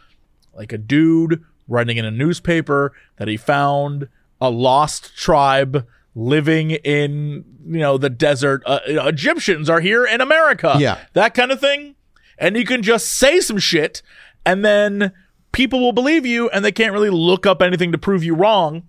like 0.56 0.74
a 0.74 0.80
dude 0.80 1.44
writing 1.68 1.98
in 1.98 2.06
a 2.06 2.12
newspaper 2.12 2.94
that 3.18 3.28
he 3.28 3.38
found 3.38 4.08
a 4.42 4.50
lost 4.50 5.16
tribe 5.18 5.86
living 6.14 6.72
in 6.72 7.44
you 7.68 7.80
know 7.80 7.98
the 7.98 8.10
desert 8.10 8.62
uh, 8.66 8.80
egyptians 8.88 9.70
are 9.70 9.80
here 9.82 10.06
in 10.06 10.22
america 10.22 10.76
Yeah. 10.80 11.00
that 11.14 11.34
kind 11.34 11.52
of 11.52 11.60
thing 11.60 11.96
and 12.38 12.56
you 12.56 12.66
can 12.66 12.82
just 12.84 13.08
say 13.18 13.40
some 13.42 13.58
shit 13.58 14.02
and 14.46 14.64
then 14.64 15.12
people 15.52 15.80
will 15.80 15.92
believe 15.94 16.26
you 16.26 16.50
and 16.50 16.64
they 16.64 16.72
can't 16.72 16.94
really 16.94 17.10
look 17.10 17.46
up 17.46 17.62
anything 17.62 17.92
to 17.92 17.98
prove 17.98 18.24
you 18.24 18.36
wrong 18.36 18.84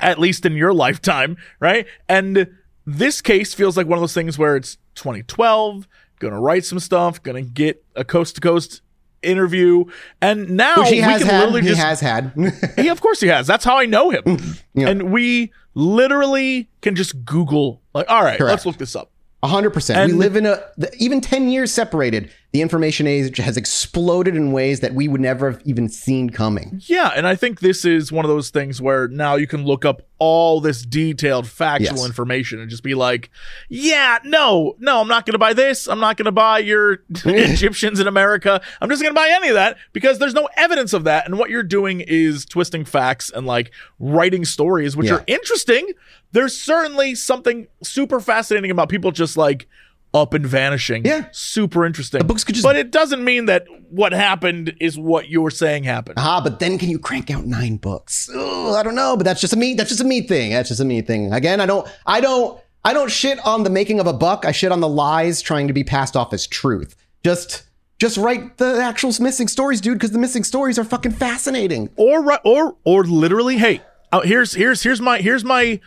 at 0.00 0.18
least 0.18 0.46
in 0.46 0.52
your 0.54 0.72
lifetime, 0.84 1.36
right? 1.60 1.86
And 2.08 2.46
this 2.86 3.20
case 3.20 3.52
feels 3.54 3.76
like 3.76 3.86
one 3.86 3.98
of 3.98 4.02
those 4.02 4.14
things 4.14 4.38
where 4.38 4.54
it's 4.54 4.76
2012, 4.94 5.88
gonna 6.20 6.40
write 6.40 6.64
some 6.64 6.78
stuff, 6.78 7.20
gonna 7.22 7.42
get 7.42 7.84
a 7.96 8.04
coast 8.04 8.36
to 8.36 8.40
coast 8.40 8.82
interview, 9.22 9.84
and 10.20 10.50
now 10.50 10.76
which 10.78 10.88
he 10.90 10.98
has 10.98 11.22
had 11.22 11.54
he 11.54 11.60
just 11.62 11.80
has 11.80 12.00
had 12.00 12.32
he 12.76 12.88
of 12.88 13.00
course 13.00 13.20
he 13.20 13.28
has. 13.28 13.46
That's 13.46 13.64
how 13.64 13.78
I 13.78 13.86
know 13.86 14.10
him. 14.10 14.38
Yeah. 14.74 14.88
And 14.90 15.10
we 15.10 15.50
literally 15.74 16.68
can 16.82 16.94
just 16.94 17.24
Google 17.24 17.82
like, 17.94 18.08
all 18.08 18.22
right, 18.22 18.38
Correct. 18.38 18.52
let's 18.52 18.66
look 18.66 18.76
this 18.78 18.94
up. 18.94 19.10
hundred 19.42 19.70
percent. 19.70 20.12
We 20.12 20.16
live 20.18 20.36
in 20.36 20.46
a 20.46 20.62
even 20.98 21.20
ten 21.20 21.48
years 21.50 21.72
separated. 21.72 22.30
The 22.52 22.62
information 22.62 23.06
age 23.06 23.36
has 23.36 23.58
exploded 23.58 24.34
in 24.34 24.52
ways 24.52 24.80
that 24.80 24.94
we 24.94 25.06
would 25.06 25.20
never 25.20 25.50
have 25.50 25.60
even 25.66 25.90
seen 25.90 26.30
coming. 26.30 26.80
Yeah, 26.86 27.10
and 27.14 27.26
I 27.26 27.36
think 27.36 27.60
this 27.60 27.84
is 27.84 28.10
one 28.10 28.24
of 28.24 28.30
those 28.30 28.48
things 28.48 28.80
where 28.80 29.06
now 29.06 29.34
you 29.36 29.46
can 29.46 29.66
look 29.66 29.84
up 29.84 30.00
all 30.18 30.58
this 30.62 30.82
detailed 30.82 31.46
factual 31.46 31.98
Yes. 31.98 32.06
information 32.06 32.58
and 32.58 32.70
just 32.70 32.82
be 32.82 32.94
like, 32.94 33.28
yeah, 33.68 34.18
no, 34.24 34.76
no, 34.78 35.00
I'm 35.02 35.08
not 35.08 35.26
going 35.26 35.34
to 35.34 35.38
buy 35.38 35.52
this. 35.52 35.86
I'm 35.88 36.00
not 36.00 36.16
going 36.16 36.24
to 36.24 36.32
buy 36.32 36.60
your 36.60 37.02
Egyptians 37.26 38.00
in 38.00 38.06
America. 38.06 38.62
I'm 38.80 38.88
just 38.88 39.02
going 39.02 39.14
to 39.14 39.20
buy 39.20 39.28
any 39.30 39.48
of 39.48 39.54
that 39.54 39.76
because 39.92 40.18
there's 40.18 40.34
no 40.34 40.48
evidence 40.56 40.94
of 40.94 41.04
that. 41.04 41.26
And 41.26 41.38
what 41.38 41.50
you're 41.50 41.62
doing 41.62 42.00
is 42.00 42.46
twisting 42.46 42.86
facts 42.86 43.30
and 43.30 43.46
like 43.46 43.72
writing 43.98 44.46
stories, 44.46 44.96
which 44.96 45.08
Yeah. 45.08 45.16
are 45.16 45.24
interesting. 45.26 45.92
There's 46.32 46.58
certainly 46.58 47.14
something 47.14 47.68
super 47.82 48.20
fascinating 48.20 48.70
about 48.70 48.88
people 48.88 49.10
just 49.10 49.36
like 49.36 49.68
up 50.14 50.32
and 50.34 50.46
vanishing. 50.46 51.04
Yeah. 51.04 51.26
Super 51.32 51.84
interesting. 51.84 52.18
The 52.18 52.24
books 52.24 52.44
could 52.44 52.54
just- 52.54 52.64
but 52.64 52.76
it 52.76 52.90
doesn't 52.90 53.22
mean 53.22 53.46
that 53.46 53.66
what 53.90 54.12
happened 54.12 54.74
is 54.80 54.98
what 54.98 55.28
you're 55.28 55.50
saying 55.50 55.84
happened. 55.84 56.16
Ah, 56.18 56.40
but 56.42 56.58
then 56.58 56.78
can 56.78 56.88
you 56.90 56.98
crank 56.98 57.30
out 57.30 57.44
nine 57.46 57.76
books? 57.76 58.28
Ugh, 58.34 58.74
I 58.74 58.82
don't 58.82 58.94
know, 58.94 59.16
but 59.16 59.24
that's 59.24 59.40
just 59.40 59.52
a 59.52 59.56
me. 59.56 59.74
That's 59.74 59.90
just 59.90 60.00
a 60.00 60.04
me 60.04 60.22
thing. 60.22 60.50
That's 60.50 60.68
just 60.68 60.80
a 60.80 60.84
me 60.84 61.02
thing. 61.02 61.32
Again, 61.32 61.60
I 61.60 61.66
don't. 61.66 61.86
I 62.06 62.20
don't. 62.20 62.60
I 62.84 62.92
don't 62.94 63.10
shit 63.10 63.38
on 63.44 63.64
the 63.64 63.70
making 63.70 64.00
of 64.00 64.06
a 64.06 64.12
buck. 64.12 64.44
I 64.46 64.52
shit 64.52 64.72
on 64.72 64.80
the 64.80 64.88
lies 64.88 65.42
trying 65.42 65.66
to 65.68 65.74
be 65.74 65.84
passed 65.84 66.16
off 66.16 66.32
as 66.32 66.46
truth. 66.46 66.94
Just, 67.24 67.64
just 67.98 68.16
write 68.16 68.56
the 68.58 68.80
actual 68.80 69.12
missing 69.20 69.48
stories, 69.48 69.80
dude, 69.80 69.98
because 69.98 70.12
the 70.12 70.18
missing 70.18 70.44
stories 70.44 70.78
are 70.78 70.84
fucking 70.84 71.12
fascinating. 71.12 71.90
or 71.96 72.38
or 72.46 72.76
or 72.84 73.04
literally 73.04 73.58
hey 73.58 73.82
uh, 74.12 74.20
here's 74.20 74.54
here's 74.54 74.82
here's 74.84 75.00
my 75.00 75.18
here's 75.18 75.44
my 75.44 75.80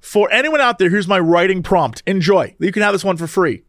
for 0.00 0.30
anyone 0.32 0.60
out 0.60 0.78
there 0.78 0.88
here's 0.90 1.06
my 1.06 1.18
writing 1.18 1.62
prompt 1.62 2.02
enjoy 2.06 2.54
you 2.58 2.72
can 2.72 2.82
have 2.82 2.92
this 2.92 3.04
one 3.04 3.16
for 3.16 3.26
free 3.26 3.62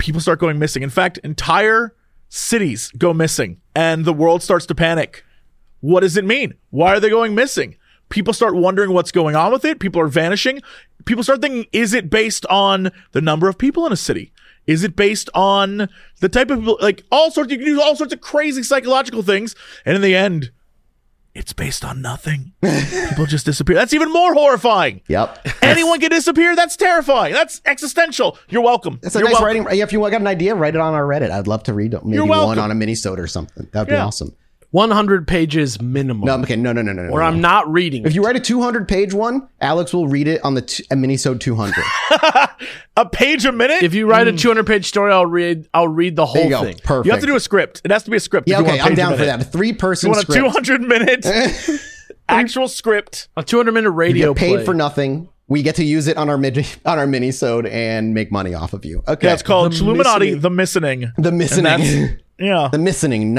people 0.00 0.20
start 0.20 0.40
going 0.40 0.58
missing. 0.58 0.82
In 0.82 0.90
fact 0.90 1.18
entire 1.18 1.94
cities 2.28 2.90
go 2.96 3.12
missing 3.12 3.60
and 3.74 4.04
the 4.04 4.12
world 4.12 4.42
starts 4.42 4.66
to 4.66 4.74
panic. 4.74 5.24
What 5.80 6.00
does 6.00 6.16
it 6.16 6.24
mean? 6.24 6.54
Why 6.70 6.94
are 6.94 7.00
they 7.00 7.10
going 7.10 7.34
missing? 7.34 7.76
People 8.08 8.32
start 8.32 8.56
wondering 8.56 8.92
what's 8.92 9.12
going 9.12 9.36
on 9.36 9.52
with 9.52 9.64
it. 9.64 9.78
People 9.78 10.00
are 10.00 10.08
vanishing. 10.08 10.62
People 11.04 11.22
start 11.22 11.40
thinking 11.40 11.66
is 11.72 11.92
it 11.92 12.10
based 12.10 12.44
on 12.46 12.90
the 13.12 13.20
number 13.20 13.48
of 13.48 13.58
people 13.58 13.86
in 13.86 13.92
a 13.92 13.96
city? 13.96 14.32
Is 14.66 14.84
it 14.84 14.96
based 14.96 15.30
on 15.34 15.88
the 16.20 16.28
type 16.28 16.50
of 16.50 16.60
people 16.60 16.78
like 16.80 17.04
all 17.12 17.30
sorts 17.30 17.52
you 17.52 17.58
can 17.58 17.66
do 17.66 17.80
all 17.80 17.94
sorts 17.94 18.12
of 18.12 18.20
crazy 18.20 18.62
psychological 18.62 19.22
things. 19.22 19.54
And 19.84 19.96
in 19.96 20.02
the 20.02 20.16
end 20.16 20.50
it's 21.34 21.52
based 21.52 21.84
on 21.84 22.02
nothing. 22.02 22.52
People 22.62 23.26
just 23.26 23.46
disappear. 23.46 23.76
That's 23.76 23.94
even 23.94 24.12
more 24.12 24.34
horrifying. 24.34 25.00
Yep. 25.08 25.46
Anyone 25.62 26.00
can 26.00 26.10
disappear. 26.10 26.56
That's 26.56 26.76
terrifying. 26.76 27.32
That's 27.32 27.60
existential. 27.64 28.36
You're 28.48 28.62
welcome. 28.62 28.98
That's 29.02 29.14
a 29.14 29.20
You're 29.20 29.28
nice 29.28 29.40
welcome. 29.40 29.64
writing. 29.64 29.78
Yeah, 29.78 29.84
if 29.84 29.92
you 29.92 30.00
got 30.00 30.20
an 30.20 30.26
idea, 30.26 30.54
write 30.54 30.74
it 30.74 30.80
on 30.80 30.94
our 30.94 31.04
Reddit. 31.04 31.30
I'd 31.30 31.46
love 31.46 31.62
to 31.64 31.74
read 31.74 31.94
it. 31.94 32.04
Maybe 32.04 32.20
one 32.20 32.58
on 32.58 32.70
a 32.70 32.74
minisode 32.74 33.18
or 33.18 33.26
something. 33.26 33.68
That'd 33.72 33.88
be 33.88 33.94
Yeah. 33.94 34.06
awesome. 34.06 34.34
100 34.72 35.26
pages 35.26 35.80
minimum. 35.82 36.24
No, 36.26 36.38
okay, 36.42 36.54
no, 36.56 36.72
no, 36.72 36.80
no, 36.82 36.92
no, 36.92 37.02
or 37.10 37.20
no. 37.20 37.26
I'm 37.26 37.40
not 37.40 37.70
reading. 37.72 38.02
If 38.04 38.12
it. 38.12 38.14
you 38.14 38.24
write 38.24 38.36
a 38.36 38.40
200 38.40 38.86
page 38.86 39.12
one, 39.12 39.48
Alex 39.60 39.92
will 39.92 40.06
read 40.06 40.28
it 40.28 40.40
on 40.44 40.54
the 40.54 40.62
t- 40.62 40.84
a 40.90 40.94
minisode 40.94 41.40
200. 41.40 41.84
A 42.96 43.06
page 43.08 43.46
a 43.46 43.52
minute. 43.52 43.82
if 43.82 43.94
you 43.94 44.06
write 44.06 44.28
a 44.28 44.32
200 44.36 44.66
page 44.66 44.84
story, 44.86 45.10
I'll 45.12 45.24
read. 45.24 45.66
I'll 45.72 45.88
read 45.88 46.16
the 46.16 46.24
Mm. 46.26 46.52
Whole 46.52 46.64
thing. 46.64 46.76
Perfect. 46.84 47.06
you 47.06 47.12
have 47.12 47.20
to 47.22 47.26
do 47.26 47.34
a 47.36 47.40
script. 47.40 47.80
It 47.84 47.90
has 47.90 48.02
to 48.02 48.10
be 48.10 48.18
a 48.18 48.20
script. 48.20 48.46
yeah, 48.48 48.60
okay, 48.60 48.78
a 48.78 48.82
I'm 48.82 48.94
down 48.94 49.16
for 49.16 49.24
that. 49.24 49.40
A 49.40 49.44
three 49.44 49.72
person. 49.72 50.08
You 50.08 50.12
want 50.12 50.28
a 50.28 50.32
script. 50.32 50.54
200 50.54 50.82
minute 50.82 51.26
actual 52.28 52.68
script. 52.68 53.28
A 53.38 53.42
200 53.42 53.72
minute 53.72 53.90
radio. 53.92 54.28
You 54.28 54.34
get 54.34 54.40
paid 54.40 54.54
play. 54.56 54.64
for 54.66 54.74
nothing. 54.74 55.28
We 55.48 55.62
get 55.62 55.76
to 55.76 55.84
use 55.84 56.06
it 56.08 56.16
on 56.18 56.28
our 56.28 56.36
mid 56.36 56.58
on 56.84 56.98
our 56.98 57.06
minisode 57.06 57.66
and 57.70 58.12
make 58.12 58.30
money 58.30 58.52
off 58.54 58.74
of 58.74 58.84
you. 58.84 59.02
Okay. 59.08 59.28
Yeah, 59.28 59.32
it's 59.34 59.42
called 59.42 59.72
The 59.72 59.82
Illuminati, 59.82 60.34
the 60.34 60.50
Missing. 60.50 61.12
the 61.16 61.32
missing. 61.32 62.18
Yeah. 62.38 62.68
the 62.72 62.78
missing 62.78 63.34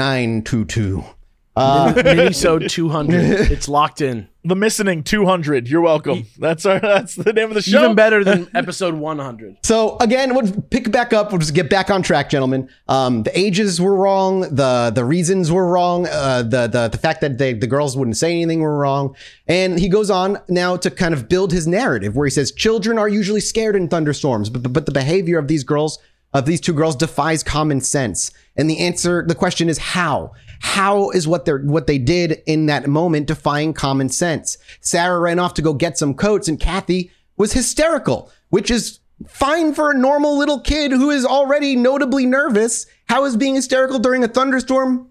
922. 1.56 2.22
Minisode 2.62 2.68
200. 2.70 3.50
It's 3.50 3.68
locked 3.68 4.00
in. 4.00 4.28
The 4.44 4.56
Missing 4.56 5.04
200. 5.04 5.68
You're 5.68 5.82
welcome. 5.82 6.26
That's 6.36 6.66
our 6.66 6.80
that's 6.80 7.14
the 7.14 7.32
name 7.32 7.48
of 7.48 7.54
the 7.54 7.62
show. 7.62 7.84
Even 7.84 7.94
better 7.94 8.24
than 8.24 8.48
episode 8.56 8.94
100. 8.94 9.58
So 9.62 9.96
again, 10.00 10.34
we'll 10.34 10.50
pick 10.62 10.90
back 10.90 11.12
up. 11.12 11.30
We'll 11.30 11.38
just 11.38 11.54
get 11.54 11.70
back 11.70 11.90
on 11.90 12.02
track, 12.02 12.28
gentlemen. 12.28 12.68
Um, 12.88 13.22
the 13.22 13.38
ages 13.38 13.80
were 13.80 13.94
wrong. 13.94 14.40
The 14.40 14.90
the 14.92 15.04
reasons 15.04 15.52
were 15.52 15.68
wrong. 15.68 16.08
Uh, 16.08 16.42
the 16.42 16.66
the 16.66 16.88
the 16.88 16.98
fact 16.98 17.20
that 17.20 17.38
they, 17.38 17.52
the 17.52 17.68
girls 17.68 17.96
wouldn't 17.96 18.16
say 18.16 18.32
anything 18.32 18.60
were 18.62 18.76
wrong. 18.78 19.14
And 19.46 19.78
he 19.78 19.88
goes 19.88 20.10
on 20.10 20.38
now 20.48 20.76
to 20.78 20.90
kind 20.90 21.14
of 21.14 21.28
build 21.28 21.52
his 21.52 21.68
narrative, 21.68 22.16
where 22.16 22.26
he 22.26 22.30
says 22.30 22.50
children 22.50 22.98
are 22.98 23.08
usually 23.08 23.40
scared 23.40 23.76
in 23.76 23.88
thunderstorms, 23.88 24.50
but 24.50 24.72
but 24.72 24.86
the 24.86 24.92
behavior 24.92 25.38
of 25.38 25.46
these 25.46 25.62
girls 25.62 26.00
of 26.34 26.46
these 26.46 26.60
two 26.60 26.72
girls 26.72 26.96
defies 26.96 27.42
common 27.44 27.80
sense. 27.80 28.32
And 28.56 28.68
the 28.68 28.80
answer, 28.80 29.24
the 29.26 29.34
question 29.34 29.68
is 29.68 29.78
how. 29.78 30.32
How 30.60 31.10
is 31.10 31.26
what 31.26 31.44
they 31.44 31.52
what 31.52 31.86
they 31.86 31.98
did 31.98 32.42
in 32.46 32.66
that 32.66 32.86
moment 32.86 33.26
defying 33.26 33.72
common 33.72 34.08
sense? 34.08 34.58
Sarah 34.80 35.18
ran 35.18 35.38
off 35.38 35.54
to 35.54 35.62
go 35.62 35.74
get 35.74 35.98
some 35.98 36.14
coats, 36.14 36.48
and 36.48 36.60
Kathy 36.60 37.10
was 37.36 37.52
hysterical, 37.52 38.30
which 38.50 38.70
is 38.70 39.00
fine 39.26 39.74
for 39.74 39.90
a 39.90 39.98
normal 39.98 40.36
little 40.36 40.60
kid 40.60 40.92
who 40.92 41.10
is 41.10 41.24
already 41.24 41.76
notably 41.76 42.26
nervous. 42.26 42.86
How 43.08 43.24
is 43.24 43.36
being 43.36 43.54
hysterical 43.54 43.98
during 43.98 44.22
a 44.22 44.28
thunderstorm 44.28 45.08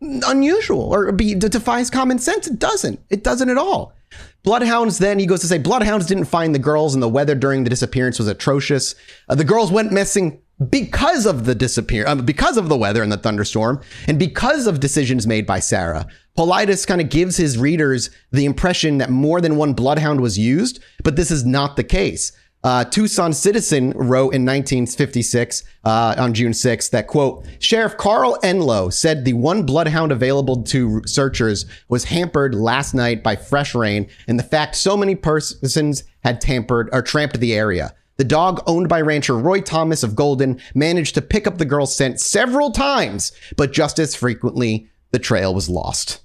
unusual 0.00 0.92
or 0.92 1.12
be, 1.12 1.34
defies 1.34 1.90
common 1.90 2.18
sense? 2.18 2.46
It 2.46 2.58
doesn't. 2.58 3.00
It 3.08 3.24
doesn't 3.24 3.50
at 3.50 3.58
all. 3.58 3.94
Bloodhounds, 4.42 4.98
then 4.98 5.18
he 5.18 5.26
goes 5.26 5.40
to 5.40 5.46
say, 5.46 5.58
Bloodhounds 5.58 6.06
didn't 6.06 6.26
find 6.26 6.54
the 6.54 6.58
girls, 6.58 6.94
and 6.94 7.02
the 7.02 7.08
weather 7.08 7.34
during 7.34 7.64
the 7.64 7.70
disappearance 7.70 8.18
was 8.18 8.28
atrocious. 8.28 8.94
Uh, 9.28 9.34
the 9.34 9.44
girls 9.44 9.72
went 9.72 9.90
missing 9.90 10.40
because 10.70 11.26
of 11.26 11.44
the 11.44 11.54
disappear, 11.54 12.06
um, 12.06 12.24
because 12.24 12.56
of 12.56 12.68
the 12.68 12.76
weather 12.76 13.02
and 13.02 13.10
the 13.10 13.16
thunderstorm, 13.16 13.80
and 14.06 14.18
because 14.18 14.66
of 14.66 14.80
decisions 14.80 15.26
made 15.26 15.46
by 15.46 15.58
Sarah. 15.58 16.06
Paulides 16.36 16.86
kind 16.86 17.00
of 17.00 17.10
gives 17.10 17.36
his 17.36 17.58
readers 17.58 18.10
the 18.32 18.44
impression 18.44 18.98
that 18.98 19.10
more 19.10 19.40
than 19.40 19.56
one 19.56 19.72
bloodhound 19.72 20.20
was 20.20 20.38
used, 20.38 20.82
but 21.02 21.16
this 21.16 21.30
is 21.30 21.44
not 21.44 21.76
the 21.76 21.84
case. 21.84 22.32
Uh, 22.64 22.82
Tucson 22.82 23.34
Citizen 23.34 23.90
wrote 23.90 24.32
in 24.32 24.46
1956 24.46 25.64
uh, 25.84 26.14
on 26.16 26.32
June 26.32 26.52
6th 26.52 26.90
that 26.90 27.08
quote 27.08 27.44
Sheriff 27.58 27.98
Carl 27.98 28.38
Enlow 28.42 28.90
said 28.90 29.26
the 29.26 29.34
one 29.34 29.64
bloodhound 29.64 30.10
available 30.10 30.62
to 30.62 31.02
searchers 31.04 31.66
was 31.90 32.04
hampered 32.04 32.54
last 32.54 32.94
night 32.94 33.22
by 33.22 33.36
fresh 33.36 33.74
rain 33.74 34.08
and 34.26 34.38
the 34.38 34.44
fact 34.44 34.76
so 34.76 34.96
many 34.96 35.14
persons 35.14 36.04
had 36.24 36.40
tampered 36.40 36.88
or 36.90 37.02
tramped 37.02 37.38
the 37.38 37.52
area. 37.52 37.94
The 38.16 38.24
dog 38.24 38.62
owned 38.66 38.88
by 38.88 39.00
rancher 39.00 39.36
Roy 39.36 39.60
Thomas 39.60 40.02
of 40.02 40.14
Golden 40.14 40.60
managed 40.74 41.14
to 41.16 41.22
pick 41.22 41.46
up 41.46 41.58
the 41.58 41.64
girl's 41.64 41.94
scent 41.94 42.20
several 42.20 42.70
times, 42.70 43.32
but 43.56 43.72
just 43.72 43.98
as 43.98 44.14
frequently 44.14 44.88
the 45.10 45.18
trail 45.18 45.54
was 45.54 45.68
lost. 45.68 46.20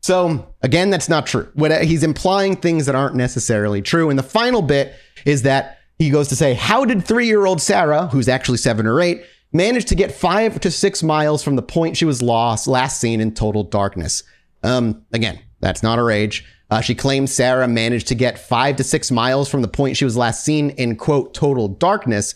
So 0.00 0.54
again, 0.62 0.90
that's 0.90 1.08
not 1.08 1.26
true. 1.26 1.48
What 1.54 1.84
he's 1.84 2.02
implying 2.02 2.56
things 2.56 2.86
that 2.86 2.94
aren't 2.94 3.14
necessarily 3.14 3.82
true. 3.82 4.10
And 4.10 4.18
the 4.18 4.22
final 4.22 4.62
bit 4.62 4.94
is 5.24 5.42
that 5.42 5.78
he 5.98 6.10
goes 6.10 6.28
to 6.28 6.36
say, 6.36 6.54
"How 6.54 6.84
did 6.84 7.04
three-year-old 7.04 7.60
Sarah, 7.60 8.06
who's 8.06 8.28
actually 8.28 8.58
seven 8.58 8.86
or 8.86 9.00
eight, 9.00 9.22
manage 9.52 9.86
to 9.86 9.94
get 9.94 10.12
five 10.12 10.60
to 10.60 10.70
six 10.70 11.02
miles 11.02 11.42
from 11.42 11.56
the 11.56 11.62
point 11.62 11.96
she 11.96 12.04
was 12.04 12.22
lost, 12.22 12.68
last 12.68 13.00
seen 13.00 13.20
in 13.20 13.34
total 13.34 13.64
darkness?" 13.64 14.22
Um, 14.62 15.02
again, 15.12 15.40
that's 15.60 15.82
not 15.82 15.98
her 15.98 16.10
age. 16.10 16.44
Uh, 16.70 16.80
she 16.80 16.94
claims 16.94 17.32
Sarah 17.32 17.66
managed 17.66 18.08
to 18.08 18.14
get 18.14 18.38
five 18.38 18.76
to 18.76 18.84
six 18.84 19.10
miles 19.10 19.48
from 19.48 19.62
the 19.62 19.68
point 19.68 19.96
she 19.96 20.04
was 20.04 20.16
last 20.16 20.44
seen 20.44 20.70
in 20.70 20.96
quote 20.96 21.32
total 21.32 21.68
darkness. 21.68 22.34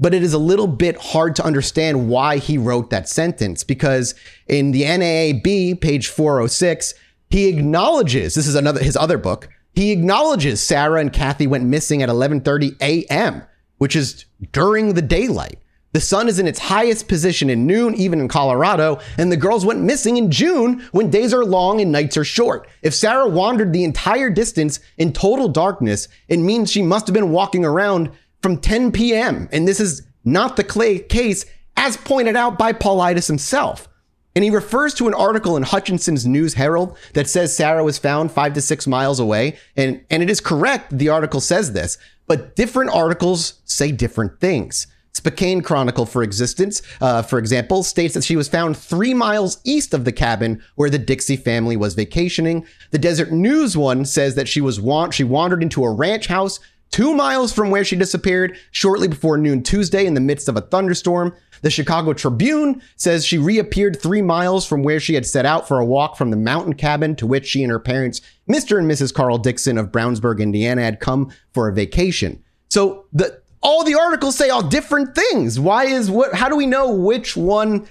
But 0.00 0.14
it 0.14 0.22
is 0.22 0.32
a 0.32 0.38
little 0.38 0.66
bit 0.68 0.96
hard 0.96 1.34
to 1.36 1.44
understand 1.44 2.08
why 2.08 2.38
he 2.38 2.56
wrote 2.56 2.90
that 2.90 3.08
sentence 3.08 3.64
because 3.64 4.14
in 4.46 4.70
the 4.70 4.82
NAAB, 4.82 5.80
page 5.80 6.08
406, 6.08 6.94
he 7.30 7.48
acknowledges 7.48 8.34
this 8.34 8.46
is 8.46 8.54
another 8.54 8.82
his 8.82 8.96
other 8.96 9.18
book. 9.18 9.48
He 9.74 9.92
acknowledges 9.92 10.60
Sarah 10.60 11.00
and 11.00 11.12
Kathy 11.12 11.46
went 11.46 11.64
missing 11.64 12.02
at 12.02 12.08
11:30 12.08 12.80
a.m., 12.80 13.42
which 13.78 13.94
is 13.94 14.24
during 14.52 14.94
the 14.94 15.02
daylight. 15.02 15.58
The 15.92 16.00
sun 16.00 16.28
is 16.28 16.38
in 16.38 16.46
its 16.46 16.58
highest 16.58 17.08
position 17.08 17.48
in 17.48 17.66
noon, 17.66 17.94
even 17.94 18.20
in 18.20 18.28
Colorado, 18.28 19.00
and 19.16 19.32
the 19.32 19.38
girls 19.38 19.64
went 19.64 19.80
missing 19.80 20.18
in 20.18 20.30
June 20.30 20.86
when 20.92 21.08
days 21.10 21.32
are 21.32 21.44
long 21.44 21.80
and 21.80 21.90
nights 21.90 22.16
are 22.18 22.24
short. 22.24 22.68
If 22.82 22.94
Sarah 22.94 23.26
wandered 23.26 23.72
the 23.72 23.84
entire 23.84 24.28
distance 24.28 24.80
in 24.98 25.14
total 25.14 25.48
darkness, 25.48 26.08
it 26.28 26.38
means 26.38 26.70
she 26.70 26.82
must 26.82 27.06
have 27.06 27.14
been 27.14 27.30
walking 27.30 27.64
around 27.64 28.10
from 28.42 28.58
10 28.58 28.92
p.m. 28.92 29.48
And 29.50 29.66
this 29.66 29.80
is 29.80 30.02
not 30.24 30.56
the 30.56 30.64
clay 30.64 30.98
case, 30.98 31.46
as 31.76 31.96
pointed 31.96 32.36
out 32.36 32.58
by 32.58 32.74
Paulides 32.74 33.26
himself. 33.26 33.88
And 34.34 34.44
he 34.44 34.50
refers 34.50 34.94
to 34.94 35.08
an 35.08 35.14
article 35.14 35.56
in 35.56 35.62
Hutchinson's 35.62 36.26
News 36.26 36.54
Herald 36.54 36.96
that 37.14 37.28
says 37.28 37.56
Sarah 37.56 37.82
was 37.82 37.98
found 37.98 38.30
five 38.30 38.52
to 38.54 38.60
six 38.60 38.86
miles 38.86 39.18
away. 39.18 39.58
And, 39.74 40.04
and 40.10 40.22
it 40.22 40.28
is 40.28 40.40
correct, 40.40 40.96
the 40.96 41.08
article 41.08 41.40
says 41.40 41.72
this, 41.72 41.96
but 42.26 42.54
different 42.54 42.90
articles 42.90 43.60
say 43.64 43.90
different 43.90 44.38
things. 44.38 44.86
Spokane 45.18 45.62
Chronicle, 45.62 46.06
for 46.06 46.22
existence, 46.22 46.80
uh, 47.00 47.22
for 47.22 47.40
example, 47.40 47.82
states 47.82 48.14
that 48.14 48.22
she 48.22 48.36
was 48.36 48.48
found 48.48 48.76
three 48.76 49.14
miles 49.14 49.58
east 49.64 49.92
of 49.92 50.04
the 50.04 50.12
cabin 50.12 50.62
where 50.76 50.88
the 50.88 50.98
Dixie 50.98 51.36
family 51.36 51.76
was 51.76 51.94
vacationing. 51.94 52.64
The 52.92 52.98
Deseret 52.98 53.32
News 53.32 53.76
one 53.76 54.04
says 54.04 54.36
that 54.36 54.46
she 54.46 54.60
was 54.60 54.80
wa- 54.80 55.10
she 55.10 55.24
wandered 55.24 55.60
into 55.60 55.82
a 55.82 55.92
ranch 55.92 56.28
house 56.28 56.60
two 56.92 57.14
miles 57.14 57.52
from 57.52 57.70
where 57.70 57.84
she 57.84 57.96
disappeared 57.96 58.56
shortly 58.70 59.08
before 59.08 59.36
noon 59.36 59.64
Tuesday 59.64 60.06
in 60.06 60.14
the 60.14 60.20
midst 60.20 60.48
of 60.48 60.56
a 60.56 60.60
thunderstorm. 60.60 61.34
The 61.62 61.70
Chicago 61.70 62.12
Tribune 62.12 62.80
says 62.94 63.26
she 63.26 63.38
reappeared 63.38 64.00
three 64.00 64.22
miles 64.22 64.64
from 64.64 64.84
where 64.84 65.00
she 65.00 65.14
had 65.14 65.26
set 65.26 65.44
out 65.44 65.66
for 65.66 65.80
a 65.80 65.84
walk 65.84 66.16
from 66.16 66.30
the 66.30 66.36
mountain 66.36 66.74
cabin 66.74 67.16
to 67.16 67.26
which 67.26 67.46
she 67.46 67.64
and 67.64 67.72
her 67.72 67.80
parents, 67.80 68.20
Mr. 68.48 68.78
and 68.78 68.88
Mrs. 68.88 69.12
Carl 69.12 69.38
Dixon 69.38 69.78
of 69.78 69.90
Brownsburg, 69.90 70.38
Indiana, 70.38 70.82
had 70.82 71.00
come 71.00 71.32
for 71.52 71.68
a 71.68 71.74
vacation. 71.74 72.44
So 72.68 73.06
the 73.12 73.37
all 73.60 73.84
the 73.84 73.94
articles 73.94 74.36
say 74.36 74.50
all 74.50 74.62
different 74.62 75.14
things. 75.14 75.58
Why 75.58 75.84
is 75.84 76.10
what? 76.10 76.34
How 76.34 76.48
do 76.48 76.56
we 76.56 76.66
know 76.66 76.92
which 76.92 77.36
one 77.36 77.88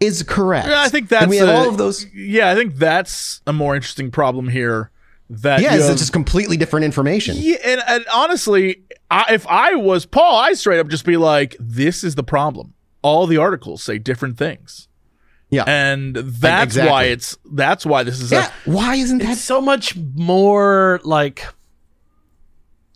is 0.00 0.22
correct? 0.22 0.68
Yeah, 0.68 0.82
I 0.82 0.88
think 0.88 1.08
that's 1.08 1.22
and 1.22 1.30
we 1.30 1.36
have 1.38 1.48
a- 1.48 1.52
all 1.52 1.68
of 1.68 1.78
those. 1.78 2.06
Yeah, 2.14 2.50
I 2.50 2.54
think 2.54 2.76
that's 2.76 3.40
a 3.46 3.52
more 3.52 3.74
interesting 3.74 4.10
problem 4.10 4.48
here. 4.48 4.90
That 5.30 5.60
Yeah, 5.60 5.74
you 5.74 5.80
it's 5.82 5.98
just 6.00 6.12
completely 6.12 6.56
different 6.56 6.84
information. 6.84 7.36
Yeah, 7.38 7.56
and, 7.62 7.82
and 7.86 8.06
honestly, 8.12 8.84
I, 9.10 9.26
if 9.34 9.46
I 9.46 9.74
was 9.74 10.06
Paul, 10.06 10.36
I 10.38 10.54
straight 10.54 10.80
up 10.80 10.88
just 10.88 11.04
be 11.04 11.18
like, 11.18 11.54
"This 11.60 12.02
is 12.02 12.14
the 12.14 12.22
problem. 12.22 12.72
All 13.02 13.26
the 13.26 13.36
articles 13.36 13.82
say 13.82 13.98
different 13.98 14.38
things." 14.38 14.88
Yeah, 15.50 15.64
and 15.66 16.14
that's 16.16 16.76
exactly. 16.76 16.90
why 16.90 17.04
it's 17.04 17.36
that's 17.52 17.84
why 17.84 18.04
this 18.04 18.20
is 18.20 18.32
Yeah, 18.32 18.50
why 18.64 18.94
isn't 18.96 19.18
that 19.18 19.36
so 19.36 19.60
much 19.60 19.96
more 20.14 21.00
like 21.04 21.44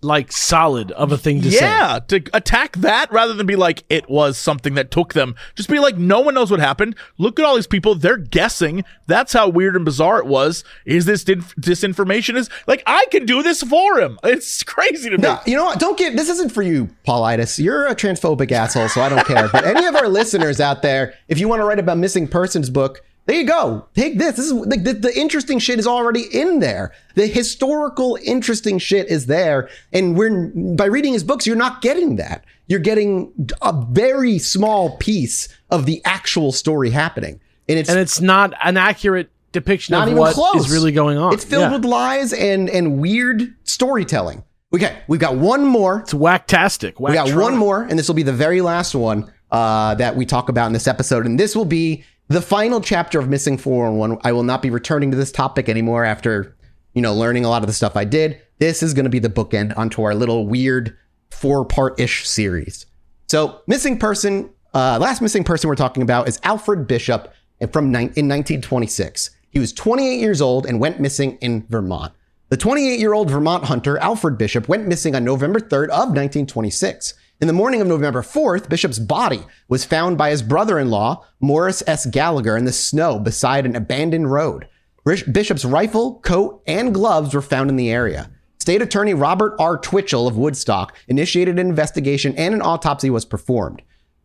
like 0.03 0.33
solid 0.33 0.91
of 0.93 1.13
a 1.13 1.19
thing 1.19 1.41
to 1.43 1.51
say? 1.51 1.65
yeah, 1.65 2.01
to 2.09 2.23
attack 2.35 2.77
that 2.79 3.11
rather 3.13 3.33
than 3.35 3.47
be 3.47 3.57
like 3.57 3.85
it 3.89 4.09
was 4.09 4.37
something 4.37 4.75
that 4.75 4.91
took 4.91 5.15
them. 5.15 5.35
Just 5.55 5.69
be 5.69 5.79
like, 5.79 5.97
no 5.97 6.21
one 6.21 6.35
knows 6.35 6.51
what 6.51 6.61
happened. 6.61 6.97
Look 7.19 7.39
at 7.39 7.45
all 7.45 7.55
these 7.55 7.67
people; 7.67 7.95
they're 7.95 8.17
guessing. 8.17 8.85
That's 9.07 9.33
how 9.33 9.49
weird 9.49 9.77
and 9.77 9.85
bizarre 9.85 10.19
it 10.19 10.27
was. 10.27 10.65
Is 10.85 11.05
this 11.05 11.25
din- 11.25 11.43
disinformation? 11.61 12.37
Is 12.37 12.51
like 12.67 12.83
I 12.87 13.07
can 13.11 13.27
do 13.27 13.43
this 13.43 13.63
for 13.63 13.99
him. 14.01 14.19
It's 14.33 14.63
crazy 14.63 15.11
to 15.11 15.19
me. 15.19 15.23
No, 15.23 15.39
you 15.47 15.57
know 15.57 15.65
what? 15.65 15.79
Don't 15.79 15.99
get 15.99 16.17
this 16.17 16.29
isn't 16.31 16.53
for 16.53 16.63
you, 16.63 16.89
Paulides. 17.07 17.63
You're 17.63 17.87
a 17.87 17.95
transphobic 17.95 18.51
asshole, 18.51 18.89
so 18.89 19.01
I 19.03 19.09
don't 19.09 19.27
care. 19.27 19.49
But 19.49 19.65
any 19.65 19.85
of 19.87 19.95
our 19.95 20.09
listeners 20.19 20.59
out 20.59 20.83
there, 20.83 21.15
if 21.29 21.39
you 21.39 21.49
want 21.49 21.61
to 21.61 21.65
write 21.65 21.79
about 21.79 21.99
missing 21.99 22.27
persons 22.27 22.71
book, 22.71 23.03
there 23.33 23.41
you 23.41 23.47
go. 23.47 23.87
Take 23.95 24.19
this. 24.19 24.37
This 24.37 24.47
is 24.47 24.53
like 24.53 24.85
the, 24.85 24.93
the 24.93 25.19
interesting 25.19 25.59
shit 25.59 25.79
is 25.79 25.87
already 25.87 26.23
in 26.33 26.59
there. 26.59 26.93
The 27.15 27.27
historical 27.27 28.19
interesting 28.23 28.79
shit 28.79 29.09
is 29.09 29.25
there, 29.25 29.71
and 29.91 30.17
we're 30.17 30.49
by 30.77 30.85
reading 30.85 31.15
his 31.15 31.25
books, 31.25 31.47
you're 31.47 31.57
not 31.57 31.81
getting 31.81 32.17
that. 32.17 32.45
You're 32.67 32.81
getting 32.81 33.33
a 33.63 33.73
very 33.91 34.39
small 34.39 34.99
piece 34.99 35.49
of 35.71 35.87
the 35.87 36.03
actual 36.05 36.53
story 36.53 36.91
happening, 36.91 37.41
and 37.69 37.79
it's 37.79 37.89
and 37.89 37.99
it's 37.99 38.21
not 38.21 38.53
an 38.63 38.77
accurate 38.77 39.31
depiction 39.53 39.93
not 39.93 40.03
of 40.03 40.09
even 40.09 40.21
what 40.21 40.35
close. 40.35 40.67
is 40.67 40.71
really 40.73 40.93
going 40.93 41.17
on. 41.17 41.33
It's 41.33 41.45
filled 41.45 41.71
Yeah. 41.71 41.73
with 41.73 41.87
lies 41.87 42.35
and 42.35 42.69
and 42.69 42.99
weird 42.99 43.55
storytelling. 43.65 44.45
Okay, 44.75 44.99
we've 45.09 45.21
got 45.21 45.37
one 45.37 45.65
more. 45.65 46.01
It's 46.01 46.13
whacktastic. 46.13 47.01
We 47.01 47.15
got 47.15 47.35
one 47.35 47.57
more, 47.57 47.83
and 47.83 47.99
this 47.99 48.09
will 48.09 48.15
be 48.15 48.23
the 48.25 48.33
very 48.33 48.61
last 48.61 48.95
one 48.95 49.31
uh, 49.51 49.95
that 49.95 50.17
we 50.17 50.27
talk 50.27 50.49
about 50.49 50.67
in 50.67 50.73
this 50.73 50.87
episode. 50.87 51.27
And 51.27 51.39
this 51.41 51.55
will 51.57 51.67
be 51.67 52.05
the 52.29 52.43
final 52.43 52.81
chapter 52.81 53.19
of 53.19 53.29
Missing 53.29 53.59
411. 53.59 54.19
I 54.25 54.33
will 54.33 54.43
not 54.43 54.63
be 54.63 54.71
returning 54.71 55.11
to 55.11 55.17
this 55.17 55.33
topic 55.33 55.69
anymore 55.69 56.05
after, 56.05 56.57
you 56.95 57.03
know, 57.03 57.15
learning 57.15 57.45
a 57.45 57.49
lot 57.49 57.63
of 57.63 57.67
the 57.67 57.73
stuff 57.73 57.97
I 57.97 58.05
did. 58.05 58.41
This 58.59 58.83
is 58.83 58.95
going 58.95 59.05
to 59.05 59.11
be 59.11 59.19
the 59.19 59.29
bookend 59.29 59.77
onto 59.77 60.03
our 60.03 60.15
little 60.15 60.47
weird 60.47 60.97
four 61.31 61.65
part 61.65 61.99
ish 61.99 62.29
series. 62.29 62.87
So, 63.29 63.63
missing 63.67 63.99
person, 63.99 64.51
uh, 64.75 64.99
last 65.01 65.23
missing 65.23 65.45
person 65.45 65.69
we're 65.69 65.75
talking 65.75 66.03
about 66.03 66.29
is 66.29 66.39
Alfred 66.43 66.87
Bishop 66.87 67.33
from 67.73 67.91
nine 67.91 68.13
in 68.17 68.29
1926. 68.29 69.31
He 69.51 69.59
was 69.59 69.73
28 69.73 70.19
years 70.19 70.41
old 70.41 70.67
and 70.67 70.81
went 70.81 71.01
missing 71.01 71.39
in 71.41 71.67
Vermont. 71.69 72.13
The 72.49 72.57
28 72.57 73.01
year 73.01 73.15
old 73.15 73.31
Vermont 73.31 73.65
hunter, 73.65 73.99
Alfred 73.99 74.37
Bishop, 74.39 74.69
went 74.69 74.87
missing 74.87 75.15
on 75.15 75.25
November 75.25 75.61
3rd 75.61 75.89
of 75.89 76.09
1926. 76.11 77.15
In 77.43 77.49
the 77.49 77.53
morning 77.53 77.81
of 77.81 77.89
November 77.89 78.23
4th, 78.23 78.69
Bishop's 78.69 79.01
body 79.01 79.43
was 79.67 79.85
found 79.85 80.17
by 80.17 80.31
his 80.31 80.45
brother 80.45 80.79
in 80.79 80.91
law, 80.91 81.27
Morris 81.41 81.83
S. 81.89 82.07
Gallagher, 82.07 82.57
in 82.57 82.67
the 82.67 82.73
snow 82.73 83.19
beside 83.19 83.67
an 83.67 83.75
abandoned 83.75 84.31
road. 84.31 84.69
Bishop's 85.05 85.65
rifle, 85.65 86.21
coat, 86.21 86.63
and 86.69 86.95
gloves 86.95 87.35
were 87.35 87.43
found 87.43 87.69
in 87.69 87.75
the 87.75 87.91
area. 87.91 88.31
State 88.61 88.81
Attorney 88.81 89.13
Robert 89.13 89.57
R. 89.59 89.77
Twitchell 89.77 90.29
of 90.29 90.37
Woodstock 90.37 90.97
initiated 91.09 91.59
an 91.59 91.67
investigation 91.67 92.33
and 92.37 92.55
an 92.55 92.63
autopsy 92.63 93.11
was 93.11 93.25
performed. 93.25 93.83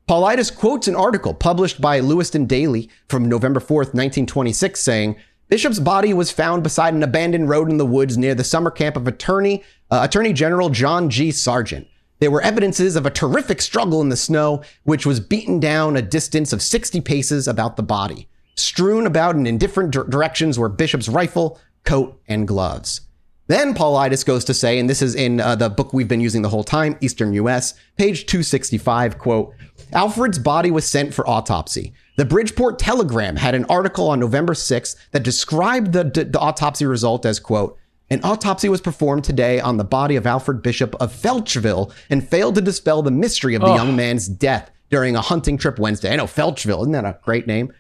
Paulides 0.07 0.55
quotes 0.55 0.88
an 0.88 0.95
article 0.95 1.34
published 1.34 1.82
by 1.82 1.99
Lewiston 1.99 2.45
Daily 2.45 2.88
from 3.09 3.28
November 3.28 3.59
4th, 3.59 3.95
1926, 3.95 4.80
saying, 4.80 5.15
Bishop's 5.47 5.80
body 5.80 6.13
was 6.13 6.30
found 6.30 6.61
beside 6.61 6.93
an 6.93 7.01
abandoned 7.01 7.49
road 7.49 7.72
in 7.72 7.78
the 7.78 7.86
woods 7.88 8.15
near 8.15 8.36
the 8.36 8.43
summer 8.43 8.70
camp 8.70 8.95
of 8.95 9.07
Attorney, 9.07 9.63
uh, 9.89 10.01
Attorney 10.03 10.34
General 10.34 10.70
John 10.70 11.09
G. 11.09 11.32
Sargent. 11.32 11.88
There 12.20 12.32
were 12.32 12.41
evidences 12.41 12.95
of 12.95 13.05
a 13.05 13.11
terrific 13.11 13.61
struggle 13.61 14.01
in 14.01 14.09
the 14.09 14.18
snow, 14.18 14.63
which 14.84 15.05
was 15.05 15.20
beaten 15.20 15.59
down 15.59 15.95
a 15.95 16.01
distance 16.01 16.51
of 16.51 16.61
60 16.61 17.01
paces 17.01 17.47
about 17.47 17.76
the 17.76 17.84
body. 17.84 18.28
Strewn 18.55 19.05
about 19.05 19.36
in 19.36 19.57
different 19.59 19.91
directions 19.91 20.57
were 20.57 20.70
Bishop's 20.70 21.07
rifle, 21.07 21.59
coat, 21.86 22.20
and 22.28 22.47
gloves. 22.47 23.01
Then 23.45 23.74
Paulides 23.74 24.26
goes 24.26 24.43
to 24.45 24.53
say, 24.53 24.78
and 24.80 24.89
this 24.89 25.01
is 25.01 25.15
in 25.15 25.39
uh, 25.39 25.55
the 25.55 25.70
book 25.70 25.93
we've 25.93 26.07
been 26.07 26.20
using 26.20 26.41
the 26.41 26.49
whole 26.49 26.63
time, 26.63 26.97
Eastern 26.99 27.34
US, 27.34 27.76
page 27.97 28.26
265, 28.26 29.20
quote, 29.20 29.53
Alfred's 29.93 30.39
body 30.39 30.70
was 30.70 30.86
sent 30.86 31.13
for 31.13 31.28
autopsy. 31.30 31.93
The 32.18 32.26
Bridgeport 32.26 32.78
Telegram 32.78 33.38
had 33.38 33.55
an 33.55 33.65
article 33.65 34.09
on 34.09 34.20
November 34.20 34.53
6th 34.53 34.95
that 35.11 35.24
described 35.24 35.93
the, 35.93 36.03
the 36.03 36.39
autopsy 36.39 36.86
result 36.86 37.26
as, 37.26 37.39
quote, 37.39 37.77
an 38.09 38.21
autopsy 38.23 38.69
was 38.69 38.81
performed 38.81 39.23
today 39.23 39.59
on 39.59 39.77
the 39.77 39.84
body 39.84 40.15
of 40.15 40.25
Alfred 40.25 40.61
Bishop 40.61 40.95
of 40.99 41.11
Felchville 41.13 41.91
and 42.09 42.27
failed 42.27 42.55
to 42.55 42.61
dispel 42.61 43.01
the 43.01 43.11
mystery 43.11 43.55
of 43.55 43.61
the 43.61 43.67
Oh. 43.67 43.75
young 43.75 43.95
man's 43.95 44.27
death 44.27 44.71
during 44.89 45.15
a 45.15 45.21
hunting 45.21 45.57
trip 45.57 45.77
Wednesday. 45.79 46.11
I 46.13 46.15
know 46.15 46.25
Felchville, 46.25 46.81
isn't 46.81 46.93
that 46.93 47.05
a 47.05 47.17
great 47.23 47.47
name? 47.47 47.73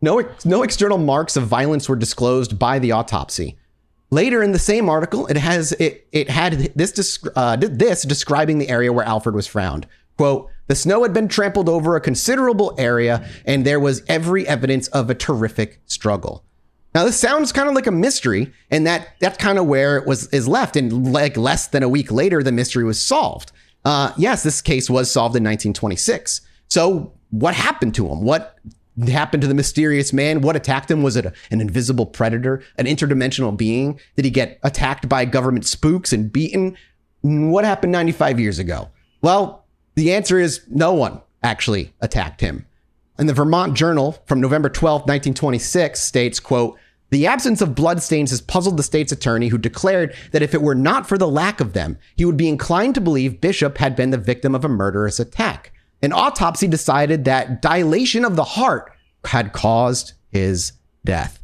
No, 0.00 0.22
no 0.44 0.62
external 0.62 0.98
marks 0.98 1.36
of 1.36 1.44
violence 1.44 1.88
were 1.88 1.96
disclosed 1.96 2.58
by 2.58 2.78
the 2.78 2.92
autopsy. 2.92 3.56
Later 4.10 4.42
in 4.42 4.52
the 4.52 4.58
same 4.58 4.88
article, 4.88 5.26
it 5.26 5.36
has 5.36 5.72
it 5.72 6.06
it 6.12 6.30
had 6.30 6.72
this 6.76 7.18
uh, 7.34 7.56
this 7.56 8.02
describing 8.02 8.58
the 8.58 8.68
area 8.68 8.92
where 8.92 9.04
Alfred 9.04 9.34
was 9.34 9.46
found. 9.48 9.86
Quote: 10.16 10.48
The 10.68 10.74
snow 10.76 11.02
had 11.02 11.12
been 11.12 11.26
trampled 11.28 11.68
over 11.68 11.96
a 11.96 12.00
considerable 12.00 12.74
area, 12.78 13.26
and 13.44 13.64
there 13.66 13.80
was 13.80 14.02
every 14.08 14.46
evidence 14.46 14.86
of 14.88 15.10
a 15.10 15.14
terrific 15.14 15.80
struggle. 15.86 16.44
Now 16.96 17.04
this 17.04 17.20
sounds 17.20 17.52
kind 17.52 17.68
of 17.68 17.74
like 17.74 17.86
a 17.86 17.92
mystery, 17.92 18.54
and 18.70 18.86
that 18.86 19.08
that's 19.20 19.36
kind 19.36 19.58
of 19.58 19.66
where 19.66 19.98
it 19.98 20.06
was 20.06 20.28
is 20.28 20.48
left. 20.48 20.76
And 20.76 21.12
like 21.12 21.36
less 21.36 21.66
than 21.66 21.82
a 21.82 21.90
week 21.90 22.10
later, 22.10 22.42
the 22.42 22.52
mystery 22.52 22.84
was 22.84 22.98
solved. 22.98 23.52
Uh, 23.84 24.14
yes, 24.16 24.42
this 24.42 24.62
case 24.62 24.88
was 24.88 25.10
solved 25.10 25.36
in 25.36 25.44
1926. 25.44 26.40
So 26.68 27.12
what 27.28 27.52
happened 27.52 27.94
to 27.96 28.08
him? 28.08 28.22
What 28.22 28.56
happened 29.08 29.42
to 29.42 29.46
the 29.46 29.52
mysterious 29.52 30.14
man? 30.14 30.40
What 30.40 30.56
attacked 30.56 30.90
him? 30.90 31.02
Was 31.02 31.16
it 31.16 31.26
a- 31.26 31.34
an 31.50 31.60
invisible 31.60 32.06
predator, 32.06 32.62
an 32.78 32.86
interdimensional 32.86 33.54
being? 33.54 34.00
Did 34.16 34.24
he 34.24 34.30
get 34.30 34.58
attacked 34.62 35.06
by 35.06 35.26
government 35.26 35.66
spooks 35.66 36.14
and 36.14 36.32
beaten? 36.32 36.78
What 37.20 37.66
happened 37.66 37.92
95 37.92 38.40
years 38.40 38.58
ago? 38.58 38.88
Well, 39.20 39.66
the 39.96 40.14
answer 40.14 40.38
is 40.38 40.62
no 40.70 40.94
one 40.94 41.20
actually 41.42 41.92
attacked 42.00 42.40
him. 42.40 42.64
And 43.18 43.28
the 43.28 43.34
Vermont 43.34 43.74
Journal 43.74 44.16
from 44.24 44.40
November 44.40 44.70
12, 44.70 45.02
1926 45.02 46.00
states, 46.00 46.40
quote, 46.40 46.78
The 47.16 47.26
absence 47.26 47.62
of 47.62 47.74
bloodstains 47.74 48.28
has 48.28 48.42
puzzled 48.42 48.76
the 48.76 48.82
state's 48.82 49.10
attorney, 49.10 49.48
who 49.48 49.56
declared 49.56 50.14
that 50.32 50.42
if 50.42 50.52
it 50.52 50.60
were 50.60 50.74
not 50.74 51.08
for 51.08 51.16
the 51.16 51.26
lack 51.26 51.62
of 51.62 51.72
them, 51.72 51.96
he 52.14 52.26
would 52.26 52.36
be 52.36 52.46
inclined 52.46 52.94
to 52.94 53.00
believe 53.00 53.40
Bishop 53.40 53.78
had 53.78 53.96
been 53.96 54.10
the 54.10 54.18
victim 54.18 54.54
of 54.54 54.66
a 54.66 54.68
murderous 54.68 55.18
attack. 55.18 55.72
An 56.02 56.12
autopsy 56.12 56.66
decided 56.66 57.24
that 57.24 57.62
dilation 57.62 58.22
of 58.22 58.36
the 58.36 58.44
heart 58.44 58.92
had 59.24 59.54
caused 59.54 60.12
his 60.28 60.72
death. 61.06 61.42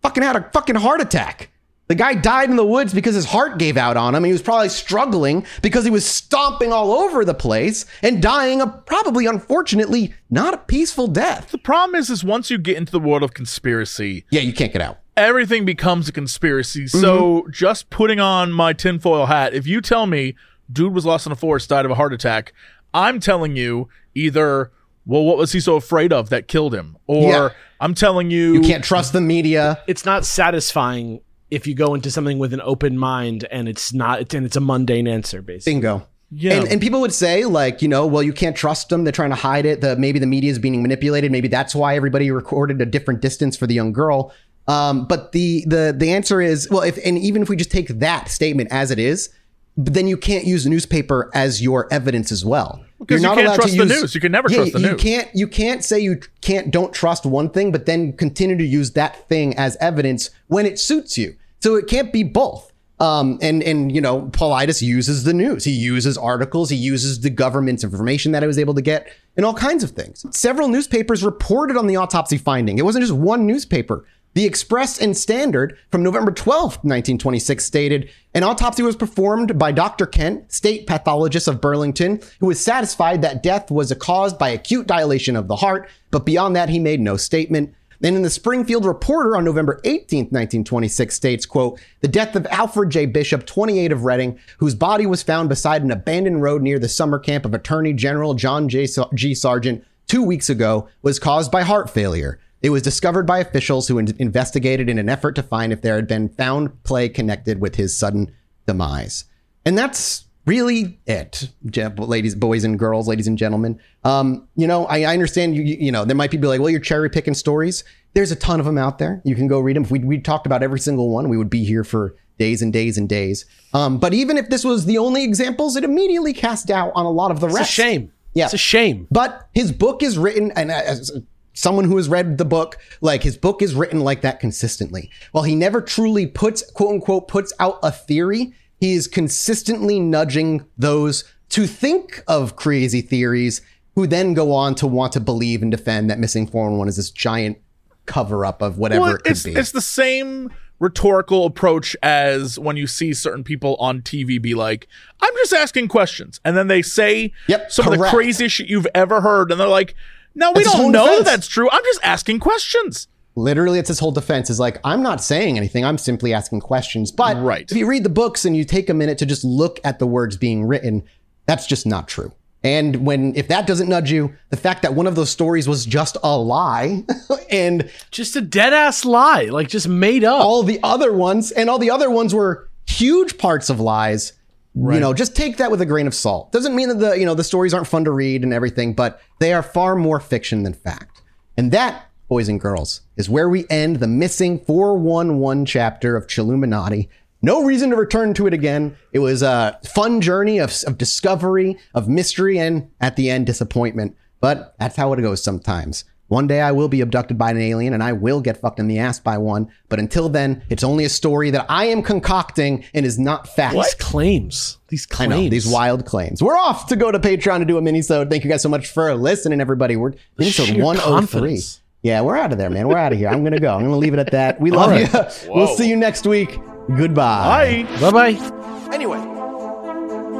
Fucking 0.00 0.22
had 0.22 0.36
a 0.36 0.50
fucking 0.54 0.76
heart 0.76 1.02
attack. 1.02 1.50
The 1.92 1.96
guy 1.96 2.14
died 2.14 2.48
in 2.48 2.56
the 2.56 2.64
woods 2.64 2.94
because 2.94 3.14
his 3.14 3.26
heart 3.26 3.58
gave 3.58 3.76
out 3.76 3.98
on 3.98 4.14
him. 4.14 4.24
And 4.24 4.26
he 4.26 4.32
was 4.32 4.40
probably 4.40 4.70
struggling 4.70 5.44
because 5.60 5.84
he 5.84 5.90
was 5.90 6.06
stomping 6.06 6.72
all 6.72 6.90
over 6.90 7.22
the 7.22 7.34
place 7.34 7.84
and 8.00 8.22
dying 8.22 8.62
a 8.62 8.66
probably, 8.66 9.26
unfortunately, 9.26 10.14
not 10.30 10.54
a 10.54 10.56
peaceful 10.56 11.06
death. 11.06 11.50
The 11.50 11.58
problem 11.58 11.94
is, 11.96 12.08
is 12.08 12.24
once 12.24 12.50
you 12.50 12.56
get 12.56 12.78
into 12.78 12.92
the 12.92 12.98
world 12.98 13.22
of 13.22 13.34
conspiracy, 13.34 14.24
Yeah, 14.30 14.40
you 14.40 14.54
can't 14.54 14.72
get 14.72 14.80
out. 14.80 15.00
everything 15.18 15.66
becomes 15.66 16.08
a 16.08 16.12
conspiracy. 16.12 16.84
Mm-hmm. 16.84 16.98
So 16.98 17.46
just 17.50 17.90
putting 17.90 18.20
on 18.20 18.52
my 18.52 18.72
tinfoil 18.72 19.26
hat, 19.26 19.52
if 19.52 19.66
you 19.66 19.82
tell 19.82 20.06
me 20.06 20.34
dude 20.72 20.94
was 20.94 21.04
lost 21.04 21.26
in 21.26 21.32
a 21.32 21.36
forest, 21.36 21.68
died 21.68 21.84
of 21.84 21.90
a 21.90 21.94
heart 21.96 22.14
attack, 22.14 22.54
I'm 22.94 23.20
telling 23.20 23.54
you 23.54 23.90
either, 24.14 24.72
well, 25.04 25.24
what 25.24 25.36
was 25.36 25.52
he 25.52 25.60
so 25.60 25.76
afraid 25.76 26.10
of 26.10 26.30
that 26.30 26.48
killed 26.48 26.74
him? 26.74 26.96
Or 27.06 27.28
Yeah. 27.30 27.48
I'm 27.80 27.92
telling 27.92 28.30
you, 28.30 28.54
You 28.54 28.62
can't 28.62 28.82
trust 28.82 29.12
the 29.12 29.20
media. 29.20 29.82
It's 29.86 30.06
not 30.06 30.24
satisfying 30.24 31.20
if 31.52 31.66
you 31.66 31.74
go 31.74 31.94
into 31.94 32.10
something 32.10 32.38
with 32.38 32.54
an 32.54 32.62
open 32.64 32.96
mind 32.96 33.46
and 33.50 33.68
it's 33.68 33.92
not 33.92 34.32
and 34.32 34.46
it's 34.46 34.56
a 34.56 34.60
mundane 34.60 35.06
answer 35.06 35.42
basically. 35.42 35.74
Bingo. 35.74 36.06
Yeah. 36.34 36.54
And, 36.54 36.68
and 36.68 36.80
people 36.80 37.02
would 37.02 37.12
say, 37.12 37.44
like, 37.44 37.82
you 37.82 37.88
know, 37.88 38.06
well, 38.06 38.22
you 38.22 38.32
can't 38.32 38.56
trust 38.56 38.88
them. 38.88 39.04
They're 39.04 39.12
trying 39.12 39.30
to 39.30 39.36
hide 39.36 39.66
it. 39.66 39.82
The, 39.82 39.96
maybe 39.96 40.18
the 40.18 40.26
media 40.26 40.50
is 40.50 40.58
being 40.58 40.80
manipulated. 40.80 41.30
Maybe 41.30 41.46
that's 41.46 41.74
why 41.74 41.94
everybody 41.94 42.30
recorded 42.30 42.80
a 42.80 42.86
different 42.86 43.20
distance 43.20 43.54
for 43.54 43.66
the 43.66 43.74
young 43.74 43.92
girl. 43.92 44.32
Um, 44.66 45.06
but 45.06 45.32
the 45.32 45.64
the 45.66 45.94
the 45.94 46.10
answer 46.10 46.40
is, 46.40 46.70
well, 46.70 46.82
if 46.82 46.96
and 47.04 47.18
even 47.18 47.42
if 47.42 47.50
we 47.50 47.56
just 47.56 47.70
take 47.70 47.88
that 47.88 48.28
statement 48.28 48.70
as 48.72 48.90
it 48.90 48.98
is, 48.98 49.28
but 49.76 49.92
then 49.92 50.06
you 50.06 50.16
can't 50.16 50.46
use 50.46 50.64
the 50.64 50.70
newspaper 50.70 51.30
as 51.34 51.60
your 51.60 51.92
evidence 51.92 52.32
as 52.32 52.44
well. 52.46 52.82
Because 52.98 53.22
you 53.22 53.28
can't 53.28 53.40
allowed 53.40 53.56
trust 53.56 53.76
the 53.76 53.84
news. 53.84 54.14
You 54.14 54.20
can 54.20 54.32
never 54.32 54.48
trust 54.48 54.72
the 54.72 54.80
you 54.80 54.92
news. 54.92 55.02
can't 55.02 55.28
you 55.34 55.48
can't 55.48 55.84
say 55.84 56.00
you 56.00 56.20
can't 56.40 56.70
don't 56.70 56.94
trust 56.94 57.26
one 57.26 57.50
thing, 57.50 57.72
but 57.72 57.84
then 57.84 58.12
continue 58.14 58.56
to 58.56 58.64
use 58.64 58.92
that 58.92 59.28
thing 59.28 59.54
as 59.58 59.76
evidence 59.80 60.30
when 60.46 60.64
it 60.64 60.78
suits 60.78 61.18
you. 61.18 61.36
So 61.62 61.76
it 61.76 61.86
can't 61.86 62.12
be 62.12 62.24
both. 62.24 62.72
Um, 62.98 63.38
and 63.40 63.62
and 63.62 63.90
you 63.92 64.00
know, 64.00 64.22
Paulides 64.32 64.82
uses 64.82 65.24
the 65.24 65.32
news. 65.32 65.64
He 65.64 65.72
uses 65.72 66.18
articles. 66.18 66.70
He 66.70 66.76
uses 66.76 67.20
the 67.20 67.30
government's 67.30 67.82
information 67.82 68.32
that 68.32 68.44
I 68.44 68.46
was 68.46 68.58
able 68.58 68.74
to 68.74 68.82
get, 68.82 69.12
and 69.36 69.46
all 69.46 69.54
kinds 69.54 69.82
of 69.82 69.90
things. 69.90 70.24
Several 70.30 70.68
newspapers 70.68 71.24
reported 71.24 71.76
on 71.76 71.86
the 71.86 71.96
autopsy 71.96 72.38
finding. 72.38 72.78
It 72.78 72.84
wasn't 72.84 73.02
just 73.02 73.16
one 73.16 73.46
newspaper. 73.46 74.04
The 74.34 74.46
Express 74.46 74.98
and 74.98 75.16
Standard 75.16 75.76
from 75.90 76.02
November 76.02 76.32
12th, 76.32 76.82
1926 76.84 77.64
stated 77.64 78.10
an 78.34 78.44
autopsy 78.44 78.82
was 78.82 78.96
performed 78.96 79.58
by 79.58 79.72
Dr. 79.72 80.06
Kent, 80.06 80.50
state 80.50 80.86
pathologist 80.86 81.48
of 81.48 81.60
Burlington, 81.60 82.18
who 82.40 82.46
was 82.46 82.58
satisfied 82.58 83.20
that 83.20 83.42
death 83.42 83.70
was 83.70 83.92
caused 84.00 84.38
by 84.38 84.48
acute 84.48 84.86
dilation 84.86 85.36
of 85.36 85.48
the 85.48 85.56
heart, 85.56 85.90
but 86.10 86.24
beyond 86.24 86.56
that, 86.56 86.70
he 86.70 86.78
made 86.78 87.00
no 87.00 87.18
statement. 87.18 87.74
And 88.02 88.16
in 88.16 88.22
the 88.22 88.30
Springfield 88.30 88.84
Reporter 88.84 89.36
on 89.36 89.44
November 89.44 89.80
18, 89.84 90.24
1926 90.24 91.14
states, 91.14 91.46
quote, 91.46 91.78
the 92.00 92.08
death 92.08 92.34
of 92.34 92.46
Alfred 92.46 92.90
J. 92.90 93.06
Bishop, 93.06 93.46
28 93.46 93.92
of 93.92 94.04
Reading, 94.04 94.38
whose 94.58 94.74
body 94.74 95.06
was 95.06 95.22
found 95.22 95.48
beside 95.48 95.82
an 95.82 95.92
abandoned 95.92 96.42
road 96.42 96.62
near 96.62 96.80
the 96.80 96.88
summer 96.88 97.18
camp 97.18 97.44
of 97.44 97.54
Attorney 97.54 97.92
General 97.92 98.34
John 98.34 98.68
J. 98.68 98.88
G. 99.14 99.34
Sargent 99.34 99.84
two 100.08 100.22
weeks 100.22 100.50
ago, 100.50 100.88
was 101.00 101.18
caused 101.18 101.50
by 101.50 101.62
heart 101.62 101.88
failure. 101.88 102.38
It 102.60 102.70
was 102.70 102.82
discovered 102.82 103.26
by 103.26 103.38
officials 103.38 103.88
who 103.88 103.98
in- 103.98 104.14
investigated 104.18 104.90
in 104.90 104.98
an 104.98 105.08
effort 105.08 105.32
to 105.36 105.42
find 105.42 105.72
if 105.72 105.80
there 105.80 105.96
had 105.96 106.06
been 106.06 106.28
found 106.28 106.82
play 106.82 107.08
connected 107.08 107.60
with 107.60 107.76
his 107.76 107.96
sudden 107.96 108.34
demise. 108.66 109.24
And 109.64 109.78
that's 109.78 110.24
really 110.44 110.98
it, 111.06 111.50
ladies, 111.96 112.34
boys 112.34 112.64
and 112.64 112.78
girls, 112.78 113.08
ladies 113.08 113.26
and 113.26 113.38
gentlemen. 113.38 113.78
Um, 114.04 114.48
you 114.56 114.66
know, 114.66 114.86
I, 114.86 115.02
I 115.02 115.12
understand 115.12 115.56
you, 115.56 115.62
you 115.62 115.92
know, 115.92 116.04
there 116.04 116.16
might 116.16 116.30
be 116.30 116.38
like, 116.38 116.60
well, 116.60 116.70
you're 116.70 116.80
cherry 116.80 117.10
picking 117.10 117.34
stories. 117.34 117.84
There's 118.14 118.30
a 118.30 118.36
ton 118.36 118.60
of 118.60 118.66
them 118.66 118.78
out 118.78 118.98
there. 118.98 119.22
You 119.24 119.34
can 119.34 119.48
go 119.48 119.60
read 119.60 119.76
them. 119.76 119.84
If 119.84 119.90
we, 119.90 120.00
we 120.00 120.18
talked 120.18 120.46
about 120.46 120.62
every 120.62 120.80
single 120.80 121.10
one, 121.10 121.28
we 121.28 121.36
would 121.36 121.50
be 121.50 121.64
here 121.64 121.84
for 121.84 122.16
days 122.38 122.62
and 122.62 122.72
days 122.72 122.98
and 122.98 123.08
days. 123.08 123.44
Um, 123.72 123.98
but 123.98 124.12
even 124.14 124.36
if 124.36 124.48
this 124.48 124.64
was 124.64 124.84
the 124.86 124.98
only 124.98 125.24
examples, 125.24 125.76
it 125.76 125.84
immediately 125.84 126.32
cast 126.32 126.66
doubt 126.66 126.92
on 126.94 127.06
a 127.06 127.10
lot 127.10 127.30
of 127.30 127.40
the 127.40 127.46
rest. 127.46 127.60
It's 127.60 127.70
a 127.70 127.72
shame. 127.72 128.12
Yeah. 128.34 128.44
It's 128.46 128.54
a 128.54 128.58
shame. 128.58 129.06
But 129.10 129.48
his 129.54 129.72
book 129.72 130.02
is 130.02 130.18
written, 130.18 130.52
and 130.56 130.72
as 130.72 131.12
someone 131.54 131.84
who 131.84 131.96
has 131.96 132.08
read 132.08 132.38
the 132.38 132.44
book, 132.44 132.78
like 133.00 133.22
his 133.22 133.36
book 133.36 133.62
is 133.62 133.74
written 133.74 134.00
like 134.00 134.22
that 134.22 134.40
consistently. 134.40 135.10
While 135.32 135.44
he 135.44 135.54
never 135.54 135.80
truly 135.80 136.26
puts, 136.26 136.68
quote 136.72 136.94
unquote, 136.94 137.28
puts 137.28 137.52
out 137.60 137.78
a 137.82 137.92
theory, 137.92 138.54
he 138.82 138.94
is 138.94 139.06
consistently 139.06 140.00
nudging 140.00 140.66
those 140.76 141.22
to 141.50 141.68
think 141.68 142.24
of 142.26 142.56
crazy 142.56 143.00
theories 143.00 143.62
who 143.94 144.08
then 144.08 144.34
go 144.34 144.52
on 144.52 144.74
to 144.74 144.88
want 144.88 145.12
to 145.12 145.20
believe 145.20 145.62
and 145.62 145.70
defend 145.70 146.10
that 146.10 146.18
missing 146.18 146.48
411 146.48 146.88
is 146.88 146.96
this 146.96 147.10
giant 147.12 147.58
cover 148.06 148.44
up 148.44 148.60
of 148.60 148.78
whatever 148.78 149.00
Well, 149.02 149.14
it 149.14 149.22
could 149.22 149.30
it's, 149.30 149.44
be. 149.44 149.52
it's 149.54 149.70
the 149.70 149.80
same 149.80 150.50
rhetorical 150.80 151.46
approach 151.46 151.94
as 152.02 152.58
when 152.58 152.76
you 152.76 152.88
see 152.88 153.12
certain 153.14 153.44
people 153.44 153.76
on 153.78 154.00
TV 154.02 154.42
be 154.42 154.52
like, 154.54 154.88
I'm 155.20 155.32
just 155.36 155.52
asking 155.52 155.86
questions. 155.86 156.40
And 156.44 156.56
then 156.56 156.66
they 156.66 156.82
say 156.82 157.32
Yep, 157.46 157.70
some 157.70 157.86
of 157.92 157.96
the 157.96 158.08
craziest 158.08 158.56
shit 158.56 158.66
you've 158.68 158.88
ever 158.96 159.20
heard. 159.20 159.52
And 159.52 159.60
they're 159.60 159.68
like, 159.68 159.94
no, 160.34 160.50
we 160.50 160.64
That's 160.64 160.74
don't 160.74 160.90
know 160.90 161.06
defense. 161.18 161.24
that's 161.28 161.46
true. 161.46 161.68
I'm 161.70 161.84
just 161.84 162.00
asking 162.02 162.40
questions. 162.40 163.06
Literally, 163.34 163.78
it's 163.78 163.88
his 163.88 163.98
whole 163.98 164.12
defense 164.12 164.50
is 164.50 164.60
like, 164.60 164.78
I'm 164.84 165.02
not 165.02 165.22
saying 165.22 165.56
anything. 165.56 165.84
I'm 165.84 165.98
simply 165.98 166.34
asking 166.34 166.60
questions. 166.60 167.10
But 167.10 167.36
Right. 167.42 167.70
if 167.70 167.76
you 167.76 167.86
read 167.86 168.04
the 168.04 168.08
books 168.10 168.44
and 168.44 168.56
you 168.56 168.64
take 168.64 168.90
a 168.90 168.94
minute 168.94 169.16
to 169.18 169.26
just 169.26 169.42
look 169.44 169.80
at 169.84 169.98
the 169.98 170.06
words 170.06 170.36
being 170.36 170.64
written, 170.64 171.02
that's 171.46 171.66
just 171.66 171.86
not 171.86 172.08
true. 172.08 172.32
And 172.64 173.04
when, 173.06 173.34
if 173.34 173.48
that 173.48 173.66
doesn't 173.66 173.88
nudge 173.88 174.12
you, 174.12 174.34
the 174.50 174.56
fact 174.56 174.82
that 174.82 174.94
one 174.94 175.06
of 175.08 175.16
those 175.16 175.30
stories 175.30 175.66
was 175.66 175.84
just 175.84 176.16
a 176.22 176.36
lie 176.38 177.02
and 177.50 177.90
Just 178.12 178.36
a 178.36 178.40
dead 178.40 178.72
ass 178.72 179.04
lie, 179.04 179.44
like 179.46 179.68
just 179.68 179.88
made 179.88 180.22
up. 180.24 180.44
all 180.44 180.62
the 180.62 180.78
other 180.82 181.12
ones, 181.12 181.50
and 181.50 181.68
all 181.68 181.78
the 181.78 181.90
other 181.90 182.08
ones 182.10 182.32
were 182.34 182.68
huge 182.86 183.36
parts 183.38 183.68
of 183.70 183.80
lies. 183.80 184.34
You 184.74 185.00
know, 185.00 185.12
just 185.12 185.36
take 185.36 185.58
that 185.58 185.70
with 185.70 185.82
a 185.82 185.86
grain 185.86 186.06
of 186.06 186.14
salt. 186.14 186.50
Doesn't 186.52 186.74
mean 186.74 186.88
that 186.88 186.98
the, 186.98 187.18
you 187.18 187.26
know, 187.26 187.34
the 187.34 187.44
stories 187.44 187.74
aren't 187.74 187.86
fun 187.88 188.04
to 188.04 188.10
read 188.10 188.42
and 188.42 188.54
everything, 188.54 188.94
but 188.94 189.20
they 189.38 189.52
are 189.52 189.62
far 189.62 189.94
more 189.96 190.18
fiction 190.18 190.62
than 190.62 190.72
fact. 190.72 191.20
And 191.58 191.72
that, 191.72 192.06
boys 192.32 192.48
and 192.48 192.58
girls, 192.62 193.02
is 193.18 193.28
where 193.28 193.50
we 193.50 193.66
end 193.68 193.96
the 193.96 194.06
missing 194.06 194.58
411 194.60 195.66
chapter 195.66 196.16
of 196.16 196.26
Chilluminati. 196.26 197.08
No 197.42 197.62
reason 197.62 197.90
to 197.90 197.96
return 197.96 198.32
to 198.32 198.46
it 198.46 198.54
again. 198.54 198.96
It 199.12 199.18
was 199.18 199.42
a 199.42 199.78
fun 199.94 200.22
journey 200.22 200.56
of, 200.56 200.72
of 200.86 200.96
discovery, 200.96 201.76
of 201.94 202.08
mystery, 202.08 202.58
and 202.58 202.90
at 203.02 203.16
the 203.16 203.28
end, 203.28 203.44
disappointment. 203.44 204.16
But 204.40 204.74
that's 204.78 204.96
how 204.96 205.12
it 205.12 205.20
goes 205.20 205.44
sometimes. 205.44 206.06
One 206.28 206.46
day 206.46 206.62
I 206.62 206.72
will 206.72 206.88
be 206.88 207.02
abducted 207.02 207.36
by 207.36 207.50
an 207.50 207.58
alien 207.58 207.92
and 207.92 208.02
I 208.02 208.14
will 208.14 208.40
get 208.40 208.56
fucked 208.56 208.78
in 208.78 208.88
the 208.88 208.98
ass 208.98 209.20
by 209.20 209.36
one. 209.36 209.70
But 209.90 209.98
until 209.98 210.30
then, 210.30 210.62
it's 210.70 210.82
only 210.82 211.04
a 211.04 211.10
story 211.10 211.50
that 211.50 211.66
I 211.68 211.84
am 211.88 212.02
concocting 212.02 212.84
and 212.94 213.04
is 213.04 213.18
not 213.18 213.46
fact. 213.46 213.74
These 213.74 213.94
claims. 213.96 214.78
These 214.88 215.06
I 215.10 215.14
claims. 215.14 215.30
know 215.34 215.48
these 215.50 215.68
wild 215.68 216.06
claims. 216.06 216.42
We're 216.42 216.56
off 216.56 216.86
to 216.86 216.96
go 216.96 217.12
to 217.12 217.18
Patreon 217.18 217.58
to 217.58 217.66
do 217.66 217.76
a 217.76 217.82
mini 217.82 218.00
Thank 218.00 218.42
you 218.42 218.48
guys 218.48 218.62
so 218.62 218.70
much 218.70 218.86
for 218.86 219.14
listening, 219.14 219.60
everybody. 219.60 219.96
We're 219.96 220.14
episode 220.38 220.78
103. 220.78 221.02
confidence. 221.02 221.81
Yeah, 222.02 222.20
we're 222.22 222.36
out 222.36 222.50
of 222.50 222.58
there, 222.58 222.68
man. 222.68 222.88
We're 222.88 222.98
out 222.98 223.12
of 223.12 223.18
here. 223.18 223.28
I'm 223.28 223.44
gonna 223.44 223.60
go. 223.60 223.74
I'm 223.74 223.82
gonna 223.82 223.96
leave 223.96 224.12
it 224.12 224.18
at 224.18 224.32
that. 224.32 224.60
We 224.60 224.72
love 224.72 224.98
you. 224.98 225.06
we'll 225.54 225.68
see 225.68 225.88
you 225.88 225.94
next 225.94 226.26
week. 226.26 226.58
Goodbye. 226.96 227.84
Bye. 227.84 228.00
Bye 228.10 228.32
bye. 228.32 228.92
Anyway, 228.92 229.18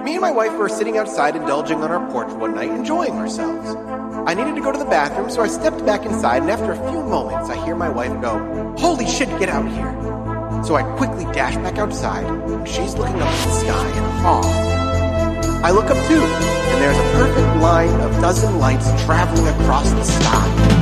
me 0.03 0.13
and 0.15 0.21
my 0.21 0.33
wife 0.33 0.53
were 0.59 0.69
sitting 0.69 0.99
outside 0.99 1.37
indulging 1.37 1.81
on 1.85 1.93
our 1.93 2.11
porch 2.11 2.33
one 2.33 2.57
night, 2.57 2.71
enjoying 2.71 3.13
ourselves. 3.13 3.77
I 4.27 4.35
needed 4.35 4.57
to 4.57 4.61
go 4.61 4.73
to 4.73 4.79
the 4.79 4.85
bathroom, 4.87 5.31
so 5.31 5.41
I 5.41 5.47
stepped 5.47 5.87
back 5.87 6.05
inside, 6.05 6.43
and 6.43 6.51
after 6.51 6.73
a 6.73 6.91
few 6.91 7.01
moments, 7.01 7.49
I 7.49 7.65
hear 7.65 7.77
my 7.77 7.89
wife 7.89 8.21
go, 8.21 8.75
Holy 8.79 9.07
shit, 9.07 9.29
get 9.39 9.49
out 9.49 9.65
of 9.65 9.73
here! 9.73 9.93
So 10.65 10.75
I 10.75 10.83
quickly 10.97 11.25
dash 11.33 11.55
back 11.57 11.79
outside, 11.79 12.25
and 12.25 12.69
she's 12.69 12.95
looking 12.97 13.21
up 13.23 13.29
at 13.29 13.45
the 13.47 13.53
sky 13.53 13.89
in 13.89 14.05
awe. 14.27 15.63
I 15.65 15.71
look 15.71 15.87
up 15.87 16.07
too, 16.09 16.23
and 16.23 16.83
there's 16.83 16.99
a 16.99 17.13
perfect 17.13 17.63
line 17.63 18.01
of 18.01 18.11
dozen 18.21 18.59
lights 18.59 18.89
traveling 19.05 19.47
across 19.47 19.91
the 19.91 20.05
sky. 20.05 20.82